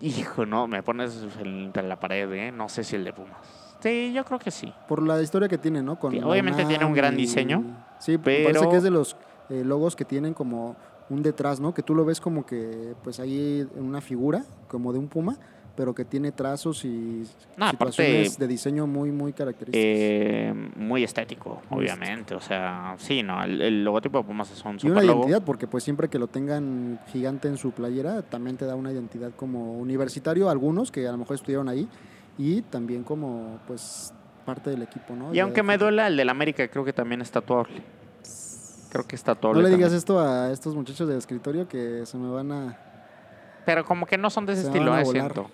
Hijo, 0.00 0.44
no, 0.44 0.66
me 0.66 0.82
pones 0.82 1.24
entre 1.40 1.84
la 1.86 2.00
pared, 2.00 2.28
¿eh? 2.32 2.50
No 2.50 2.68
sé 2.68 2.82
si 2.82 2.96
el 2.96 3.04
de 3.04 3.12
Pumas. 3.12 3.36
Sí, 3.80 4.12
yo 4.12 4.24
creo 4.24 4.40
que 4.40 4.50
sí. 4.50 4.72
Por 4.88 5.00
la 5.04 5.22
historia 5.22 5.48
que 5.48 5.56
tiene, 5.58 5.82
¿no? 5.82 6.00
Con 6.00 6.10
Sí, 6.10 6.20
obviamente 6.20 6.64
tiene 6.64 6.84
un 6.84 6.94
gran 6.94 7.14
y- 7.14 7.18
diseño, 7.18 7.62
Sí, 8.00 8.18
pero- 8.18 8.48
parece 8.52 8.68
que 8.70 8.76
es 8.76 8.82
de 8.82 8.90
los 8.90 9.16
eh, 9.50 9.62
logos 9.64 9.94
que 9.94 10.04
tienen 10.04 10.34
como 10.34 10.74
un 11.10 11.22
detrás, 11.22 11.60
¿no? 11.60 11.72
Que 11.72 11.82
tú 11.84 11.94
lo 11.94 12.04
ves 12.04 12.20
como 12.20 12.44
que, 12.44 12.94
pues 13.04 13.20
ahí 13.20 13.66
en 13.76 13.84
una 13.84 14.00
figura, 14.00 14.44
como 14.66 14.92
de 14.92 14.98
un 14.98 15.06
puma, 15.08 15.36
pero 15.78 15.94
que 15.94 16.04
tiene 16.04 16.32
trazos 16.32 16.84
y 16.84 17.22
No, 17.56 17.66
aparte- 17.66 17.92
situaciones 17.92 18.36
de 18.36 18.48
diseño 18.48 18.88
muy, 18.88 19.12
muy 19.12 19.32
características. 19.32 19.80
Eh, 19.80 20.52
muy 20.74 21.04
estético, 21.04 21.62
Muy 21.70 21.84
obviamente. 21.84 22.34
O 22.34 22.40
sea, 22.40 22.96
sí, 22.98 23.22
no, 23.22 23.44
el, 23.44 23.62
el 23.62 23.84
logotipo 23.84 24.18
de 24.18 24.24
Pumas 24.24 24.50
es 24.50 24.60
un 24.64 24.72
y 24.72 24.72
una 24.72 24.78
super 24.80 25.04
logo. 25.04 25.18
identidad, 25.20 25.42
porque 25.44 25.68
pues 25.68 25.84
siempre 25.84 26.08
que 26.08 26.18
lo 26.18 26.26
tengan 26.26 26.98
gigante 27.12 27.46
en 27.46 27.56
su 27.58 27.70
playera, 27.70 28.22
también 28.22 28.56
te 28.56 28.64
da 28.64 28.74
una 28.74 28.90
identidad 28.90 29.30
como 29.36 29.74
universitario, 29.78 30.50
algunos 30.50 30.90
que 30.90 31.06
a 31.06 31.12
lo 31.12 31.18
mejor 31.18 31.36
estuvieron 31.36 31.68
ahí, 31.68 31.88
y 32.36 32.62
también 32.62 33.04
como, 33.04 33.60
pues, 33.68 34.12
parte 34.44 34.70
del 34.70 34.82
equipo, 34.82 35.14
¿no? 35.14 35.32
Y 35.32 35.36
Ya 35.36 35.44
aunque 35.44 35.62
me 35.62 35.78
duela, 35.78 36.08
el 36.08 36.16
del 36.16 36.28
América 36.28 36.66
creo 36.66 36.84
que 36.84 36.92
también 36.92 37.20
es 37.20 37.30
tatuable. 37.30 37.82
Creo 38.90 39.06
que 39.06 39.14
es 39.14 39.22
tatuable. 39.22 39.62
No 39.62 39.68
le 39.68 39.76
digas 39.76 39.90
también. 39.90 39.98
esto 39.98 40.18
a 40.18 40.50
estos 40.50 40.74
muchachos 40.74 41.06
del 41.06 41.18
escritorio 41.18 41.68
que 41.68 42.04
se 42.04 42.18
me 42.18 42.28
van 42.28 42.50
a... 42.50 42.78
Pero 43.66 43.84
como 43.84 44.06
que 44.06 44.16
no 44.16 44.30
son 44.30 44.46
de 44.46 44.54
ese 44.54 44.62
Se 44.62 44.68
estilo, 44.68 44.96
eh, 44.98 45.04
siento. 45.04 45.50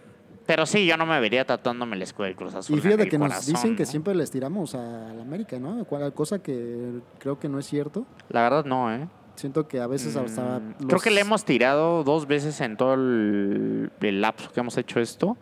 Pero 0.47 0.67
sí, 0.67 0.85
yo 0.87 0.97
no 0.97 1.07
me 1.07 1.19
vería 1.21 1.45
tatuándome 1.47 1.97
el 1.97 2.03
escudo 2.03 2.27
del 2.27 2.37
Cruz 2.37 2.55
Azul. 2.55 2.77
Y 2.79 2.81
fíjate 2.83 3.09
que 3.09 3.19
nos 3.19 3.47
dicen 3.47 3.77
que 3.77 3.85
¿no? 3.85 3.91
siempre 3.91 4.15
les 4.15 4.31
tiramos 4.31 4.75
a 4.75 5.13
la 5.15 5.23
América, 5.23 5.59
¿no? 5.59 5.85
Cosa 6.15 6.41
que 6.43 7.01
creo 7.19 7.39
que 7.39 7.49
no 7.49 7.59
es 7.59 7.67
cierto. 7.67 8.05
La 8.29 8.43
verdad 8.43 8.65
no, 8.65 8.93
¿eh? 8.95 9.09
Siento 9.37 9.67
que 9.67 9.81
a 9.81 9.87
veces 9.87 10.15
hasta... 10.17 10.61
Mm, 10.61 10.75
los- 10.81 10.87
Creo 10.89 11.01
que 11.01 11.11
le 11.11 11.21
hemos 11.23 11.45
tirado 11.45 12.05
dos 12.05 12.27
veces 12.27 12.61
en 12.61 12.77
todo 12.77 12.95
el, 12.95 13.91
el 14.01 14.21
lapso 14.21 14.51
que 14.53 14.61
hemos 14.61 14.77
hecho 14.77 15.01
esto. 15.01 15.37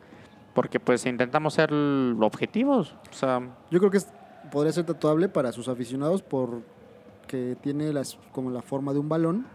Porque 0.55 0.79
pues 0.79 1.05
intentamos 1.07 1.55
ser 1.55 1.73
objetivos. 1.73 2.95
O 3.11 3.15
sea, 3.15 3.41
Yo 3.71 3.79
creo 3.81 3.91
que 3.91 3.97
es- 3.99 4.09
podría 4.51 4.73
ser 4.73 4.85
tatuable 4.85 5.29
para 5.29 5.51
sus 5.51 5.67
aficionados 5.69 6.23
porque 6.23 7.57
tiene 7.61 7.93
las, 7.93 8.19
como 8.33 8.51
la 8.51 8.63
forma 8.63 8.93
de 8.93 8.99
un 8.99 9.09
balón 9.09 9.47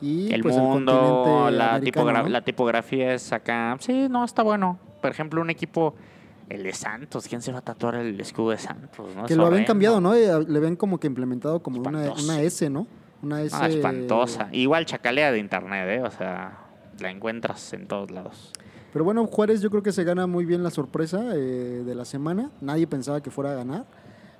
y 0.00 0.32
el 0.32 0.42
pues, 0.42 0.56
mundo, 0.56 1.48
la, 1.50 1.74
americano, 1.76 2.06
tipogra- 2.10 2.22
¿no? 2.22 2.28
la 2.28 2.40
tipografía 2.42 3.14
es 3.14 3.32
acá. 3.32 3.76
Sí, 3.80 4.06
no, 4.10 4.24
está 4.24 4.42
bueno. 4.42 4.78
Por 5.00 5.10
ejemplo, 5.10 5.40
un 5.40 5.50
equipo, 5.50 5.94
el 6.48 6.62
de 6.62 6.72
Santos. 6.72 7.26
¿Quién 7.28 7.42
se 7.42 7.52
va 7.52 7.58
a 7.58 7.62
tatuar 7.62 7.94
el 7.96 8.20
escudo 8.20 8.50
de 8.50 8.58
Santos? 8.58 9.14
no? 9.14 9.24
Que 9.26 9.36
lo 9.36 9.46
habían 9.46 9.64
cambiado, 9.64 10.00
¿no? 10.00 10.14
Eh, 10.14 10.44
Le 10.46 10.60
ven 10.60 10.76
como 10.76 10.98
que 10.98 11.06
implementado 11.06 11.62
como 11.62 11.80
una, 11.80 12.12
una 12.12 12.40
S, 12.40 12.68
¿no? 12.70 12.86
Una 13.22 13.42
S... 13.42 13.56
Ah, 13.58 13.68
espantosa. 13.68 14.48
Igual 14.52 14.84
chacalea 14.86 15.32
de 15.32 15.38
internet, 15.38 15.86
¿eh? 15.88 16.02
O 16.02 16.10
sea, 16.10 16.58
la 17.00 17.10
encuentras 17.10 17.72
en 17.72 17.86
todos 17.86 18.10
lados. 18.10 18.52
Pero 18.92 19.04
bueno, 19.04 19.26
Juárez 19.26 19.60
yo 19.60 19.70
creo 19.70 19.82
que 19.82 19.92
se 19.92 20.04
gana 20.04 20.26
muy 20.26 20.44
bien 20.44 20.62
la 20.62 20.70
sorpresa 20.70 21.20
eh, 21.34 21.82
de 21.84 21.94
la 21.94 22.04
semana. 22.04 22.50
Nadie 22.60 22.86
pensaba 22.86 23.20
que 23.22 23.30
fuera 23.30 23.52
a 23.52 23.54
ganar. 23.54 23.84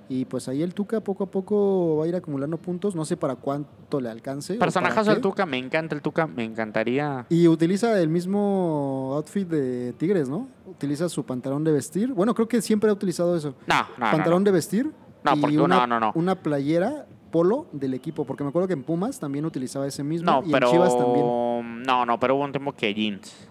Y 0.07 0.25
pues 0.25 0.47
ahí 0.47 0.61
el 0.61 0.73
Tuca 0.75 1.01
poco 1.01 1.23
a 1.23 1.31
poco 1.31 1.97
va 1.97 2.05
a 2.05 2.07
ir 2.07 2.15
acumulando 2.15 2.57
puntos. 2.57 2.95
No 2.95 3.05
sé 3.05 3.17
para 3.17 3.35
cuánto 3.35 3.99
le 3.99 4.09
alcance. 4.09 4.53
Personajazo 4.55 5.11
del 5.11 5.21
Tuca, 5.21 5.45
me 5.45 5.57
encanta 5.57 5.95
el 5.95 6.01
Tuca, 6.01 6.27
me 6.27 6.43
encantaría. 6.43 7.25
Y 7.29 7.47
utiliza 7.47 7.99
el 7.99 8.09
mismo 8.09 9.13
outfit 9.15 9.47
de 9.47 9.93
Tigres, 9.93 10.29
¿no? 10.29 10.47
Utiliza 10.67 11.09
su 11.09 11.25
pantalón 11.25 11.63
de 11.63 11.71
vestir. 11.71 12.13
Bueno, 12.13 12.35
creo 12.35 12.47
que 12.47 12.61
siempre 12.61 12.89
ha 12.89 12.93
utilizado 12.93 13.35
eso. 13.35 13.55
No, 13.65 13.81
no, 13.97 14.11
pantalón 14.11 14.43
no. 14.43 14.45
de 14.45 14.51
vestir. 14.51 14.91
No, 15.23 15.35
y 15.35 15.39
porque- 15.41 15.59
una, 15.59 15.77
no, 15.77 15.87
no, 15.87 15.99
no. 15.99 16.11
Una 16.13 16.35
playera 16.35 17.07
polo 17.31 17.65
del 17.71 17.95
equipo. 17.95 18.25
Porque 18.25 18.43
me 18.43 18.49
acuerdo 18.49 18.67
que 18.67 18.73
en 18.73 18.83
Pumas 18.83 19.19
también 19.19 19.43
utilizaba 19.45 19.87
ese 19.87 20.03
mismo. 20.03 20.29
No, 20.29 20.43
y 20.45 20.51
pero. 20.51 20.67
en 20.67 20.73
Chivas 20.73 20.95
también. 20.95 21.83
No, 21.83 22.05
no, 22.05 22.19
pero 22.19 22.35
hubo 22.35 22.43
un 22.43 22.51
tiempo 22.51 22.73
que 22.73 22.93
jeans. 22.93 23.49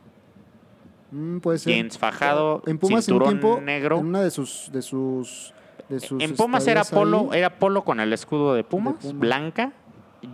Mm, 1.11 1.39
puede 1.39 1.59
ser. 1.59 1.75
Jeans 1.75 1.99
fajado, 1.99 2.63
en 2.67 2.79
Pumas 2.79 3.09
en 3.09 3.15
un 3.17 3.23
tiempo, 3.25 3.61
negro. 3.61 3.99
en 3.99 4.07
una 4.07 4.21
de 4.23 4.31
sus 4.31 4.71
de 4.73 4.83
sus 4.83 5.53
de 5.89 6.01
sus 6.01 6.23
En 6.23 6.35
Pumas 6.37 6.67
era 6.67 6.85
polo, 6.85 7.29
ahí, 7.33 7.39
era 7.39 7.59
polo 7.59 7.85
con 7.85 8.01
el 8.01 8.13
escudo 8.13 8.55
de 8.55 8.65
Pumas, 8.65 8.95
Pumas. 9.01 9.19
blanca, 9.19 9.73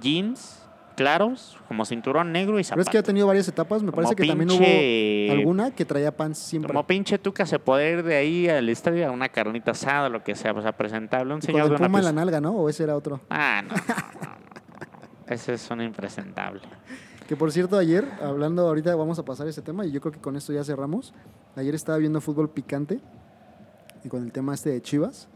jeans, 0.00 0.56
claros, 0.96 1.56
como 1.66 1.84
cinturón 1.84 2.30
negro 2.32 2.54
y 2.58 2.62
pero 2.62 2.64
zapatos. 2.68 2.86
es 2.86 2.90
que 2.92 2.98
ha 2.98 3.02
tenido 3.02 3.26
varias 3.26 3.48
etapas, 3.48 3.82
me 3.82 3.90
parece 3.90 4.14
Como 4.14 4.16
que 4.22 4.26
también 4.28 4.48
pinche- 4.50 5.26
hubo 5.28 5.32
alguna 5.38 5.70
que 5.74 5.84
traía 5.84 6.14
pants 6.16 6.38
siempre 6.38 6.68
Como 6.68 6.86
pinche 6.86 7.18
Tuca 7.18 7.46
se 7.46 7.58
puede 7.58 7.90
ir 7.92 8.02
de 8.02 8.16
ahí 8.16 8.48
al 8.48 8.68
estadio 8.68 9.08
a 9.08 9.10
una 9.10 9.28
carnita 9.30 9.70
asada, 9.70 10.08
lo 10.08 10.22
que 10.22 10.34
sea, 10.34 10.52
o 10.52 10.60
sea, 10.62 10.72
presentable. 10.76 11.32
Un 11.34 11.38
y 11.38 11.40
con 11.40 11.46
señor 11.46 11.62
el 11.62 11.68
de 11.70 11.76
una 11.76 11.86
puma 11.86 11.98
en 12.00 12.04
la 12.04 12.12
nalga, 12.12 12.40
¿no? 12.40 12.52
O 12.52 12.68
ese 12.68 12.82
era 12.84 12.96
otro. 12.96 13.20
Ah, 13.30 13.62
no, 13.66 13.74
no, 13.74 13.76
no. 13.76 14.40
Ese 15.26 15.54
es 15.54 15.70
un 15.70 15.80
impresentable. 15.80 16.60
Que 17.28 17.36
por 17.36 17.50
cierto, 17.52 17.78
ayer, 17.78 18.04
hablando 18.20 18.66
ahorita 18.66 18.94
vamos 18.96 19.18
a 19.20 19.24
pasar 19.24 19.46
ese 19.46 19.62
tema 19.62 19.86
y 19.86 19.92
yo 19.92 20.00
creo 20.00 20.12
que 20.12 20.18
con 20.20 20.36
esto 20.36 20.52
ya 20.52 20.64
cerramos. 20.64 21.14
Ayer 21.56 21.74
estaba 21.76 21.96
viendo 21.98 22.20
fútbol 22.20 22.50
picante 22.50 23.00
y 24.04 24.08
con 24.08 24.24
el 24.24 24.32
tema 24.32 24.52
este 24.54 24.70
de 24.70 24.82
Chivas. 24.82 25.28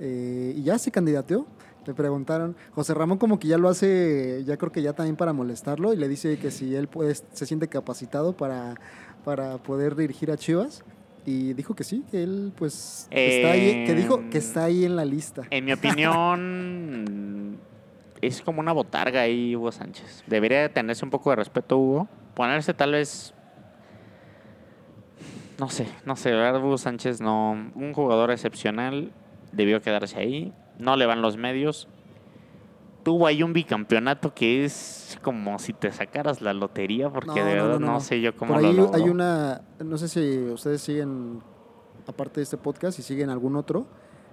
Eh, 0.00 0.54
y 0.56 0.62
ya 0.62 0.78
se 0.78 0.90
candidateó. 0.90 1.46
Le 1.86 1.92
preguntaron, 1.92 2.56
José 2.72 2.94
Ramón 2.94 3.18
como 3.18 3.38
que 3.38 3.46
ya 3.48 3.58
lo 3.58 3.68
hace, 3.68 4.42
ya 4.46 4.56
creo 4.56 4.72
que 4.72 4.80
ya 4.80 4.94
también 4.94 5.16
para 5.16 5.34
molestarlo 5.34 5.92
y 5.92 5.96
le 5.96 6.08
dice 6.08 6.38
que 6.38 6.50
si 6.50 6.74
él 6.74 6.88
puede, 6.88 7.14
se 7.14 7.44
siente 7.44 7.68
capacitado 7.68 8.34
para, 8.34 8.74
para 9.22 9.58
poder 9.58 9.94
dirigir 9.94 10.30
a 10.30 10.36
Chivas. 10.36 10.82
Y 11.26 11.54
dijo 11.54 11.74
que 11.74 11.84
sí, 11.84 12.04
que 12.10 12.22
él 12.22 12.52
pues 12.54 13.06
está 13.10 13.52
ahí, 13.52 13.84
que 13.86 13.94
dijo 13.94 14.28
que 14.30 14.38
está 14.38 14.64
ahí 14.64 14.84
en 14.84 14.94
la 14.94 15.06
lista. 15.06 15.42
En 15.50 15.64
mi 15.64 15.72
opinión, 15.72 17.58
es 18.20 18.42
como 18.42 18.60
una 18.60 18.72
botarga 18.72 19.22
ahí 19.22 19.56
Hugo 19.56 19.72
Sánchez. 19.72 20.24
Debería 20.26 20.60
de 20.62 20.68
tenerse 20.68 21.04
un 21.04 21.10
poco 21.10 21.30
de 21.30 21.36
respeto 21.36 21.78
Hugo. 21.78 22.08
Ponerse 22.34 22.74
tal 22.74 22.92
vez... 22.92 23.32
No 25.58 25.68
sé, 25.70 25.86
no 26.04 26.16
sé, 26.16 26.34
Hugo 26.34 26.78
Sánchez 26.78 27.20
no... 27.20 27.52
Un 27.74 27.92
jugador 27.94 28.30
excepcional, 28.30 29.12
debió 29.54 29.80
quedarse 29.82 30.18
ahí. 30.18 30.52
No 30.78 30.96
le 30.96 31.06
van 31.06 31.22
los 31.22 31.36
medios. 31.36 31.88
Tuvo 33.02 33.26
ahí 33.26 33.42
un 33.42 33.52
bicampeonato 33.52 34.32
que 34.34 34.64
es 34.64 35.18
como 35.22 35.58
si 35.58 35.72
te 35.74 35.92
sacaras 35.92 36.40
la 36.40 36.54
lotería, 36.54 37.10
porque 37.10 37.40
No, 37.40 37.46
de 37.46 37.54
verdad 37.54 37.78
no, 37.78 37.86
no, 37.86 37.92
no. 37.94 38.00
sé 38.00 38.20
yo 38.20 38.34
cómo 38.34 38.54
Por 38.54 38.62
lo 38.62 38.68
ahí 38.68 38.74
logró. 38.74 38.94
hay 38.94 39.10
una, 39.10 39.60
no 39.84 39.98
sé 39.98 40.08
si 40.08 40.38
ustedes 40.50 40.80
siguen, 40.80 41.40
aparte 42.06 42.40
de 42.40 42.44
este 42.44 42.56
podcast, 42.56 42.96
si 42.96 43.02
siguen 43.02 43.28
algún 43.28 43.56
otro, 43.56 43.86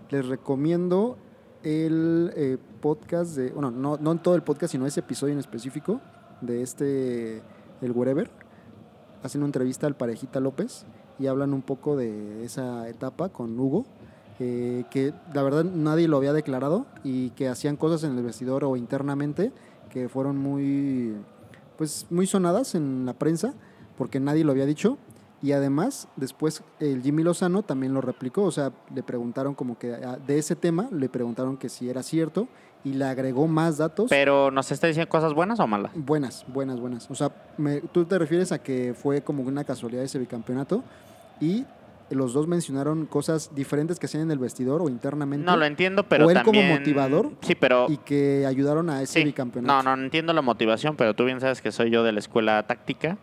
les 0.10 0.26
recomiendo 0.26 1.18
el 1.64 2.32
eh, 2.36 2.58
podcast 2.80 3.36
de, 3.36 3.52
bueno, 3.52 3.72
no, 3.72 3.98
no 3.98 4.12
en 4.14 4.20
todo 4.20 4.36
el 4.36 4.42
podcast, 4.42 4.72
sino 4.72 4.86
ese 4.86 5.02
episodio 5.02 5.34
en 5.34 5.40
específico 5.40 6.00
de 6.40 6.62
este, 6.62 7.42
el 7.82 7.92
Wherever. 7.94 8.32
Hacen 9.22 9.42
una 9.42 9.48
entrevista 9.50 9.86
al 9.86 9.96
Parejita 9.96 10.40
López 10.40 10.86
y 11.20 11.28
hablan 11.28 11.54
un 11.54 11.62
poco 11.62 11.98
de 11.98 12.44
esa 12.46 12.88
etapa 12.90 13.30
con 13.30 13.60
Hugo, 13.60 13.86
eh, 14.44 14.86
que 14.90 15.14
la 15.36 15.44
verdad 15.44 15.64
nadie 15.64 16.08
lo 16.08 16.18
había 16.18 16.34
declarado 16.34 16.88
y 17.04 17.30
que 17.32 17.48
hacían 17.48 17.78
cosas 17.78 18.04
en 18.04 18.18
el 18.18 18.24
vestidor 18.24 18.64
o 18.64 18.76
internamente 18.76 19.52
que 19.92 20.10
fueron 20.10 20.38
muy, 20.38 21.14
pues, 21.78 22.08
muy 22.10 22.26
sonadas 22.26 22.74
en 22.74 23.06
la 23.06 23.14
prensa 23.14 23.54
porque 23.98 24.20
nadie 24.20 24.44
lo 24.44 24.52
había 24.52 24.66
dicho. 24.66 24.98
Y 25.44 25.52
además, 25.54 26.08
después 26.16 26.64
el 26.80 27.02
Jimmy 27.04 27.24
Lozano 27.24 27.62
también 27.64 27.94
lo 27.94 28.02
replicó, 28.02 28.44
o 28.44 28.52
sea, 28.52 28.72
le 28.96 29.04
preguntaron 29.04 29.54
como 29.56 29.78
que 29.78 29.94
ah, 29.94 30.18
de 30.26 30.38
ese 30.40 30.56
tema, 30.56 30.88
le 30.92 31.08
preguntaron 31.10 31.58
que 31.58 31.68
si 31.70 31.90
era 31.90 32.02
cierto 32.04 32.48
y 32.84 32.94
le 32.94 33.06
agregó 33.06 33.48
más 33.48 33.78
datos. 33.78 34.08
Pero, 34.10 34.50
¿nos 34.50 34.72
está 34.72 34.88
diciendo 34.88 35.10
cosas 35.10 35.34
buenas 35.36 35.60
o 35.60 35.68
malas? 35.68 35.92
Buenas, 35.96 36.46
buenas, 36.48 36.80
buenas. 36.80 37.10
O 37.12 37.16
sea, 37.16 37.32
me- 37.58 37.82
tú 37.82 38.06
te 38.06 38.18
refieres 38.18 38.52
a 38.52 38.60
que 38.60 38.94
fue 38.96 39.22
como 39.22 39.44
una 39.44 39.64
casualidad 39.64 40.04
ese 40.04 40.18
bicampeonato 40.20 40.84
y 41.40 41.66
los 42.16 42.34
dos 42.34 42.48
mencionaron 42.48 43.06
cosas 43.06 43.54
diferentes 43.56 44.00
que 44.00 44.06
hacían 44.06 44.24
en 44.24 44.32
el 44.32 44.40
vestidor 44.40 44.82
o 44.82 44.90
internamente 44.90 45.46
No 45.46 45.58
lo 45.58 45.66
entiendo, 45.66 46.04
pero 46.04 46.28
O 46.28 46.30
él 46.32 46.38
como 46.44 46.60
también... 46.60 46.70
motivador 46.80 47.32
Sí, 47.42 47.56
pero... 47.56 47.88
y 47.90 47.98
que 47.98 48.46
ayudaron 48.46 48.90
a 48.90 49.02
ese 49.02 49.20
Sí. 49.20 49.26
bicampeonato. 49.26 49.84
No, 49.84 49.96
no 49.96 50.04
entiendo 50.04 50.34
la 50.34 50.42
motivación, 50.42 50.96
pero 50.96 51.14
tú 51.14 51.26
bien 51.26 51.40
sabes 51.40 51.62
que 51.62 51.72
soy 51.72 51.90
yo 51.90 52.04
de 52.04 52.12
la 52.12 52.20
escuela 52.20 52.62
táctica. 52.68 53.18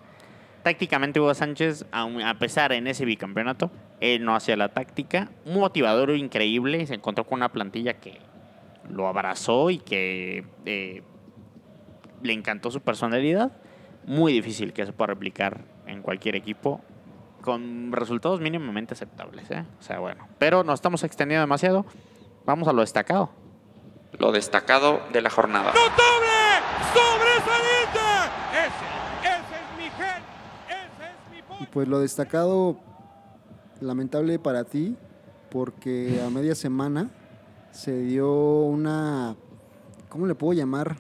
Tácticamente 0.63 1.21
Hugo 1.21 1.33
Sánchez, 1.35 1.87
a 1.93 2.39
pesar 2.39 2.73
en 2.73 2.87
ese 2.89 3.05
bicampeonato, 3.05 3.71
él 4.01 4.25
no 4.25 4.35
hacía 4.35 4.57
la 4.57 4.69
táctica. 4.71 5.31
Un 5.47 5.55
motivador 5.61 6.11
increíble, 6.11 6.87
se 6.87 6.95
encontró 6.95 7.25
con 7.25 7.39
una 7.39 7.51
plantilla 7.51 7.95
que 7.95 8.19
lo 8.91 9.07
abrazó 9.07 9.71
y 9.71 9.79
que 9.79 10.45
eh, 10.67 11.03
le 12.23 12.33
encantó 12.33 12.71
su 12.71 12.81
personalidad. 12.81 13.53
Muy 14.07 14.33
difícil 14.33 14.73
que 14.73 14.85
se 14.85 14.93
pueda 14.93 15.09
replicar 15.09 15.61
en 15.87 16.03
cualquier 16.03 16.35
equipo 16.37 16.81
con 17.43 17.93
resultados 17.93 18.41
mínimamente 18.41 18.95
aceptables. 18.95 19.51
¿eh? 19.51 19.65
O 19.79 19.83
sea, 19.83 19.99
bueno. 19.99 20.27
Pero 20.39 20.65
nos 20.65 20.75
estamos 20.75 21.03
extendiendo 21.05 21.41
demasiado. 21.43 21.87
Vamos 22.45 22.69
a 22.69 22.73
lo 22.73 22.81
destacado. 22.81 23.31
Lo 24.19 24.33
destacado 24.33 25.01
de 25.13 25.21
la 25.23 25.31
jornada. 25.31 25.67
¡Notable! 25.73 26.29
¡Sobresaliente! 26.95 28.01
Ese, 28.53 29.29
ese 29.29 29.55
es 29.55 29.79
mi 29.79 29.85
gen, 29.91 30.23
ese 30.69 31.05
es 31.05 31.31
mi 31.31 31.39
Y 31.39 31.43
pollo. 31.43 31.71
pues 31.73 31.89
lo 31.89 32.01
destacado, 32.01 32.79
lamentable 33.81 34.39
para 34.39 34.65
ti, 34.65 34.97
porque 35.51 36.21
a 36.27 36.31
media 36.31 36.55
semana 36.55 37.11
se 37.71 37.99
dio 38.01 38.31
una, 38.63 39.37
¿cómo 40.09 40.27
le 40.27 40.35
puedo 40.35 40.55
llamar? 40.55 40.97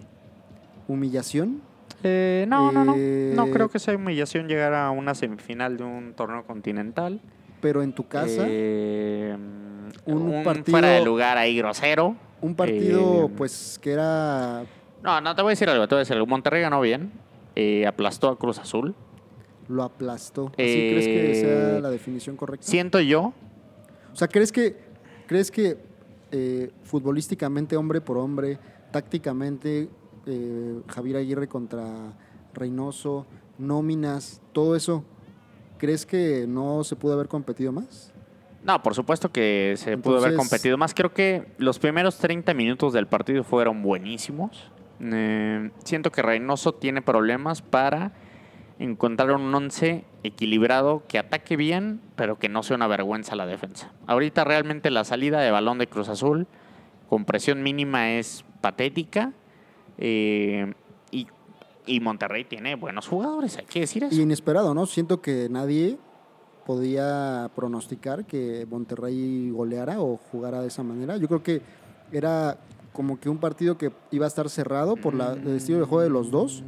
Humillación. 0.87 1.63
Eh, 2.03 2.47
no, 2.49 2.71
no, 2.73 2.85
no. 2.85 2.95
Eh, 2.97 3.33
No 3.35 3.51
creo 3.51 3.69
que 3.69 3.79
sea 3.79 3.97
humillación 3.97 4.47
llegar 4.49 4.73
a 4.75 4.91
una 4.91 5.15
semifinal 5.15 5.77
de 5.77 5.85
un 5.85 6.15
torneo 6.15 6.45
continental. 6.47 7.21
Pero 7.61 7.83
en 7.83 7.93
tu 7.93 8.07
casa, 8.07 8.45
Eh, 8.47 9.37
un 10.05 10.23
un, 10.23 10.45
partido- 10.45 10.71
fuera 10.71 10.89
de 10.91 11.05
lugar 11.05 11.37
ahí 11.39 11.57
grosero. 11.57 12.17
un 12.41 12.55
partido 12.55 13.27
eh, 13.27 13.31
pues 13.37 13.81
que 13.83 13.93
era 13.93 14.65
No, 15.03 15.21
no, 15.21 15.35
te 15.35 15.43
voy 15.43 15.51
a 15.51 15.53
decir 15.53 15.69
algo. 15.69 15.87
Te 15.89 15.95
voy 15.95 15.99
a 16.01 16.03
decir 16.03 16.15
algo. 16.15 16.27
Monterrey 16.27 16.63
ganó 16.63 16.81
bien. 16.81 17.11
eh, 17.57 17.85
aplastó 17.89 18.29
a 18.29 18.39
Cruz 18.39 18.59
Azul. 18.61 18.95
lo 19.67 19.83
aplastó. 19.83 20.47
¿Así 20.55 20.63
Eh, 20.63 20.91
crees 20.93 21.07
que 21.09 21.35
sea 21.41 21.81
la 21.81 21.91
definición 21.91 22.37
correcta? 22.37 22.65
Siento 22.67 23.01
yo. 23.01 23.33
O 24.13 24.17
sea, 24.17 24.29
¿crees 24.29 24.51
que, 24.53 24.77
crees 25.27 25.51
que 25.51 25.77
eh, 26.31 26.71
futbolísticamente, 26.85 27.77
hombre 27.77 28.01
por 28.01 28.17
hombre, 28.19 28.59
tácticamente, 28.93 29.89
eh, 30.29 30.81
Javier 30.89 31.17
Aguirre 31.17 31.49
contra 31.49 31.87
Reynoso, 32.55 33.27
nóminas, 33.59 34.41
todo 34.53 34.77
eso, 34.77 35.05
¿crees 35.79 36.07
que 36.07 36.47
no 36.47 36.85
se 36.85 36.97
pudo 36.97 37.15
haber 37.15 37.29
competido 37.29 37.73
más? 37.73 38.13
No, 38.65 38.83
por 38.83 38.95
supuesto 38.95 39.31
que 39.31 39.75
se 39.77 39.97
pudo 39.97 40.19
haber 40.19 40.35
competido 40.35 40.77
más. 40.77 40.93
Creo 40.93 41.15
que 41.15 41.47
los 41.59 41.79
primeros 41.79 42.19
30 42.19 42.53
minutos 42.55 42.93
del 42.93 43.07
partido 43.07 43.45
fueron 43.45 43.83
buenísimos. 43.83 44.71
Eh, 45.01 45.71
siento 45.85 46.11
que 46.11 46.23
Reynoso 46.23 46.75
tiene 46.75 47.01
problemas 47.01 47.63
para 47.63 48.13
encontrar 48.79 49.33
un 49.33 49.55
once 49.55 50.05
equilibrado 50.23 51.03
que 51.09 51.19
ataque 51.19 51.57
bien, 51.57 52.01
pero 52.17 52.39
que 52.39 52.49
no 52.49 52.63
sea 52.63 52.77
una 52.77 52.87
vergüenza 52.87 53.37
la 53.37 53.47
defensa. 53.47 53.93
Ahorita 54.07 54.45
realmente 54.45 54.91
la 54.91 55.05
salida 55.05 55.41
de 55.41 55.51
balón 55.51 55.79
de 55.79 55.87
Cruz 55.87 56.09
Azul 56.09 56.47
con 57.09 57.25
presión 57.25 57.63
mínima 57.63 58.13
es 58.13 58.45
patética. 58.61 59.33
Eh, 59.99 60.73
y, 61.11 61.27
y 61.87 62.01
Monterrey 62.01 62.45
tiene 62.45 62.75
buenos 62.77 63.09
jugadores, 63.09 63.57
hay 63.59 63.67
que 63.67 63.81
decir 63.81 64.05
eso. 64.05 64.15
Y 64.15 64.21
inesperado, 64.21 64.75
¿no? 64.75 64.87
Siento 64.87 65.21
que 65.21 65.49
nadie 65.51 65.99
podía 66.67 67.51
pronosticar 67.55 68.27
que 68.27 68.67
Monterrey 68.71 69.51
goleara 69.51 70.01
o 70.01 70.19
jugara 70.31 70.61
de 70.61 70.69
esa 70.69 70.83
manera. 70.83 71.17
Yo 71.17 71.27
creo 71.27 71.43
que 71.43 71.63
era 72.13 72.59
como 72.93 73.19
que 73.19 73.29
un 73.29 73.39
partido 73.39 73.79
que 73.79 73.91
iba 74.11 74.27
a 74.27 74.29
estar 74.29 74.49
cerrado 74.51 74.97
por 74.97 75.15
la, 75.15 75.33
el 75.33 75.57
estilo 75.57 75.79
de 75.79 75.85
juego 75.85 76.03
de 76.03 76.11
los 76.11 76.31
dos, 76.31 76.63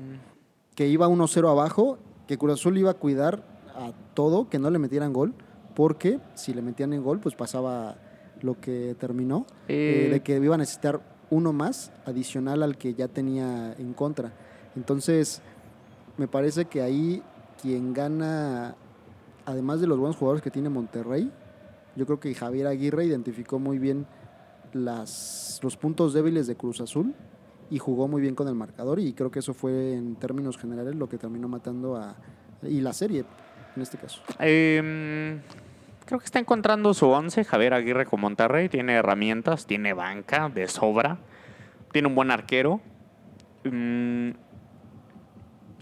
que 0.74 0.88
iba 0.88 1.08
1-0 1.08 1.50
abajo, 1.50 1.98
que 2.26 2.38
Cruz 2.38 2.54
Azul 2.54 2.78
iba 2.78 2.92
a 2.92 2.94
cuidar 2.94 3.44
a 3.74 3.92
todo, 4.14 4.48
que 4.48 4.58
no 4.58 4.70
le 4.70 4.78
metieran 4.78 5.12
gol, 5.12 5.34
porque 5.74 6.18
si 6.34 6.54
le 6.54 6.62
metían 6.62 6.92
en 6.92 7.02
gol, 7.02 7.20
pues 7.20 7.34
pasaba 7.34 7.96
lo 8.42 8.58
que 8.60 8.96
terminó, 8.98 9.44
eh, 9.68 10.06
Eh, 10.06 10.10
de 10.10 10.20
que 10.20 10.36
iba 10.36 10.54
a 10.54 10.58
necesitar 10.58 11.00
uno 11.30 11.52
más 11.52 11.92
adicional 12.04 12.62
al 12.62 12.76
que 12.76 12.94
ya 12.94 13.08
tenía 13.08 13.74
en 13.78 13.92
contra. 13.94 14.32
Entonces, 14.76 15.40
me 16.16 16.28
parece 16.28 16.66
que 16.66 16.82
ahí 16.82 17.22
quien 17.60 17.92
gana, 17.92 18.74
además 19.46 19.80
de 19.80 19.86
los 19.86 19.98
buenos 19.98 20.16
jugadores 20.16 20.42
que 20.42 20.50
tiene 20.50 20.68
Monterrey, 20.68 21.30
yo 21.96 22.06
creo 22.06 22.20
que 22.20 22.34
Javier 22.34 22.66
Aguirre 22.66 23.04
identificó 23.04 23.58
muy 23.58 23.78
bien 23.78 24.06
las, 24.72 25.60
los 25.62 25.76
puntos 25.76 26.12
débiles 26.12 26.46
de 26.46 26.56
Cruz 26.56 26.80
Azul 26.80 27.14
y 27.70 27.78
jugó 27.78 28.08
muy 28.08 28.20
bien 28.20 28.34
con 28.34 28.48
el 28.48 28.54
marcador 28.54 29.00
y 29.00 29.12
creo 29.12 29.30
que 29.30 29.40
eso 29.40 29.54
fue 29.54 29.94
en 29.94 30.16
términos 30.16 30.58
generales 30.58 30.94
lo 30.94 31.08
que 31.08 31.18
terminó 31.18 31.48
matando 31.48 31.96
a 31.96 32.16
y 32.62 32.80
la 32.80 32.92
serie 32.92 33.24
en 33.74 33.82
este 33.82 33.98
caso. 33.98 34.20
Eh, 34.38 35.40
creo 36.10 36.18
que 36.18 36.24
está 36.24 36.40
encontrando 36.40 36.92
su 36.92 37.08
once. 37.08 37.44
Javier 37.44 37.72
Aguirre 37.72 38.04
con 38.04 38.20
Monterrey. 38.20 38.68
Tiene 38.68 38.94
herramientas, 38.94 39.66
tiene 39.66 39.92
banca 39.92 40.48
de 40.48 40.66
sobra. 40.66 41.18
Tiene 41.92 42.08
un 42.08 42.16
buen 42.16 42.32
arquero. 42.32 42.80
Mm, 43.62 44.30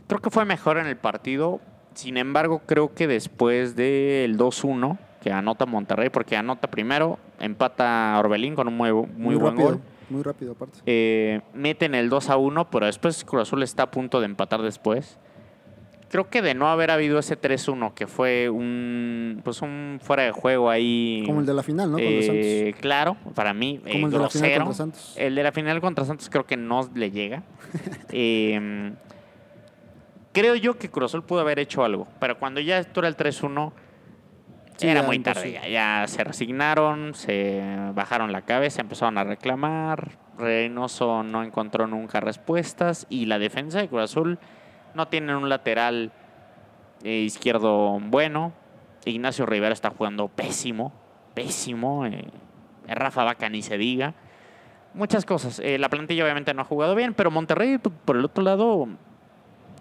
creo 0.07 0.20
que 0.20 0.29
fue 0.29 0.45
mejor 0.45 0.76
en 0.76 0.87
el 0.87 0.99
partido. 0.99 1.61
Sin 1.95 2.18
embargo, 2.18 2.61
creo 2.66 2.93
que 2.93 3.07
después 3.07 3.74
del 3.74 4.37
2-1 4.37 4.99
que 5.22 5.33
anota 5.33 5.64
Monterrey, 5.64 6.11
porque 6.11 6.37
anota 6.37 6.68
primero, 6.68 7.18
empata 7.41 8.14
Orbelín 8.18 8.55
con 8.55 8.68
un 8.68 8.76
muy, 8.76 8.93
muy, 8.93 9.35
buen 9.35 9.57
rápido, 9.57 9.68
gol. 9.70 9.81
muy 10.11 10.22
rápido 10.22 10.53
aparte. 10.53 10.81
Eh, 10.85 11.41
meten 11.55 11.95
el 11.95 12.11
2 12.11 12.29
a 12.29 12.37
1, 12.37 12.68
pero 12.70 12.85
después 12.85 13.24
Cruz 13.24 13.43
Azul 13.43 13.62
está 13.62 13.85
a 13.85 13.91
punto 13.91 14.20
de 14.20 14.26
empatar 14.26 14.61
después. 14.61 15.18
Creo 16.11 16.30
que 16.30 16.40
de 16.40 16.54
no 16.54 16.68
haber 16.68 16.90
habido 16.90 17.18
ese 17.18 17.38
3-1, 17.38 17.92
que 17.92 18.06
fue 18.06 18.48
un 18.48 19.42
pues 19.44 19.61
un 19.61 20.00
fuera 20.02 20.22
de 20.22 20.32
juego 20.32 20.70
ahí. 20.70 21.22
Como 21.26 21.40
el 21.40 21.46
de 21.46 21.54
la 21.54 21.62
final, 21.62 21.92
¿no? 21.92 21.98
Eh, 21.98 22.22
Santos. 22.72 22.80
Claro, 22.80 23.16
para 23.34 23.52
mí, 23.52 23.80
eh, 23.84 23.92
Como 23.92 24.06
el 24.06 24.12
de 24.12 24.18
la 24.18 24.30
final 24.30 24.59
contra 24.59 24.74
Santos. 24.74 25.14
El 25.16 25.34
de 25.34 25.42
la 25.42 25.52
final 25.52 25.80
contra 25.80 26.04
Santos 26.06 26.30
creo 26.30 26.46
que 26.46 26.56
no 26.56 26.88
le 26.94 27.11
llega. 27.11 27.42
Eh, 28.11 28.92
creo 30.32 30.54
yo 30.54 30.78
que 30.78 30.88
Cruz 30.88 31.11
Azul 31.11 31.24
pudo 31.24 31.40
haber 31.40 31.59
hecho 31.59 31.84
algo, 31.84 32.09
pero 32.18 32.38
cuando 32.38 32.61
ya 32.61 32.78
esto 32.78 33.00
era 33.00 33.09
el 33.09 33.16
3-1, 33.16 33.72
Sí, 34.78 34.86
Era 34.86 35.02
muy 35.02 35.18
tarde, 35.18 35.50
ya, 35.50 35.68
ya 35.68 36.06
se 36.06 36.22
resignaron, 36.22 37.12
se 37.12 37.61
bajaron 37.94 38.30
la 38.30 38.42
cabeza, 38.42 38.80
empezaron 38.80 39.18
a 39.18 39.24
reclamar. 39.24 40.18
Reynoso 40.38 41.24
no 41.24 41.42
encontró 41.42 41.88
nunca 41.88 42.20
respuestas 42.20 43.04
y 43.11 43.26
la 43.26 43.40
defensa 43.40 43.80
de 43.80 43.88
Cruz 43.88 44.02
Azul 44.02 44.38
no 44.99 45.09
tiene 45.09 45.34
un 45.34 45.49
lateral 45.49 46.12
eh, 47.05 47.20
izquierdo 47.20 47.99
bueno. 48.03 48.53
Ignacio 49.07 49.46
Rivera 49.46 49.72
está 49.72 49.90
jugando 49.90 50.28
pésimo, 50.28 50.92
pésimo. 51.34 52.05
eh, 52.05 52.26
Rafa 52.88 53.24
Vaca 53.24 53.49
ni 53.49 53.62
se 53.62 53.78
diga. 53.78 54.12
Muchas 54.92 55.24
cosas. 55.24 55.61
Eh, 55.61 55.78
la 55.78 55.88
plantilla 55.88 56.24
obviamente 56.24 56.53
no 56.53 56.62
ha 56.62 56.64
jugado 56.64 56.94
bien, 56.94 57.14
pero 57.14 57.30
Monterrey, 57.30 57.78
p- 57.78 57.90
por 57.90 58.16
el 58.16 58.24
otro 58.24 58.42
lado, 58.42 58.88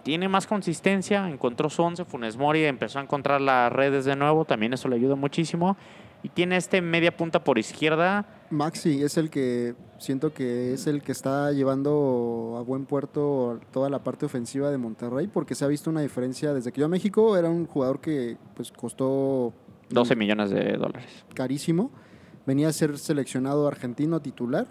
tiene 0.04 0.30
más 0.30 0.46
consistencia. 0.46 1.28
Encontró 1.28 1.70
su 1.70 1.82
11, 1.82 2.06
Funes 2.06 2.38
Mori 2.38 2.64
empezó 2.66 3.00
a 3.00 3.02
encontrar 3.02 3.42
las 3.42 3.72
redes 3.72 4.06
de 4.06 4.16
nuevo. 4.16 4.46
También 4.46 4.74
eso 4.74 4.88
le 4.88 4.98
ayuda 4.98 5.16
muchísimo. 5.16 5.76
Y 6.24 6.30
tiene 6.30 6.58
este 6.58 6.82
media 6.82 7.16
punta 7.16 7.44
por 7.44 7.60
izquierda. 7.60 8.26
Maxi 8.50 9.04
es 9.04 9.18
el 9.18 9.30
que 9.30 9.76
siento 9.98 10.34
que 10.34 10.74
es 10.74 10.88
el 10.88 11.02
que 11.02 11.12
está 11.12 11.52
llevando 11.52 12.56
a 12.58 12.62
buen 12.62 12.86
puerto 12.86 13.60
toda 13.72 13.90
la 13.90 14.04
parte 14.04 14.26
ofensiva 14.26 14.70
de 14.72 14.78
Monterrey 14.78 15.28
porque 15.28 15.56
se 15.56 15.66
ha 15.66 15.68
visto 15.68 15.90
una 15.90 16.02
diferencia 16.02 16.54
desde 16.54 16.72
que 16.72 16.80
yo 16.80 16.86
a 16.86 16.90
México 16.90 17.38
era 17.38 17.50
un 17.50 17.66
jugador 17.66 18.00
que 18.00 18.38
pues 18.56 18.72
costó 18.72 19.54
12 19.90 20.16
millones 20.16 20.52
de 20.52 20.74
dólares. 20.74 21.26
carísimo 21.34 21.92
venía 22.46 22.70
a 22.70 22.74
ser 22.74 22.98
seleccionado 22.98 23.68
argentino 23.68 24.22
titular 24.22 24.68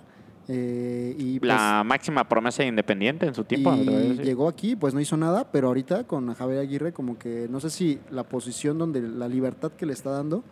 eh, 0.48 1.16
y 1.18 1.40
pues, 1.40 1.48
La 1.48 1.82
máxima 1.84 2.28
promesa 2.28 2.62
de 2.62 2.68
Independiente 2.68 3.26
en 3.26 3.34
su 3.34 3.44
tiempo. 3.44 3.74
y 3.74 4.20
llegó 4.22 4.48
aquí 4.48 4.76
pues 4.76 4.94
no 4.94 5.00
hizo 5.00 5.16
nada 5.16 5.50
pero 5.50 5.68
ahorita 5.68 6.06
con 6.06 6.32
Javier 6.34 6.60
Aguirre 6.60 6.92
como 6.92 7.18
que 7.18 7.48
no 7.50 7.60
sé 7.60 7.70
si 7.70 7.98
la 8.10 8.24
posición 8.24 8.78
donde 8.78 9.02
la 9.02 9.28
libertad 9.28 9.72
que 9.72 9.86
le 9.86 9.92
está 9.92 10.10
dando 10.10 10.44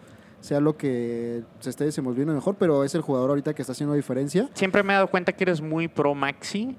sea 0.45 0.61
lo 0.61 0.77
que 0.77 1.43
se 1.61 1.71
esté 1.71 1.85
desenvolviendo 1.85 2.35
mejor 2.35 2.57
pero 2.57 2.85
es 2.85 2.95
el 2.95 3.01
jugador 3.01 3.31
ahorita 3.31 3.55
que 3.55 3.63
está 3.63 3.73
haciendo 3.73 3.95
diferencia 3.95 4.51
Siempre 4.53 4.83
me 4.83 4.93
he 4.93 4.97
dado 4.97 5.09
cuenta 5.09 5.33
que 5.33 5.45
eres 5.45 5.63
muy 5.63 5.89
pro 5.89 6.15
Maxi. 6.15 6.77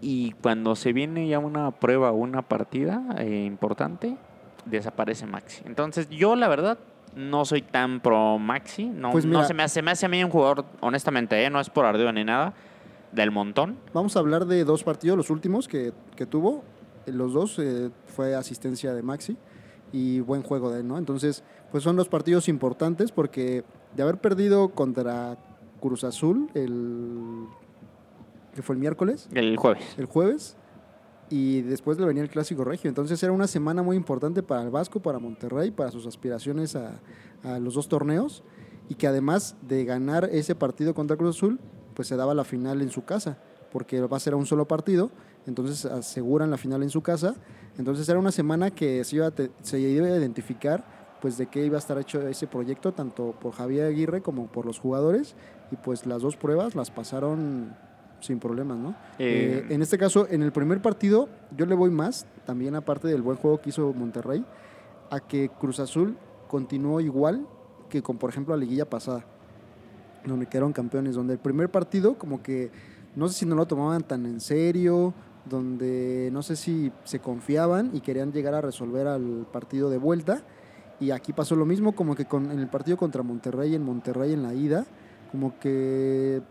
Y 0.00 0.32
cuando 0.40 0.76
se 0.76 0.92
viene 0.92 1.28
ya 1.28 1.38
una 1.38 1.72
prueba 1.72 2.10
o 2.10 2.14
una 2.14 2.42
partida 2.42 3.02
eh, 3.18 3.44
importante, 3.44 4.16
desaparece 4.64 5.26
Maxi. 5.26 5.62
Entonces, 5.66 6.08
yo 6.08 6.36
la 6.36 6.48
verdad 6.48 6.78
no 7.14 7.44
soy 7.44 7.60
tan 7.60 8.00
pro 8.00 8.38
Maxi. 8.38 8.86
No, 8.86 9.10
Pues 9.10 9.26
no 9.26 9.44
se, 9.44 9.52
me 9.52 9.62
hace, 9.62 9.74
se 9.74 9.82
me 9.82 9.90
hace 9.90 10.06
a 10.06 10.08
mí 10.08 10.24
un 10.24 10.30
jugador, 10.30 10.64
honestamente, 10.80 11.44
eh, 11.44 11.50
no 11.50 11.60
es 11.60 11.68
por 11.68 11.84
ardeo 11.84 12.12
ni 12.12 12.24
nada, 12.24 12.54
del 13.12 13.30
montón. 13.30 13.76
Vamos 13.92 14.16
a 14.16 14.20
hablar 14.20 14.46
de 14.46 14.64
dos 14.64 14.84
partidos, 14.84 15.18
los 15.18 15.28
últimos 15.28 15.68
que, 15.68 15.92
que 16.16 16.24
tuvo. 16.24 16.64
Los 17.06 17.34
dos 17.34 17.58
eh, 17.58 17.90
fue 18.06 18.34
asistencia 18.34 18.94
de 18.94 19.02
Maxi 19.02 19.36
y 19.92 20.20
buen 20.20 20.42
juego 20.42 20.70
de 20.70 20.80
él, 20.80 20.88
¿no? 20.88 20.98
Entonces, 20.98 21.42
pues 21.70 21.82
son 21.84 21.96
dos 21.96 22.08
partidos 22.08 22.48
importantes 22.48 23.12
porque 23.12 23.64
de 23.96 24.02
haber 24.02 24.18
perdido 24.18 24.70
contra 24.70 25.36
Cruz 25.80 26.04
Azul 26.04 26.50
el 26.54 27.46
que 28.54 28.62
fue 28.62 28.74
el 28.74 28.80
miércoles, 28.80 29.28
El 29.32 29.56
jueves. 29.56 29.84
el 29.96 30.06
jueves, 30.06 30.56
y 31.28 31.62
después 31.62 31.98
le 31.98 32.06
venía 32.06 32.22
el 32.22 32.28
Clásico 32.28 32.64
Regio. 32.64 32.88
Entonces 32.88 33.22
era 33.22 33.32
una 33.32 33.46
semana 33.46 33.82
muy 33.82 33.96
importante 33.96 34.42
para 34.42 34.62
el 34.62 34.70
Vasco, 34.70 35.00
para 35.00 35.20
Monterrey, 35.20 35.70
para 35.70 35.92
sus 35.92 36.06
aspiraciones 36.06 36.74
a, 36.74 37.00
a 37.44 37.58
los 37.60 37.74
dos 37.74 37.88
torneos, 37.88 38.42
y 38.88 38.96
que 38.96 39.06
además 39.06 39.56
de 39.62 39.84
ganar 39.84 40.28
ese 40.32 40.56
partido 40.56 40.94
contra 40.94 41.16
Cruz 41.16 41.36
Azul, 41.36 41.60
pues 41.94 42.08
se 42.08 42.16
daba 42.16 42.34
la 42.34 42.42
final 42.42 42.82
en 42.82 42.90
su 42.90 43.04
casa, 43.04 43.38
porque 43.70 44.00
va 44.00 44.16
a 44.16 44.20
ser 44.20 44.34
un 44.34 44.46
solo 44.46 44.66
partido, 44.66 45.12
entonces 45.46 45.84
aseguran 45.86 46.50
la 46.50 46.56
final 46.56 46.82
en 46.82 46.90
su 46.90 47.02
casa. 47.02 47.34
Entonces 47.78 48.08
era 48.08 48.18
una 48.18 48.32
semana 48.32 48.70
que 48.70 49.02
se 49.04 49.16
iba 49.16 49.30
te- 49.30 49.50
se 49.62 49.78
iba 49.80 50.06
a 50.06 50.10
identificar 50.18 50.84
pues 51.20 51.36
de 51.36 51.46
qué 51.46 51.64
iba 51.66 51.76
a 51.76 51.78
estar 51.78 51.98
hecho 51.98 52.26
ese 52.26 52.46
proyecto, 52.46 52.92
tanto 52.92 53.32
por 53.40 53.52
Javier 53.52 53.86
Aguirre 53.86 54.22
como 54.22 54.46
por 54.46 54.64
los 54.64 54.78
jugadores, 54.78 55.34
y 55.70 55.76
pues 55.76 56.06
las 56.06 56.22
dos 56.22 56.36
pruebas 56.36 56.74
las 56.74 56.90
pasaron 56.90 57.74
sin 58.20 58.38
problemas, 58.38 58.78
¿no? 58.78 58.90
Eh, 59.18 59.64
Eh, 59.68 59.74
en 59.74 59.82
este 59.82 59.98
caso, 59.98 60.26
en 60.30 60.42
el 60.42 60.50
primer 60.50 60.80
partido, 60.80 61.28
yo 61.56 61.66
le 61.66 61.74
voy 61.74 61.90
más, 61.90 62.26
también 62.46 62.74
aparte 62.74 63.06
del 63.08 63.20
buen 63.20 63.36
juego 63.36 63.60
que 63.60 63.68
hizo 63.68 63.92
Monterrey, 63.92 64.44
a 65.10 65.20
que 65.20 65.50
Cruz 65.60 65.78
Azul 65.80 66.16
continuó 66.48 67.00
igual 67.02 67.46
que 67.90 68.00
con, 68.02 68.16
por 68.16 68.30
ejemplo, 68.30 68.54
la 68.56 68.60
liguilla 68.60 68.88
pasada, 68.88 69.24
donde 70.24 70.46
quedaron 70.46 70.72
campeones, 70.72 71.14
donde 71.14 71.34
el 71.34 71.38
primer 71.38 71.68
partido 71.70 72.14
como 72.16 72.42
que 72.42 72.70
no 73.16 73.28
sé 73.28 73.34
si 73.40 73.46
no 73.46 73.56
lo 73.56 73.66
tomaban 73.66 74.02
tan 74.02 74.24
en 74.26 74.40
serio, 74.40 75.12
donde 75.44 76.30
no 76.32 76.42
sé 76.42 76.56
si 76.56 76.92
se 77.04 77.20
confiaban 77.20 77.90
y 77.94 78.00
querían 78.00 78.32
llegar 78.32 78.54
a 78.54 78.60
resolver 78.60 79.06
al 79.06 79.46
partido 79.52 79.90
de 79.90 79.98
vuelta. 79.98 80.42
Y 81.00 81.12
aquí 81.12 81.32
pasó 81.32 81.56
lo 81.56 81.64
mismo, 81.64 81.92
como 81.92 82.14
que 82.14 82.26
con, 82.26 82.50
en 82.50 82.58
el 82.58 82.68
partido 82.68 82.96
contra 82.96 83.22
Monterrey, 83.22 83.74
en 83.74 83.82
Monterrey 83.82 84.34
en 84.34 84.42
la 84.42 84.52
ida, 84.52 84.86
como 85.32 85.58
que, 85.58 86.42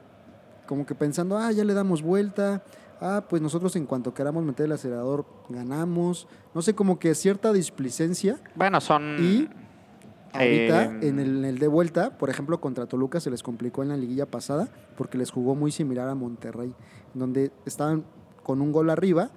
como 0.66 0.86
que 0.86 0.96
pensando, 0.96 1.38
ah, 1.38 1.52
ya 1.52 1.64
le 1.64 1.76
damos 1.76 2.02
vuelta, 2.02 2.64
ah, 3.00 3.26
pues 3.30 3.42
nosotros 3.44 3.76
en 3.76 3.86
cuanto 3.86 4.14
queramos 4.14 4.44
meter 4.44 4.66
el 4.66 4.72
acelerador 4.72 5.26
ganamos. 5.50 6.28
No 6.56 6.64
sé, 6.64 6.74
como 6.74 6.98
que 6.98 7.14
cierta 7.14 7.54
displicencia. 7.54 8.40
bueno, 8.56 8.82
son. 8.82 9.18
Y 9.20 9.50
Ahorita, 10.34 10.86
Eh, 10.86 11.00
en, 11.10 11.20
el, 11.20 11.38
en 11.40 11.46
el 11.46 11.60
de 11.60 11.68
vuelta, 11.68 12.18
por 12.18 12.30
ejemplo, 12.30 12.62
contra 12.62 12.86
Toluca 12.86 13.20
se 13.20 13.32
les 13.32 13.42
complicó 13.44 13.82
en 13.84 13.90
la 13.90 13.98
liguilla 13.98 14.26
pasada 14.26 14.70
porque 14.96 15.18
les 15.18 15.32
jugó 15.32 15.56
muy 15.56 15.72
similar 15.72 16.08
a 16.08 16.16
Monterrey, 16.16 16.74
donde 17.14 17.52
estaban 17.66 18.06
con 18.50 18.62
un 18.62 18.72
gol 18.72 18.90
arriba, 18.90 19.30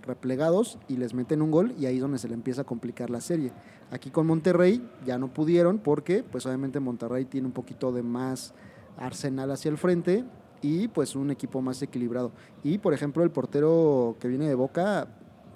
replegados, 0.00 0.78
y 0.88 0.96
les 0.96 1.12
meten 1.12 1.42
un 1.42 1.50
gol 1.50 1.74
y 1.78 1.84
ahí 1.84 1.96
es 1.96 2.00
donde 2.00 2.16
se 2.16 2.28
le 2.28 2.32
empieza 2.32 2.62
a 2.62 2.64
complicar 2.64 3.10
la 3.10 3.20
serie. 3.20 3.52
Aquí 3.90 4.08
con 4.08 4.26
Monterrey 4.26 4.80
ya 5.04 5.18
no 5.18 5.28
pudieron 5.28 5.76
porque, 5.76 6.22
pues 6.22 6.46
obviamente 6.46 6.80
Monterrey 6.80 7.26
tiene 7.26 7.46
un 7.46 7.52
poquito 7.52 7.92
de 7.92 8.02
más 8.02 8.54
arsenal 8.96 9.50
hacia 9.50 9.68
el 9.68 9.76
frente 9.76 10.24
y 10.62 10.88
pues 10.88 11.14
un 11.14 11.30
equipo 11.30 11.60
más 11.60 11.82
equilibrado. 11.82 12.32
Y, 12.62 12.78
por 12.78 12.94
ejemplo, 12.94 13.22
el 13.22 13.30
portero 13.30 14.16
que 14.18 14.28
viene 14.28 14.48
de 14.48 14.54
Boca 14.54 15.08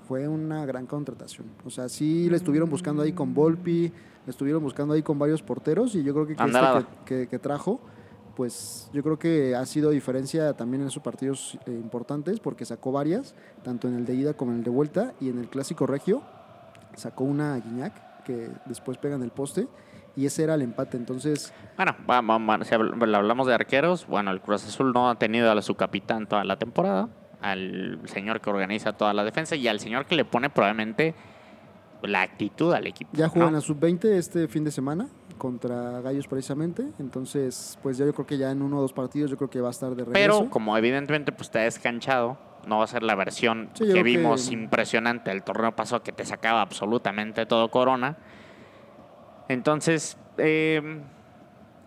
fue 0.06 0.28
una 0.28 0.66
gran 0.66 0.84
contratación. 0.84 1.46
O 1.64 1.70
sea, 1.70 1.88
sí 1.88 2.28
le 2.28 2.36
estuvieron 2.36 2.68
buscando 2.68 3.00
ahí 3.00 3.14
con 3.14 3.32
Volpi, 3.32 3.90
le 4.26 4.30
estuvieron 4.30 4.62
buscando 4.62 4.92
ahí 4.92 5.02
con 5.02 5.18
varios 5.18 5.40
porteros 5.40 5.94
y 5.94 6.02
yo 6.02 6.12
creo 6.12 6.26
que, 6.26 6.36
que, 6.36 7.22
este 7.22 7.26
que 7.26 7.38
trajo, 7.38 7.80
pues 8.38 8.88
yo 8.92 9.02
creo 9.02 9.18
que 9.18 9.56
ha 9.56 9.66
sido 9.66 9.90
diferencia 9.90 10.52
también 10.52 10.82
en 10.82 10.86
esos 10.86 11.02
partidos 11.02 11.58
eh, 11.66 11.72
importantes 11.72 12.38
porque 12.38 12.64
sacó 12.64 12.92
varias, 12.92 13.34
tanto 13.64 13.88
en 13.88 13.96
el 13.96 14.04
de 14.06 14.14
ida 14.14 14.34
como 14.34 14.52
en 14.52 14.58
el 14.58 14.64
de 14.64 14.70
vuelta 14.70 15.12
y 15.20 15.28
en 15.28 15.40
el 15.40 15.48
clásico 15.48 15.88
regio 15.88 16.22
sacó 16.94 17.24
una 17.24 17.54
a 17.54 17.58
Guiñac 17.58 18.22
que 18.22 18.48
después 18.66 18.96
pega 18.96 19.16
en 19.16 19.24
el 19.24 19.30
poste 19.30 19.66
y 20.14 20.24
ese 20.26 20.44
era 20.44 20.54
el 20.54 20.62
empate. 20.62 20.96
Entonces, 20.96 21.52
Bueno, 21.76 21.96
vamos, 22.06 22.40
vamos, 22.46 22.68
si 22.68 22.74
habl- 22.76 23.16
hablamos 23.16 23.48
de 23.48 23.54
arqueros, 23.54 24.06
bueno, 24.06 24.30
el 24.30 24.40
Cruz 24.40 24.64
Azul 24.64 24.92
no 24.92 25.10
ha 25.10 25.16
tenido 25.16 25.50
a 25.50 25.60
su 25.60 25.74
capitán 25.74 26.28
toda 26.28 26.44
la 26.44 26.56
temporada, 26.60 27.08
al 27.40 28.00
señor 28.04 28.40
que 28.40 28.50
organiza 28.50 28.92
toda 28.92 29.12
la 29.14 29.24
defensa 29.24 29.56
y 29.56 29.66
al 29.66 29.80
señor 29.80 30.06
que 30.06 30.14
le 30.14 30.24
pone 30.24 30.48
probablemente 30.48 31.16
la 32.02 32.22
actitud 32.22 32.72
al 32.72 32.86
equipo. 32.86 33.10
ya 33.14 33.30
en 33.34 33.52
la 33.52 33.60
sub-20 33.60 34.04
este 34.10 34.46
fin 34.46 34.62
de 34.62 34.70
semana 34.70 35.08
contra 35.38 36.00
Gallos 36.00 36.26
precisamente. 36.26 36.84
Entonces, 36.98 37.78
pues 37.82 37.96
ya 37.98 38.04
yo 38.04 38.12
creo 38.12 38.26
que 38.26 38.36
ya 38.36 38.50
en 38.50 38.62
uno 38.62 38.78
o 38.78 38.80
dos 38.82 38.92
partidos 38.92 39.30
yo 39.30 39.36
creo 39.36 39.48
que 39.50 39.60
va 39.60 39.68
a 39.68 39.70
estar 39.70 39.90
de 39.94 40.04
regreso. 40.04 40.40
Pero 40.40 40.50
como 40.50 40.76
evidentemente 40.76 41.32
pues 41.32 41.50
te 41.50 41.60
ha 41.60 41.62
descanchado, 41.62 42.38
no 42.66 42.78
va 42.78 42.84
a 42.84 42.86
ser 42.88 43.02
la 43.02 43.14
versión 43.14 43.70
Sí, 43.74 43.90
que 43.92 44.02
vimos 44.02 44.50
impresionante 44.50 45.30
el 45.30 45.42
torneo 45.42 45.74
pasado 45.74 46.02
que 46.02 46.12
te 46.12 46.24
sacaba 46.24 46.60
absolutamente 46.60 47.46
todo 47.46 47.70
Corona. 47.70 48.18
Entonces, 49.48 50.18
eh, 50.36 51.00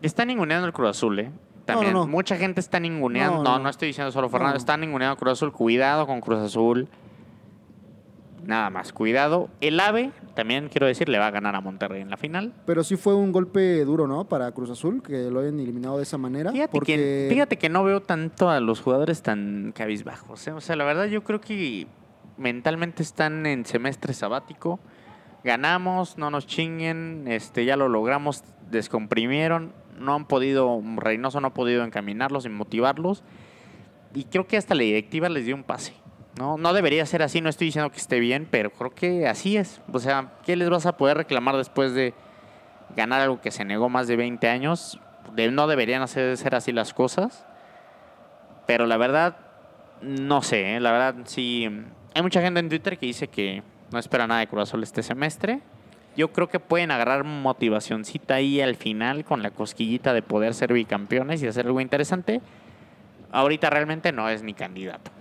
está 0.02 0.26
ninguneando 0.26 0.66
el 0.66 0.74
Cruz 0.74 0.89
Azul, 0.89 1.20
¿eh? 1.20 1.32
También 1.66 1.93
no, 1.93 1.99
no. 1.99 2.08
mucha 2.08 2.38
gente 2.38 2.60
está 2.60 2.80
ninguneando. 2.80 3.43
No, 3.43 3.60
No, 3.60 3.70
estoy 3.70 3.89
diciendo 3.89 4.12
solo 4.12 4.30
Fernando, 4.30 4.58
está 4.58 4.76
ninguneando 4.78 5.16
Cruz 5.18 5.34
Azul. 5.34 5.52
Cuidado 5.52 6.08
con 6.08 6.20
Cruz 6.22 6.39
Azul. 6.39 6.89
Nada 8.52 8.70
más, 8.70 8.91
cuidado. 8.91 9.47
El 9.62 9.80
AVE, 9.80 10.12
también 10.36 10.68
quiero 10.68 10.86
decir, 10.86 11.08
le 11.08 11.18
va 11.18 11.28
a 11.28 11.32
ganar 11.32 11.56
a 11.56 11.62
Monterrey 11.62 12.02
en 12.02 12.10
la 12.10 12.18
final. 12.18 12.52
Pero 12.66 12.84
sí 12.84 12.97
fue 12.97 13.16
un 13.16 13.32
golpe 13.32 13.86
duro, 13.86 14.08
¿no? 14.08 14.26
Para 14.26 14.52
Cruz 14.52 14.70
Azul, 14.70 15.02
que 15.02 15.32
lo 15.32 15.39
hayan 15.39 15.58
eliminado 15.58 15.95
de 15.95 16.04
esa 16.04 16.18
manera. 16.18 16.52
Fíjate, 16.52 16.74
porque 16.74 16.97
que, 16.97 17.28
fíjate 17.30 17.58
que 17.58 17.70
no 17.70 17.86
veo 17.86 18.02
tanto 18.02 18.49
a 18.49 18.60
los 18.60 18.82
jugadores 18.82 19.22
tan 19.22 19.72
cabizbajos. 19.74 20.45
¿eh? 20.47 20.52
O 20.52 20.60
sea, 20.60 20.76
la 20.76 20.84
verdad 20.84 21.06
yo 21.06 21.24
creo 21.24 21.39
que 21.39 21.88
mentalmente 22.36 23.04
están 23.04 23.45
en 23.45 23.66
semestre 23.66 24.12
sabático. 24.12 24.82
Ganamos, 25.45 26.18
no 26.18 26.30
nos 26.30 26.45
chinguen, 26.45 27.30
este, 27.30 27.64
ya 27.64 27.78
lo 27.78 27.88
logramos, 27.88 28.43
descomprimieron, 28.70 29.72
no 29.97 30.14
han 30.14 30.26
podido, 30.26 30.82
Reynoso 30.97 31.39
no 31.39 31.47
ha 31.47 31.54
podido 31.54 31.86
encaminarlos 31.86 32.45
y 32.45 32.49
motivarlos. 32.49 33.24
Y 34.14 34.26
creo 34.26 34.45
que 34.45 34.58
hasta 34.58 34.76
la 34.76 34.84
directiva 34.84 35.30
les 35.30 35.45
dio 35.45 35.56
un 35.56 35.64
pase. 35.64 36.01
No, 36.38 36.58
no 36.58 36.74
debería 36.74 37.06
ser 37.06 37.24
así, 37.24 37.42
no 37.42 37.50
estoy 37.50 37.68
diciendo 37.68 37.92
que 37.92 37.98
esté 37.98 38.20
bien, 38.20 38.48
pero 38.50 38.72
creo 38.72 38.92
que 38.92 39.28
así 39.28 39.58
es. 39.58 39.82
O 39.92 40.00
sea, 40.00 40.32
¿qué 40.46 40.56
les 40.56 40.70
vas 40.70 40.86
a 40.86 40.96
poder 40.96 41.18
reclamar 41.18 41.58
después 41.58 41.94
de 41.94 42.14
ganar 42.96 43.22
algo 43.22 43.42
que 43.42 43.52
se 43.52 43.66
negó 43.66 43.90
más 43.90 44.08
de 44.08 44.16
20 44.16 44.48
años? 44.48 45.00
No 45.52 45.68
deberían 45.68 46.02
hacer, 46.02 46.38
ser 46.38 46.56
así 46.56 46.72
las 46.72 46.94
cosas. 46.94 47.46
Pero 48.66 48.86
la 48.86 48.98
verdad, 48.98 49.38
no 50.02 50.42
sé, 50.42 50.76
¿eh? 50.76 50.80
la 50.80 50.92
verdad 50.92 51.16
sí. 51.26 51.70
Hay 52.14 52.22
mucha 52.22 52.42
gente 52.42 52.60
en 52.60 52.70
Twitter 52.70 52.98
que 52.98 53.06
dice 53.06 53.28
que 53.28 53.64
no 53.92 54.00
espera 54.00 54.28
nada 54.28 54.40
de 54.40 54.48
Cruz 54.48 54.64
Azul 54.64 54.84
este 54.84 55.04
semestre. 55.04 55.62
Yo 56.16 56.32
creo 56.32 56.48
que 56.50 56.60
pueden 56.60 56.92
agarrar 56.92 57.24
motivacioncita 57.24 58.36
ahí 58.36 58.60
al 58.62 58.76
final 58.76 59.24
con 59.24 59.44
la 59.44 59.52
cosquillita 59.52 60.14
de 60.14 60.22
poder 60.22 60.54
ser 60.54 60.74
bicampeones 60.74 61.42
y 61.42 61.48
hacer 61.48 61.68
algo 61.68 61.80
interesante. 61.80 62.42
Ahorita 63.32 63.70
realmente 63.70 64.12
no 64.12 64.28
es 64.30 64.44
ni 64.44 64.54
candidato. 64.54 65.12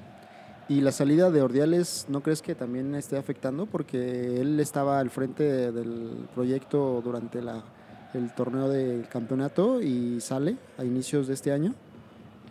¿Y 0.70 0.82
la 0.82 0.92
salida 0.92 1.32
de 1.32 1.42
Ordiales 1.42 2.06
no 2.08 2.20
crees 2.20 2.42
que 2.42 2.54
también 2.54 2.94
esté 2.94 3.18
afectando? 3.18 3.66
Porque 3.66 4.40
él 4.40 4.60
estaba 4.60 5.00
al 5.00 5.10
frente 5.10 5.72
del 5.72 6.28
proyecto 6.32 7.02
durante 7.02 7.42
la, 7.42 7.64
el 8.14 8.32
torneo 8.34 8.68
del 8.68 9.08
campeonato 9.08 9.82
y 9.82 10.20
sale 10.20 10.56
a 10.78 10.84
inicios 10.84 11.26
de 11.26 11.34
este 11.34 11.50
año. 11.50 11.74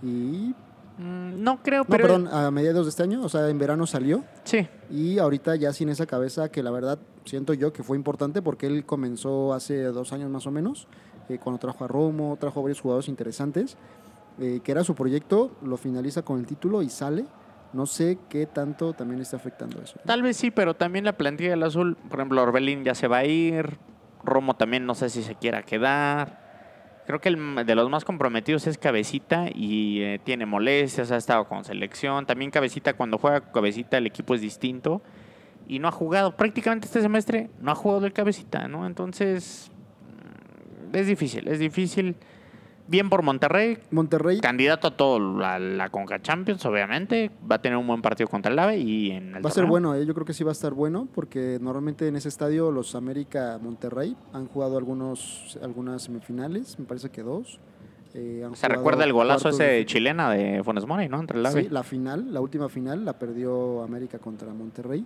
Y. 0.03 0.53
Mm, 0.97 1.41
no 1.41 1.63
creo, 1.63 1.83
No, 1.83 1.89
pero. 1.89 2.07
perdón, 2.07 2.27
a 2.27 2.51
mediados 2.51 2.87
de 2.87 2.89
este 2.89 3.03
año, 3.03 3.23
o 3.23 3.29
sea, 3.29 3.47
en 3.47 3.57
verano 3.57 3.87
salió. 3.87 4.25
Sí. 4.43 4.67
Y 4.91 5.17
ahorita 5.17 5.55
ya 5.55 5.71
sin 5.71 5.87
esa 5.87 6.05
cabeza, 6.05 6.49
que 6.49 6.61
la 6.61 6.71
verdad 6.71 6.99
siento 7.23 7.53
yo 7.53 7.71
que 7.71 7.83
fue 7.83 7.95
importante 7.95 8.41
porque 8.41 8.67
él 8.67 8.85
comenzó 8.85 9.53
hace 9.53 9.81
dos 9.83 10.11
años 10.11 10.29
más 10.29 10.45
o 10.45 10.51
menos, 10.51 10.89
eh, 11.29 11.39
cuando 11.41 11.57
trajo 11.57 11.85
a 11.85 11.87
Romo, 11.87 12.35
trajo 12.37 12.59
a 12.59 12.63
varios 12.63 12.81
jugadores 12.81 13.07
interesantes, 13.07 13.77
eh, 14.39 14.59
que 14.61 14.73
era 14.73 14.83
su 14.83 14.93
proyecto, 14.93 15.51
lo 15.61 15.77
finaliza 15.77 16.21
con 16.23 16.37
el 16.37 16.45
título 16.45 16.81
y 16.81 16.89
sale. 16.89 17.25
No 17.71 17.85
sé 17.85 18.17
qué 18.29 18.45
tanto 18.45 18.93
también 18.93 19.21
está 19.21 19.37
afectando 19.37 19.81
eso. 19.81 19.99
Tal 20.05 20.23
vez 20.23 20.37
sí, 20.37 20.49
pero 20.51 20.75
también 20.75 21.05
la 21.05 21.13
plantilla 21.13 21.51
del 21.51 21.63
azul, 21.63 21.97
por 22.09 22.19
ejemplo, 22.19 22.41
Orbelín 22.41 22.83
ya 22.83 22.95
se 22.95 23.07
va 23.07 23.17
a 23.17 23.25
ir. 23.25 23.77
Romo 24.23 24.55
también 24.55 24.85
no 24.85 24.95
sé 24.95 25.09
si 25.09 25.23
se 25.23 25.35
quiera 25.35 25.63
quedar. 25.63 26.49
Creo 27.05 27.21
que 27.21 27.29
el 27.29 27.65
de 27.65 27.75
los 27.75 27.89
más 27.89 28.05
comprometidos 28.05 28.67
es 28.67 28.77
Cabecita 28.77 29.47
y 29.53 30.01
eh, 30.01 30.19
tiene 30.23 30.45
molestias, 30.45 31.11
ha 31.11 31.17
estado 31.17 31.47
con 31.47 31.63
selección. 31.63 32.25
También 32.25 32.51
Cabecita, 32.51 32.93
cuando 32.93 33.17
juega 33.17 33.51
Cabecita, 33.51 33.97
el 33.97 34.07
equipo 34.07 34.35
es 34.35 34.41
distinto. 34.41 35.01
Y 35.67 35.79
no 35.79 35.87
ha 35.87 35.91
jugado, 35.91 36.35
prácticamente 36.35 36.87
este 36.87 37.01
semestre, 37.01 37.49
no 37.59 37.71
ha 37.71 37.75
jugado 37.75 38.05
el 38.05 38.13
Cabecita, 38.13 38.67
¿no? 38.67 38.85
Entonces, 38.85 39.71
mm, 40.91 40.95
es 40.95 41.07
difícil, 41.07 41.47
es 41.47 41.59
difícil. 41.59 42.15
Bien 42.89 43.07
por 43.09 43.21
Monterrey, 43.21 43.77
Monterrey, 43.91 44.39
candidato 44.39 44.87
a 44.87 44.97
todo, 44.97 45.19
la, 45.37 45.59
la 45.59 45.89
Conca 45.89 46.19
Champions, 46.21 46.65
obviamente. 46.65 47.29
Va 47.49 47.57
a 47.57 47.61
tener 47.61 47.77
un 47.77 47.85
buen 47.85 48.01
partido 48.01 48.27
contra 48.27 48.51
el 48.51 48.57
AVE 48.57 48.77
y 48.79 49.11
en 49.11 49.35
el 49.35 49.45
Va 49.45 49.49
a 49.49 49.53
ser 49.53 49.65
bueno, 49.65 49.93
¿eh? 49.93 50.03
yo 50.07 50.13
creo 50.15 50.25
que 50.25 50.33
sí 50.33 50.43
va 50.43 50.49
a 50.49 50.53
estar 50.53 50.73
bueno, 50.73 51.07
porque 51.13 51.59
normalmente 51.61 52.07
en 52.07 52.15
ese 52.15 52.29
estadio 52.29 52.71
los 52.71 52.95
América 52.95 53.59
Monterrey 53.61 54.15
han 54.33 54.47
jugado 54.47 54.77
algunos, 54.77 55.57
algunas 55.61 56.01
semifinales, 56.01 56.79
me 56.79 56.85
parece 56.85 57.09
que 57.11 57.21
dos. 57.21 57.59
Eh, 58.15 58.43
Se 58.53 58.67
recuerda 58.67 59.03
el 59.03 59.13
golazo 59.13 59.49
ese 59.49 59.63
de 59.65 59.85
chilena 59.85 60.31
de 60.31 60.63
Funes 60.63 60.87
Mori, 60.87 61.07
¿no? 61.07 61.19
Entre 61.19 61.37
el 61.37 61.45
AVE. 61.45 61.63
Sí, 61.65 61.69
la 61.69 61.83
final, 61.83 62.33
la 62.33 62.41
última 62.41 62.69
final 62.69 63.05
la 63.05 63.13
perdió 63.13 63.83
América 63.83 64.17
contra 64.17 64.51
Monterrey. 64.51 65.05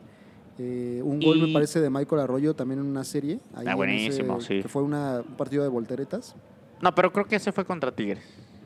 Eh, 0.57 1.01
un 1.03 1.19
gol 1.19 1.41
me 1.41 1.51
parece 1.51 1.81
de 1.81 1.89
Michael 1.89 2.21
Arroyo 2.21 2.53
también 2.53 2.79
en 2.79 2.85
una 2.85 3.03
serie. 3.03 3.39
ahí 3.55 3.65
Ah, 3.67 3.71
en 3.71 3.75
buenísimo, 3.77 4.39
sí. 4.39 4.61
Que 4.61 4.69
fue 4.69 4.83
una- 4.83 5.17
un 5.27 5.35
partido 5.35 5.63
de 5.63 5.69
volteretas. 5.69 6.33
No, 6.83 6.93
pero 6.93 7.11
creo 7.11 7.25
que 7.25 7.37
ese 7.37 7.51
fue 7.51 7.65
contra 7.65 7.91
Tigres. 7.91 8.23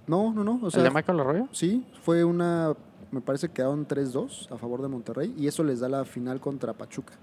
No, 0.08 0.34
no, 0.34 0.44
no. 0.44 0.60
O 0.64 0.72
sea, 0.72 0.82
¿El 0.82 0.90
de 0.90 0.94
Michael 0.96 1.20
Arroyo? 1.20 1.48
sí, 1.52 1.86
fue 2.02 2.24
una. 2.24 2.74
Me 3.12 3.22
parece 3.22 3.48
que 3.48 3.54
quedaron 3.56 3.88
3-2 3.88 4.52
a 4.52 4.58
favor 4.58 4.82
de 4.82 4.90
Monterrey 4.90 5.34
y 5.38 5.48
eso 5.48 5.64
les 5.64 5.80
da 5.80 5.88
la 5.88 6.04
final 6.04 6.42
contra 6.42 6.74
Pachuca. 6.74 7.14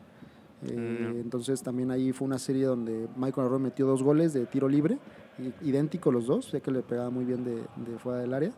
Eh, 0.66 0.72
Mm. 0.72 1.20
Entonces 1.20 1.62
también 1.62 1.90
ahí 1.90 2.12
fue 2.12 2.26
una 2.26 2.38
serie 2.38 2.64
donde 2.64 3.06
Michael 3.16 3.46
Arroyo 3.48 3.58
metió 3.58 3.86
dos 3.86 4.02
goles 4.02 4.32
de 4.32 4.46
tiro 4.46 4.66
libre, 4.68 4.98
i- 5.38 5.68
idénticos 5.68 6.10
los 6.14 6.26
dos, 6.26 6.52
ya 6.52 6.60
que 6.60 6.70
le 6.70 6.80
pegaba 6.80 7.10
muy 7.10 7.24
bien 7.26 7.44
de, 7.44 7.56
de 7.56 7.98
fuera 7.98 8.20
del 8.20 8.32
área. 8.32 8.50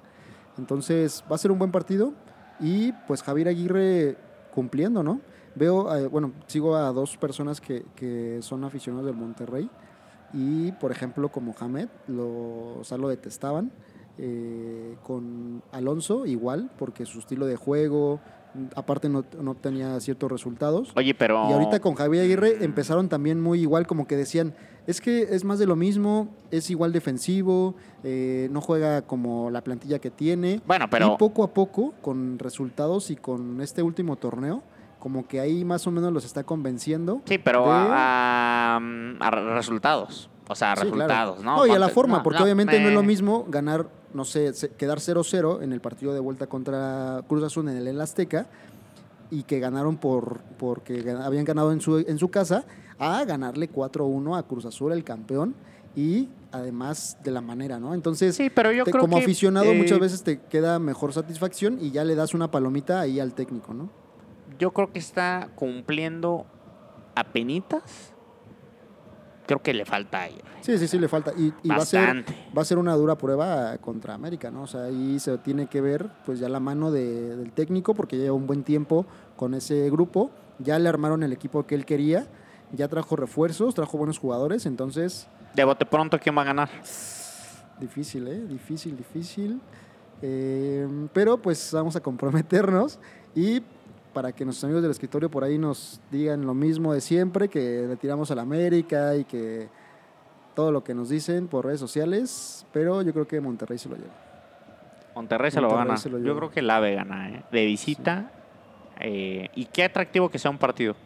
Entonces 0.59 1.25
va 1.31 1.35
a 1.35 1.39
ser 1.39 1.51
un 1.51 1.59
buen 1.59 1.73
partido 1.73 2.13
y 2.61 2.93
pues 3.09 3.23
Javier 3.23 3.49
Aguirre 3.49 4.17
cumpliendo, 4.55 5.03
¿no? 5.03 5.21
Veo, 5.57 5.95
eh, 5.97 6.07
bueno, 6.07 6.33
sigo 6.47 6.77
a 6.77 6.93
dos 6.93 7.17
personas 7.17 7.61
que, 7.61 7.85
que 7.97 8.39
son 8.43 8.63
aficionados 8.65 9.07
del 9.07 9.17
Monterrey 9.17 9.69
y 10.33 10.73
por 10.73 10.91
ejemplo 10.93 11.29
con 11.31 11.45
Mohamed, 11.45 11.89
lo, 12.09 12.79
o 12.79 12.85
sea, 12.85 12.99
lo 12.99 13.09
detestaban. 13.09 13.71
eh, 14.19 14.97
con 15.03 15.63
Alonso 15.73 16.25
igual, 16.27 16.71
porque 16.79 17.05
su 17.05 17.19
estilo 17.19 17.45
de 17.47 17.57
juego, 17.57 18.19
aparte 18.75 19.09
no, 19.11 19.25
no 19.43 19.51
obtenía 19.51 20.01
ciertos 20.01 20.31
resultados. 20.33 20.91
Oye, 20.97 21.15
pero. 21.15 21.51
Y 21.51 21.53
ahorita 21.53 21.81
con 21.81 21.95
Javier 21.95 22.25
Aguirre 22.25 22.65
empezaron 22.65 23.09
también 23.11 23.41
muy 23.43 23.61
igual, 23.61 23.87
como 23.87 24.07
que 24.07 24.17
decían, 24.17 24.55
es 24.87 25.01
que 25.03 25.23
es 25.35 25.45
más 25.45 25.59
de 25.59 25.67
lo 25.67 25.77
mismo, 25.77 26.29
es 26.51 26.71
igual 26.71 26.93
defensivo, 26.93 27.75
eh, 28.05 28.49
no 28.51 28.61
juega 28.63 29.03
como 29.03 29.51
la 29.51 29.61
plantilla 29.63 29.99
que 29.99 30.11
tiene. 30.11 30.63
Bueno, 30.67 30.89
pero. 30.89 31.13
Y 31.15 31.17
poco 31.19 31.45
a 31.45 31.53
poco, 31.53 31.93
con 32.01 32.39
resultados 32.39 33.11
y 33.11 33.17
con 33.17 33.61
este 33.61 33.83
último 33.83 34.17
torneo, 34.17 34.63
como 34.99 35.27
que 35.27 35.41
ahí 35.41 35.65
más 35.65 35.87
o 35.87 35.91
menos 35.91 36.13
los 36.13 36.25
está 36.25 36.45
convenciendo. 36.45 37.23
Sí, 37.27 37.39
pero 37.39 37.65
de- 37.65 37.71
a, 37.73 38.77
a- 38.77 39.27
a 39.27 39.31
resultados. 39.31 40.29
O 40.49 40.55
sea, 40.55 40.73
a 40.73 40.77
Sí, 40.77 40.83
claro. 40.83 40.95
resultados, 40.97 41.43
¿no? 41.45 41.67
y 41.67 41.71
a 41.71 41.79
la 41.79 41.89
forma, 41.89 42.19
no, 42.19 42.23
porque 42.23 42.39
no, 42.39 42.45
obviamente 42.45 42.79
no 42.81 42.89
es 42.89 42.95
lo 42.95 43.01
eh, 43.01 43.07
mismo 43.07 43.45
ganar, 43.49 43.89
no 44.15 44.25
sé, 44.25 44.53
quedar 44.79 44.99
0-0 45.01 45.61
en 45.63 45.73
el 45.73 45.81
partido 45.81 46.15
de 46.15 46.21
vuelta 46.21 46.47
contra 46.47 47.23
Cruz 47.29 47.43
Azul 47.43 47.69
en 47.69 47.77
el 47.77 47.89
El 47.89 48.01
Azteca 48.01 48.47
y 49.31 49.43
que 49.43 49.59
ganaron 49.59 49.97
por 49.97 50.39
porque 50.57 51.05
habían 51.21 51.45
ganado 51.45 51.73
en 51.73 51.81
su, 51.81 51.99
en 51.99 52.19
su 52.19 52.29
casa, 52.29 52.65
a 52.99 53.25
ganarle 53.25 53.69
4-1 53.69 54.39
a 54.39 54.45
Cruz 54.45 54.65
Azul, 54.67 54.93
el 54.93 55.03
campeón, 55.03 55.55
y 55.97 56.29
además 56.53 57.19
de 57.25 57.31
la 57.33 57.41
manera, 57.41 57.81
¿no? 57.81 57.93
Entonces, 57.93 58.37
Sí, 58.37 58.49
pero 58.49 58.71
yo 58.71 58.85
te- 58.85 58.93
creo 58.93 59.01
como 59.03 59.17
que, 59.17 59.25
aficionado 59.25 59.73
eh, 59.73 59.77
muchas 59.77 59.99
veces 59.99 60.23
te 60.23 60.41
queda 60.43 60.79
mejor 60.79 61.13
satisfacción 61.13 61.79
y 61.81 61.91
ya 61.91 62.05
le 62.05 62.15
das 62.15 62.35
una 62.35 62.51
palomita 62.53 63.01
ahí 63.01 63.19
al 63.19 63.35
técnico, 63.35 63.75
¿no? 63.75 63.91
Yo 64.59 64.73
creo 64.73 64.93
que 64.93 64.99
está 64.99 65.51
cumpliendo 65.55 66.47
a 67.15 67.25
penitas. 67.25 68.13
Creo 69.47 69.63
que 69.63 69.73
le 69.73 69.85
falta 69.85 70.23
aire. 70.23 70.43
Sí, 70.61 70.77
sí, 70.77 70.89
sí, 70.89 70.99
le 70.99 71.07
falta. 71.09 71.33
Y, 71.37 71.53
y 71.63 71.69
va 71.69 71.77
a 71.77 71.81
ser 71.87 72.01
Bastante. 72.01 72.35
va 72.57 72.63
a 72.63 72.65
ser 72.65 72.79
una 72.79 72.95
dura 72.95 73.17
prueba 73.17 73.79
contra 73.79 74.15
América, 74.15 74.51
¿no? 74.51 74.63
O 74.63 74.67
sea, 74.67 74.85
ahí 74.85 75.21
se 75.21 75.39
tiene 75.39 75.69
que 75.69 75.81
ver 75.81 76.09
pues 76.25 76.41
ya 76.41 76.49
la 76.49 76.59
mano 76.59 76.91
de- 76.91 77.37
del 77.37 77.53
técnico 77.53 77.95
porque 77.95 78.17
lleva 78.17 78.35
un 78.35 78.49
buen 78.49 78.65
tiempo 78.65 79.07
con 79.37 79.55
ese 79.55 79.89
grupo, 79.89 80.33
ya 80.59 80.79
le 80.81 80.89
armaron 80.89 81.23
el 81.23 81.33
equipo 81.33 81.65
que 81.65 81.77
él 81.77 81.85
quería, 81.87 82.27
ya 82.73 82.89
trajo 82.89 83.15
refuerzos, 83.15 83.75
trajo 83.77 83.97
buenos 83.99 84.19
jugadores, 84.19 84.67
entonces 84.67 85.29
De 85.55 85.63
bote 85.63 85.87
pronto, 85.87 86.19
¿quién 86.19 86.37
va 86.37 86.43
a 86.43 86.47
ganar? 86.47 86.69
difícil, 87.79 88.27
¿eh? 88.27 88.41
Difícil, 88.49 88.97
difícil. 88.97 89.61
Eh, 90.23 90.89
pero 91.13 91.37
pues 91.41 91.71
vamos 91.73 91.95
a 91.95 92.01
comprometernos 92.01 92.99
y 93.35 93.61
para 94.17 94.33
que 94.33 94.47
nuestros 94.47 94.65
amigos 94.65 94.81
del 94.81 94.93
escritorio 94.93 95.31
por 95.31 95.45
ahí 95.45 95.59
nos 95.59 96.01
digan 96.11 96.47
lo 96.47 96.55
mismo 96.55 96.95
de 96.95 97.03
siempre, 97.03 97.49
que 97.49 97.85
le 97.87 97.97
tiramos 97.97 98.31
a 98.31 98.35
la 98.35 98.41
América 98.41 99.15
y 99.15 99.25
que 99.25 99.69
todo 100.55 100.73
lo 100.73 100.83
que 100.83 100.95
nos 100.95 101.11
dicen 101.11 101.49
por 101.49 101.67
redes 101.67 101.81
sociales, 101.81 102.65
pero 102.73 103.03
yo 103.03 103.13
creo 103.13 103.29
que 103.29 103.39
Monterrey 103.43 103.77
se 103.77 103.91
lo 103.91 103.97
lleva. 103.97 104.15
Monterrey 105.15 105.51
se 105.51 105.61
lo 105.61 105.69
va 105.69 105.83
a 105.83 105.85
ganar. 105.85 105.99
Yo 106.25 106.35
creo 106.35 106.51
que 106.51 106.61
el 106.61 106.71
AVE 106.71 106.95
gana, 106.95 107.29
¿eh? 107.31 107.43
De 107.53 107.67
visita. 107.67 108.31
eh, 109.01 109.51
y 109.55 109.67
qué 109.67 109.85
atractivo 109.85 110.31
que 110.31 110.39
sea 110.39 110.51
un 110.51 110.57
partido. 110.57 110.97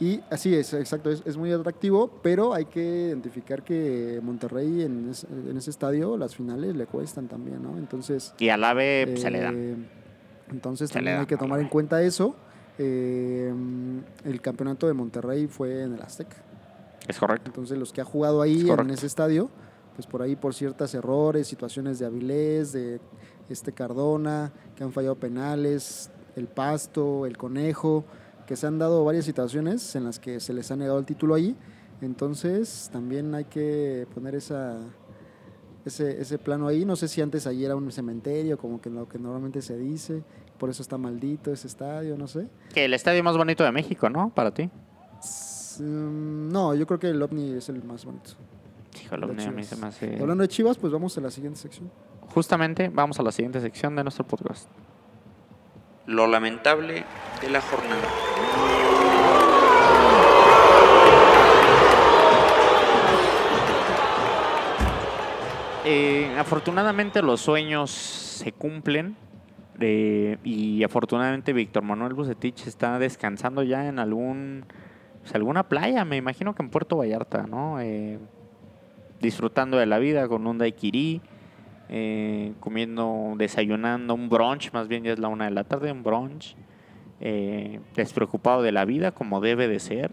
Y 0.00 0.20
así 0.28 0.52
es, 0.52 0.74
exacto, 0.74 1.08
es, 1.08 1.22
es 1.24 1.36
muy 1.36 1.52
atractivo, 1.52 2.18
pero 2.20 2.52
hay 2.52 2.64
que 2.64 2.82
identificar 3.10 3.62
que 3.62 4.18
Monterrey 4.24 4.82
en, 4.82 5.08
es- 5.10 5.22
en 5.22 5.56
ese 5.56 5.70
estadio 5.70 6.16
las 6.16 6.34
finales 6.34 6.74
le 6.74 6.86
cuestan 6.86 7.28
también, 7.28 7.62
¿no? 7.62 7.78
Entonces... 7.78 8.34
Y 8.40 8.48
al 8.48 8.64
AVE 8.64 9.04
pues, 9.06 9.20
se 9.20 9.30
le 9.30 9.38
dan. 9.38 9.86
Entonces 10.50 10.88
Se 10.90 10.94
también 10.94 11.18
hay 11.18 11.26
que 11.26 11.36
tomar 11.36 11.60
en 11.60 11.68
cuenta 11.68 12.02
eso. 12.02 12.36
Eh, 12.78 13.52
el 14.24 14.40
campeonato 14.40 14.86
de 14.86 14.92
Monterrey 14.92 15.46
fue 15.46 15.82
en 15.82 15.94
el 15.94 16.02
Azteca. 16.02 16.36
Es 17.06 17.18
correcto. 17.18 17.44
Entonces 17.46 17.78
los 17.78 17.92
que 17.92 18.00
ha 18.00 18.04
jugado 18.04 18.42
ahí 18.42 18.68
Es 18.68 18.78
en 18.78 18.90
ese 18.90 19.06
estadio, 19.06 19.50
pues 19.94 20.06
por 20.06 20.22
ahí 20.22 20.36
por 20.36 20.54
ciertos 20.54 20.94
errores, 20.94 21.46
situaciones 21.46 21.98
de 21.98 22.06
Avilés, 22.06 22.72
de 22.72 23.00
este 23.48 23.72
Cardona, 23.72 24.52
que 24.74 24.84
han 24.84 24.92
fallado 24.92 25.16
penales, 25.16 26.10
el 26.36 26.46
Pasto, 26.46 27.26
el 27.26 27.36
Conejo, 27.36 28.04
que 28.46 28.56
se 28.56 28.66
han 28.66 28.78
dado 28.78 29.04
varias 29.04 29.24
situaciones 29.24 29.94
en 29.96 30.04
las 30.04 30.18
que 30.18 30.40
se 30.40 30.52
les 30.52 30.70
ha 30.70 30.76
negado 30.76 30.98
el 30.98 31.04
título 31.04 31.34
ahí. 31.34 31.56
Entonces 32.00 32.90
también 32.92 33.34
hay 33.34 33.44
que 33.44 34.06
poner 34.14 34.34
esa 34.34 34.78
ese, 35.84 36.20
ese 36.20 36.38
plano 36.38 36.66
ahí. 36.68 36.84
No 36.84 36.96
sé 36.96 37.08
si 37.08 37.20
antes 37.20 37.46
ahí 37.46 37.64
era 37.64 37.76
un 37.76 37.90
cementerio, 37.92 38.56
como 38.58 38.80
que 38.80 38.90
lo 38.90 39.08
que 39.08 39.18
normalmente 39.18 39.62
se 39.62 39.76
dice, 39.76 40.22
por 40.58 40.70
eso 40.70 40.82
está 40.82 40.96
maldito 40.98 41.52
ese 41.52 41.66
estadio, 41.66 42.16
no 42.16 42.26
sé. 42.26 42.48
Que 42.74 42.84
el 42.86 42.94
estadio 42.94 43.22
más 43.24 43.36
bonito 43.36 43.64
de 43.64 43.72
México, 43.72 44.08
¿no? 44.10 44.30
Para 44.30 44.52
ti. 44.52 44.70
Mm, 45.80 46.50
No, 46.52 46.74
yo 46.74 46.86
creo 46.86 46.98
que 47.00 47.08
el 47.10 47.20
OVNI 47.22 47.54
es 47.58 47.68
el 47.68 47.82
más 47.84 48.04
bonito. 48.04 48.30
Híjole, 49.04 49.26
De 49.26 49.44
a 49.44 49.50
mí 49.50 49.64
se 49.64 49.76
me 49.76 49.86
hace- 49.88 50.16
Y 50.16 50.20
Hablando 50.20 50.42
de 50.42 50.48
Chivas, 50.48 50.78
pues 50.78 50.92
vamos 50.92 51.16
a 51.18 51.20
la 51.20 51.30
siguiente 51.30 51.58
sección. 51.58 51.90
Justamente 52.32 52.88
vamos 52.92 53.18
a 53.18 53.22
la 53.22 53.32
siguiente 53.32 53.60
sección 53.60 53.94
de 53.96 54.02
nuestro 54.04 54.24
podcast. 54.26 54.68
Lo 56.06 56.26
lamentable 56.26 57.04
de 57.40 57.50
la 57.50 57.60
jornada. 57.60 58.02
Eh, 65.86 66.34
afortunadamente 66.38 67.20
los 67.20 67.42
sueños 67.42 67.90
se 67.90 68.52
cumplen 68.52 69.16
eh, 69.80 70.38
y 70.42 70.82
afortunadamente 70.82 71.52
Víctor 71.52 71.82
Manuel 71.82 72.14
Bucetich 72.14 72.66
está 72.66 72.98
descansando 72.98 73.62
ya 73.62 73.86
en 73.86 73.98
algún 73.98 74.64
pues, 75.20 75.34
alguna 75.34 75.68
playa, 75.68 76.06
me 76.06 76.16
imagino 76.16 76.54
que 76.54 76.62
en 76.62 76.70
Puerto 76.70 76.96
Vallarta, 76.96 77.46
¿no? 77.46 77.80
Eh, 77.80 78.18
disfrutando 79.20 79.76
de 79.76 79.84
la 79.84 79.98
vida 79.98 80.26
con 80.26 80.46
un 80.46 80.56
daiquiri, 80.56 81.20
eh, 81.90 82.54
comiendo, 82.60 83.34
desayunando, 83.36 84.14
un 84.14 84.30
brunch, 84.30 84.72
más 84.72 84.88
bien 84.88 85.04
ya 85.04 85.12
es 85.12 85.18
la 85.18 85.28
una 85.28 85.46
de 85.46 85.50
la 85.50 85.64
tarde, 85.64 85.92
un 85.92 86.02
brunch, 86.02 86.56
despreocupado 87.94 88.62
de 88.62 88.70
la 88.70 88.84
vida 88.84 89.12
como 89.12 89.40
debe 89.40 89.66
de 89.66 89.80
ser 89.80 90.10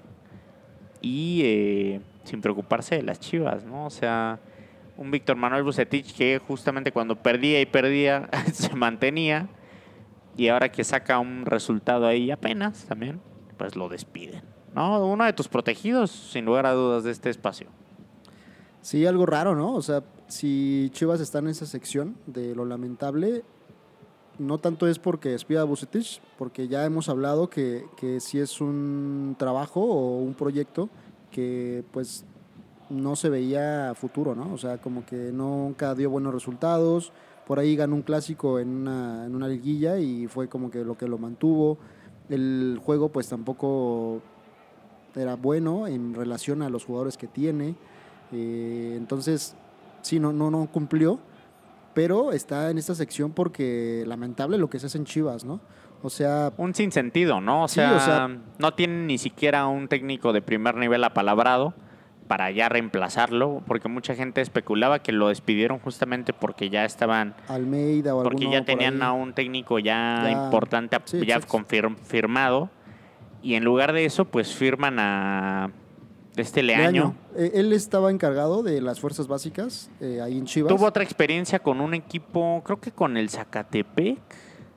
y 1.02 2.00
sin 2.24 2.40
preocuparse 2.40 2.96
de 2.96 3.04
las 3.04 3.20
chivas, 3.20 3.66
¿no? 3.66 3.86
O 3.86 3.90
sea, 3.90 4.40
un 4.98 5.12
Víctor 5.12 5.36
Manuel 5.36 5.64
Bucetich 5.64 6.16
que 6.16 6.40
justamente 6.46 6.92
cuando 6.92 7.16
perdía 7.16 7.62
y 7.62 7.66
perdía 7.66 8.30
se 8.54 8.76
mantenía 8.76 9.48
y 10.38 10.48
ahora 10.48 10.72
que 10.72 10.84
saca 10.84 11.20
un 11.20 11.46
resultado 11.46 12.08
ahí 12.08 12.32
apenas 12.32 12.86
también, 12.86 13.20
pues 13.58 13.76
lo 13.76 13.90
despiden. 13.90 14.44
¿no? 14.74 15.06
Uno 15.06 15.26
de 15.26 15.34
tus 15.34 15.48
protegidos, 15.48 16.12
sin 16.12 16.46
lugar 16.46 16.66
a 16.66 16.74
dudas, 16.74 17.04
de 17.04 17.12
este 17.12 17.30
espacio. 17.30 17.68
Sí, 18.82 19.06
algo 19.06 19.26
raro, 19.26 19.56
¿no? 19.56 19.74
O 19.74 19.82
sea, 19.82 20.04
si 20.28 20.90
Chivas 20.94 21.20
está 21.20 21.40
en 21.40 21.50
esa 21.50 21.66
sección 21.66 22.16
de 22.26 22.56
lo 22.56 22.66
lamentable, 22.66 23.44
no 24.40 24.58
tanto 24.58 24.88
es 24.88 24.98
porque 24.98 25.30
despida 25.30 25.62
a 25.62 25.66
Bucetich, 25.66 26.22
porque 26.38 26.68
ya 26.68 26.86
hemos 26.86 27.10
hablado 27.10 27.50
que, 27.50 27.86
que 27.98 28.20
si 28.20 28.40
es 28.40 28.62
un 28.62 29.36
trabajo 29.38 29.82
o 29.82 30.18
un 30.20 30.34
proyecto 30.34 30.90
que 31.30 31.84
pues 31.92 32.26
no 32.92 33.16
se 33.16 33.30
veía 33.30 33.94
futuro, 33.96 34.36
¿no? 34.36 34.54
O 34.54 34.58
sea, 34.58 34.78
como 34.80 35.06
que 35.06 35.16
nunca 35.32 35.96
dio 35.96 36.10
buenos 36.10 36.34
resultados, 36.34 37.12
por 37.48 37.58
ahí 37.60 37.76
ganó 37.76 37.96
un 37.96 38.02
clásico 38.04 38.60
en 38.60 38.70
una, 38.70 39.26
en 39.26 39.36
una 39.36 39.48
liguilla 39.48 39.98
y 39.98 40.28
fue 40.28 40.48
como 40.48 40.70
que 40.70 40.84
lo 40.84 40.98
que 40.98 41.08
lo 41.08 41.18
mantuvo. 41.18 41.78
El 42.30 42.80
juego 42.84 43.10
pues 43.10 43.28
tampoco 43.28 44.22
era 45.16 45.36
bueno 45.36 45.88
en 45.88 46.14
relación 46.14 46.62
a 46.62 46.70
los 46.70 46.86
jugadores 46.86 47.18
que 47.18 47.28
tiene. 47.28 47.76
Eh, 48.32 48.94
entonces, 48.98 49.56
sí, 50.02 50.20
no, 50.20 50.32
no, 50.32 50.50
no 50.52 50.68
cumplió, 50.72 51.20
pero 51.94 52.32
está 52.32 52.70
en 52.70 52.78
esta 52.78 52.96
sección 52.96 53.32
porque 53.32 54.04
lamentable 54.08 54.58
lo 54.58 54.70
que 54.70 54.80
se 54.80 54.86
hace 54.86 54.98
en 54.98 55.06
Chivas, 55.06 55.44
¿no? 55.44 55.60
O 56.04 56.10
sea, 56.10 56.52
Un 56.58 56.74
sinsentido, 56.74 57.42
¿no? 57.42 57.66
O 57.66 57.68
Sí, 57.68 57.76
sea, 57.76 57.96
o 57.96 58.00
sea- 58.00 58.38
no 58.60 58.74
tienen 58.74 59.08
ni 59.08 59.18
siquiera 59.18 59.68
un 59.68 59.88
técnico 59.88 60.32
de 60.34 60.42
primer 60.42 60.76
nivel 60.76 61.04
apalabrado 61.04 61.74
para 62.32 62.50
ya 62.50 62.70
reemplazarlo, 62.70 63.62
porque 63.68 63.90
mucha 63.90 64.16
gente 64.16 64.40
especulaba 64.40 65.00
que 65.00 65.12
lo 65.12 65.28
despidieron 65.28 65.80
justamente 65.80 66.32
porque 66.32 66.70
ya 66.70 66.86
estaban, 66.86 67.36
Almeida 67.50 68.16
o 68.16 68.24
porque 68.24 68.50
ya 68.50 68.64
tenían 68.64 69.04
a 69.04 69.12
un 69.12 69.34
técnico 69.34 69.80
ya, 69.80 70.22
Ya, 70.24 70.32
importante, 70.46 70.98
sí, 71.04 71.18
ya 71.26 71.36
exacto. 71.36 71.50
confirmado, 71.50 72.70
y 73.44 73.56
en 73.56 73.66
lugar 73.66 73.92
de 73.92 74.06
eso, 74.06 74.24
pues 74.24 74.56
firman 74.56 74.96
a 74.98 75.72
este 76.38 76.64
Leaño. 76.64 76.84
Leaño. 76.92 77.16
Eh, 77.36 77.52
él 77.56 77.74
estaba 77.74 78.10
encargado 78.12 78.64
de 78.64 78.80
las 78.80 79.02
fuerzas 79.02 79.28
básicas 79.28 79.92
eh, 80.00 80.22
ahí 80.22 80.38
en 80.38 80.46
Chivas. 80.46 80.74
Tuvo 80.74 80.86
otra 80.86 81.04
experiencia 81.04 81.60
con 81.60 81.82
un 81.82 81.94
equipo, 81.94 82.62
creo 82.64 82.80
que 82.80 82.92
con 82.94 83.18
el 83.18 83.30
Zacatepec. 83.30 84.20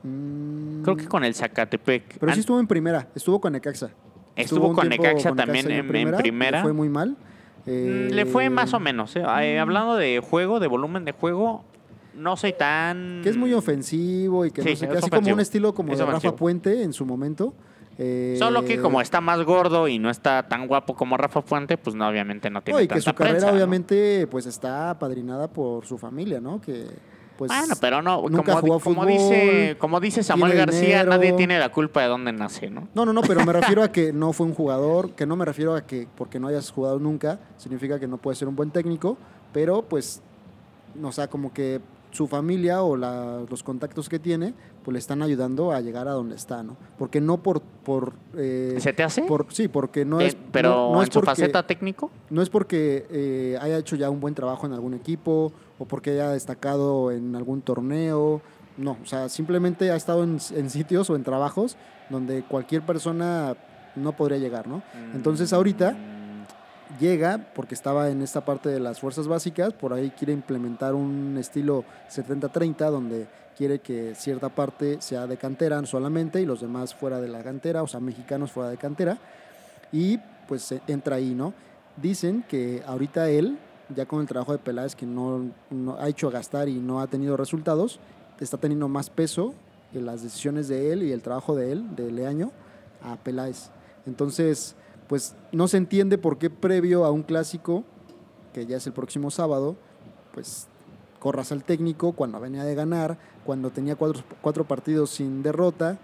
Mm, 0.02 0.82
Creo 0.82 0.96
que 0.96 1.06
con 1.06 1.22
el 1.22 1.36
Zacatepec. 1.36 2.18
Pero 2.18 2.32
sí 2.34 2.40
estuvo 2.40 2.58
en 2.58 2.66
primera, 2.66 3.06
estuvo 3.14 3.40
con 3.40 3.52
Necaxa. 3.52 3.90
Estuvo 4.34 4.70
un 4.70 4.74
con 4.74 4.88
Necaxa 4.88 5.32
también 5.36 5.70
en- 5.70 5.94
en 5.94 6.16
primera. 6.16 6.62
Fue 6.62 6.72
muy 6.72 6.88
mal. 6.88 7.16
Eh, 7.66 8.08
Le 8.12 8.26
fue 8.26 8.50
más 8.50 8.74
o 8.74 8.80
menos. 8.80 9.16
¿eh? 9.16 9.22
Eh, 9.40 9.56
mm. 9.58 9.60
hablando 9.60 9.96
de 9.96 10.20
juego, 10.20 10.60
de 10.60 10.66
volumen 10.66 11.04
de 11.04 11.12
juego, 11.12 11.64
no 12.14 12.36
soy 12.36 12.52
tan. 12.52 13.20
Que 13.22 13.30
es 13.30 13.36
muy 13.36 13.52
ofensivo 13.54 14.44
y 14.44 14.50
que 14.50 14.62
Sí, 14.62 14.70
no 14.70 14.76
sé 14.76 14.88
qué, 14.88 14.92
es 14.92 14.98
así 14.98 15.10
como 15.10 15.32
un 15.32 15.40
estilo 15.40 15.74
como 15.74 15.92
Es 15.92 15.98
de 15.98 16.06
Rafa. 16.06 16.36
Puente 16.36 16.82
en 16.82 16.92
su 16.92 17.06
momento. 17.06 17.54
Eh, 17.96 18.34
Solo 18.38 18.64
que 18.64 18.80
como 18.80 19.00
está 19.00 19.20
más 19.20 19.42
gordo 19.44 19.86
y 19.86 20.00
no 20.00 20.10
está 20.10 20.48
tan 20.48 20.66
guapo 20.66 20.96
como 20.96 21.16
Rafa 21.16 21.42
Fuente, 21.42 21.78
pues 21.78 21.94
no, 21.94 22.08
obviamente 22.08 22.50
no 22.50 22.60
tiene 22.60 22.78
no, 22.78 22.82
y 22.82 22.88
que 22.88 22.94
tanta 22.96 23.10
su 23.10 23.14
carrera 23.14 23.52
obviamente 23.52 24.26
pues 24.26 24.46
está 24.46 24.90
apadrinada 24.90 25.46
por 25.48 25.86
su 25.86 25.96
familia, 25.96 26.40
¿no? 26.40 26.60
Que 26.60 26.86
pues 27.36 27.48
bueno, 27.48 27.74
pero 27.80 28.00
no, 28.02 28.22
nunca 28.28 28.52
como, 28.54 28.60
jugó 28.60 28.80
como 28.80 29.02
fútbol, 29.02 29.06
dice, 29.08 29.76
como 29.78 30.00
dice 30.00 30.22
Samuel 30.22 30.54
García, 30.54 30.80
dinero. 31.02 31.10
nadie 31.10 31.32
tiene 31.32 31.58
la 31.58 31.70
culpa 31.70 32.02
de 32.02 32.08
dónde 32.08 32.32
nace, 32.32 32.70
¿no? 32.70 32.88
No, 32.94 33.04
no, 33.04 33.12
no, 33.12 33.22
pero 33.22 33.44
me 33.44 33.52
refiero 33.52 33.82
a 33.82 33.90
que 33.90 34.12
no 34.12 34.32
fue 34.32 34.46
un 34.46 34.54
jugador, 34.54 35.10
que 35.12 35.26
no 35.26 35.34
me 35.36 35.44
refiero 35.44 35.74
a 35.74 35.86
que 35.86 36.06
porque 36.16 36.38
no 36.38 36.48
hayas 36.48 36.70
jugado 36.70 36.98
nunca, 36.98 37.40
significa 37.56 37.98
que 37.98 38.06
no 38.06 38.18
puedes 38.18 38.38
ser 38.38 38.46
un 38.48 38.56
buen 38.56 38.70
técnico, 38.70 39.16
pero 39.52 39.82
pues, 39.82 40.22
o 41.02 41.12
sea, 41.12 41.28
como 41.28 41.52
que 41.52 41.80
su 42.12 42.28
familia 42.28 42.82
o 42.82 42.96
la- 42.96 43.42
los 43.50 43.62
contactos 43.64 44.08
que 44.08 44.20
tiene, 44.20 44.54
pues 44.84 44.92
le 44.92 44.98
están 44.98 45.22
ayudando 45.22 45.72
a 45.72 45.80
llegar 45.80 46.06
a 46.08 46.12
donde 46.12 46.36
está, 46.36 46.62
¿no? 46.62 46.76
Porque 46.98 47.20
no 47.20 47.38
por... 47.42 47.60
por 47.62 48.12
eh, 48.36 48.76
¿Se 48.78 48.92
te 48.92 49.02
hace? 49.02 49.22
por- 49.22 49.46
sí, 49.50 49.68
porque 49.68 50.04
no 50.04 50.20
Eh, 50.20 50.26
es... 50.26 50.36
pero 50.52 50.68
no- 50.70 50.92
no 50.94 51.02
es 51.02 51.08
su 51.08 51.14
porque- 51.14 51.26
faceta 51.26 51.66
técnico. 51.66 52.10
no 52.30 52.42
es 52.42 52.50
porque 52.50 53.06
eh, 53.10 53.58
haya 53.60 53.78
hecho 53.78 53.96
ya 53.96 54.10
un 54.10 54.20
buen 54.20 54.34
trabajo 54.34 54.66
en 54.66 54.72
algún 54.74 54.94
equipo 54.94 55.52
o 55.78 55.84
porque 55.86 56.10
haya 56.10 56.30
destacado 56.30 57.10
en 57.10 57.34
algún 57.34 57.62
torneo. 57.62 58.42
No, 58.76 58.96
o 59.02 59.06
sea, 59.06 59.28
simplemente 59.28 59.90
ha 59.90 59.96
estado 59.96 60.22
en, 60.24 60.38
en 60.54 60.68
sitios 60.70 61.08
o 61.08 61.16
en 61.16 61.22
trabajos 61.24 61.76
donde 62.10 62.42
cualquier 62.42 62.82
persona 62.82 63.56
no 63.96 64.12
podría 64.12 64.38
llegar, 64.38 64.66
¿no? 64.66 64.82
Entonces 65.14 65.52
ahorita 65.52 65.92
Mm, 65.92 66.13
llega 67.00 67.52
porque 67.54 67.74
estaba 67.74 68.10
en 68.10 68.22
esta 68.22 68.44
parte 68.44 68.68
de 68.68 68.80
las 68.80 69.00
fuerzas 69.00 69.26
básicas, 69.26 69.72
por 69.72 69.92
ahí 69.92 70.10
quiere 70.10 70.32
implementar 70.32 70.94
un 70.94 71.36
estilo 71.38 71.84
70-30 72.10 72.90
donde 72.90 73.26
quiere 73.56 73.78
que 73.78 74.14
cierta 74.14 74.48
parte 74.48 75.00
sea 75.00 75.26
de 75.26 75.36
cantera 75.36 75.84
solamente 75.86 76.40
y 76.40 76.46
los 76.46 76.60
demás 76.60 76.94
fuera 76.94 77.20
de 77.20 77.28
la 77.28 77.42
cantera, 77.42 77.82
o 77.82 77.86
sea, 77.86 78.00
mexicanos 78.00 78.50
fuera 78.50 78.70
de 78.70 78.76
cantera 78.76 79.18
y 79.92 80.18
pues 80.48 80.74
entra 80.86 81.16
ahí, 81.16 81.34
¿no? 81.34 81.54
Dicen 81.96 82.44
que 82.48 82.82
ahorita 82.86 83.30
él, 83.30 83.58
ya 83.94 84.06
con 84.06 84.20
el 84.20 84.26
trabajo 84.26 84.52
de 84.52 84.58
Peláez 84.58 84.96
que 84.96 85.06
no, 85.06 85.50
no 85.70 85.96
ha 85.98 86.08
hecho 86.08 86.30
gastar 86.30 86.68
y 86.68 86.74
no 86.74 87.00
ha 87.00 87.06
tenido 87.06 87.36
resultados, 87.36 88.00
está 88.40 88.58
teniendo 88.58 88.88
más 88.88 89.10
peso 89.10 89.54
que 89.92 90.00
las 90.00 90.22
decisiones 90.22 90.68
de 90.68 90.92
él 90.92 91.02
y 91.04 91.12
el 91.12 91.22
trabajo 91.22 91.54
de 91.54 91.72
él, 91.72 91.94
de 91.94 92.10
Leaño, 92.10 92.50
a 93.02 93.16
Peláez. 93.16 93.70
Entonces, 94.06 94.74
pues 95.08 95.34
no 95.52 95.68
se 95.68 95.76
entiende 95.76 96.18
por 96.18 96.38
qué 96.38 96.50
previo 96.50 97.04
a 97.04 97.10
un 97.10 97.22
clásico, 97.22 97.84
que 98.52 98.66
ya 98.66 98.76
es 98.76 98.86
el 98.86 98.92
próximo 98.92 99.30
sábado, 99.30 99.76
pues 100.32 100.68
corras 101.18 101.52
al 101.52 101.64
técnico 101.64 102.12
cuando 102.12 102.40
venía 102.40 102.64
de 102.64 102.74
ganar, 102.74 103.18
cuando 103.44 103.70
tenía 103.70 103.96
cuatro, 103.96 104.22
cuatro 104.40 104.64
partidos 104.64 105.10
sin 105.10 105.42
derrota, 105.42 105.98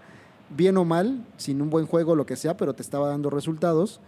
bien 0.49 0.77
o 0.77 0.85
mal, 0.85 1.25
sin 1.37 1.61
un 1.61 1.69
buen 1.69 1.85
juego, 1.87 2.15
lo 2.15 2.25
que 2.25 2.35
sea, 2.35 2.57
pero 2.57 2.73
te 2.73 2.81
estaba 2.81 3.07
dando 3.09 3.29
resultados. 3.29 3.99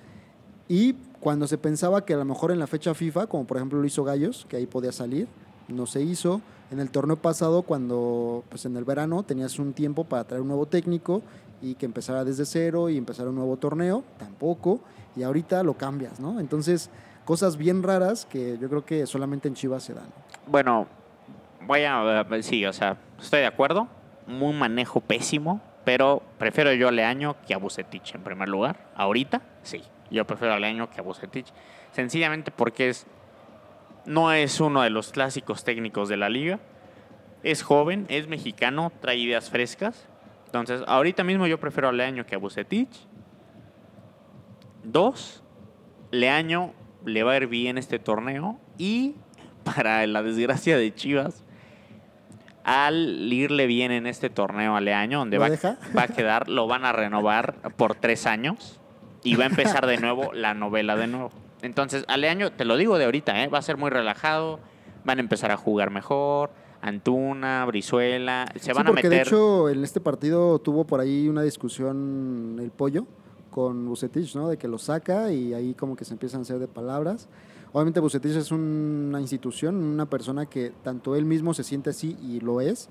Y 0.68 0.94
cuando 1.20 1.48
se 1.48 1.58
pensaba 1.58 2.06
que 2.06 2.14
a 2.14 2.18
lo 2.18 2.26
mejor 2.26 2.52
en 2.52 2.60
la 2.60 2.68
fecha 2.68 2.94
FIFA, 2.94 3.28
como 3.28 3.46
por 3.46 3.58
ejemplo 3.58 3.80
lo 3.80 3.86
hizo 3.86 4.04
Gallos, 4.04 4.46
que 4.50 4.58
ahí 4.58 4.66
podía 4.66 4.92
salir, 4.92 5.28
no 5.68 5.86
se 5.86 6.02
hizo. 6.02 6.42
En 6.72 6.80
el 6.80 6.90
torneo 6.90 7.18
pasado, 7.18 7.62
cuando 7.62 8.44
pues 8.50 8.66
en 8.66 8.76
el 8.76 8.84
verano 8.84 9.24
tenías 9.24 9.60
un 9.60 9.74
tiempo 9.74 10.06
para 10.06 10.24
traer 10.24 10.42
un 10.42 10.48
nuevo 10.48 10.66
técnico 10.66 11.22
y 11.64 11.76
que 11.76 11.86
empezara 11.86 12.26
desde 12.26 12.46
cero 12.46 12.90
y 12.90 12.98
empezara 12.98 13.30
un 13.30 13.36
nuevo 13.36 13.56
torneo, 13.56 14.04
tampoco. 14.20 14.82
Y 15.16 15.24
ahorita 15.24 15.64
lo 15.64 15.76
cambias, 15.76 16.20
¿no? 16.20 16.40
Entonces, 16.40 16.90
cosas 17.24 17.56
bien 17.56 17.84
raras 17.84 18.26
que 18.26 18.58
yo 18.60 18.68
creo 18.68 18.86
que 18.86 19.08
solamente 19.08 19.48
en 19.48 19.54
Chivas 19.54 19.84
se 19.84 19.94
dan. 19.94 20.08
Bueno, 20.46 20.88
voy 21.66 21.84
a. 21.86 22.26
Sí, 22.42 22.66
o 22.66 22.74
sea, 22.74 22.98
estoy 23.20 23.40
de 23.40 23.46
acuerdo. 23.46 23.88
Un 24.28 24.60
manejo 24.60 25.00
pésimo, 25.00 25.62
pero 25.86 26.22
prefiero 26.38 26.74
yo 26.74 26.90
a 26.90 26.92
Leaño 26.92 27.36
que 27.48 27.54
a 27.54 27.58
Bucetich 27.58 28.16
en 28.16 28.24
primer 28.24 28.50
lugar. 28.50 28.92
Ahorita, 28.96 29.42
sí. 29.64 29.84
Yo 30.12 30.26
prefiero 30.28 30.54
a 30.54 30.60
Leaño 30.60 30.90
que 30.90 31.00
a 31.00 31.04
Bucetich. 31.04 31.48
Sencillamente 31.92 32.52
porque 32.52 32.90
es. 32.90 33.06
No 34.06 34.34
es 34.34 34.60
uno 34.60 34.82
de 34.82 34.90
los 34.90 35.14
clásicos 35.14 35.64
técnicos 35.64 36.10
de 36.10 36.18
la 36.18 36.28
liga. 36.28 36.60
Es 37.42 37.64
joven, 37.64 38.06
es 38.10 38.28
mexicano, 38.28 38.92
trae 39.02 39.18
ideas 39.18 39.50
frescas. 39.50 40.08
Entonces, 40.54 40.84
ahorita 40.86 41.24
mismo 41.24 41.48
yo 41.48 41.60
prefiero 41.60 41.90
a 41.90 41.92
Leaño 41.92 42.28
que 42.28 42.36
a 42.36 42.38
Bucetich. 42.38 43.08
Dos, 44.84 45.42
Leaño 46.12 46.74
le 47.04 47.24
va 47.24 47.32
a 47.32 47.38
ir 47.38 47.48
bien 47.48 47.80
este 47.80 47.98
torneo. 47.98 48.60
Y 48.78 49.16
para 49.64 50.06
la 50.06 50.22
desgracia 50.22 50.78
de 50.78 50.94
Chivas, 50.94 51.44
al 52.64 53.34
irle 53.34 53.66
bien 53.66 53.92
en 53.92 54.06
este 54.06 54.30
torneo 54.30 54.76
a 54.76 54.82
Leaño, 54.82 55.18
donde 55.18 55.40
va 55.40 55.48
a 55.48 56.08
quedar, 56.08 56.48
lo 56.48 56.68
van 56.68 56.86
a 56.86 56.92
renovar 56.92 57.56
por 57.76 57.96
tres 57.96 58.28
años 58.28 58.80
y 59.24 59.36
va 59.36 59.46
a 59.46 59.48
empezar 59.48 59.88
de 59.88 59.98
nuevo 59.98 60.34
la 60.34 60.54
novela 60.54 60.96
de 60.96 61.08
nuevo. 61.08 61.32
Entonces, 61.64 62.06
a 62.08 62.16
Leaño, 62.16 62.52
te 62.52 62.64
lo 62.64 62.78
digo 62.78 63.00
de 63.00 63.06
ahorita, 63.06 63.44
¿eh? 63.44 63.48
va 63.48 63.58
a 63.58 63.64
ser 63.64 63.78
muy 63.78 63.90
relajado, 63.90 64.60
van 65.04 65.18
a 65.18 65.22
empezar 65.22 65.50
a 65.50 65.58
jugar 65.58 65.90
mejor. 65.90 66.52
Antuna, 66.84 67.66
Brizuela, 67.66 68.46
se 68.56 68.60
Sí, 68.60 68.72
van 68.74 68.88
a 68.88 68.90
porque 68.90 69.04
de 69.04 69.16
meter. 69.16 69.28
hecho 69.28 69.70
en 69.70 69.84
este 69.86 70.02
partido 70.02 70.60
tuvo 70.60 70.84
por 70.86 71.00
ahí 71.00 71.30
una 71.30 71.42
discusión 71.42 72.58
el 72.60 72.72
pollo 72.72 73.06
con 73.52 73.88
Bucetich, 73.88 74.36
¿no? 74.36 74.50
De 74.50 74.58
que 74.58 74.68
lo 74.68 74.78
saca 74.78 75.32
y 75.32 75.54
ahí 75.54 75.76
como 75.76 75.96
que 75.96 76.04
se 76.04 76.12
empiezan 76.14 76.40
a 76.40 76.42
hacer 76.42 76.60
de 76.60 76.68
palabras. 76.68 77.30
Obviamente 77.72 78.02
Bucetich 78.02 78.36
es 78.36 78.52
una 78.52 79.22
institución, 79.22 79.76
una 79.76 80.10
persona 80.10 80.46
que 80.46 80.74
tanto 80.84 81.16
él 81.16 81.24
mismo 81.26 81.54
se 81.54 81.64
siente 81.64 81.90
así 81.92 82.18
y 82.22 82.42
lo 82.42 82.60
es, 82.60 82.90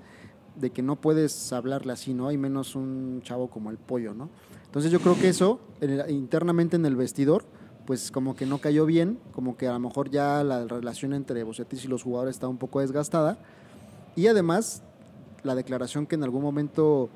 de 0.55 0.71
que 0.71 0.81
no 0.81 0.95
puedes 0.95 1.53
hablarle 1.53 1.93
así, 1.93 2.15
¿no? 2.15 2.27
Hay 2.29 2.37
menos 2.37 2.75
un 2.75 3.21
chavo 3.23 3.47
como 3.49 3.69
el 3.69 3.77
pollo, 3.77 4.15
¿no? 4.15 4.29
Entonces 4.65 4.91
yo 4.91 4.99
creo 5.01 5.15
que 5.19 5.29
eso, 5.29 5.59
internamente 6.09 6.77
en 6.77 6.85
el 6.87 6.95
vestidor, 6.95 7.45
pues 7.85 8.09
como 8.09 8.35
que 8.35 8.47
no 8.47 8.57
cayó 8.57 8.87
bien, 8.87 9.19
como 9.33 9.55
que 9.55 9.67
a 9.67 9.73
lo 9.73 9.79
mejor 9.79 10.09
ya 10.09 10.43
la 10.43 10.65
relación 10.65 11.13
entre 11.13 11.43
Bucetich 11.43 11.85
y 11.85 11.87
los 11.87 12.01
jugadores 12.01 12.35
está 12.37 12.47
un 12.47 12.57
poco 12.57 12.79
desgastada. 12.79 13.37
Y 14.15 14.27
además, 14.27 14.83
la 15.43 15.55
declaración 15.55 16.05
que 16.05 16.15
en 16.15 16.23
algún 16.23 16.41
momento, 16.41 17.09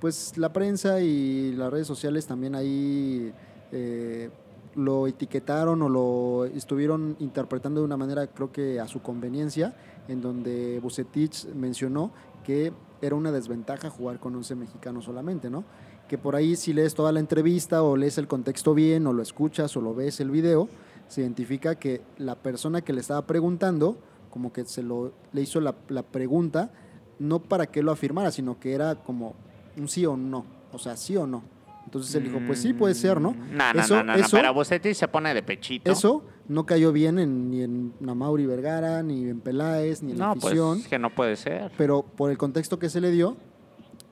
pues 0.00 0.36
la 0.38 0.52
prensa 0.52 1.00
y 1.00 1.52
las 1.52 1.70
redes 1.70 1.86
sociales 1.86 2.26
también 2.26 2.54
ahí 2.54 3.32
eh, 3.72 4.30
lo 4.74 5.06
etiquetaron 5.06 5.82
o 5.82 5.88
lo 5.88 6.44
estuvieron 6.46 7.16
interpretando 7.18 7.80
de 7.80 7.86
una 7.86 7.96
manera, 7.96 8.26
creo 8.28 8.52
que 8.52 8.80
a 8.80 8.86
su 8.86 9.02
conveniencia, 9.02 9.76
en 10.08 10.20
donde 10.20 10.80
Bucetich 10.80 11.46
mencionó 11.54 12.12
que 12.44 12.72
era 13.02 13.14
una 13.14 13.32
desventaja 13.32 13.90
jugar 13.90 14.18
con 14.18 14.34
11 14.34 14.54
mexicanos 14.54 15.04
solamente, 15.04 15.50
¿no? 15.50 15.64
Que 16.08 16.16
por 16.16 16.34
ahí 16.34 16.56
si 16.56 16.72
lees 16.72 16.94
toda 16.94 17.12
la 17.12 17.20
entrevista 17.20 17.82
o 17.82 17.96
lees 17.96 18.18
el 18.18 18.26
contexto 18.26 18.74
bien 18.74 19.06
o 19.06 19.12
lo 19.12 19.22
escuchas 19.22 19.76
o 19.76 19.80
lo 19.80 19.94
ves 19.94 20.20
el 20.20 20.30
video, 20.30 20.68
se 21.08 21.20
identifica 21.20 21.74
que 21.74 22.02
la 22.16 22.36
persona 22.36 22.82
que 22.82 22.92
le 22.92 23.00
estaba 23.00 23.26
preguntando, 23.26 23.98
como 24.30 24.52
que 24.52 24.64
se 24.64 24.82
lo, 24.82 25.12
le 25.32 25.42
hizo 25.42 25.60
la, 25.60 25.74
la 25.88 26.02
pregunta, 26.02 26.70
no 27.18 27.40
para 27.40 27.66
que 27.66 27.82
lo 27.82 27.90
afirmara, 27.92 28.30
sino 28.30 28.58
que 28.60 28.72
era 28.72 28.94
como 28.96 29.34
un 29.76 29.88
sí 29.88 30.04
o 30.06 30.16
no, 30.16 30.44
o 30.72 30.78
sea, 30.78 30.96
sí 30.96 31.16
o 31.16 31.26
no. 31.26 31.42
Entonces 31.84 32.14
él 32.16 32.24
dijo, 32.24 32.38
pues 32.46 32.60
sí, 32.60 32.74
puede 32.74 32.94
ser, 32.94 33.18
¿no? 33.18 33.30
Mm, 33.30 33.56
No, 33.56 33.72
no, 33.72 33.80
Eso- 33.80 33.96
no, 33.96 34.02
no, 34.04 34.12
no, 34.12 34.18
eso- 34.18 34.36
pero 34.36 34.52
Bucetich 34.52 34.94
se 34.94 35.08
pone 35.08 35.32
de 35.32 35.42
pechito. 35.42 35.90
Eso 35.90 36.22
no 36.46 36.66
cayó 36.66 36.92
bien 36.92 37.18
en- 37.18 37.50
ni 37.50 37.62
en 37.62 37.94
Namauri 38.00 38.44
Vergara, 38.44 39.02
ni 39.02 39.26
en 39.28 39.40
Peláez, 39.40 40.02
ni 40.02 40.12
en 40.12 40.18
la 40.18 40.26
no, 40.26 40.32
pues 40.34 40.44
afición, 40.46 40.78
es 40.80 40.88
que 40.88 40.98
no 40.98 41.14
puede 41.14 41.36
ser. 41.36 41.72
pero 41.78 42.02
por 42.02 42.30
el 42.30 42.36
contexto 42.36 42.78
que 42.78 42.90
se 42.90 43.00
le 43.00 43.10
dio, 43.10 43.38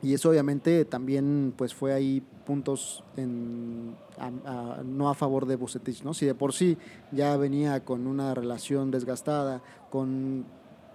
y 0.03 0.14
eso 0.14 0.31
obviamente 0.31 0.85
también 0.87 1.53
pues 1.57 1.75
fue 1.75 1.93
ahí 1.93 2.23
puntos 2.47 3.03
en, 3.19 3.95
a- 4.19 4.79
a- 4.79 4.83
no 4.83 5.11
a 5.11 5.14
favor 5.14 5.45
de 5.47 5.57
Bucetich, 5.57 6.03
¿no? 6.03 6.14
Si 6.14 6.25
de 6.25 6.35
por 6.35 6.55
sí 6.55 6.79
ya 7.12 7.37
venía 7.37 7.85
con 7.85 8.07
una 8.07 8.33
relación 8.35 8.91
desgastada, 8.91 9.62
con 9.97 10.45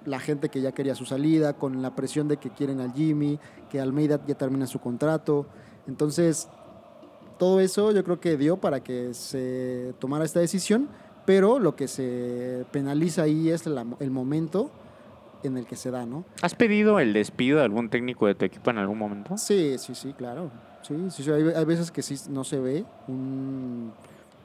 la 0.05 0.19
gente 0.19 0.49
que 0.49 0.61
ya 0.61 0.73
quería 0.73 0.93
su 0.93 1.05
salida, 1.05 1.53
con 1.53 1.81
la 1.81 1.95
presión 1.95 2.27
de 2.27 2.37
que 2.37 2.51
quieren 2.51 2.79
al 2.81 2.93
Jimmy, 2.93 3.39
que 3.67 3.79
Almeida 3.81 4.19
ya 4.27 4.35
termina 4.35 4.67
su 4.67 4.77
contrato, 4.79 5.47
entonces 5.87 6.47
todo 7.39 7.59
eso 7.61 7.91
yo 7.91 8.03
creo 8.03 8.19
que 8.19 8.37
dio 8.37 8.57
para 8.57 8.81
que 8.81 9.15
se 9.15 9.95
tomara 9.97 10.23
esta 10.23 10.39
decisión, 10.39 10.87
pero 11.25 11.57
lo 11.57 11.75
que 11.75 11.87
se 11.87 12.63
penaliza 12.71 13.23
ahí 13.23 13.49
es 13.49 13.65
la- 13.65 13.87
el 13.99 14.11
momento 14.11 14.69
en 15.41 15.57
el 15.57 15.65
que 15.65 15.75
se 15.75 15.89
da, 15.89 16.05
¿no? 16.05 16.23
¿Has 16.43 16.53
pedido 16.53 16.99
el 16.99 17.13
despido 17.13 17.57
de 17.57 17.63
algún 17.63 17.89
técnico 17.89 18.27
de 18.27 18.35
tu 18.35 18.45
equipo 18.45 18.69
en 18.69 18.77
algún 18.77 18.99
momento? 18.99 19.35
Sí, 19.35 19.77
sí, 19.79 19.95
sí, 19.95 20.13
claro. 20.13 20.51
Sí, 20.83 20.93
sí, 21.09 21.23
sí, 21.23 21.31
Hay, 21.31 21.41
hay 21.55 21.65
veces 21.65 21.89
que 21.89 22.03
sí 22.03 22.15
no 22.29 22.43
se 22.43 22.59
ve 22.59 22.85
un, 23.07 23.91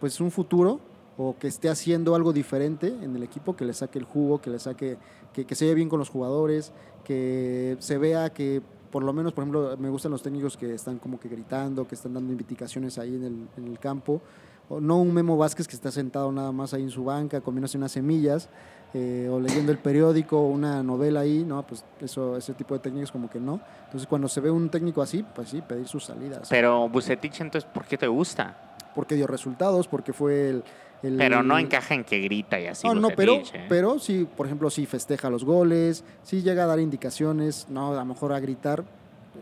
pues 0.01 0.19
un 0.23 0.31
futuro 0.31 0.81
o 1.19 1.37
que 1.39 1.49
esté 1.49 1.69
haciendo 1.69 2.15
algo 2.15 2.33
diferente 2.33 2.89
en 2.89 3.17
el 3.17 3.23
equipo, 3.23 3.57
que 3.57 3.65
le 3.65 3.73
saque 3.73 3.99
el 3.99 4.05
jugo, 4.05 4.41
que 4.41 4.51
le 4.51 4.59
saque, 4.59 4.99
que, 5.33 5.45
que 5.45 5.55
se 5.55 5.65
vea 5.65 5.75
bien 5.75 5.89
con 5.89 5.99
los 5.99 6.11
jugadores, 6.11 6.73
que 7.05 7.77
se 7.81 7.99
vea 7.99 8.31
que 8.31 8.63
por 8.91 9.03
lo 9.03 9.13
menos, 9.13 9.33
por 9.33 9.43
ejemplo, 9.43 9.77
me 9.79 9.91
gustan 9.91 10.13
los 10.13 10.23
técnicos 10.23 10.57
que 10.57 10.73
están 10.73 10.99
como 10.99 11.21
que 11.21 11.29
gritando, 11.29 11.87
que 11.87 11.95
están 11.95 12.15
dando 12.15 12.33
indicaciones 12.33 12.99
ahí 12.99 13.15
en 13.15 13.25
el, 13.25 13.49
en 13.57 13.67
el 13.71 13.79
campo. 13.79 14.23
O 14.69 14.81
no 14.81 14.99
un 14.99 15.13
Memo 15.13 15.37
Vázquez 15.37 15.69
que 15.69 15.77
está 15.77 15.91
sentado 15.91 16.33
nada 16.33 16.51
más 16.51 16.75
ahí 16.75 16.83
en 16.83 16.91
su 16.91 17.05
banca 17.05 17.41
comiéndose 17.41 17.77
unas 17.79 17.93
semillas 17.93 18.49
eh, 18.95 19.29
o 19.31 19.39
leyendo 19.39 19.71
el 19.71 19.79
periódico 19.79 20.41
o 20.41 20.47
una 20.49 20.83
novela 20.83 21.21
ahí, 21.21 21.45
no, 21.45 21.65
pues 21.67 21.85
eso, 22.01 22.37
ese 22.37 22.55
tipo 22.55 22.75
de 22.75 22.81
técnicos 22.81 23.13
como 23.13 23.29
que 23.29 23.39
no. 23.39 23.61
Entonces 23.85 24.07
cuando 24.09 24.29
se 24.29 24.41
ve 24.41 24.51
un 24.51 24.71
técnico 24.71 25.03
así, 25.03 25.25
pues 25.35 25.51
sí, 25.51 25.61
pedir 25.61 25.87
sus 25.87 26.05
salidas. 26.05 26.49
Pero 26.49 26.89
Bucetich, 26.89 27.41
entonces, 27.41 27.69
¿por 27.71 27.85
qué 27.85 27.99
te 27.99 28.07
gusta? 28.07 28.77
Porque 28.95 29.15
dio 29.15 29.27
resultados, 29.27 29.87
porque 29.87 30.13
fue 30.13 30.49
el... 30.49 30.65
el- 31.03 31.17
Pero 31.17 31.43
no 31.43 31.59
encaja 31.59 31.95
en 31.95 32.05
que 32.05 32.21
grita 32.21 32.59
y 32.61 32.67
así. 32.67 32.87
no, 32.87 32.95
no, 32.95 33.09
pero, 33.11 33.35
¿eh? 33.35 33.67
pero 33.69 33.99
sí, 33.99 34.27
por 34.37 34.47
ejemplo, 34.47 34.71
sí 34.71 34.87
festeja 34.87 35.31
los 35.31 35.45
goles, 35.45 36.05
sí 36.23 36.43
llega 36.43 36.65
a 36.65 36.67
dar 36.67 36.81
indicaciones, 36.81 37.67
no, 37.71 37.93
a 37.93 37.97
lo 37.97 38.05
mejor 38.05 38.33
a 38.33 38.41
gritar, 38.41 38.85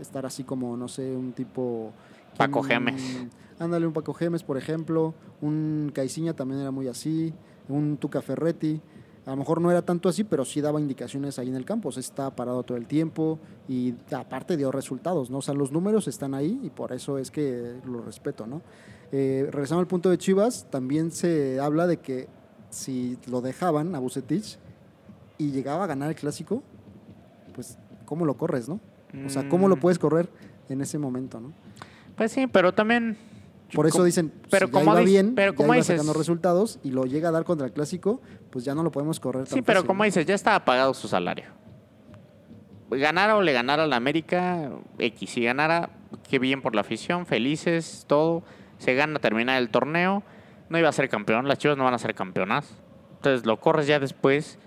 estar 0.01 0.27
así 0.27 0.45
como, 0.45 0.77
no 0.77 0.89
sé, 0.89 1.15
un 1.15 1.33
tipo... 1.33 1.93
Paco. 2.37 2.63
Gemes. 2.65 3.01
Ándale, 3.61 3.87
un 3.87 3.93
Paco 3.93 4.13
Gemes, 4.15 4.43
por 4.43 4.57
ejemplo, 4.59 5.15
un 5.41 5.93
Caiciña 5.95 6.33
también 6.35 6.61
era 6.61 6.73
muy 6.73 6.89
así, 6.89 7.33
un 7.69 7.97
Tuca 7.97 8.21
Ferretti, 8.21 8.81
a 9.25 9.31
lo 9.31 9.37
mejor 9.37 9.61
no 9.61 9.71
era 9.71 9.81
tanto 9.83 10.09
así, 10.09 10.25
pero 10.25 10.45
sí 10.45 10.61
daba 10.61 10.81
indicaciones 10.81 11.39
ahí 11.39 11.49
en 11.49 11.55
el 11.55 11.65
campo, 11.65 11.89
o 11.89 11.93
sea, 11.93 12.01
estaba 12.01 12.35
parado 12.35 12.63
todo 12.65 12.77
el 12.77 12.87
tiempo 12.87 13.39
y 13.69 13.95
aparte 14.13 14.57
dio 14.57 14.71
resultados, 14.73 15.31
¿no? 15.31 15.39
O 15.39 15.43
sea, 15.43 15.55
los 15.55 15.71
números 15.73 16.09
están 16.09 16.35
ahí 16.35 16.61
y 16.65 16.71
por 16.71 16.93
eso 16.93 17.17
es 17.17 17.31
que 17.31 17.77
lo 17.87 18.03
respeto, 18.03 18.47
¿no? 18.47 18.61
Eh, 19.17 19.47
regresando 19.53 19.79
al 19.79 19.87
punto 19.87 20.11
de 20.11 20.19
Chivas, 20.19 20.67
también 20.71 21.13
se 21.13 21.61
habla 21.61 21.87
de 21.87 21.99
que 21.99 22.27
si 22.71 23.17
lo 23.29 23.41
dejaban 23.43 23.95
a 23.95 24.01
Bucetich 24.01 24.59
y 25.39 25.53
llegaba 25.53 25.85
a 25.85 25.87
ganar 25.87 26.09
el 26.09 26.17
clásico, 26.17 26.65
pues 27.55 27.79
¿cómo 28.07 28.25
lo 28.27 28.35
corres, 28.37 28.69
no? 28.69 28.81
O 29.25 29.29
sea, 29.29 29.49
¿cómo 29.49 29.69
lo 29.69 29.77
Mm. 29.77 29.81
puedes 29.81 30.01
correr 30.01 30.29
en 30.69 30.81
ese 30.81 30.99
momento, 30.99 31.39
no? 31.39 31.53
Pues 32.17 32.33
sí, 32.33 32.49
pero 32.49 32.75
también. 32.75 33.17
Por 33.73 33.87
eso 33.87 34.03
dicen, 34.03 34.33
pero 34.51 34.67
si 34.67 34.73
como 34.73 34.91
iba 34.93 35.01
bien, 35.03 35.37
pero 35.37 35.53
ya 35.53 35.57
como 35.57 35.69
iba 35.69 35.77
dices- 35.77 35.97
sacando 35.97 36.13
resultados 36.13 36.81
y 36.83 36.91
lo 36.91 37.05
llega 37.07 37.29
a 37.29 37.33
dar 37.33 37.45
contra 37.45 37.69
el 37.69 37.73
clásico, 37.73 38.21
pues 38.51 38.65
ya 38.65 38.75
no 38.75 38.83
lo 38.83 38.91
podemos 38.91 39.21
correr 39.21 39.45
tan 39.47 39.55
Sí, 39.55 39.63
pero 39.63 39.79
fácil, 39.79 39.87
como 39.87 40.03
dices, 40.03 40.27
ya 40.27 40.35
estaba 40.35 40.65
pagado 40.65 40.93
su 40.93 41.07
salario. 41.07 41.45
Ganara 42.91 43.37
o 43.37 43.43
le 43.43 43.53
ganara 43.53 43.85
a 43.85 43.87
la 43.87 43.95
América, 43.97 44.71
X. 44.99 45.31
Si 45.31 45.43
ganara, 45.45 45.91
qué 46.29 46.41
bien 46.41 46.63
por 46.63 46.75
la 46.75 46.81
afición, 46.81 47.27
felices, 47.27 48.05
todo. 48.09 48.43
Se 48.85 48.95
gana 48.95 49.19
terminar 49.19 49.61
el 49.61 49.71
torneo. 49.71 50.23
No 50.69 50.79
iba 50.79 50.89
a 50.89 50.93
ser 50.93 51.09
campeón, 51.09 51.49
las 51.49 51.59
chivas 51.59 51.77
no 51.77 51.85
van 51.85 51.95
a 51.95 51.99
ser 51.99 52.15
campeonas. 52.15 52.81
Entonces 53.17 53.47
lo 53.47 53.59
corres 53.61 53.87
ya 53.87 53.99
después. 53.99 54.59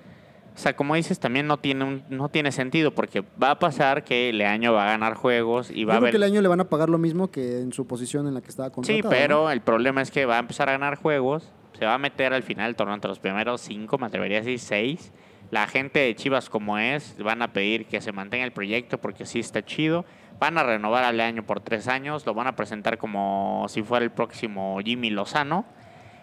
O 0.55 0.59
sea, 0.59 0.75
como 0.75 0.95
dices, 0.95 1.19
también 1.19 1.45
no 1.45 1.57
tiene, 1.57 1.83
un- 1.83 2.03
no 2.09 2.29
tiene 2.29 2.51
sentido 2.51 2.89
porque 2.91 3.23
va 3.41 3.51
a 3.51 3.59
pasar 3.59 4.03
que 4.03 4.33
Leaño 4.33 4.73
va 4.73 4.85
a 4.85 4.87
ganar 4.87 5.13
juegos 5.13 5.69
y 5.69 5.83
va 5.83 5.93
Yo 5.93 5.97
a 5.97 5.99
creo 5.99 5.99
haber... 5.99 6.11
que 6.11 6.17
el 6.17 6.23
año 6.23 6.41
le 6.41 6.47
van 6.47 6.59
a 6.61 6.63
pagar 6.69 6.89
lo 6.89 6.97
mismo 6.97 7.29
que 7.29 7.59
en 7.61 7.73
su 7.73 7.85
posición 7.85 8.27
en 8.27 8.33
la 8.33 8.41
que 8.41 8.47
estaba 8.49 8.69
Sí, 8.69 8.73
contratado. 8.73 9.09
pero 9.11 9.35
¿no? 9.43 9.51
el 9.51 9.61
problema 9.61 10.01
es 10.01 10.09
que 10.09 10.25
va 10.25 10.37
a 10.37 10.39
empezar 10.39 10.67
a 10.69 10.71
ganar 10.71 10.95
juegos, 10.95 11.51
se 11.77 11.85
va 11.85 11.93
a 11.93 11.97
meter 11.99 12.33
al 12.33 12.41
final 12.41 12.65
del 12.69 12.75
torneo 12.75 12.95
entre 12.95 13.09
los 13.09 13.19
primeros 13.19 13.61
cinco, 13.61 13.99
me 13.99 14.07
atrevería 14.07 14.37
a 14.37 14.41
decir 14.41 14.57
seis. 14.59 15.11
La 15.51 15.67
gente 15.67 15.99
de 15.99 16.15
Chivas 16.15 16.49
como 16.49 16.79
es, 16.79 17.15
van 17.19 17.43
a 17.43 17.53
pedir 17.53 17.85
que 17.85 18.01
se 18.01 18.11
mantenga 18.11 18.43
el 18.43 18.51
proyecto 18.51 18.97
porque 18.99 19.27
sí 19.27 19.39
está 19.39 19.63
chido. 19.63 20.05
Van 20.39 20.57
a 20.57 20.63
renovar 20.63 21.03
al 21.03 21.19
año 21.19 21.43
por 21.43 21.61
tres 21.61 21.87
años, 21.87 22.25
lo 22.25 22.33
van 22.33 22.47
a 22.47 22.55
presentar 22.55 22.97
como 22.97 23.65
si 23.69 23.81
fuera 23.81 24.03
el 24.03 24.11
próximo 24.11 24.79
Jimmy 24.83 25.09
Lozano 25.09 25.65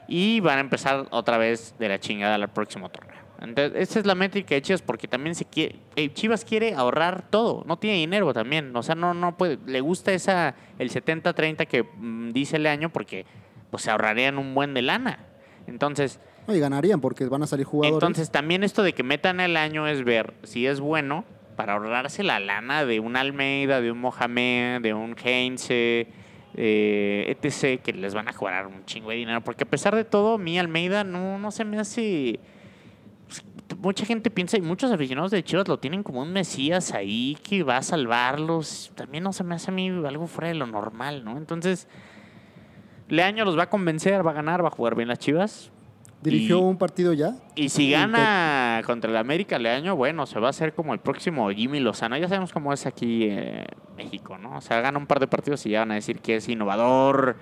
y 0.06 0.40
van 0.40 0.58
a 0.58 0.60
empezar 0.60 1.06
otra 1.10 1.38
vez 1.38 1.74
de 1.78 1.88
la 1.88 1.98
chingada 1.98 2.36
al 2.36 2.48
próximo 2.48 2.88
torneo. 2.90 3.24
Entonces, 3.40 3.72
esa 3.76 3.98
es 3.98 4.06
la 4.06 4.14
métrica 4.14 4.54
de 4.54 4.62
Chivas 4.62 4.82
porque 4.82 5.08
también 5.08 5.34
se 5.34 5.44
quiere, 5.44 5.76
eh, 5.96 6.12
Chivas 6.12 6.44
quiere 6.44 6.74
ahorrar 6.74 7.28
todo, 7.28 7.64
no 7.66 7.76
tiene 7.78 7.98
dinero 7.98 8.32
también, 8.32 8.74
o 8.74 8.82
sea, 8.82 8.94
no 8.94 9.12
no 9.12 9.36
puede, 9.36 9.58
le 9.66 9.80
gusta 9.80 10.12
esa 10.12 10.54
el 10.78 10.90
70-30 10.90 11.66
que 11.66 11.82
mm, 11.82 12.32
dice 12.32 12.56
el 12.56 12.66
año 12.66 12.90
porque 12.90 13.26
pues 13.70 13.82
se 13.82 13.90
ahorrarían 13.90 14.38
un 14.38 14.54
buen 14.54 14.72
de 14.72 14.82
lana. 14.82 15.18
Entonces, 15.66 16.20
y 16.46 16.58
ganarían 16.58 17.00
porque 17.00 17.26
van 17.26 17.42
a 17.42 17.46
salir 17.46 17.66
jugadores. 17.66 17.96
entonces 17.96 18.30
también 18.30 18.64
esto 18.64 18.82
de 18.82 18.92
que 18.92 19.02
metan 19.02 19.40
el 19.40 19.56
año 19.56 19.86
es 19.88 20.04
ver 20.04 20.34
si 20.42 20.66
es 20.66 20.80
bueno 20.80 21.24
para 21.57 21.74
ahorrarse 21.74 22.22
la 22.22 22.40
lana 22.40 22.84
de 22.84 23.00
un 23.00 23.16
Almeida, 23.16 23.80
de 23.80 23.90
un 23.90 23.98
Mohamed, 23.98 24.80
de 24.82 24.94
un 24.94 25.14
Heinze, 25.22 26.09
eh, 26.57 27.36
etc., 27.40 27.80
que 27.82 27.92
les 27.92 28.14
van 28.14 28.28
a 28.28 28.32
cobrar 28.32 28.66
un 28.66 28.84
chingo 28.84 29.11
de 29.11 29.16
dinero. 29.16 29.40
Porque 29.42 29.64
a 29.64 29.68
pesar 29.68 29.94
de 29.94 30.05
todo, 30.05 30.38
mi 30.38 30.59
Almeida 30.59 31.05
no, 31.05 31.38
no 31.38 31.50
se 31.50 31.64
me 31.64 31.78
hace... 31.78 32.38
Mucha 33.78 34.05
gente 34.05 34.30
piensa 34.30 34.57
y 34.57 34.61
muchos 34.61 34.92
aficionados 34.92 35.30
de 35.30 35.42
Chivas 35.42 35.66
lo 35.68 35.78
tienen 35.78 36.02
como 36.02 36.20
un 36.22 36.32
mesías 36.32 36.92
ahí 36.92 37.36
que 37.42 37.62
va 37.62 37.78
a 37.78 37.82
salvarlos. 37.82 38.92
También 38.94 39.24
no 39.24 39.32
se 39.32 39.42
me 39.42 39.55
hace 39.55 39.70
a 39.70 39.74
mí 39.74 39.88
algo 39.88 40.26
fuera 40.26 40.48
de 40.48 40.55
lo 40.55 40.66
normal, 40.66 41.24
¿no? 41.24 41.36
Entonces, 41.36 41.88
Leaño 43.09 43.44
los 43.44 43.59
va 43.59 43.64
a 43.64 43.70
convencer, 43.70 44.24
va 44.26 44.30
a 44.30 44.34
ganar, 44.34 44.62
va 44.62 44.68
a 44.68 44.70
jugar 44.70 44.94
bien 44.94 45.09
las 45.09 45.18
Chivas. 45.18 45.70
Dirigió 46.22 46.59
y- 46.59 46.62
un 46.62 46.78
partido 46.78 47.12
ya. 47.12 47.34
y 47.55 47.68
si 47.68 47.88
Y 47.88 47.94
contra 48.83 49.11
el 49.11 49.16
América 49.16 49.59
Leaño, 49.59 49.97
bueno, 49.97 50.27
se 50.27 50.41
va 50.41 50.49
a 50.49 50.51
hacer 50.51 50.75
como 50.75 50.93
el 50.95 51.01
próximo 51.01 51.49
Jimmy 51.51 51.81
Lozano. 51.81 52.16
Ya 52.16 52.29
sabemos 52.29 52.53
cómo 52.53 52.72
es 52.72 52.87
aquí 52.87 53.25
en 53.25 53.64
México, 53.97 54.37
¿no? 54.39 54.57
O 54.57 54.61
sea, 54.61 54.81
gana 54.81 54.99
un 54.99 55.07
par 55.07 55.20
de 55.20 55.27
partidos 55.27 55.64
y 55.66 55.70
ya 55.70 55.81
van 55.81 55.93
a 55.93 55.95
decir 55.95 56.20
que 56.20 56.37
es 56.37 56.49
innovador, 56.49 57.37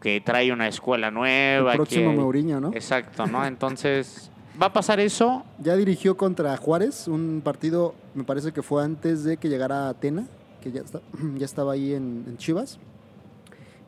que 0.00 0.20
trae 0.20 0.52
una 0.52 0.68
escuela 0.68 1.08
El 1.08 1.14
nueva. 1.14 1.72
próximo 1.74 2.10
que... 2.10 2.16
Mourinho, 2.16 2.60
¿no? 2.60 2.68
Exacto, 2.74 3.26
¿no? 3.26 3.44
Entonces, 3.46 4.30
va 4.60 4.66
a 4.66 4.72
pasar 4.72 5.00
eso. 5.00 5.44
Ya 5.58 5.76
dirigió 5.76 6.16
contra 6.16 6.56
Juárez, 6.56 7.08
un 7.08 7.40
partido, 7.44 7.94
me 8.14 8.24
parece 8.24 8.52
que 8.52 8.62
fue 8.62 8.84
antes 8.84 9.24
de 9.24 9.36
que 9.38 9.48
llegara 9.48 9.88
Atena, 9.88 10.26
que 10.62 10.72
ya, 10.72 10.80
está- 10.82 11.00
ya 11.36 11.44
estaba 11.44 11.72
ahí 11.72 11.94
en, 11.94 12.24
en 12.28 12.36
Chivas. 12.36 12.78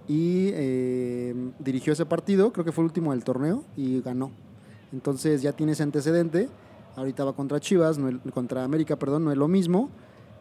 Y 0.08 0.50
eh, 0.54 1.34
dirigió 1.58 1.92
ese 1.92 2.06
partido, 2.06 2.52
creo 2.52 2.64
que 2.64 2.70
fue 2.72 2.82
el 2.82 2.86
último 2.86 3.10
del 3.10 3.24
torneo, 3.24 3.64
y 3.76 4.00
ganó. 4.02 4.30
Entonces 4.92 5.42
ya 5.42 5.52
tiene 5.52 5.72
ese 5.72 5.82
antecedente. 5.82 6.48
Ahorita 6.96 7.24
va 7.24 7.34
contra 7.34 7.60
Chivas, 7.60 7.98
no 7.98 8.18
contra 8.32 8.64
América, 8.64 8.96
perdón, 8.96 9.24
no 9.24 9.32
es 9.32 9.38
lo 9.38 9.48
mismo. 9.48 9.90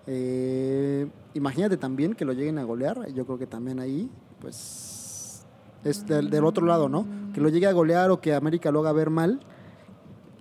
Eh, 0.08 1.08
imagínate 1.34 1.78
también 1.78 2.14
que 2.14 2.26
lo 2.26 2.34
lleguen 2.34 2.58
a 2.58 2.64
golear. 2.64 3.12
Yo 3.14 3.26
creo 3.26 3.38
que 3.38 3.48
también 3.48 3.80
ahí, 3.80 4.10
pues, 4.40 5.46
es 5.84 6.08
del, 6.08 6.30
del 6.30 6.46
otro 6.46 6.66
lado, 6.66 6.90
¿no? 6.90 7.06
Que 7.34 7.42
lo 7.42 7.50
llegue 7.50 7.68
a 7.68 7.74
golear 7.74 8.10
o 8.12 8.22
que 8.22 8.34
América 8.34 8.72
lo 8.72 8.80
haga 8.80 8.94
ver 8.94 9.10
mal 9.10 9.42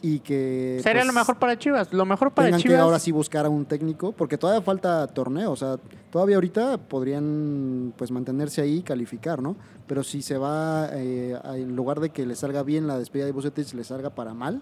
y 0.05 0.21
que... 0.21 0.81
Sería 0.83 1.01
pues, 1.01 1.07
lo 1.07 1.19
mejor 1.19 1.39
para 1.39 1.59
Chivas. 1.59 1.91
Lo 1.91 2.05
mejor 2.05 2.33
para 2.33 2.49
tengan 2.49 2.61
Chivas. 2.61 2.77
que 2.77 2.81
ahora 2.83 2.99
sí 2.99 3.11
buscar 3.11 3.47
a 3.47 3.49
un 3.49 3.65
técnico, 3.65 4.13
porque 4.13 4.37
todavía 4.37 4.61
falta 4.61 5.07
torneo, 5.07 5.51
o 5.51 5.57
sea, 5.57 5.79
todavía 6.11 6.37
ahorita 6.37 6.77
podrían 6.77 7.95
pues 7.97 8.11
mantenerse 8.11 8.61
ahí 8.61 8.77
y 8.77 8.83
calificar, 8.83 9.41
¿no? 9.41 9.57
Pero 9.87 10.05
si 10.05 10.21
se 10.21 10.37
va, 10.37 10.91
eh, 10.93 11.39
en 11.55 11.75
lugar 11.75 12.01
de 12.01 12.11
que 12.11 12.27
le 12.27 12.37
salga 12.37 12.63
bien 12.63 12.87
la 12.87 12.99
despedida 12.99 13.25
de 13.25 13.33
Bucetich, 13.33 13.73
le 13.73 13.83
salga 13.83 14.11
para 14.11 14.35
mal, 14.35 14.61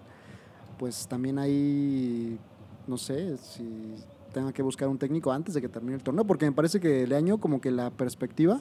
pues 0.78 1.06
también 1.08 1.38
ahí, 1.38 2.38
no 2.86 2.96
sé, 2.96 3.36
si 3.38 3.94
tenga 4.32 4.52
que 4.52 4.62
buscar 4.62 4.88
un 4.88 4.98
técnico 4.98 5.30
antes 5.32 5.54
de 5.54 5.60
que 5.60 5.68
termine 5.68 5.94
el 5.96 6.02
torneo, 6.02 6.24
porque 6.24 6.46
me 6.46 6.52
parece 6.52 6.80
que 6.80 7.02
el 7.02 7.12
año 7.12 7.38
como 7.38 7.60
que 7.60 7.70
la 7.70 7.90
perspectiva 7.90 8.60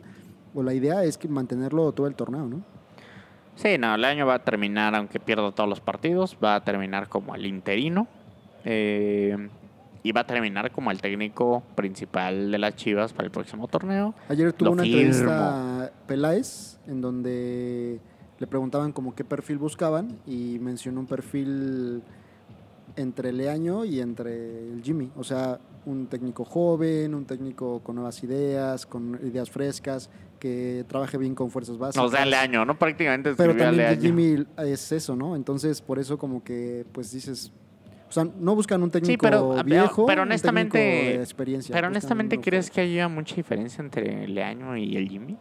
o 0.54 0.64
la 0.64 0.74
idea 0.74 1.04
es 1.04 1.18
que 1.18 1.28
mantenerlo 1.28 1.92
todo 1.94 2.08
el 2.08 2.16
torneo, 2.16 2.46
¿no? 2.46 2.62
Sí, 3.56 3.78
no, 3.78 3.96
el 3.96 4.04
año 4.06 4.26
va 4.26 4.36
a 4.36 4.44
terminar, 4.44 4.96
aunque 4.96 5.20
pierda 5.20 5.52
todos 5.52 5.70
los 5.70 5.80
partidos, 5.82 6.38
va 6.44 6.56
a 6.56 6.64
terminar 6.64 7.08
como 7.10 7.36
el 7.36 7.46
interino. 7.46 8.08
eh, 8.66 9.50
y 10.04 10.12
va 10.14 10.22
a 10.22 10.26
terminar 10.26 10.72
como 10.72 10.90
el 10.90 11.00
técnico 11.00 11.62
principal 11.76 12.50
de 12.50 12.58
las 12.58 12.76
Chivas 12.76 13.14
para 13.14 13.26
el 13.28 13.32
próximo 13.32 13.68
torneo. 13.68 14.16
Ayer 14.30 14.52
tuvo 14.52 14.70
Lo 14.70 14.72
una 14.74 14.82
firmo. 14.84 14.98
entrevista 15.00 15.92
Peláez 16.08 16.80
en 16.88 17.02
donde 17.02 18.00
le 18.42 18.48
preguntaban 18.48 18.92
como 18.92 19.14
qué 19.14 19.24
perfil 19.24 19.60
buscaban 19.60 20.18
y 20.26 20.58
mencionó 20.60 21.00
un 21.02 21.06
perfil 21.06 22.02
entre 22.96 23.32
Leaño 23.32 23.86
y 23.86 24.02
entre 24.02 24.68
el 24.68 24.82
Jimmy. 24.84 25.12
O 25.16 25.24
sea, 25.24 25.60
un 25.86 26.08
técnico 26.08 26.44
joven, 26.44 27.14
un 27.14 27.26
técnico 27.26 27.82
con 27.84 27.96
nuevas 27.98 28.24
ideas, 28.24 28.88
con 28.88 29.20
ideas 29.24 29.52
frescas, 29.52 30.10
que 30.40 30.84
trabaje 30.88 31.20
bien 31.20 31.36
con 31.36 31.52
fuerzas 31.52 31.78
básicas. 31.78 32.02
Nos 32.04 32.12
da 32.12 32.24
el 32.24 32.34
año, 32.34 32.66
¿no? 32.66 32.80
Prácticamente 32.80 33.36
Pero 33.36 33.52
también 33.56 33.78
Leaño. 33.78 34.02
Jimmy 34.02 34.44
es 34.58 34.92
eso, 34.92 35.16
¿no? 35.16 35.36
Entonces, 35.36 35.80
por 35.80 36.00
eso 36.00 36.18
como 36.18 36.44
que, 36.44 36.84
pues 36.92 37.12
dices... 37.12 37.52
O 38.10 38.12
sea, 38.12 38.26
no 38.40 38.56
buscan 38.56 38.82
un 38.82 38.90
técnico 38.90 39.22
pero- 39.22 39.52
pero- 39.52 39.64
viejo, 39.64 40.06
pero 40.08 40.24
un 40.24 40.30
honestamente- 40.30 40.80
técnico 40.80 41.18
de 41.18 41.24
experiencia. 41.24 41.74
Pero 41.76 41.88
honestamente, 41.90 42.40
¿crees 42.40 42.72
que 42.72 42.82
haya 42.82 43.08
mucha 43.08 43.36
diferencia 43.36 43.82
entre 43.84 44.28
Leaño 44.28 44.76
y 44.76 44.98
el 44.98 45.08
Jimmy? 45.08 45.38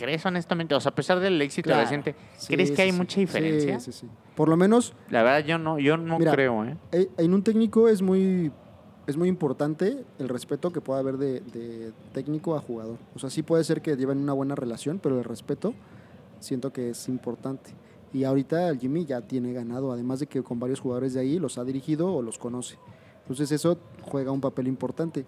¿Crees 0.00 0.24
honestamente? 0.26 0.74
O 0.74 0.80
sea, 0.80 0.90
a 0.90 0.94
pesar 0.94 1.20
del 1.20 1.40
éxito 1.42 1.68
Claro. 1.68 1.82
reciente, 1.82 2.14
Sí, 2.36 2.52
¿crees 2.54 2.70
que 2.70 2.76
sí, 2.76 2.82
hay 2.82 2.90
sí. 2.92 2.96
mucha 2.98 3.20
diferencia? 3.20 3.78
Sí, 3.80 3.92
sí, 3.92 4.00
sí. 4.00 4.08
Por 4.34 4.48
lo 4.48 4.56
menos 4.56 4.94
La 5.10 5.22
verdad, 5.22 5.44
yo 5.46 5.58
no, 5.58 5.78
yo 5.78 5.96
no 5.96 6.18
Mira, 6.18 6.32
creo, 6.32 6.64
¿eh? 6.64 6.76
eh, 6.92 7.08
en 7.18 7.34
un 7.34 7.42
técnico 7.42 7.88
es 7.88 8.00
muy, 8.02 8.50
es 9.06 9.16
muy 9.16 9.28
importante 9.28 10.04
el 10.18 10.28
respeto 10.28 10.72
que 10.72 10.80
pueda 10.80 11.00
haber 11.00 11.18
de, 11.18 11.40
de 11.40 11.92
técnico 12.12 12.56
a 12.56 12.60
jugador. 12.60 12.96
O 13.14 13.18
sea, 13.18 13.28
sí 13.30 13.42
puede 13.42 13.62
ser 13.64 13.82
que 13.82 13.96
lleven 13.96 14.18
una 14.18 14.32
buena 14.32 14.54
relación, 14.54 14.98
pero 14.98 15.18
el 15.18 15.24
respeto 15.24 15.74
siento 16.38 16.72
que 16.72 16.90
es 16.90 17.08
importante. 17.08 17.70
Y 18.12 18.24
ahorita 18.24 18.68
el 18.70 18.78
Jimmy 18.78 19.04
ya 19.04 19.20
tiene 19.20 19.52
ganado, 19.52 19.92
además 19.92 20.18
de 20.20 20.26
que 20.26 20.42
con 20.42 20.58
varios 20.58 20.80
jugadores 20.80 21.14
de 21.14 21.20
ahí 21.20 21.38
los 21.38 21.58
ha 21.58 21.64
dirigido 21.64 22.12
o 22.12 22.22
los 22.22 22.38
conoce. 22.38 22.76
Entonces 23.22 23.52
eso 23.52 23.78
juega 24.02 24.32
un 24.32 24.40
papel 24.40 24.66
importante. 24.66 25.24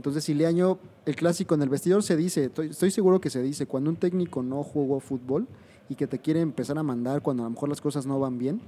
Entonces, 0.00 0.24
si 0.24 0.32
el 0.32 1.14
clásico 1.14 1.54
en 1.54 1.60
el 1.60 1.68
vestidor 1.68 2.02
se 2.02 2.16
dice, 2.16 2.46
estoy, 2.46 2.68
estoy 2.68 2.90
seguro 2.90 3.20
que 3.20 3.28
se 3.28 3.42
dice, 3.42 3.66
cuando 3.66 3.90
un 3.90 3.96
técnico 3.96 4.42
no 4.42 4.62
jugó 4.62 4.98
fútbol 4.98 5.46
y 5.90 5.94
que 5.94 6.06
te 6.06 6.18
quiere 6.18 6.40
empezar 6.40 6.78
a 6.78 6.82
mandar 6.82 7.20
cuando 7.20 7.42
a 7.42 7.44
lo 7.44 7.50
mejor 7.50 7.68
las 7.68 7.82
cosas 7.82 8.06
no 8.06 8.18
van 8.18 8.38
bien, 8.38 8.62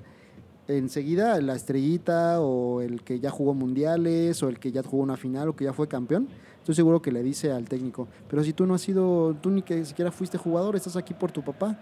enseguida 0.68 1.40
la 1.40 1.54
estrellita 1.54 2.42
o 2.42 2.82
el 2.82 3.02
que 3.02 3.18
ya 3.18 3.30
jugó 3.30 3.54
mundiales 3.54 4.42
o 4.42 4.50
el 4.50 4.58
que 4.58 4.72
ya 4.72 4.82
jugó 4.82 5.02
una 5.02 5.16
final 5.16 5.48
o 5.48 5.56
que 5.56 5.64
ya 5.64 5.72
fue 5.72 5.88
campeón, 5.88 6.28
estoy 6.58 6.74
seguro 6.74 7.00
que 7.00 7.10
le 7.10 7.22
dice 7.22 7.50
al 7.50 7.64
técnico, 7.64 8.08
pero 8.28 8.44
si 8.44 8.52
tú 8.52 8.66
no 8.66 8.74
has 8.74 8.82
sido, 8.82 9.34
tú 9.40 9.48
ni 9.48 9.62
que 9.62 9.86
siquiera 9.86 10.12
fuiste 10.12 10.36
jugador, 10.36 10.76
estás 10.76 10.96
aquí 10.96 11.14
por 11.14 11.32
tu 11.32 11.42
papá, 11.42 11.78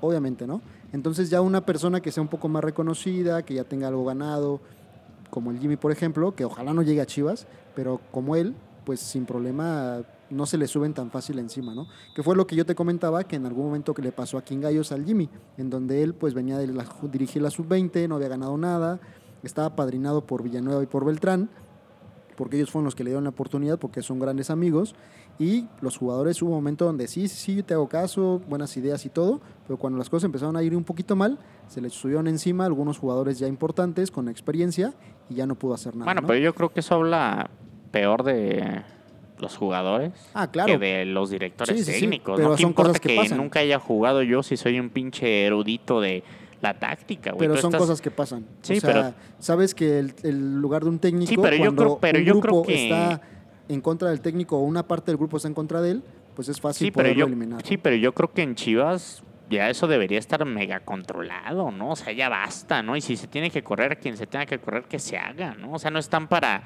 obviamente, 0.00 0.46
¿no? 0.46 0.62
Entonces 0.92 1.30
ya 1.30 1.40
una 1.40 1.66
persona 1.66 2.00
que 2.00 2.12
sea 2.12 2.22
un 2.22 2.28
poco 2.28 2.46
más 2.46 2.62
reconocida, 2.62 3.42
que 3.42 3.54
ya 3.54 3.64
tenga 3.64 3.88
algo 3.88 4.04
ganado, 4.04 4.60
como 5.30 5.50
el 5.50 5.58
Jimmy, 5.58 5.76
por 5.76 5.90
ejemplo, 5.90 6.36
que 6.36 6.44
ojalá 6.44 6.72
no 6.72 6.82
llegue 6.82 7.00
a 7.00 7.06
Chivas, 7.06 7.48
pero 7.74 8.00
como 8.10 8.36
él, 8.36 8.54
pues 8.88 9.00
sin 9.00 9.26
problema 9.26 10.00
no 10.30 10.46
se 10.46 10.56
le 10.56 10.66
suben 10.66 10.94
tan 10.94 11.10
fácil 11.10 11.38
encima, 11.38 11.74
¿no? 11.74 11.86
Que 12.14 12.22
fue 12.22 12.34
lo 12.34 12.46
que 12.46 12.56
yo 12.56 12.64
te 12.64 12.74
comentaba 12.74 13.22
que 13.24 13.36
en 13.36 13.44
algún 13.44 13.66
momento 13.66 13.92
que 13.92 14.00
le 14.00 14.12
pasó 14.12 14.38
aquí 14.38 14.54
en 14.54 14.62
Gallos 14.62 14.92
al 14.92 15.04
Jimmy, 15.04 15.28
en 15.58 15.68
donde 15.68 16.02
él 16.02 16.14
pues 16.14 16.32
venía 16.32 16.56
de 16.56 16.68
la, 16.68 16.86
dirigir 17.02 17.42
la 17.42 17.50
sub-20, 17.50 18.08
no 18.08 18.14
había 18.14 18.28
ganado 18.28 18.56
nada, 18.56 18.98
estaba 19.42 19.76
padrinado 19.76 20.22
por 20.24 20.42
Villanueva 20.42 20.82
y 20.82 20.86
por 20.86 21.04
Beltrán, 21.04 21.50
porque 22.34 22.56
ellos 22.56 22.70
fueron 22.70 22.86
los 22.86 22.94
que 22.94 23.04
le 23.04 23.10
dieron 23.10 23.24
la 23.24 23.30
oportunidad, 23.30 23.78
porque 23.78 24.00
son 24.00 24.20
grandes 24.20 24.48
amigos, 24.48 24.94
y 25.38 25.68
los 25.82 25.98
jugadores 25.98 26.40
hubo 26.40 26.48
un 26.48 26.56
momento 26.56 26.86
donde 26.86 27.08
sí, 27.08 27.28
sí, 27.28 27.36
sí, 27.36 27.56
yo 27.56 27.64
te 27.66 27.74
hago 27.74 27.90
caso, 27.90 28.40
buenas 28.48 28.74
ideas 28.78 29.04
y 29.04 29.10
todo, 29.10 29.42
pero 29.66 29.78
cuando 29.78 29.98
las 29.98 30.08
cosas 30.08 30.24
empezaron 30.24 30.56
a 30.56 30.62
ir 30.62 30.74
un 30.74 30.84
poquito 30.84 31.14
mal, 31.14 31.38
se 31.66 31.82
les 31.82 31.92
subieron 31.92 32.26
encima 32.26 32.64
algunos 32.64 32.96
jugadores 32.96 33.38
ya 33.38 33.48
importantes, 33.48 34.10
con 34.10 34.30
experiencia, 34.30 34.94
y 35.28 35.34
ya 35.34 35.46
no 35.46 35.56
pudo 35.56 35.74
hacer 35.74 35.94
nada. 35.94 36.06
Bueno, 36.06 36.22
¿no? 36.22 36.26
pero 36.26 36.40
yo 36.40 36.54
creo 36.54 36.72
que 36.72 36.80
eso 36.80 36.94
habla 36.94 37.50
peor 37.90 38.22
de 38.22 38.82
los 39.38 39.56
jugadores 39.56 40.12
Ah, 40.34 40.50
claro. 40.50 40.66
que 40.72 40.78
de 40.78 41.04
los 41.04 41.30
directores 41.30 41.76
Sí, 41.78 41.84
sí, 41.84 41.92
sí, 41.92 42.00
técnicos. 42.00 42.36
pero 42.36 42.50
¿no? 42.50 42.56
¿Qué 42.56 42.62
son 42.62 42.70
importa 42.70 42.98
que 42.98 43.16
que, 43.16 43.34
nunca 43.34 43.60
haya 43.60 43.78
jugado 43.78 44.22
yo 44.22 44.42
si 44.42 44.56
soy 44.56 44.80
un 44.80 44.90
pinche 44.90 45.44
erudito 45.46 46.00
de 46.00 46.24
la 46.60 46.74
táctica, 46.74 47.30
güey? 47.30 47.40
Pero 47.40 47.54
Tú 47.54 47.60
son 47.60 47.68
estás- 47.70 47.80
cosas 47.80 48.00
que 48.00 48.10
pasan. 48.10 48.44
Sí, 48.62 48.78
o 48.78 48.80
sea, 48.80 48.92
pero- 48.92 49.14
sabes 49.38 49.74
que 49.76 50.00
el, 50.00 50.12
el 50.24 50.56
lugar 50.60 50.82
de 50.82 50.90
un 50.90 50.98
técnico, 50.98 51.30
Sí, 51.30 51.36
pero 51.40 51.56
yo 51.56 51.74
creo- 51.74 51.98
pero 52.00 52.18
un 52.18 52.24
yo 52.24 52.40
creo 52.40 52.62
que- 52.62 52.84
está 52.90 53.20
en 53.68 53.80
contra 53.80 54.08
del 54.10 54.20
técnico 54.20 54.56
o 54.58 54.62
una 54.62 54.82
parte 54.88 55.12
del 55.12 55.18
grupo 55.18 55.36
está 55.36 55.46
en 55.48 55.54
contra 55.54 55.80
de 55.82 55.92
él, 55.92 56.02
pues 56.34 56.48
es 56.48 56.60
fácil 56.60 56.86
Sí, 56.86 56.90
pero 56.90 57.04
poderlo 57.04 57.20
yo, 57.20 57.26
eliminar. 57.26 57.62
sí, 57.64 57.76
pero 57.76 57.94
yo 57.94 58.12
creo 58.14 58.32
que 58.32 58.42
en 58.42 58.54
Chivas 58.56 59.22
ya 59.50 59.70
eso 59.70 59.86
debería 59.86 60.18
estar 60.18 60.44
mega 60.44 60.80
controlado, 60.80 61.70
¿no? 61.70 61.90
O 61.90 61.96
sea, 61.96 62.12
ya 62.12 62.28
basta, 62.28 62.82
¿no? 62.82 62.96
Y 62.96 63.00
si 63.00 63.16
se 63.16 63.28
tiene 63.28 63.50
que 63.52 63.62
correr 63.62 63.98
quien 63.98 64.16
se 64.16 64.26
tenga 64.26 64.46
que 64.46 64.58
correr, 64.58 64.84
que 64.84 64.98
se 64.98 65.16
haga, 65.16 65.54
¿no? 65.54 65.72
O 65.74 65.78
sea, 65.78 65.90
no 65.92 65.98
están 66.00 66.26
para 66.28 66.64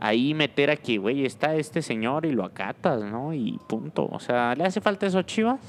ahí 0.00 0.34
meter 0.34 0.70
aquí, 0.70 0.96
güey, 0.96 1.26
está 1.26 1.54
este 1.54 1.82
señor 1.82 2.24
y 2.24 2.32
lo 2.32 2.44
acatas, 2.44 3.02
¿no? 3.04 3.32
Y 3.34 3.58
punto. 3.68 4.08
O 4.10 4.18
sea, 4.18 4.54
¿le 4.54 4.64
hace 4.64 4.80
falta 4.80 5.06
eso 5.06 5.18
a 5.18 5.26
Chivas? 5.26 5.60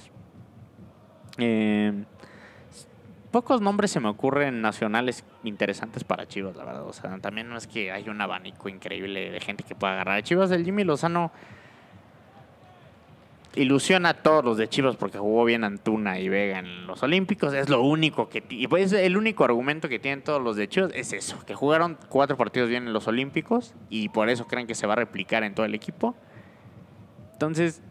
Eh, 1.38 2.06
pocos 3.30 3.62
nombres 3.62 3.92
se 3.92 4.00
me 4.00 4.08
ocurren 4.08 4.62
nacionales 4.62 5.26
interesantes 5.44 6.06
para 6.06 6.28
Chivas, 6.28 6.56
la 6.56 6.64
verdad. 6.64 6.88
O 6.88 6.94
sea, 6.94 7.20
también 7.20 7.50
no 7.50 7.58
es 7.58 7.68
que 7.68 7.92
hay 7.92 8.08
un 8.08 8.22
abanico 8.22 8.70
increíble 8.70 9.32
de 9.32 9.40
gente 9.42 9.64
que 9.64 9.76
pueda 9.76 9.94
agarrar 9.94 10.24
Chivas. 10.24 10.50
del 10.50 10.64
Jimmy 10.64 10.86
Lozano 10.86 11.32
ilusiona 13.56 14.10
a 14.10 14.14
todos 14.14 14.44
los 14.44 14.58
de 14.58 14.70
Chivas 14.70 14.96
porque 14.96 15.18
jugó 15.18 15.44
bien 15.44 15.64
Antuna 15.64 16.20
y 16.20 16.30
Vega 16.30 16.60
en 16.60 16.88
los 16.88 17.04
Olímpicos. 17.04 17.54
Es 17.54 17.70
lo 17.70 17.82
único 17.82 18.30
que... 18.30 18.44
Y 18.50 18.68
pues 18.68 18.94
el 18.94 19.18
único 19.18 19.44
argumento 19.44 19.90
que 19.90 20.00
tienen 20.00 20.24
todos 20.24 20.42
los 20.42 20.56
de 20.56 20.68
Chivas 20.68 20.92
es 20.94 21.14
eso, 21.14 21.44
que 21.46 21.56
jugaron 21.56 21.98
cuatro 22.10 22.38
partidos 22.38 22.70
bien 22.70 22.88
en 22.88 22.94
los 22.94 23.08
Olímpicos 23.08 23.74
y 23.90 24.10
por 24.10 24.30
eso 24.30 24.48
creen 24.48 24.68
que 24.68 24.76
se 24.76 24.88
va 24.88 24.94
a 24.94 24.98
replicar 24.98 25.44
en 25.44 25.54
todo 25.54 25.66
el 25.66 25.76
equipo. 25.76 26.16
Entonces, 27.34 27.82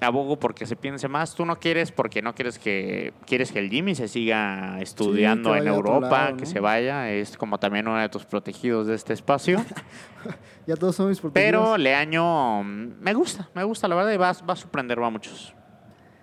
abogo 0.00 0.38
porque 0.38 0.66
se 0.66 0.76
piense 0.76 1.08
más. 1.08 1.34
Tú 1.34 1.46
no 1.46 1.58
quieres 1.58 1.92
porque 1.92 2.22
no 2.22 2.34
quieres 2.34 2.58
que... 2.58 3.12
Quieres 3.26 3.52
que 3.52 3.58
el 3.60 3.70
Jimmy 3.70 3.94
se 3.94 4.08
siga 4.08 4.80
estudiando 4.80 5.54
en 5.56 5.66
Europa, 5.66 6.24
lado, 6.24 6.36
que 6.36 6.46
se 6.46 6.60
vaya. 6.60 7.10
Es 7.10 7.36
como 7.36 7.58
también 7.58 7.88
uno 7.88 7.98
de 7.98 8.08
tus 8.08 8.24
protegidos 8.24 8.86
de 8.86 8.94
este 8.94 9.12
espacio. 9.12 9.64
Ya 10.66 10.76
todos 10.76 10.94
son 10.96 11.08
mis 11.08 11.20
Pero 11.20 11.32
protegidos. 11.32 11.78
Leaño 11.78 12.62
mm, 12.62 12.92
me 13.00 13.14
gusta, 13.14 13.48
me 13.54 13.64
gusta, 13.64 13.88
la 13.88 13.94
verdad, 13.96 14.12
y 14.12 14.16
va, 14.16 14.32
va 14.48 14.52
a 14.52 14.56
sorprender 14.56 14.98
a 14.98 15.10
muchos. 15.10 15.54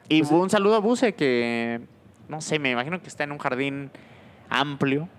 Y 0.10 0.22
Pues, 0.22 0.32
un 0.32 0.50
saludo 0.50 0.76
a 0.76 0.80
Buse, 0.80 1.14
que 1.16 1.82
no 2.30 2.40
sé, 2.42 2.60
me 2.60 2.72
imagino 2.72 3.02
que 3.02 3.08
está 3.08 3.24
en 3.24 3.32
un 3.32 3.38
jardín 3.40 3.92
amplio, 4.50 5.10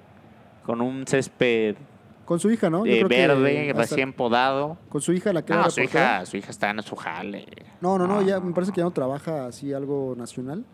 con 0.64 0.80
un 0.80 1.06
césped 1.06 1.76
Con 2.24 2.38
su 2.40 2.50
hija, 2.50 2.68
¿no? 2.70 2.84
Yo 2.86 2.92
eh, 2.92 3.04
creo 3.06 3.38
verde, 3.40 3.72
recién 3.74 4.12
podado. 4.12 4.76
Con 4.90 5.00
su 5.00 5.12
hija, 5.12 5.32
la 5.32 5.44
que 5.44 5.52
era 5.54 5.62
No, 5.62 5.70
su 5.70 5.80
hija, 5.80 6.24
su 6.26 6.36
hija 6.36 6.50
está 6.50 6.70
en 6.70 6.82
su 6.82 6.94
jale. 6.96 7.46
No, 7.80 7.98
no, 7.98 8.06
no, 8.06 8.20
ya 8.22 8.36
Ah. 8.36 8.40
me 8.40 8.52
parece 8.52 8.72
que 8.72 8.78
ya 8.78 8.84
no 8.84 8.90
trabaja 8.90 9.46
así 9.46 9.72
algo 9.72 10.14
nacional. 10.16 10.64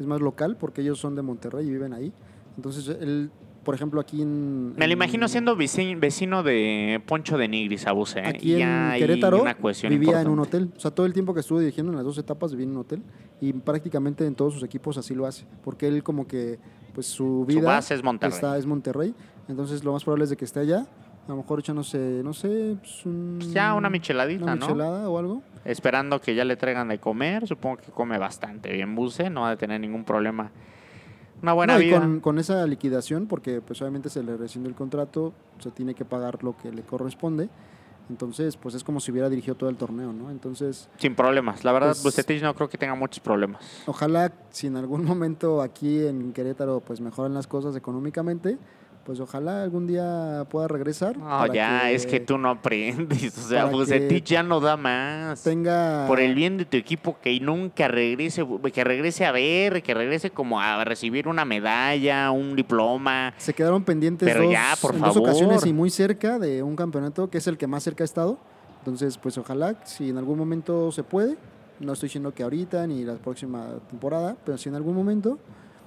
Es 0.00 0.06
más 0.06 0.20
local 0.20 0.56
porque 0.58 0.80
ellos 0.82 0.98
son 0.98 1.14
de 1.14 1.22
Monterrey 1.22 1.66
y 1.66 1.70
viven 1.70 1.92
ahí. 1.92 2.12
Entonces, 2.56 2.88
él, 3.00 3.30
por 3.64 3.74
ejemplo, 3.74 4.00
aquí 4.00 4.22
en. 4.22 4.70
Me 4.74 4.78
lo 4.78 4.84
en- 4.84 4.92
imagino 4.92 5.26
siendo 5.28 5.56
vecino, 5.56 5.98
vecino 5.98 6.42
de 6.42 7.02
Poncho 7.06 7.36
de 7.38 7.48
Nigris 7.48 7.86
a 7.86 7.92
Buse. 7.92 8.20
¿eh? 8.20 8.26
Aquí 8.26 8.54
Y 8.54 8.62
en 8.62 8.92
Querétaro 8.98 9.42
una 9.42 9.56
vivía 9.88 10.20
en 10.20 10.28
un 10.28 10.38
hotel. 10.38 10.70
O 10.76 10.80
sea, 10.80 10.90
todo 10.92 11.06
el 11.06 11.12
tiempo 11.12 11.34
que 11.34 11.40
estuvo 11.40 11.58
dirigiendo 11.58 11.90
en 11.92 11.96
las 11.96 12.04
dos 12.04 12.18
etapas 12.18 12.52
vivía 12.52 12.66
en 12.66 12.72
un 12.72 12.78
hotel. 12.78 13.02
Y 13.40 13.52
prácticamente 13.52 14.26
en 14.26 14.34
todos 14.34 14.54
sus 14.54 14.62
equipos 14.62 14.96
así 14.98 15.14
lo 15.14 15.26
hace. 15.26 15.44
Porque 15.64 15.88
él 15.88 16.02
como 16.02 16.26
que, 16.26 16.58
pues 16.94 17.06
su 17.06 17.44
vida 17.46 17.62
base 17.62 17.94
es 17.94 18.02
Monterrey. 18.04 18.34
Está, 18.34 18.56
es 18.58 18.66
Monterrey. 18.66 19.14
Entonces 19.48 19.82
lo 19.82 19.92
más 19.92 20.04
probable 20.04 20.24
es 20.24 20.30
de 20.30 20.36
que 20.36 20.44
esté 20.44 20.60
allá. 20.60 20.86
A 21.26 21.30
lo 21.30 21.36
mejor 21.36 21.58
echándose, 21.60 22.20
no 22.22 22.34
sé, 22.34 22.76
pues 22.78 23.06
un- 23.06 23.36
Pues 23.38 23.52
ya 23.54 23.72
una 23.74 23.88
micheladita, 23.88 24.44
una 24.44 24.56
¿no? 24.56 24.66
michelada 24.66 25.08
o 25.08 25.18
algo. 25.18 25.42
esperando 25.64 26.20
que 26.20 26.34
ya 26.34 26.44
le 26.44 26.56
traigan 26.56 26.88
de 26.88 26.98
comer. 26.98 27.46
Supongo 27.46 27.78
que 27.78 27.90
come 27.90 28.18
bastante 28.18 28.70
bien 28.70 28.94
Buse, 28.94 29.30
no 29.30 29.40
va 29.42 29.52
a 29.52 29.56
tener 29.56 29.80
ningún 29.80 30.04
problema. 30.04 30.50
Una 31.44 31.52
buena 31.52 31.74
No, 31.74 31.80
y 31.80 31.84
vida. 31.84 32.00
con, 32.00 32.20
con 32.20 32.38
esa 32.38 32.66
liquidación, 32.66 33.26
porque 33.26 33.60
pues 33.60 33.80
obviamente 33.82 34.08
se 34.08 34.22
le 34.22 34.34
rescinde 34.38 34.66
el 34.70 34.74
contrato, 34.74 35.34
se 35.58 35.70
tiene 35.70 35.94
que 35.94 36.06
pagar 36.06 36.42
lo 36.42 36.56
que 36.56 36.72
le 36.72 36.80
corresponde. 36.82 37.50
Entonces, 38.08 38.56
pues 38.56 38.74
es 38.74 38.82
como 38.82 38.98
si 39.00 39.10
hubiera 39.12 39.28
dirigido 39.28 39.54
todo 39.54 39.68
el 39.70 39.76
torneo, 39.76 40.12
¿no? 40.12 40.30
Entonces, 40.30 40.88
Sin 40.98 41.14
problemas. 41.14 41.62
La 41.64 41.72
verdad, 41.72 41.88
Pues- 41.88 42.02
Bucetich 42.02 42.42
no 42.42 42.54
creo 42.54 42.68
que 42.68 42.78
tenga 42.78 42.94
muchos 42.94 43.20
problemas. 43.20 43.62
ojalá 43.86 44.32
si 44.50 44.66
en 44.68 44.76
algún 44.76 45.04
momento 45.04 45.60
aquí 45.60 46.06
en 46.06 46.32
Querétaro 46.32 46.80
pues 46.80 47.00
mejoran 47.02 47.34
las 47.34 47.46
cosas 47.46 47.76
económicamente, 47.76 48.56
pues 49.04 49.20
ojalá 49.20 49.62
algún 49.62 49.86
día 49.86 50.46
pueda 50.50 50.66
regresar. 50.66 51.16
No, 51.16 51.52
ya, 51.52 51.90
es 51.90 52.06
que 52.06 52.20
tú 52.20 52.38
no 52.38 52.50
aprendes. 52.50 53.36
O 53.44 53.48
sea, 53.48 53.66
Bucetich 53.66 54.24
ya 54.24 54.42
no 54.42 54.60
da 54.60 54.76
más. 54.76 55.42
tenga 55.42 56.06
Por 56.08 56.20
el 56.20 56.34
bien 56.34 56.56
de 56.56 56.64
tu 56.64 56.76
equipo, 56.76 57.16
que 57.20 57.38
nunca 57.40 57.88
regrese, 57.88 58.46
que 58.72 58.84
regrese 58.84 59.26
a 59.26 59.32
ver, 59.32 59.82
que 59.82 59.92
regrese 59.92 60.30
como 60.30 60.60
a 60.60 60.82
recibir 60.84 61.28
una 61.28 61.44
medalla, 61.44 62.30
un 62.30 62.56
diploma. 62.56 63.34
Se 63.36 63.52
quedaron 63.52 63.84
pendientes 63.84 64.26
Pero 64.26 64.44
dos, 64.44 64.52
ya, 64.52 64.74
por 64.80 64.94
en 64.94 65.00
dos 65.02 65.14
favor. 65.14 65.28
ocasiones 65.28 65.66
y 65.66 65.72
muy 65.72 65.90
cerca 65.90 66.38
de 66.38 66.62
un 66.62 66.74
campeonato 66.76 67.28
que 67.28 67.38
es 67.38 67.46
el 67.46 67.58
que 67.58 67.66
más 67.66 67.82
cerca 67.82 68.04
ha 68.04 68.06
estado. 68.06 68.38
Entonces, 68.78 69.18
pues 69.18 69.36
ojalá, 69.38 69.76
si 69.84 70.10
en 70.10 70.18
algún 70.18 70.38
momento 70.38 70.90
se 70.92 71.02
puede, 71.02 71.36
no 71.80 71.92
estoy 71.92 72.08
diciendo 72.08 72.32
que 72.32 72.42
ahorita 72.42 72.86
ni 72.86 73.04
la 73.04 73.14
próxima 73.14 73.66
temporada, 73.90 74.36
pero 74.44 74.56
si 74.56 74.68
en 74.68 74.74
algún 74.74 74.94
momento. 74.94 75.38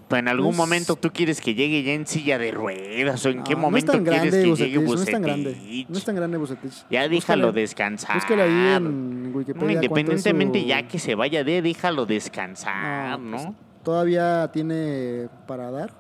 En 0.10 0.28
algún 0.30 0.48
Pues- 0.48 0.58
momento 0.58 0.96
tú 0.96 1.10
quieres 1.12 1.42
que 1.42 1.54
llegue 1.54 1.84
ya 1.84 1.92
en 1.92 2.08
silla 2.08 2.38
de 2.38 2.52
ruedas 2.52 3.26
o 3.26 3.30
en 3.30 3.44
qué 3.44 3.56
No, 3.56 3.60
momento 3.62 3.92
no 3.94 4.04
quieres 4.04 4.22
grande 4.22 4.42
que 4.44 4.50
Bucetich, 4.50 4.74
llegue 4.74 4.86
no 4.88 4.94
es 4.94 5.06
tan 5.12 5.22
grande. 5.22 5.50
Bucetich. 5.50 5.90
No 5.90 5.98
es 5.98 6.06
tan 6.06 6.16
grande 6.16 6.38
Bucetich. 6.38 6.86
Ya 6.90 7.08
déjalo 7.10 7.48
Búscale- 7.48 7.60
descansar. 7.62 8.16
Búscale 8.16 8.42
ahí 8.44 8.76
en 8.78 9.32
Wikipedia. 9.36 9.74
Independientemente 9.74 10.62
su- 10.62 10.68
ya 10.68 10.88
que 10.88 10.98
se 11.00 11.14
vaya 11.16 11.44
de, 11.44 11.62
déjalo 11.62 12.06
descansar, 12.06 13.20
No, 13.20 13.32
¿no? 13.32 13.38
pues, 13.38 13.48
todavía 13.84 14.50
tiene 14.54 15.28
para 15.46 15.72
dar 15.72 15.92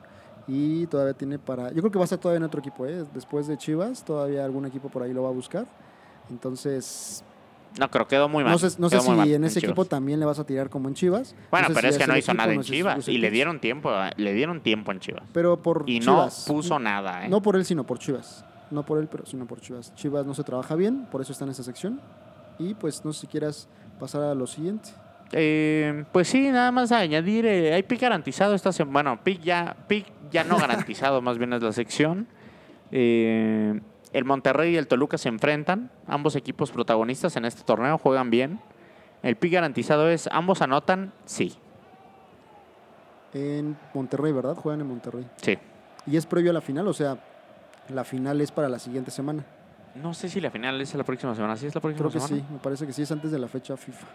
y 0.47 0.88
todavía 0.88 1.13
tiene 1.13 1.38
para. 1.38 1.69
Yo 1.73 1.81
creo 1.81 1.91
que 1.91 1.97
va 1.99 2.03
a 2.03 2.05
estar 2.05 2.19
todavía 2.19 2.38
en 2.38 2.43
otro 2.43 2.61
equipo, 2.61 2.85
¿eh? 2.85 3.03
Después 3.13 3.47
de 3.47 3.57
Chivas, 3.57 4.05
todavía 4.05 4.45
algún 4.45 4.65
equipo 4.65 4.88
por 4.89 5.03
ahí 5.03 5.11
lo 5.13 5.23
va 5.23 5.29
a 5.29 5.34
buscar. 5.34 5.65
Entonces, 6.29 7.23
No, 7.79 7.89
creo 7.91 8.07
quedó 8.07 8.27
muy 8.29 8.43
mal. 8.43 8.53
no 8.53 8.57
sé, 8.59 8.79
no 8.79 8.89
sé 8.89 8.95
quedó 8.97 9.05
si 9.05 9.11
mal 9.11 9.31
en 9.31 9.43
ese 9.43 9.59
equipo 9.59 9.85
también 9.85 10.19
le 10.19 10.25
vas 10.25 10.39
a 10.39 10.45
tirar 10.45 10.69
como 10.69 10.87
en 10.89 10.95
Chivas. 10.95 11.35
Bueno, 11.51 11.69
No 11.69 11.75
sé 11.75 11.81
pero 11.81 11.91
si 11.93 11.95
es 11.95 12.05
que 12.05 12.07
no 12.11 12.17
hizo 12.17 12.31
equipo, 12.31 12.43
nada 12.43 12.53
en 12.53 12.63
si 12.63 12.71
Chivas. 12.71 13.07
Y 13.07 13.17
le 13.17 13.31
dieron 13.31 13.59
tiempo, 13.59 13.91
le 14.15 14.33
dieron 14.33 14.61
tiempo 14.61 14.91
en 14.91 14.99
Chivas. 14.99 15.23
Pero 15.33 15.61
por 15.61 15.83
Y 15.85 15.99
Chivas. 15.99 16.45
no 16.47 16.53
puso 16.53 16.79
nada, 16.79 17.25
¿eh? 17.25 17.29
No 17.29 17.41
por 17.41 17.55
él, 17.55 17.65
sino 17.65 17.85
por 17.85 17.99
Chivas. 17.99 18.45
No 18.71 18.83
por 18.83 18.99
él, 18.99 19.07
pero 19.09 19.25
sino 19.25 19.45
por 19.45 19.61
Chivas. 19.61 19.93
Chivas 19.95 20.25
no 20.25 20.33
se 20.33 20.43
trabaja 20.43 20.75
bien, 20.75 21.07
por 21.11 21.21
eso 21.21 21.31
está 21.31 21.45
en 21.45 21.51
esa 21.51 21.63
sección. 21.63 22.01
Y 22.59 22.73
pues 22.73 23.05
no 23.05 23.13
sé 23.13 23.21
si 23.21 23.27
quieras 23.27 23.67
pasar 23.99 24.23
a 24.23 24.35
lo 24.35 24.47
siguiente. 24.47 24.89
Eh, 25.31 26.05
pues 26.11 26.29
sí, 26.29 26.49
nada 26.51 26.71
más 26.71 26.91
a 26.91 26.99
añadir, 26.99 27.45
eh, 27.45 27.73
hay 27.73 27.83
pick 27.83 28.01
garantizado 28.01 28.55
esta 28.55 28.71
semana. 28.71 28.93
Bueno, 28.93 29.23
pick 29.23 29.41
ya, 29.41 29.75
pick 29.87 30.05
ya 30.31 30.43
no 30.43 30.57
garantizado, 30.57 31.21
más 31.21 31.37
bien 31.37 31.53
es 31.53 31.61
la 31.61 31.71
sección. 31.73 32.27
Eh, 32.91 33.79
el 34.18 34.26
Monterrey 34.26 34.73
y 34.73 34.77
el 34.77 34.88
Toluca 34.88 35.18
se 35.18 35.30
enfrentan. 35.30 35.91
Ambos 36.07 36.35
equipos 36.35 36.72
protagonistas 36.72 37.35
en 37.35 37.45
este 37.45 37.61
torneo 37.64 37.98
juegan 37.99 38.30
bien. 38.31 38.60
El 39.22 39.35
pick 39.35 39.53
garantizado 39.53 40.10
es, 40.10 40.27
ambos 40.31 40.61
anotan, 40.61 41.11
sí, 41.26 41.56
En 43.34 43.77
Monterrey, 43.94 44.31
¿verdad? 44.31 44.56
Juegan 44.56 44.81
en 44.81 44.88
Monterrey. 44.88 45.27
sí. 45.38 45.57
Y 46.07 46.15
es 46.15 46.26
previo 46.26 46.52
a 46.52 46.53
la 46.53 46.61
final, 46.61 46.88
o 46.88 46.94
sea, 46.94 47.18
la 47.89 48.06
final 48.06 48.39
es 48.39 48.49
para 48.52 48.69
la 48.69 48.80
siguiente 48.80 49.11
semana. 49.11 49.44
No 49.95 50.14
sé 50.14 50.30
si 50.30 50.39
la 50.39 50.49
final 50.49 50.80
es 50.80 50.95
la 50.95 51.03
próxima 51.03 51.35
semana. 51.35 51.57
¿Sí 51.57 51.65
es 51.68 51.76
la 51.76 51.81
próxima 51.81 52.07
Creo 52.10 52.11
que 52.22 52.26
semana? 52.26 52.48
sí, 52.48 52.53
me 52.53 52.60
parece 52.60 52.88
que 52.88 52.94
sí, 52.94 53.02
es 53.02 53.11
antes 53.11 53.30
de 53.30 53.38
la 53.38 53.49
fecha 53.49 53.76
FIFA. 53.76 54.07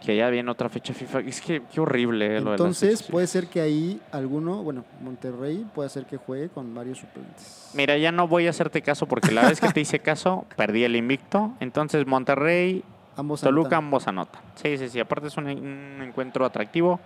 Que 0.00 0.16
ya 0.16 0.28
viene 0.28 0.50
otra 0.50 0.68
fecha 0.68 0.92
FIFA. 0.92 1.20
Es 1.20 1.40
que 1.40 1.62
qué 1.72 1.80
horrible 1.80 2.36
eh, 2.36 2.40
lo 2.40 2.50
Entonces 2.52 3.02
puede 3.04 3.26
ser 3.26 3.46
que 3.46 3.60
ahí 3.62 4.00
alguno, 4.12 4.62
bueno, 4.62 4.84
Monterrey 5.00 5.64
puede 5.74 5.88
ser 5.88 6.04
que 6.04 6.18
juegue 6.18 6.50
con 6.50 6.74
varios 6.74 6.98
suplentes. 6.98 7.70
Mira, 7.72 7.96
ya 7.96 8.12
no 8.12 8.28
voy 8.28 8.46
a 8.46 8.50
hacerte 8.50 8.82
caso 8.82 9.06
porque 9.06 9.32
la 9.32 9.48
vez 9.48 9.60
que 9.60 9.68
te 9.72 9.80
hice 9.80 10.00
caso, 10.00 10.44
perdí 10.56 10.84
el 10.84 10.94
invicto. 10.96 11.52
Entonces, 11.60 12.06
Monterrey, 12.06 12.84
Ambos 13.16 13.40
Toluca, 13.40 13.68
anotan. 13.68 13.84
ambos 13.84 14.08
anotan. 14.08 14.42
Sí, 14.56 14.76
sí, 14.76 14.88
sí. 14.88 15.00
Aparte 15.00 15.28
es 15.28 15.36
un, 15.36 15.46
un 15.46 16.02
encuentro 16.02 16.44
atractivo. 16.44 17.00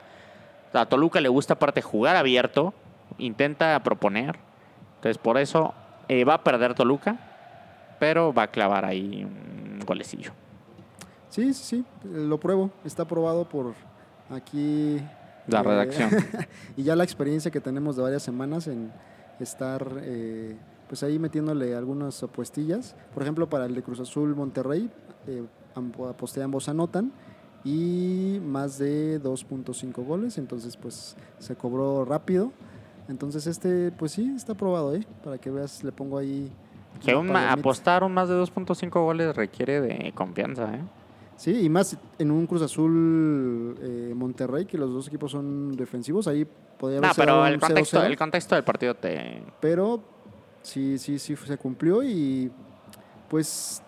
A 0.72 0.86
Toluca 0.86 1.20
le 1.20 1.28
gusta 1.28 1.54
aparte 1.54 1.82
jugar 1.82 2.16
abierto. 2.16 2.74
Intenta 3.18 3.78
proponer. 3.84 4.38
Entonces, 4.96 5.18
por 5.18 5.38
eso 5.38 5.72
eh, 6.08 6.24
va 6.24 6.34
a 6.34 6.42
perder 6.42 6.74
Toluca. 6.74 7.16
Pero 8.00 8.32
va 8.32 8.44
a 8.44 8.46
clavar 8.48 8.84
ahí 8.84 9.24
un 9.24 9.80
golecillo. 9.84 10.32
Sí, 11.30 11.52
sí, 11.52 11.64
sí, 11.64 11.84
lo 12.04 12.38
pruebo. 12.38 12.70
Está 12.84 13.02
aprobado 13.02 13.48
por 13.48 13.74
aquí. 14.30 15.00
La 15.46 15.60
eh, 15.60 15.62
redacción. 15.62 16.10
y 16.76 16.82
ya 16.82 16.96
la 16.96 17.04
experiencia 17.04 17.50
que 17.50 17.60
tenemos 17.60 17.96
de 17.96 18.02
varias 18.02 18.22
semanas 18.22 18.66
en 18.66 18.92
estar 19.40 19.86
eh, 20.02 20.56
pues 20.88 21.02
ahí 21.02 21.18
metiéndole 21.18 21.74
algunas 21.74 22.22
apuestillas. 22.22 22.96
Por 23.14 23.22
ejemplo, 23.22 23.48
para 23.48 23.66
el 23.66 23.74
de 23.74 23.82
Cruz 23.82 24.00
Azul 24.00 24.34
Monterrey, 24.34 24.90
eh, 25.26 25.44
aposté 26.08 26.42
ambos 26.42 26.68
anotan 26.68 27.12
y 27.64 28.40
más 28.44 28.78
de 28.78 29.20
2.5 29.22 30.04
goles, 30.04 30.38
entonces 30.38 30.76
pues 30.76 31.16
se 31.38 31.54
cobró 31.56 32.04
rápido. 32.04 32.52
Entonces 33.08 33.46
este 33.46 33.90
pues 33.92 34.12
sí, 34.12 34.32
está 34.36 34.52
aprobado, 34.52 34.94
¿eh? 34.94 35.06
Para 35.24 35.38
que 35.38 35.50
veas, 35.50 35.82
le 35.82 35.92
pongo 35.92 36.18
ahí... 36.18 36.50
Que 37.04 37.14
un 37.14 37.34
apostar 37.34 38.02
un 38.02 38.12
más 38.12 38.28
de 38.28 38.34
2.5 38.34 38.90
goles 38.90 39.36
requiere 39.36 39.80
de 39.80 40.12
confianza, 40.12 40.74
¿eh? 40.74 40.82
Sí, 41.38 41.52
y 41.52 41.68
más 41.68 41.96
en 42.18 42.32
un 42.32 42.48
Cruz 42.48 42.62
Azul 42.62 43.76
eh, 43.80 44.12
Monterrey, 44.14 44.66
que 44.66 44.76
los 44.76 44.92
dos 44.92 45.06
equipos 45.06 45.30
son 45.30 45.76
defensivos, 45.76 46.26
ahí 46.26 46.44
podría 46.76 47.00
No, 47.00 47.06
haber 47.06 47.16
pero 47.16 47.32
sido 47.34 47.46
el 47.46 47.60
contexto, 47.60 48.00
0-0, 48.00 48.06
el 48.06 48.16
contexto 48.16 48.54
del 48.56 48.64
partido 48.64 48.94
te, 48.96 49.42
pero 49.60 50.02
sí, 50.62 50.98
sí, 50.98 51.20
sí 51.20 51.36
se 51.36 51.56
cumplió 51.56 52.02
y 52.02 52.50
pues 53.30 53.80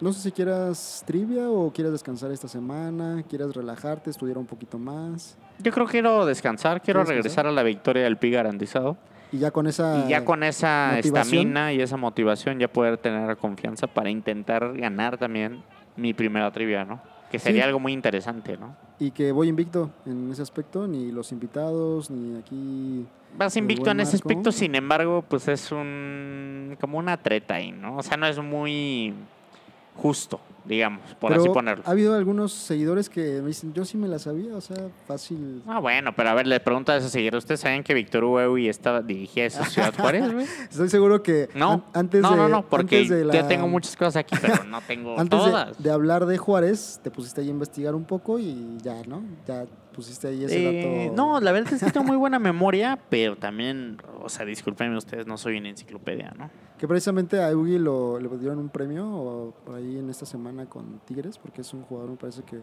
no 0.00 0.12
sé 0.12 0.20
si 0.20 0.30
quieras 0.30 1.02
trivia 1.04 1.50
o 1.50 1.72
quieras 1.72 1.92
descansar 1.92 2.30
esta 2.30 2.46
semana, 2.46 3.24
quieras 3.28 3.52
relajarte, 3.52 4.10
estudiar 4.10 4.38
un 4.38 4.46
poquito 4.46 4.78
más. 4.78 5.36
Yo 5.58 5.72
creo 5.72 5.86
que 5.86 5.92
quiero 5.92 6.24
descansar, 6.24 6.82
quiero 6.82 7.00
¿Quieres 7.04 7.16
regresar 7.24 7.48
a 7.48 7.50
la 7.52 7.64
victoria 7.64 8.04
del 8.04 8.16
PI 8.16 8.30
garantizado. 8.30 8.96
y 9.32 9.38
ya 9.38 9.50
con 9.50 9.66
esa 9.66 10.04
y 10.06 10.10
ya 10.10 10.24
con 10.24 10.44
esa 10.44 11.00
estamina 11.00 11.72
y 11.72 11.80
esa 11.80 11.96
motivación 11.96 12.60
ya 12.60 12.68
poder 12.68 12.96
tener 12.98 13.36
confianza 13.38 13.88
para 13.88 14.08
intentar 14.08 14.72
ganar 14.74 15.18
también 15.18 15.64
mi 15.96 16.14
primera 16.14 16.50
trivia, 16.50 16.84
¿no? 16.84 17.00
Que 17.30 17.38
sería 17.38 17.62
Sí. 17.62 17.66
algo 17.68 17.80
muy 17.80 17.92
interesante, 17.92 18.56
¿no? 18.56 18.76
y 18.98 19.10
que 19.10 19.32
voy 19.32 19.48
invicto 19.48 19.90
en 20.06 20.30
ese 20.30 20.42
aspecto, 20.42 20.86
ni 20.86 21.10
los 21.10 21.32
invitados, 21.32 22.08
ni 22.08 22.38
aquí 22.38 23.04
Vas 23.36 23.56
invicto 23.56 23.90
en 23.90 23.98
ese 23.98 24.14
aspecto, 24.14 24.52
sin 24.52 24.76
embargo, 24.76 25.24
pues 25.28 25.48
es 25.48 25.72
un 25.72 26.76
como 26.80 26.98
una 26.98 27.16
treta 27.16 27.54
ahí, 27.54 27.72
¿no? 27.72 27.96
O 27.96 28.02
sea, 28.04 28.16
no 28.16 28.26
es 28.26 28.38
muy 28.38 29.12
justo, 29.96 30.40
digamos, 30.64 31.02
por 31.20 31.30
Pero 31.32 31.42
así 31.42 31.50
ponerlo. 31.52 31.84
ha 31.86 31.90
habido 31.90 32.14
algunos 32.14 32.52
seguidores 32.52 33.08
que 33.08 33.40
me 33.42 33.48
dicen, 33.48 33.72
yo 33.72 33.84
sí 33.84 33.96
me 33.98 34.06
la 34.08 34.18
sabía, 34.18 34.54
o 34.54 34.60
sea, 34.60 34.76
fácil. 35.06 35.62
Ah, 35.66 35.80
bueno, 35.80 36.14
pero 36.14 36.30
a 36.30 36.34
ver, 36.34 36.46
le 36.46 36.60
pregunto 36.60 36.92
a 36.92 36.96
esos 36.96 37.10
seguidores, 37.10 37.38
¿ustedes 37.38 37.60
saben 37.60 37.82
que 37.82 37.94
Víctor 37.94 38.24
Hugo 38.24 38.56
estaba 38.58 39.02
dirigía 39.02 39.44
esa 39.46 39.64
Ciudad 39.64 39.92
Juárez, 39.96 40.32
güey? 40.32 40.46
Estoy 40.70 40.88
seguro 40.88 41.22
que 41.22 41.48
No, 41.54 41.72
an- 41.72 41.84
antes 41.94 42.22
no, 42.22 42.30
de, 42.30 42.36
no, 42.36 42.48
no, 42.48 42.68
porque 42.68 43.04
la- 43.24 43.34
ya 43.34 43.48
tengo 43.48 43.66
muchas 43.68 43.96
cosas 43.96 44.16
aquí, 44.16 44.36
pero 44.40 44.64
no 44.64 44.80
tengo 44.82 45.12
Antes 45.18 45.38
de, 45.44 45.50
todas. 45.50 45.82
de 45.82 45.90
hablar 45.90 46.26
de 46.26 46.38
Juárez, 46.38 47.00
te 47.02 47.10
pusiste 47.10 47.40
ahí 47.40 47.48
a 47.48 47.50
investigar 47.50 47.94
un 47.94 48.04
poco 48.04 48.38
y 48.38 48.76
ya, 48.82 49.02
¿no? 49.06 49.22
Ya 49.46 49.64
pusiste 49.94 50.28
ahí 50.28 50.44
ese 50.44 50.58
Eh, 50.80 51.04
dato. 51.10 51.16
no, 51.16 51.40
la 51.40 51.52
verdad 51.52 51.72
es 51.74 51.82
que 51.84 51.90
tengo 51.90 52.06
muy 52.06 52.16
buena 52.16 52.38
memoria, 52.38 52.98
pero 53.10 53.36
también, 53.36 53.98
o 54.22 54.28
sea, 54.28 54.46
discúlpenme 54.46 54.96
ustedes, 54.96 55.26
no 55.26 55.36
soy 55.36 55.58
una 55.58 55.68
enciclopedia, 55.68 56.32
¿no? 56.38 56.50
Que 56.78 56.88
precisamente 56.88 57.38
a 57.40 57.48
Eugi 57.50 57.78
lo, 57.78 58.18
le 58.18 58.28
dieron 58.38 58.58
un 58.58 58.68
premio 58.68 59.06
o 59.08 59.54
por 59.64 59.76
ahí 59.76 59.98
en 59.98 60.10
esta 60.10 60.26
semana 60.26 60.51
con 60.68 61.00
Tigres, 61.06 61.38
porque 61.38 61.62
es 61.62 61.72
un 61.74 61.82
jugador, 61.82 62.10
me 62.10 62.16
parece 62.16 62.42
que 62.42 62.60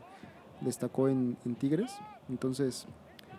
destacó 0.61 1.07
en, 1.09 1.37
en 1.45 1.55
Tigres. 1.55 1.97
Entonces, 2.29 2.87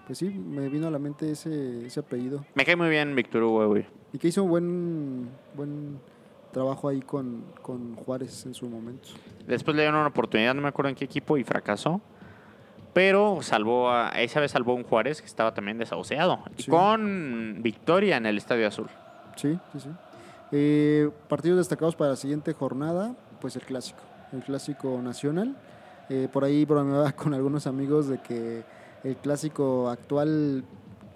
pues 0.06 0.18
sí, 0.18 0.28
me 0.28 0.68
vino 0.68 0.88
a 0.88 0.90
la 0.90 0.98
mente 0.98 1.30
ese, 1.30 1.86
ese 1.86 2.00
apellido. 2.00 2.44
Me 2.54 2.64
cae 2.64 2.76
muy 2.76 2.88
bien 2.88 3.14
Víctor 3.14 3.42
Hugo, 3.42 3.68
güey. 3.68 3.86
Y 4.12 4.18
que 4.18 4.28
hizo 4.28 4.44
buen, 4.44 5.28
buen 5.54 6.00
trabajo 6.52 6.88
ahí 6.88 7.00
con, 7.00 7.44
con 7.62 7.94
Juárez 7.94 8.44
en 8.46 8.54
su 8.54 8.68
momento. 8.68 9.08
Después 9.46 9.76
le 9.76 9.82
dieron 9.82 10.00
una 10.00 10.08
oportunidad, 10.08 10.54
no 10.54 10.62
me 10.62 10.68
acuerdo 10.68 10.88
en 10.90 10.94
qué 10.96 11.04
equipo, 11.04 11.36
y 11.36 11.44
fracasó. 11.44 12.00
Pero 12.92 13.40
salvó 13.42 13.88
a, 13.88 14.08
esa 14.20 14.40
vez 14.40 14.50
salvó 14.50 14.72
a 14.72 14.74
un 14.74 14.82
Juárez 14.82 15.20
que 15.20 15.26
estaba 15.26 15.54
también 15.54 15.78
desahuciado. 15.78 16.40
Y 16.56 16.64
con 16.64 17.58
victoria 17.62 18.16
en 18.16 18.26
el 18.26 18.36
Estadio 18.36 18.66
Azul. 18.66 18.88
Sí, 19.36 19.56
sí, 19.72 19.80
sí. 19.80 19.90
Eh, 20.52 21.08
partidos 21.28 21.58
destacados 21.58 21.94
para 21.94 22.10
la 22.10 22.16
siguiente 22.16 22.52
jornada, 22.52 23.14
pues 23.40 23.54
el 23.54 23.62
clásico, 23.62 24.00
el 24.32 24.42
clásico 24.42 25.00
nacional. 25.02 25.56
Eh, 26.08 26.28
por 26.32 26.44
ahí 26.44 26.64
bromeaba 26.64 27.12
con 27.16 27.34
algunos 27.34 27.66
amigos 27.66 28.08
de 28.08 28.18
que 28.18 28.64
el 29.04 29.16
clásico 29.16 29.88
actual, 29.88 30.64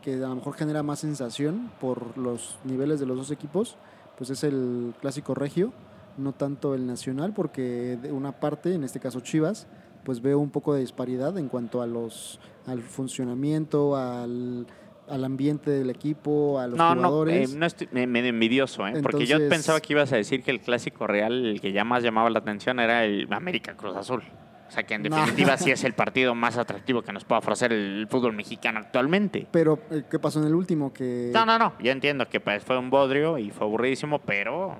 que 0.02 0.14
a 0.14 0.28
lo 0.28 0.36
mejor 0.36 0.54
genera 0.54 0.82
más 0.82 1.00
sensación 1.00 1.70
por 1.80 2.16
los 2.16 2.58
niveles 2.64 3.00
de 3.00 3.06
los 3.06 3.16
dos 3.16 3.30
equipos, 3.30 3.76
pues 4.16 4.30
es 4.30 4.44
el 4.44 4.94
clásico 5.00 5.34
regio, 5.34 5.72
no 6.16 6.32
tanto 6.32 6.74
el 6.74 6.86
nacional, 6.86 7.32
porque 7.34 7.98
de 8.00 8.12
una 8.12 8.32
parte, 8.32 8.74
en 8.74 8.84
este 8.84 9.00
caso 9.00 9.20
Chivas, 9.20 9.66
pues 10.04 10.20
veo 10.20 10.38
un 10.38 10.50
poco 10.50 10.74
de 10.74 10.80
disparidad 10.80 11.36
en 11.38 11.48
cuanto 11.48 11.82
a 11.82 11.86
los 11.86 12.38
al 12.66 12.82
funcionamiento, 12.82 13.96
al 13.96 14.66
al 15.08 15.24
ambiente 15.24 15.70
del 15.70 15.90
equipo, 15.90 16.58
a 16.58 16.66
los 16.66 16.78
No, 16.78 16.94
no, 16.94 17.00
eh, 17.00 17.04
jugadores. 17.04 17.54
no 17.54 17.66
estoy 17.66 17.88
me- 17.92 18.06
medio 18.06 18.30
envidioso, 18.30 18.86
¿eh? 18.86 18.94
Porque 19.02 19.26
yo 19.26 19.38
pensaba 19.48 19.80
que 19.80 19.92
ibas 19.92 20.12
a 20.12 20.16
decir 20.16 20.42
que 20.42 20.50
el 20.50 20.60
clásico 20.60 21.06
real, 21.06 21.44
el 21.46 21.60
que 21.60 21.72
ya 21.72 21.84
más 21.84 22.02
llamaba 22.02 22.30
la 22.30 22.38
atención, 22.38 22.80
era 22.80 23.04
el 23.04 23.30
América 23.32 23.74
Cruz 23.76 23.94
Azul. 23.96 24.22
O 24.66 24.70
sea, 24.70 24.82
que 24.82 24.94
en 24.94 25.02
No. 25.02 25.16
definitiva 25.16 25.56
sí 25.58 25.70
es 25.70 25.84
el 25.84 25.92
partido 25.92 26.34
más 26.34 26.56
atractivo 26.56 27.02
que 27.02 27.12
nos 27.12 27.24
puede 27.24 27.38
ofrecer 27.40 27.72
el 27.72 28.06
fútbol 28.10 28.32
mexicano 28.32 28.80
actualmente. 28.80 29.46
Pero, 29.50 29.78
eh, 29.90 30.04
¿qué 30.10 30.18
pasó 30.18 30.40
en 30.40 30.46
el 30.46 30.54
último? 30.54 30.92
Que 30.92 31.30
No, 31.34 31.44
no, 31.44 31.58
no. 31.58 31.74
Yo 31.80 31.92
entiendo 31.92 32.26
que 32.28 32.40
pues, 32.40 32.64
fue 32.64 32.78
un 32.78 32.88
bodrio 32.90 33.36
y 33.38 33.50
fue 33.50 33.66
aburridísimo, 33.66 34.18
pero 34.20 34.76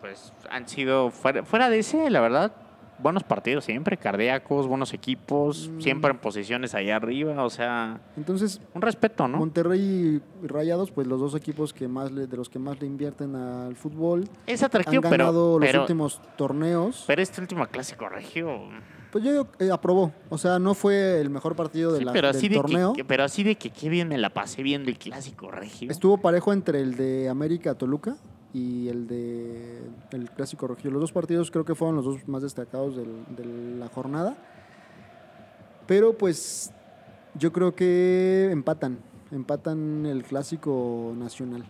pues 0.00 0.32
han 0.50 0.66
sido, 0.68 1.10
fuera, 1.10 1.44
fuera 1.44 1.68
de 1.68 1.80
ese, 1.80 2.08
la 2.10 2.20
verdad, 2.20 2.52
buenos 2.98 3.22
partidos 3.24 3.64
siempre, 3.64 3.96
cardíacos, 3.96 4.66
buenos 4.66 4.92
equipos, 4.94 5.68
Mm. 5.68 5.80
siempre 5.80 6.10
en 6.10 6.18
posiciones 6.18 6.74
allá 6.74 6.96
arriba, 6.96 7.44
o 7.44 7.50
sea, 7.50 8.00
Entonces, 8.16 8.60
un 8.74 8.82
respeto, 8.82 9.28
¿no? 9.28 9.38
Monterrey 9.38 10.20
y 10.42 10.46
Rayados, 10.46 10.90
pues 10.90 11.06
los 11.06 11.20
dos 11.20 11.34
equipos 11.34 11.72
que 11.72 11.88
más 11.88 12.10
le- 12.12 12.26
de 12.26 12.36
los 12.36 12.48
que 12.48 12.58
más 12.58 12.80
le 12.80 12.86
invierten 12.86 13.34
al 13.36 13.76
fútbol, 13.76 14.28
Es 14.46 14.62
han 14.62 14.66
atractivo, 14.66 15.02
ganado 15.02 15.18
pero, 15.20 15.58
los 15.58 15.68
pero, 15.68 15.80
últimos 15.82 16.20
torneos. 16.36 17.04
pero 17.06 17.22
este 17.22 17.40
último 17.40 17.66
clásico 17.66 18.08
regio... 18.08 18.60
Pues 19.12 19.24
yo 19.24 19.46
eh, 19.60 19.70
aprobó. 19.72 20.12
O 20.28 20.36
sea, 20.36 20.58
no 20.58 20.74
fue 20.74 21.20
el 21.20 21.30
mejor 21.30 21.56
partido 21.56 21.92
de 21.92 22.00
Sí, 22.00 22.04
la- 22.04 22.12
pero 22.12 22.26
del 22.28 22.36
así, 22.36 22.48
de 22.48 22.56
torneo. 22.56 22.92
que, 22.92 23.04
pero 23.04 23.24
así 23.24 23.44
de 23.44 23.54
que 23.56 23.70
qué 23.70 23.88
bien 23.88 24.08
me 24.08 24.18
la 24.18 24.30
pasé 24.30 24.62
viendo 24.62 24.90
el 24.90 24.98
clásico 24.98 25.50
regio. 25.50 25.90
Estuvo 25.90 26.18
parejo 26.18 26.52
entre 26.52 26.80
el 26.82 26.96
de 26.96 27.28
América 27.30 27.74
Toluca 27.76 28.16
y 28.56 28.88
el 28.88 29.06
de 29.06 29.82
el 30.12 30.30
Clásico 30.30 30.66
Rojo. 30.66 30.80
Los 30.84 31.00
dos 31.00 31.12
partidos 31.12 31.50
creo 31.50 31.64
que 31.66 31.74
fueron 31.74 31.96
los 31.96 32.04
dos 32.06 32.26
más 32.28 32.42
destacados 32.42 32.96
del- 32.96 33.24
de 33.36 33.44
la 33.78 33.88
jornada. 33.88 34.34
Pero 35.86 36.16
pues 36.16 36.72
yo 37.34 37.52
creo 37.52 37.74
que 37.74 38.48
empatan. 38.50 38.98
Empatan 39.30 40.06
el 40.06 40.22
Clásico 40.22 41.12
Nacional. 41.16 41.64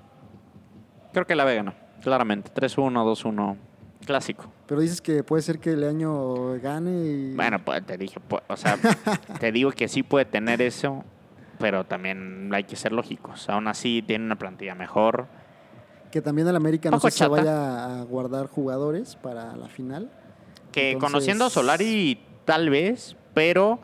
Creo 1.12 1.26
que 1.26 1.34
la 1.34 1.44
Vega 1.44 1.62
no, 1.62 1.74
claramente. 2.02 2.50
3-1, 2.54 2.92
2-1, 3.04 3.56
clásico. 4.04 4.44
Pero 4.66 4.80
dices 4.80 5.00
que 5.00 5.22
puede 5.24 5.42
ser 5.42 5.58
que 5.58 5.72
el 5.72 5.82
año 5.84 6.58
gane 6.60 6.90
y... 7.04 7.34
Bueno, 7.34 7.58
pues 7.64 7.84
te 7.86 7.96
dije, 7.96 8.20
pues, 8.20 8.42
o 8.48 8.56
sea, 8.56 8.76
te 9.40 9.50
digo 9.52 9.70
que 9.72 9.88
sí 9.88 10.02
puede 10.02 10.26
tener 10.26 10.60
eso, 10.60 11.02
pero 11.58 11.84
también 11.84 12.50
hay 12.54 12.64
que 12.64 12.76
ser 12.76 12.92
lógicos. 12.92 13.48
Aún 13.48 13.66
así 13.68 14.04
tiene 14.06 14.24
una 14.26 14.36
plantilla 14.36 14.74
mejor. 14.74 15.26
Que 16.10 16.22
también 16.22 16.46
el 16.48 16.56
América 16.56 16.90
no 16.90 16.96
Poco 16.98 17.08
sé 17.08 17.12
si 17.12 17.18
se 17.18 17.24
chata. 17.24 17.36
vaya 17.36 18.00
a 18.00 18.02
guardar 18.04 18.46
jugadores 18.46 19.16
para 19.16 19.56
la 19.56 19.68
final. 19.68 20.10
Que 20.72 20.92
Entonces- 20.92 21.10
conociendo 21.12 21.44
a 21.46 21.50
Solari, 21.50 22.20
tal 22.44 22.70
vez, 22.70 23.16
pero 23.34 23.80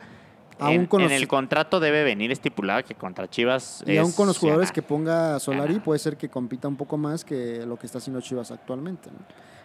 Aún 0.59 0.73
en, 0.75 0.87
con 0.87 1.01
en 1.03 1.09
los- 1.11 1.17
el 1.21 1.27
contrato 1.29 1.81
debe 1.81 2.05
venir 2.05 2.31
estipulado 2.31 2.85
que 2.85 2.95
contra 2.95 3.29
Chivas. 3.29 3.83
Y 3.87 3.93
es 3.93 3.99
aún 4.01 4.13
con 4.13 4.27
los 4.29 4.39
jugadores 4.39 4.71
que 4.71 4.83
ponga 4.83 5.39
Solari, 5.41 5.81
puede 5.81 5.99
ser 5.99 6.17
que 6.17 6.29
compita 6.29 6.69
un 6.69 6.77
poco 6.77 6.97
más 6.97 7.25
que 7.25 7.67
lo 7.67 7.77
que 7.79 7.87
está 7.87 7.99
haciendo 7.99 8.21
Chivas 8.21 8.51
actualmente. 8.51 9.11
¿no? 9.11 9.19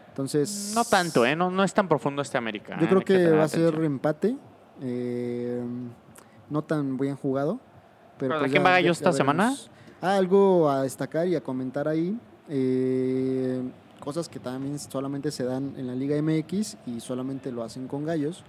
Entonces. 0.09 0.71
No 0.73 0.83
tanto, 0.83 1.25
¿eh? 1.25 1.35
No, 1.35 1.51
no 1.51 1.63
es 1.63 1.73
tan 1.73 1.87
profundo 1.87 2.21
este 2.23 2.37
América. 2.39 2.75
Yo 2.79 2.85
¿eh? 2.85 2.89
creo 2.89 3.01
que 3.05 3.29
va 3.29 3.43
a 3.43 3.47
ser 3.47 3.75
empate. 3.83 4.35
eh, 4.81 5.61
no 6.49 6.63
tan 6.63 6.97
bien 6.97 7.15
jugado. 7.15 7.59
Pero 8.17 8.29
¿Pero 8.29 8.39
pues 8.39 8.41
de 8.43 8.49
quién 8.55 8.63
ya- 8.63 8.69
va 8.69 8.79
ya 8.81 8.91
esta 8.91 9.11
semana? 9.13 9.53
Ah, 10.01 10.15
algo 10.15 10.69
a 10.69 10.83
destacar 10.83 11.27
y 11.27 11.35
a 11.35 11.41
comentar 11.41 11.87
ahí. 11.87 12.17
Eh, 12.49 13.61
cosas 13.99 14.29
que 14.29 14.39
también 14.39 14.79
solamente 14.79 15.31
se 15.31 15.43
dan 15.43 15.73
en 15.77 15.87
la 15.87 15.95
Liga 15.95 16.21
MX 16.21 16.77
y 16.85 16.99
solamente 16.99 17.51
lo 17.51 17.63
hacen 17.63 17.87
con 17.87 18.05
Gallos. 18.05 18.43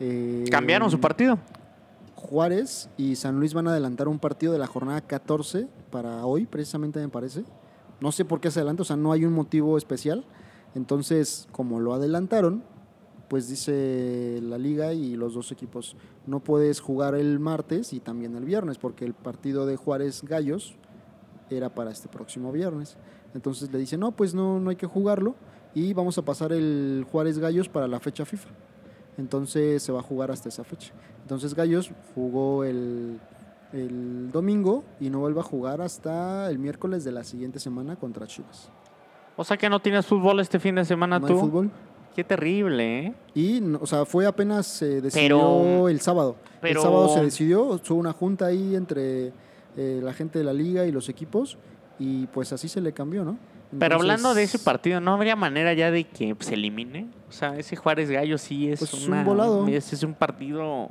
Eh, 0.00 0.44
Cambiaron 0.50 0.90
su 0.90 1.00
partido. 1.00 1.38
Juárez 2.14 2.88
y 2.96 3.16
San 3.16 3.38
Luis 3.38 3.54
van 3.54 3.68
a 3.68 3.70
adelantar 3.70 4.08
un 4.08 4.18
partido 4.18 4.52
de 4.52 4.58
la 4.58 4.66
jornada 4.66 5.00
14 5.00 5.68
para 5.90 6.24
hoy, 6.24 6.46
precisamente 6.46 6.98
me 6.98 7.08
parece. 7.08 7.44
No 8.00 8.10
sé 8.10 8.24
por 8.24 8.40
qué 8.40 8.50
se 8.50 8.60
adelanta, 8.60 8.82
o 8.82 8.84
sea, 8.84 8.96
no 8.96 9.12
hay 9.12 9.24
un 9.24 9.32
motivo 9.32 9.78
especial. 9.78 10.24
Entonces, 10.74 11.46
como 11.52 11.78
lo 11.80 11.94
adelantaron, 11.94 12.62
pues 13.28 13.48
dice 13.48 14.40
la 14.42 14.58
liga 14.58 14.92
y 14.92 15.16
los 15.16 15.34
dos 15.34 15.52
equipos, 15.52 15.96
no 16.26 16.40
puedes 16.40 16.80
jugar 16.80 17.14
el 17.14 17.38
martes 17.38 17.92
y 17.92 18.00
también 18.00 18.36
el 18.36 18.44
viernes, 18.44 18.78
porque 18.78 19.04
el 19.04 19.14
partido 19.14 19.66
de 19.66 19.76
Juárez 19.76 20.22
Gallos 20.22 20.76
era 21.50 21.74
para 21.74 21.90
este 21.90 22.08
próximo 22.08 22.52
viernes. 22.52 22.96
Entonces 23.36 23.70
le 23.70 23.78
dicen, 23.78 24.00
no, 24.00 24.10
pues 24.12 24.34
no, 24.34 24.58
no 24.58 24.70
hay 24.70 24.76
que 24.76 24.86
jugarlo 24.86 25.34
y 25.74 25.92
vamos 25.92 26.16
a 26.18 26.22
pasar 26.22 26.52
el 26.52 27.06
Juárez 27.12 27.38
Gallos 27.38 27.68
para 27.68 27.86
la 27.86 28.00
fecha 28.00 28.24
FIFA. 28.24 28.48
Entonces 29.18 29.82
se 29.82 29.92
va 29.92 30.00
a 30.00 30.02
jugar 30.02 30.30
hasta 30.30 30.48
esa 30.48 30.64
fecha. 30.64 30.92
Entonces 31.22 31.54
Gallos 31.54 31.90
jugó 32.14 32.64
el, 32.64 33.18
el 33.72 34.30
domingo 34.32 34.84
y 35.00 35.10
no 35.10 35.20
vuelve 35.20 35.40
a 35.40 35.42
jugar 35.42 35.80
hasta 35.80 36.50
el 36.50 36.58
miércoles 36.58 37.04
de 37.04 37.12
la 37.12 37.24
siguiente 37.24 37.58
semana 37.60 37.96
contra 37.96 38.26
Chivas. 38.26 38.70
O 39.36 39.44
sea 39.44 39.56
que 39.56 39.68
no 39.68 39.80
tienes 39.80 40.06
fútbol 40.06 40.40
este 40.40 40.58
fin 40.58 40.74
de 40.76 40.84
semana 40.84 41.18
No 41.18 41.26
tú. 41.26 41.34
hay 41.34 41.40
fútbol. 41.40 41.70
Qué 42.14 42.24
terrible, 42.24 43.06
¿eh? 43.08 43.14
Y, 43.34 43.60
o 43.74 43.86
sea, 43.86 44.06
fue 44.06 44.24
apenas 44.26 44.66
se 44.66 45.02
decidió 45.02 45.28
Pero- 45.38 45.88
el 45.90 46.00
sábado. 46.00 46.36
pero- 46.62 46.80
El 46.80 46.82
sábado 46.82 47.08
se 47.10 47.20
decidió, 47.22 47.64
hubo 47.64 47.94
una 47.96 48.14
junta 48.14 48.46
ahí 48.46 48.74
entre 48.74 49.32
eh, 49.76 50.00
la 50.02 50.14
gente 50.14 50.38
de 50.38 50.44
la 50.46 50.54
liga 50.54 50.86
y 50.86 50.92
los 50.92 51.10
equipos 51.10 51.58
y 51.98 52.26
pues 52.28 52.52
así 52.52 52.68
se 52.68 52.80
le 52.80 52.92
cambió, 52.92 53.24
¿no? 53.24 53.38
Pero 53.78 53.96
hablando 53.96 54.32
de 54.34 54.44
ese 54.44 54.58
partido, 54.58 55.00
¿no 55.00 55.12
habría 55.14 55.34
manera 55.36 55.72
ya 55.74 55.90
de 55.90 56.04
que 56.04 56.36
se 56.40 56.54
elimine? 56.54 57.08
O 57.28 57.32
sea, 57.32 57.56
ese 57.58 57.74
Juárez 57.76 58.10
Gallo 58.10 58.38
sí 58.38 58.68
es 58.70 58.78
Pues 58.78 58.94
es 58.94 59.08
una- 59.08 59.18
un 59.20 59.24
volado. 59.24 59.66
Ese 59.66 59.96
es 59.96 60.02
un 60.04 60.14
partido 60.14 60.90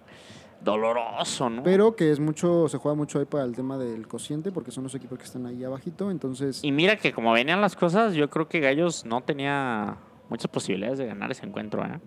doloroso, 0.64 1.50
¿no? 1.50 1.64
Pero 1.64 1.96
que 1.96 2.12
es 2.12 2.20
mucho, 2.20 2.68
se 2.68 2.78
juega 2.78 2.96
mucho 2.96 3.20
ahí 3.20 3.26
para 3.26 3.44
el 3.44 3.56
tema 3.56 3.78
del 3.78 4.08
cociente 4.08 4.52
porque 4.52 4.72
son 4.72 4.84
los 4.84 4.96
equipos 4.96 5.18
que 5.20 5.26
están 5.26 5.46
ahí 5.46 5.64
abajito, 5.64 6.10
entonces... 6.12 6.60
Y 6.64 6.72
mira 6.72 6.98
que 6.98 7.14
como 7.14 7.32
venían 7.32 7.62
las 7.62 7.76
cosas, 7.76 8.14
yo 8.14 8.30
creo 8.30 8.48
que 8.48 8.60
Gallos 8.60 9.06
no 9.06 9.22
tenía 9.22 9.98
muchas 10.30 10.50
posibilidades 10.50 10.98
de 10.98 11.06
ganar 11.06 11.32
ese 11.32 11.46
encuentro, 11.46 11.84
¿eh? 11.86 12.00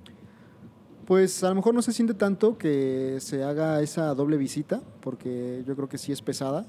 Pues 1.07 1.43
a 1.45 1.49
lo 1.49 1.55
mejor 1.55 1.73
no 1.73 1.81
se 1.83 1.93
siente 1.93 2.12
tanto 2.15 2.59
que 2.59 3.16
se 3.20 3.43
haga 3.43 3.81
esa 3.81 4.12
doble 4.15 4.37
visita, 4.37 4.83
porque 5.01 5.62
yo 5.66 5.75
creo 5.75 5.89
que 5.89 5.97
sí 5.97 6.12
es 6.12 6.20
pesada. 6.20 6.66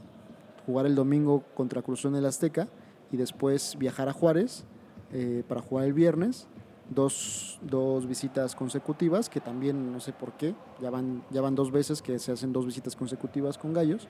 Jugar 0.65 0.85
el 0.85 0.95
domingo 0.95 1.43
contra 1.55 1.81
Cruz 1.81 2.05
en 2.05 2.15
el 2.15 2.25
Azteca 2.25 2.67
y 3.11 3.17
después 3.17 3.77
viajar 3.77 4.09
a 4.09 4.13
Juárez 4.13 4.65
eh, 5.11 5.43
para 5.47 5.61
jugar 5.61 5.85
el 5.85 5.93
viernes. 5.93 6.47
Dos, 6.89 7.59
dos 7.61 8.07
visitas 8.07 8.55
consecutivas, 8.55 9.29
que 9.29 9.39
también 9.39 9.91
no 9.91 9.99
sé 9.99 10.11
por 10.11 10.33
qué, 10.33 10.55
ya 10.81 10.89
van, 10.89 11.23
ya 11.29 11.39
van 11.39 11.53
dos 11.53 11.71
veces 11.71 12.01
que 12.01 12.17
se 12.17 12.31
hacen 12.31 12.51
dos 12.51 12.65
visitas 12.65 12.95
consecutivas 12.95 13.59
con 13.59 13.73
Gallos. 13.73 14.07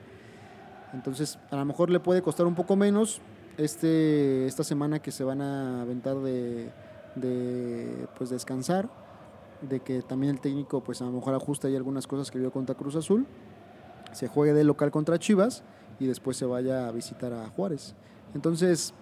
Entonces, 0.94 1.38
a 1.50 1.56
lo 1.56 1.64
mejor 1.66 1.90
le 1.90 2.00
puede 2.00 2.22
costar 2.22 2.46
un 2.46 2.54
poco 2.54 2.76
menos 2.76 3.20
este, 3.58 4.46
esta 4.46 4.64
semana 4.64 5.00
que 5.00 5.10
se 5.10 5.24
van 5.24 5.42
a 5.42 5.82
aventar 5.82 6.16
de, 6.20 6.70
de 7.16 8.06
pues 8.16 8.30
descansar 8.30 8.88
de 9.62 9.80
que 9.80 10.02
también 10.02 10.34
el 10.34 10.40
técnico 10.40 10.82
pues 10.82 11.02
a 11.02 11.04
lo 11.04 11.12
mejor 11.12 11.34
ajusta 11.34 11.68
ahí 11.68 11.76
algunas 11.76 12.06
cosas 12.06 12.30
que 12.30 12.38
vio 12.38 12.50
contra 12.50 12.74
Cruz 12.74 12.96
Azul, 12.96 13.26
se 14.12 14.28
juegue 14.28 14.52
de 14.52 14.64
local 14.64 14.90
contra 14.90 15.18
Chivas 15.18 15.62
y 16.00 16.06
después 16.06 16.36
se 16.36 16.46
vaya 16.46 16.88
a 16.88 16.90
visitar 16.90 17.32
a 17.32 17.46
Juárez. 17.48 17.94
Entonces, 18.34 18.94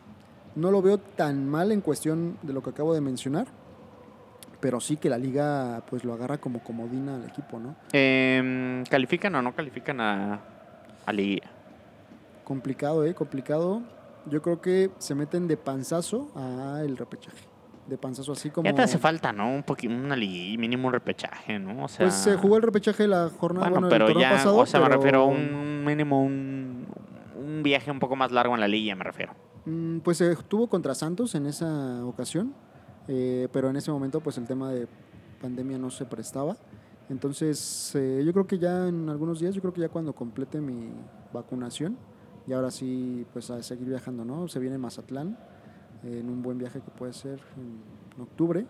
no 0.54 0.70
lo 0.70 0.82
veo 0.82 0.98
tan 0.98 1.48
mal 1.48 1.72
en 1.72 1.80
cuestión 1.80 2.36
de 2.42 2.52
lo 2.52 2.62
que 2.62 2.70
acabo 2.70 2.92
de 2.92 3.00
mencionar, 3.00 3.46
pero 4.60 4.80
sí 4.80 4.96
que 4.96 5.08
la 5.08 5.16
liga 5.16 5.84
pues 5.88 6.04
lo 6.04 6.12
agarra 6.12 6.38
como 6.38 6.62
comodina 6.62 7.14
al 7.14 7.24
equipo, 7.24 7.60
¿no? 7.60 7.76
Em, 7.92 8.84
¿Califican 8.84 9.34
o 9.36 9.42
no 9.42 9.54
califican 9.54 10.00
a, 10.00 10.34
a? 11.06 11.12
Complicado, 12.44 13.04
¿eh? 13.04 13.14
Complicado. 13.14 13.82
Yo 14.26 14.42
creo 14.42 14.60
que 14.60 14.90
se 14.98 15.14
meten 15.14 15.46
de 15.48 15.56
panzazo 15.56 16.30
a 16.34 16.82
el 16.82 16.96
repechaje. 16.96 17.46
De 17.89 17.97
panzazo 17.97 18.32
así 18.32 18.51
como... 18.51 18.69
Ya 18.69 18.74
te 18.74 18.82
hace 18.82 18.98
falta, 18.98 19.32
¿no? 19.32 19.51
Un 19.51 19.62
poquito, 19.62 19.94
una 19.94 20.15
liga, 20.15 20.60
mínimo 20.60 20.89
un 20.89 20.93
repechaje, 20.94 21.59
¿no? 21.59 21.85
O 21.85 21.89
sea, 21.89 22.05
Pues 22.06 22.15
se 22.15 22.36
jugó 22.36 22.56
el 22.56 22.62
repechaje 22.62 23.09
la 23.09 23.31
jornada, 23.31 23.70
Bueno, 23.70 23.81
bueno, 23.81 23.86
el 23.86 23.90
pero 23.93 24.06
torneo 24.12 24.20
ya, 24.28 24.36
pasado, 24.36 24.56
o 24.59 24.66
sea, 24.66 24.81
me 24.81 24.86
pero- 24.86 24.97
refiero 24.98 25.23
a 25.23 25.24
un 25.24 25.85
mínimo, 25.86 26.23
un, 26.23 26.86
un 27.40 27.62
viaje 27.62 27.90
un 27.90 27.98
poco 27.98 28.15
más 28.15 28.31
largo 28.31 28.55
en 28.55 28.60
la 28.60 28.69
liga, 28.69 28.94
me 28.94 29.05
refiero. 29.05 29.32
Mm, 29.65 30.01
Pues 30.01 30.19
se 30.19 30.36
tuvo 30.36 30.69
contra 30.69 30.94
Santos 30.94 31.35
en 31.35 31.47
esa 31.47 32.05
ocasión, 32.05 32.52
eh, 33.09 33.48
pero 33.52 33.70
en 33.70 33.77
ese 33.77 33.90
momento 33.90 34.20
pues 34.20 34.36
el 34.36 34.47
tema 34.47 34.70
de 34.70 34.86
pandemia 35.40 35.78
no 35.78 35.89
se 35.90 36.05
prestaba. 36.05 36.56
Entonces 37.09 37.93
eh, 37.94 38.23
yo 38.24 38.32
creo 38.35 38.47
que 38.47 38.59
ya 38.59 38.86
en 38.89 39.09
algunos 39.09 39.40
días, 39.40 39.55
yo 39.55 39.62
creo 39.62 39.73
que 39.73 39.81
ya 39.81 39.89
cuando 39.89 40.12
complete 40.15 40.60
mi 40.60 40.90
vacunación, 41.32 41.97
y 42.47 42.52
ahora 42.52 42.70
sí 42.70 43.24
pues 43.32 43.51
a 43.51 43.62
seguir 43.62 43.89
viajando, 43.89 44.24
¿no? 44.27 44.47
Se 44.48 44.59
viene 44.59 44.77
Mazatlán, 44.78 45.39
en 46.04 46.28
un 46.28 46.42
buen 46.42 46.58
viaje 46.58 46.80
que 46.80 46.90
puede 46.90 47.12
ser 47.12 47.38
en 47.56 48.22
octubre. 48.22 48.64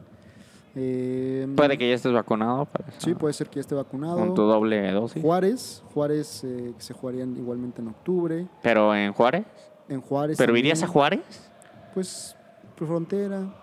Eh, 0.74 1.48
Puede 1.56 1.76
que 1.78 1.88
ya 1.88 1.94
estés 1.94 2.12
vacunado. 2.12 2.66
para 2.66 2.84
Sí, 2.98 3.14
puede 3.14 3.32
ser 3.34 3.48
que 3.48 3.56
ya 3.56 3.60
esté 3.62 3.74
vacunado. 3.74 4.16
Con 4.18 4.34
tu 4.34 4.42
doble 4.42 4.92
dosis. 4.92 5.20
Juárez, 5.22 5.82
Juárez 5.92 6.44
eh, 6.44 6.72
que 6.76 6.82
se 6.82 6.94
jugarían 6.94 7.36
igualmente 7.36 7.80
en 7.82 7.88
octubre. 7.88 8.46
Pero 8.62 8.94
en 8.94 9.12
Juárez. 9.12 9.44
En 9.88 10.00
Juárez. 10.00 10.36
¿Pero 10.36 10.48
también, 10.48 10.66
irías 10.66 10.82
a 10.82 10.86
Juárez? 10.86 11.50
Pues, 11.94 12.36
por 12.76 12.86
frontera. 12.86 13.54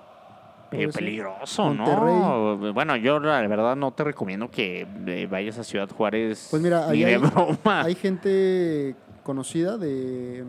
Peligroso, 0.71 1.73
¿no? 1.73 2.57
Bueno, 2.73 2.97
yo 2.97 3.19
la 3.19 3.39
verdad 3.47 3.77
no 3.77 3.93
te 3.93 4.03
recomiendo 4.03 4.49
que 4.49 4.85
eh, 5.05 5.27
vayas 5.29 5.57
a 5.57 5.63
Ciudad 5.63 5.87
Juárez 5.89 6.47
Pues 6.49 6.61
mira, 6.61 6.87
ni 6.91 6.99
de 6.99 7.05
hay- 7.05 7.17
broma. 7.21 7.81
Hay 7.83 7.95
gente 7.95 8.95
conocida 9.23 9.77
de... 9.77 10.43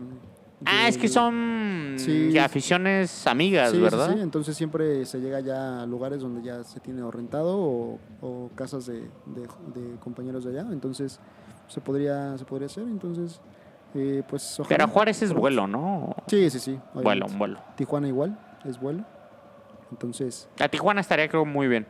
Ah, 0.65 0.87
es 0.87 0.97
que 0.97 1.07
son 1.07 1.93
Sí. 1.97 2.37
aficiones 2.39 3.27
amigas, 3.27 3.71
sí, 3.71 3.79
¿verdad? 3.79 4.13
sí, 4.13 4.19
entonces 4.21 4.57
siempre 4.57 5.05
se 5.05 5.19
llega 5.19 5.39
ya 5.39 5.83
a 5.83 5.85
lugares 5.85 6.21
donde 6.21 6.41
ya 6.41 6.63
se 6.63 6.79
tiene 6.79 7.01
o 7.03 7.11
rentado 7.11 7.57
o, 7.59 7.99
o 8.21 8.49
casas 8.55 8.85
de, 8.87 9.01
de- 9.27 9.47
de 9.75 9.95
compañeros 9.99 10.43
de 10.45 10.51
allá, 10.59 10.67
entonces 10.71 11.19
se 11.67 11.79
podría, 11.81 12.37
se 12.37 12.45
podría 12.45 12.65
hacer, 12.65 12.83
entonces 12.83 13.39
eh, 13.93 14.23
pues 14.27 14.59
ojalá. 14.59 14.77
Pero 14.77 14.87
Juárez 14.89 15.21
es 15.21 15.31
vuelo, 15.33 15.67
¿no? 15.67 16.15
Sí, 16.27 16.49
sí, 16.49 16.59
sí. 16.59 16.71
obviamente. 16.93 17.03
Vuelo, 17.03 17.25
un 17.27 17.37
vuelo. 17.39 17.59
Tijuana 17.75 18.07
igual, 18.07 18.39
es 18.65 18.79
vuelo. 18.79 19.03
Entonces, 19.91 20.49
A 20.59 20.67
Tijuana 20.67 21.01
estaría 21.01 21.29
creo 21.29 21.45
muy 21.45 21.67
bien. 21.67 21.87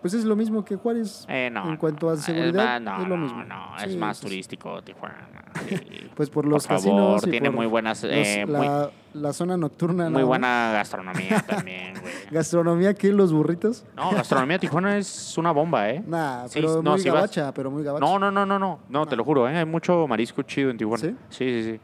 Pues 0.00 0.14
es 0.14 0.24
lo 0.24 0.34
mismo 0.36 0.64
que 0.64 0.76
Juárez. 0.76 1.24
Eh, 1.28 1.50
no, 1.52 1.68
En 1.70 1.76
cuanto 1.76 2.08
a 2.10 2.14
no, 2.14 2.20
seguridad, 2.20 2.76
es, 2.76 2.82
más- 2.82 2.98
no, 2.98 3.02
es 3.02 3.08
lo 3.08 3.16
no, 3.16 3.22
mismo. 3.24 3.44
No, 3.44 3.66
Sí, 3.78 3.84
es 3.90 3.96
más 3.96 4.20
turístico 4.20 4.82
Tijuana. 4.82 5.28
sí. 5.68 5.76
Pues 6.14 6.30
por 6.30 6.46
los 6.46 6.66
por 6.66 6.76
casinos. 6.76 6.96
favor, 7.20 7.28
y 7.28 7.30
tiene 7.30 7.48
por 7.50 7.56
muy 7.56 7.66
buenas, 7.66 8.02
los- 8.02 8.12
eh, 8.12 8.44
muy, 8.46 8.52
la, 8.66 8.90
la 9.14 9.32
zona 9.32 9.56
nocturna. 9.56 10.08
muy 10.10 10.22
buena 10.22 10.70
gastronomía 10.72 11.40
también, 11.46 11.94
güey. 12.00 12.12
Gastronomía 12.30 12.90
aquí, 12.90 13.10
los 13.10 13.32
burritos. 13.32 13.84
No, 13.96 14.10
gastronomía 14.12 14.58
Tijuana 14.58 14.96
es 14.96 15.36
una 15.36 15.50
bomba, 15.50 15.90
¿eh? 15.90 16.02
Nah, 16.06 16.46
pero 16.52 16.82
no, 16.82 16.92
muy 16.92 17.02
gabacha, 17.02 17.52
pero 17.52 17.70
muy 17.70 17.82
gabacha. 17.82 18.04
No, 18.06 18.18
no, 18.18 18.30
no, 18.30 18.46
no, 18.46 18.58
no, 18.58 18.80
no, 18.88 19.06
te 19.06 19.16
lo 19.16 19.24
juro, 19.24 19.48
¿eh? 19.48 19.56
Hay 19.56 19.64
mucho 19.66 20.06
marisco 20.06 20.42
chido 20.42 20.70
en 20.70 20.76
Tijuana. 20.78 21.02
¿Sí? 21.02 21.16
Sí, 21.30 21.62
sí, 21.62 21.72
sí. 21.72 21.80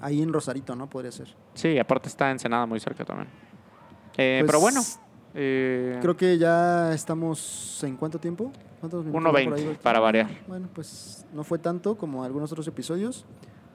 Ahí 0.00 0.22
en 0.22 0.32
Rosarito, 0.32 0.76
¿no? 0.76 0.88
Podría 0.88 1.10
ser. 1.10 1.34
Sí, 1.54 1.76
aparte 1.78 2.08
está 2.08 2.30
Ensenada 2.30 2.66
muy 2.66 2.78
cerca 2.78 3.04
también. 3.04 3.28
Eh, 4.16 4.38
Pues, 4.40 4.46
pero 4.46 4.60
bueno, 4.60 4.80
eh, 5.40 5.98
Creo 6.02 6.16
que 6.16 6.36
ya 6.36 6.92
estamos. 6.92 7.82
¿En 7.84 7.96
cuánto 7.96 8.18
tiempo? 8.18 8.50
¿Cuántos 8.80 9.04
minutos 9.04 9.32
van 9.32 9.44
por 9.44 9.52
1.20 9.52 9.56
ahí, 9.56 9.66
Berto? 9.66 9.82
para 9.82 10.00
variar. 10.00 10.28
Bueno, 10.46 10.68
pues 10.74 11.24
no 11.32 11.44
fue 11.44 11.58
tanto 11.58 11.96
como 11.96 12.24
algunos 12.24 12.50
otros 12.50 12.66
episodios. 12.66 13.24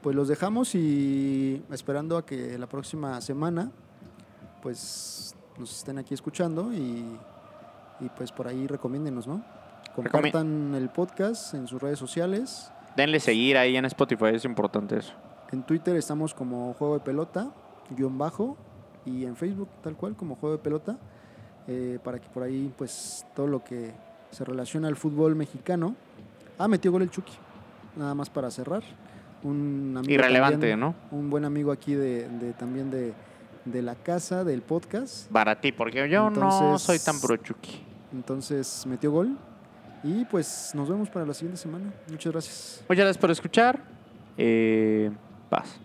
Pues 0.02 0.16
los 0.16 0.28
dejamos 0.28 0.76
y 0.76 1.64
esperando 1.72 2.18
a 2.18 2.26
que 2.26 2.58
la 2.58 2.68
próxima 2.68 3.22
semana 3.22 3.72
pues 4.62 5.34
nos 5.58 5.78
estén 5.78 5.98
aquí 5.98 6.14
escuchando 6.14 6.74
y, 6.74 7.18
y 8.02 8.10
pues 8.18 8.34
por 8.34 8.48
ahí 8.48 8.68
recomiéndenos, 8.68 9.26
¿no? 9.28 9.44
Compartan 9.96 10.76
el 10.76 10.90
podcast 10.90 11.54
en 11.54 11.68
sus 11.68 11.82
redes 11.82 12.00
sociales. 12.00 12.70
denle 12.98 13.20
seguir 13.22 13.58
ahí 13.58 13.78
en 13.78 13.86
Spotify, 13.86 14.32
es 14.34 14.44
importante 14.44 14.98
eso. 14.98 15.14
En 15.52 15.64
Twitter 15.64 15.96
estamos 15.96 16.34
como 16.34 16.74
Juego 16.74 16.96
de 16.96 17.00
Pelota, 17.02 17.52
guion 17.92 18.18
bajo, 18.18 18.58
y 19.06 19.26
en 19.26 19.36
Facebook 19.36 19.70
tal 19.82 19.96
cual 19.96 20.16
como 20.16 20.36
Juego 20.36 20.58
de 20.58 20.64
Pelota, 20.64 20.98
eh, 21.68 22.00
para 22.04 22.20
que 22.20 22.28
por 22.30 22.44
ahí 22.44 22.72
pues 22.78 23.26
todo 23.36 23.48
lo 23.48 23.64
que 23.64 23.92
se 24.32 24.44
relaciona 24.44 24.88
al 24.88 24.96
fútbol 24.96 25.36
mexicano. 25.36 25.96
Ah, 26.58 26.68
metió 26.68 26.92
gol 26.92 27.02
el 27.04 27.10
Chucky, 27.10 27.34
nada 27.96 28.14
más 28.16 28.30
para 28.30 28.50
cerrar. 28.52 28.84
Un 29.44 29.96
amigo 29.98 30.14
Irrelevante, 30.14 30.54
también, 30.54 30.80
¿no? 30.80 30.96
Un 31.12 31.30
buen 31.30 31.44
amigo 31.46 31.72
aquí 31.72 31.94
de, 31.96 32.30
de- 32.30 32.54
también 32.54 32.90
de, 32.90 33.14
de 33.66 33.82
la 33.82 33.96
casa, 33.96 34.44
del 34.44 34.62
podcast. 34.62 35.30
Para 35.32 35.60
ti, 35.60 35.72
porque 35.72 36.08
yo 36.10 36.30
no 36.30 36.80
soy 36.80 37.00
tan 37.00 37.20
pro 37.20 37.36
Chucky. 37.38 37.84
Entonces 38.14 38.86
metió 38.88 39.12
gol. 39.12 39.38
Y 40.06 40.26
pues 40.26 40.72
nos 40.76 40.90
vemos 40.90 41.10
para 41.10 41.26
la 41.26 41.34
siguiente 41.34 41.58
semana. 41.62 41.92
Muchas 42.10 42.32
gracias. 42.34 42.84
Muchas 42.90 43.04
gracias 43.06 43.18
por 43.18 43.32
escuchar. 43.32 43.80
Eh, 44.38 45.12
paz. 45.50 45.80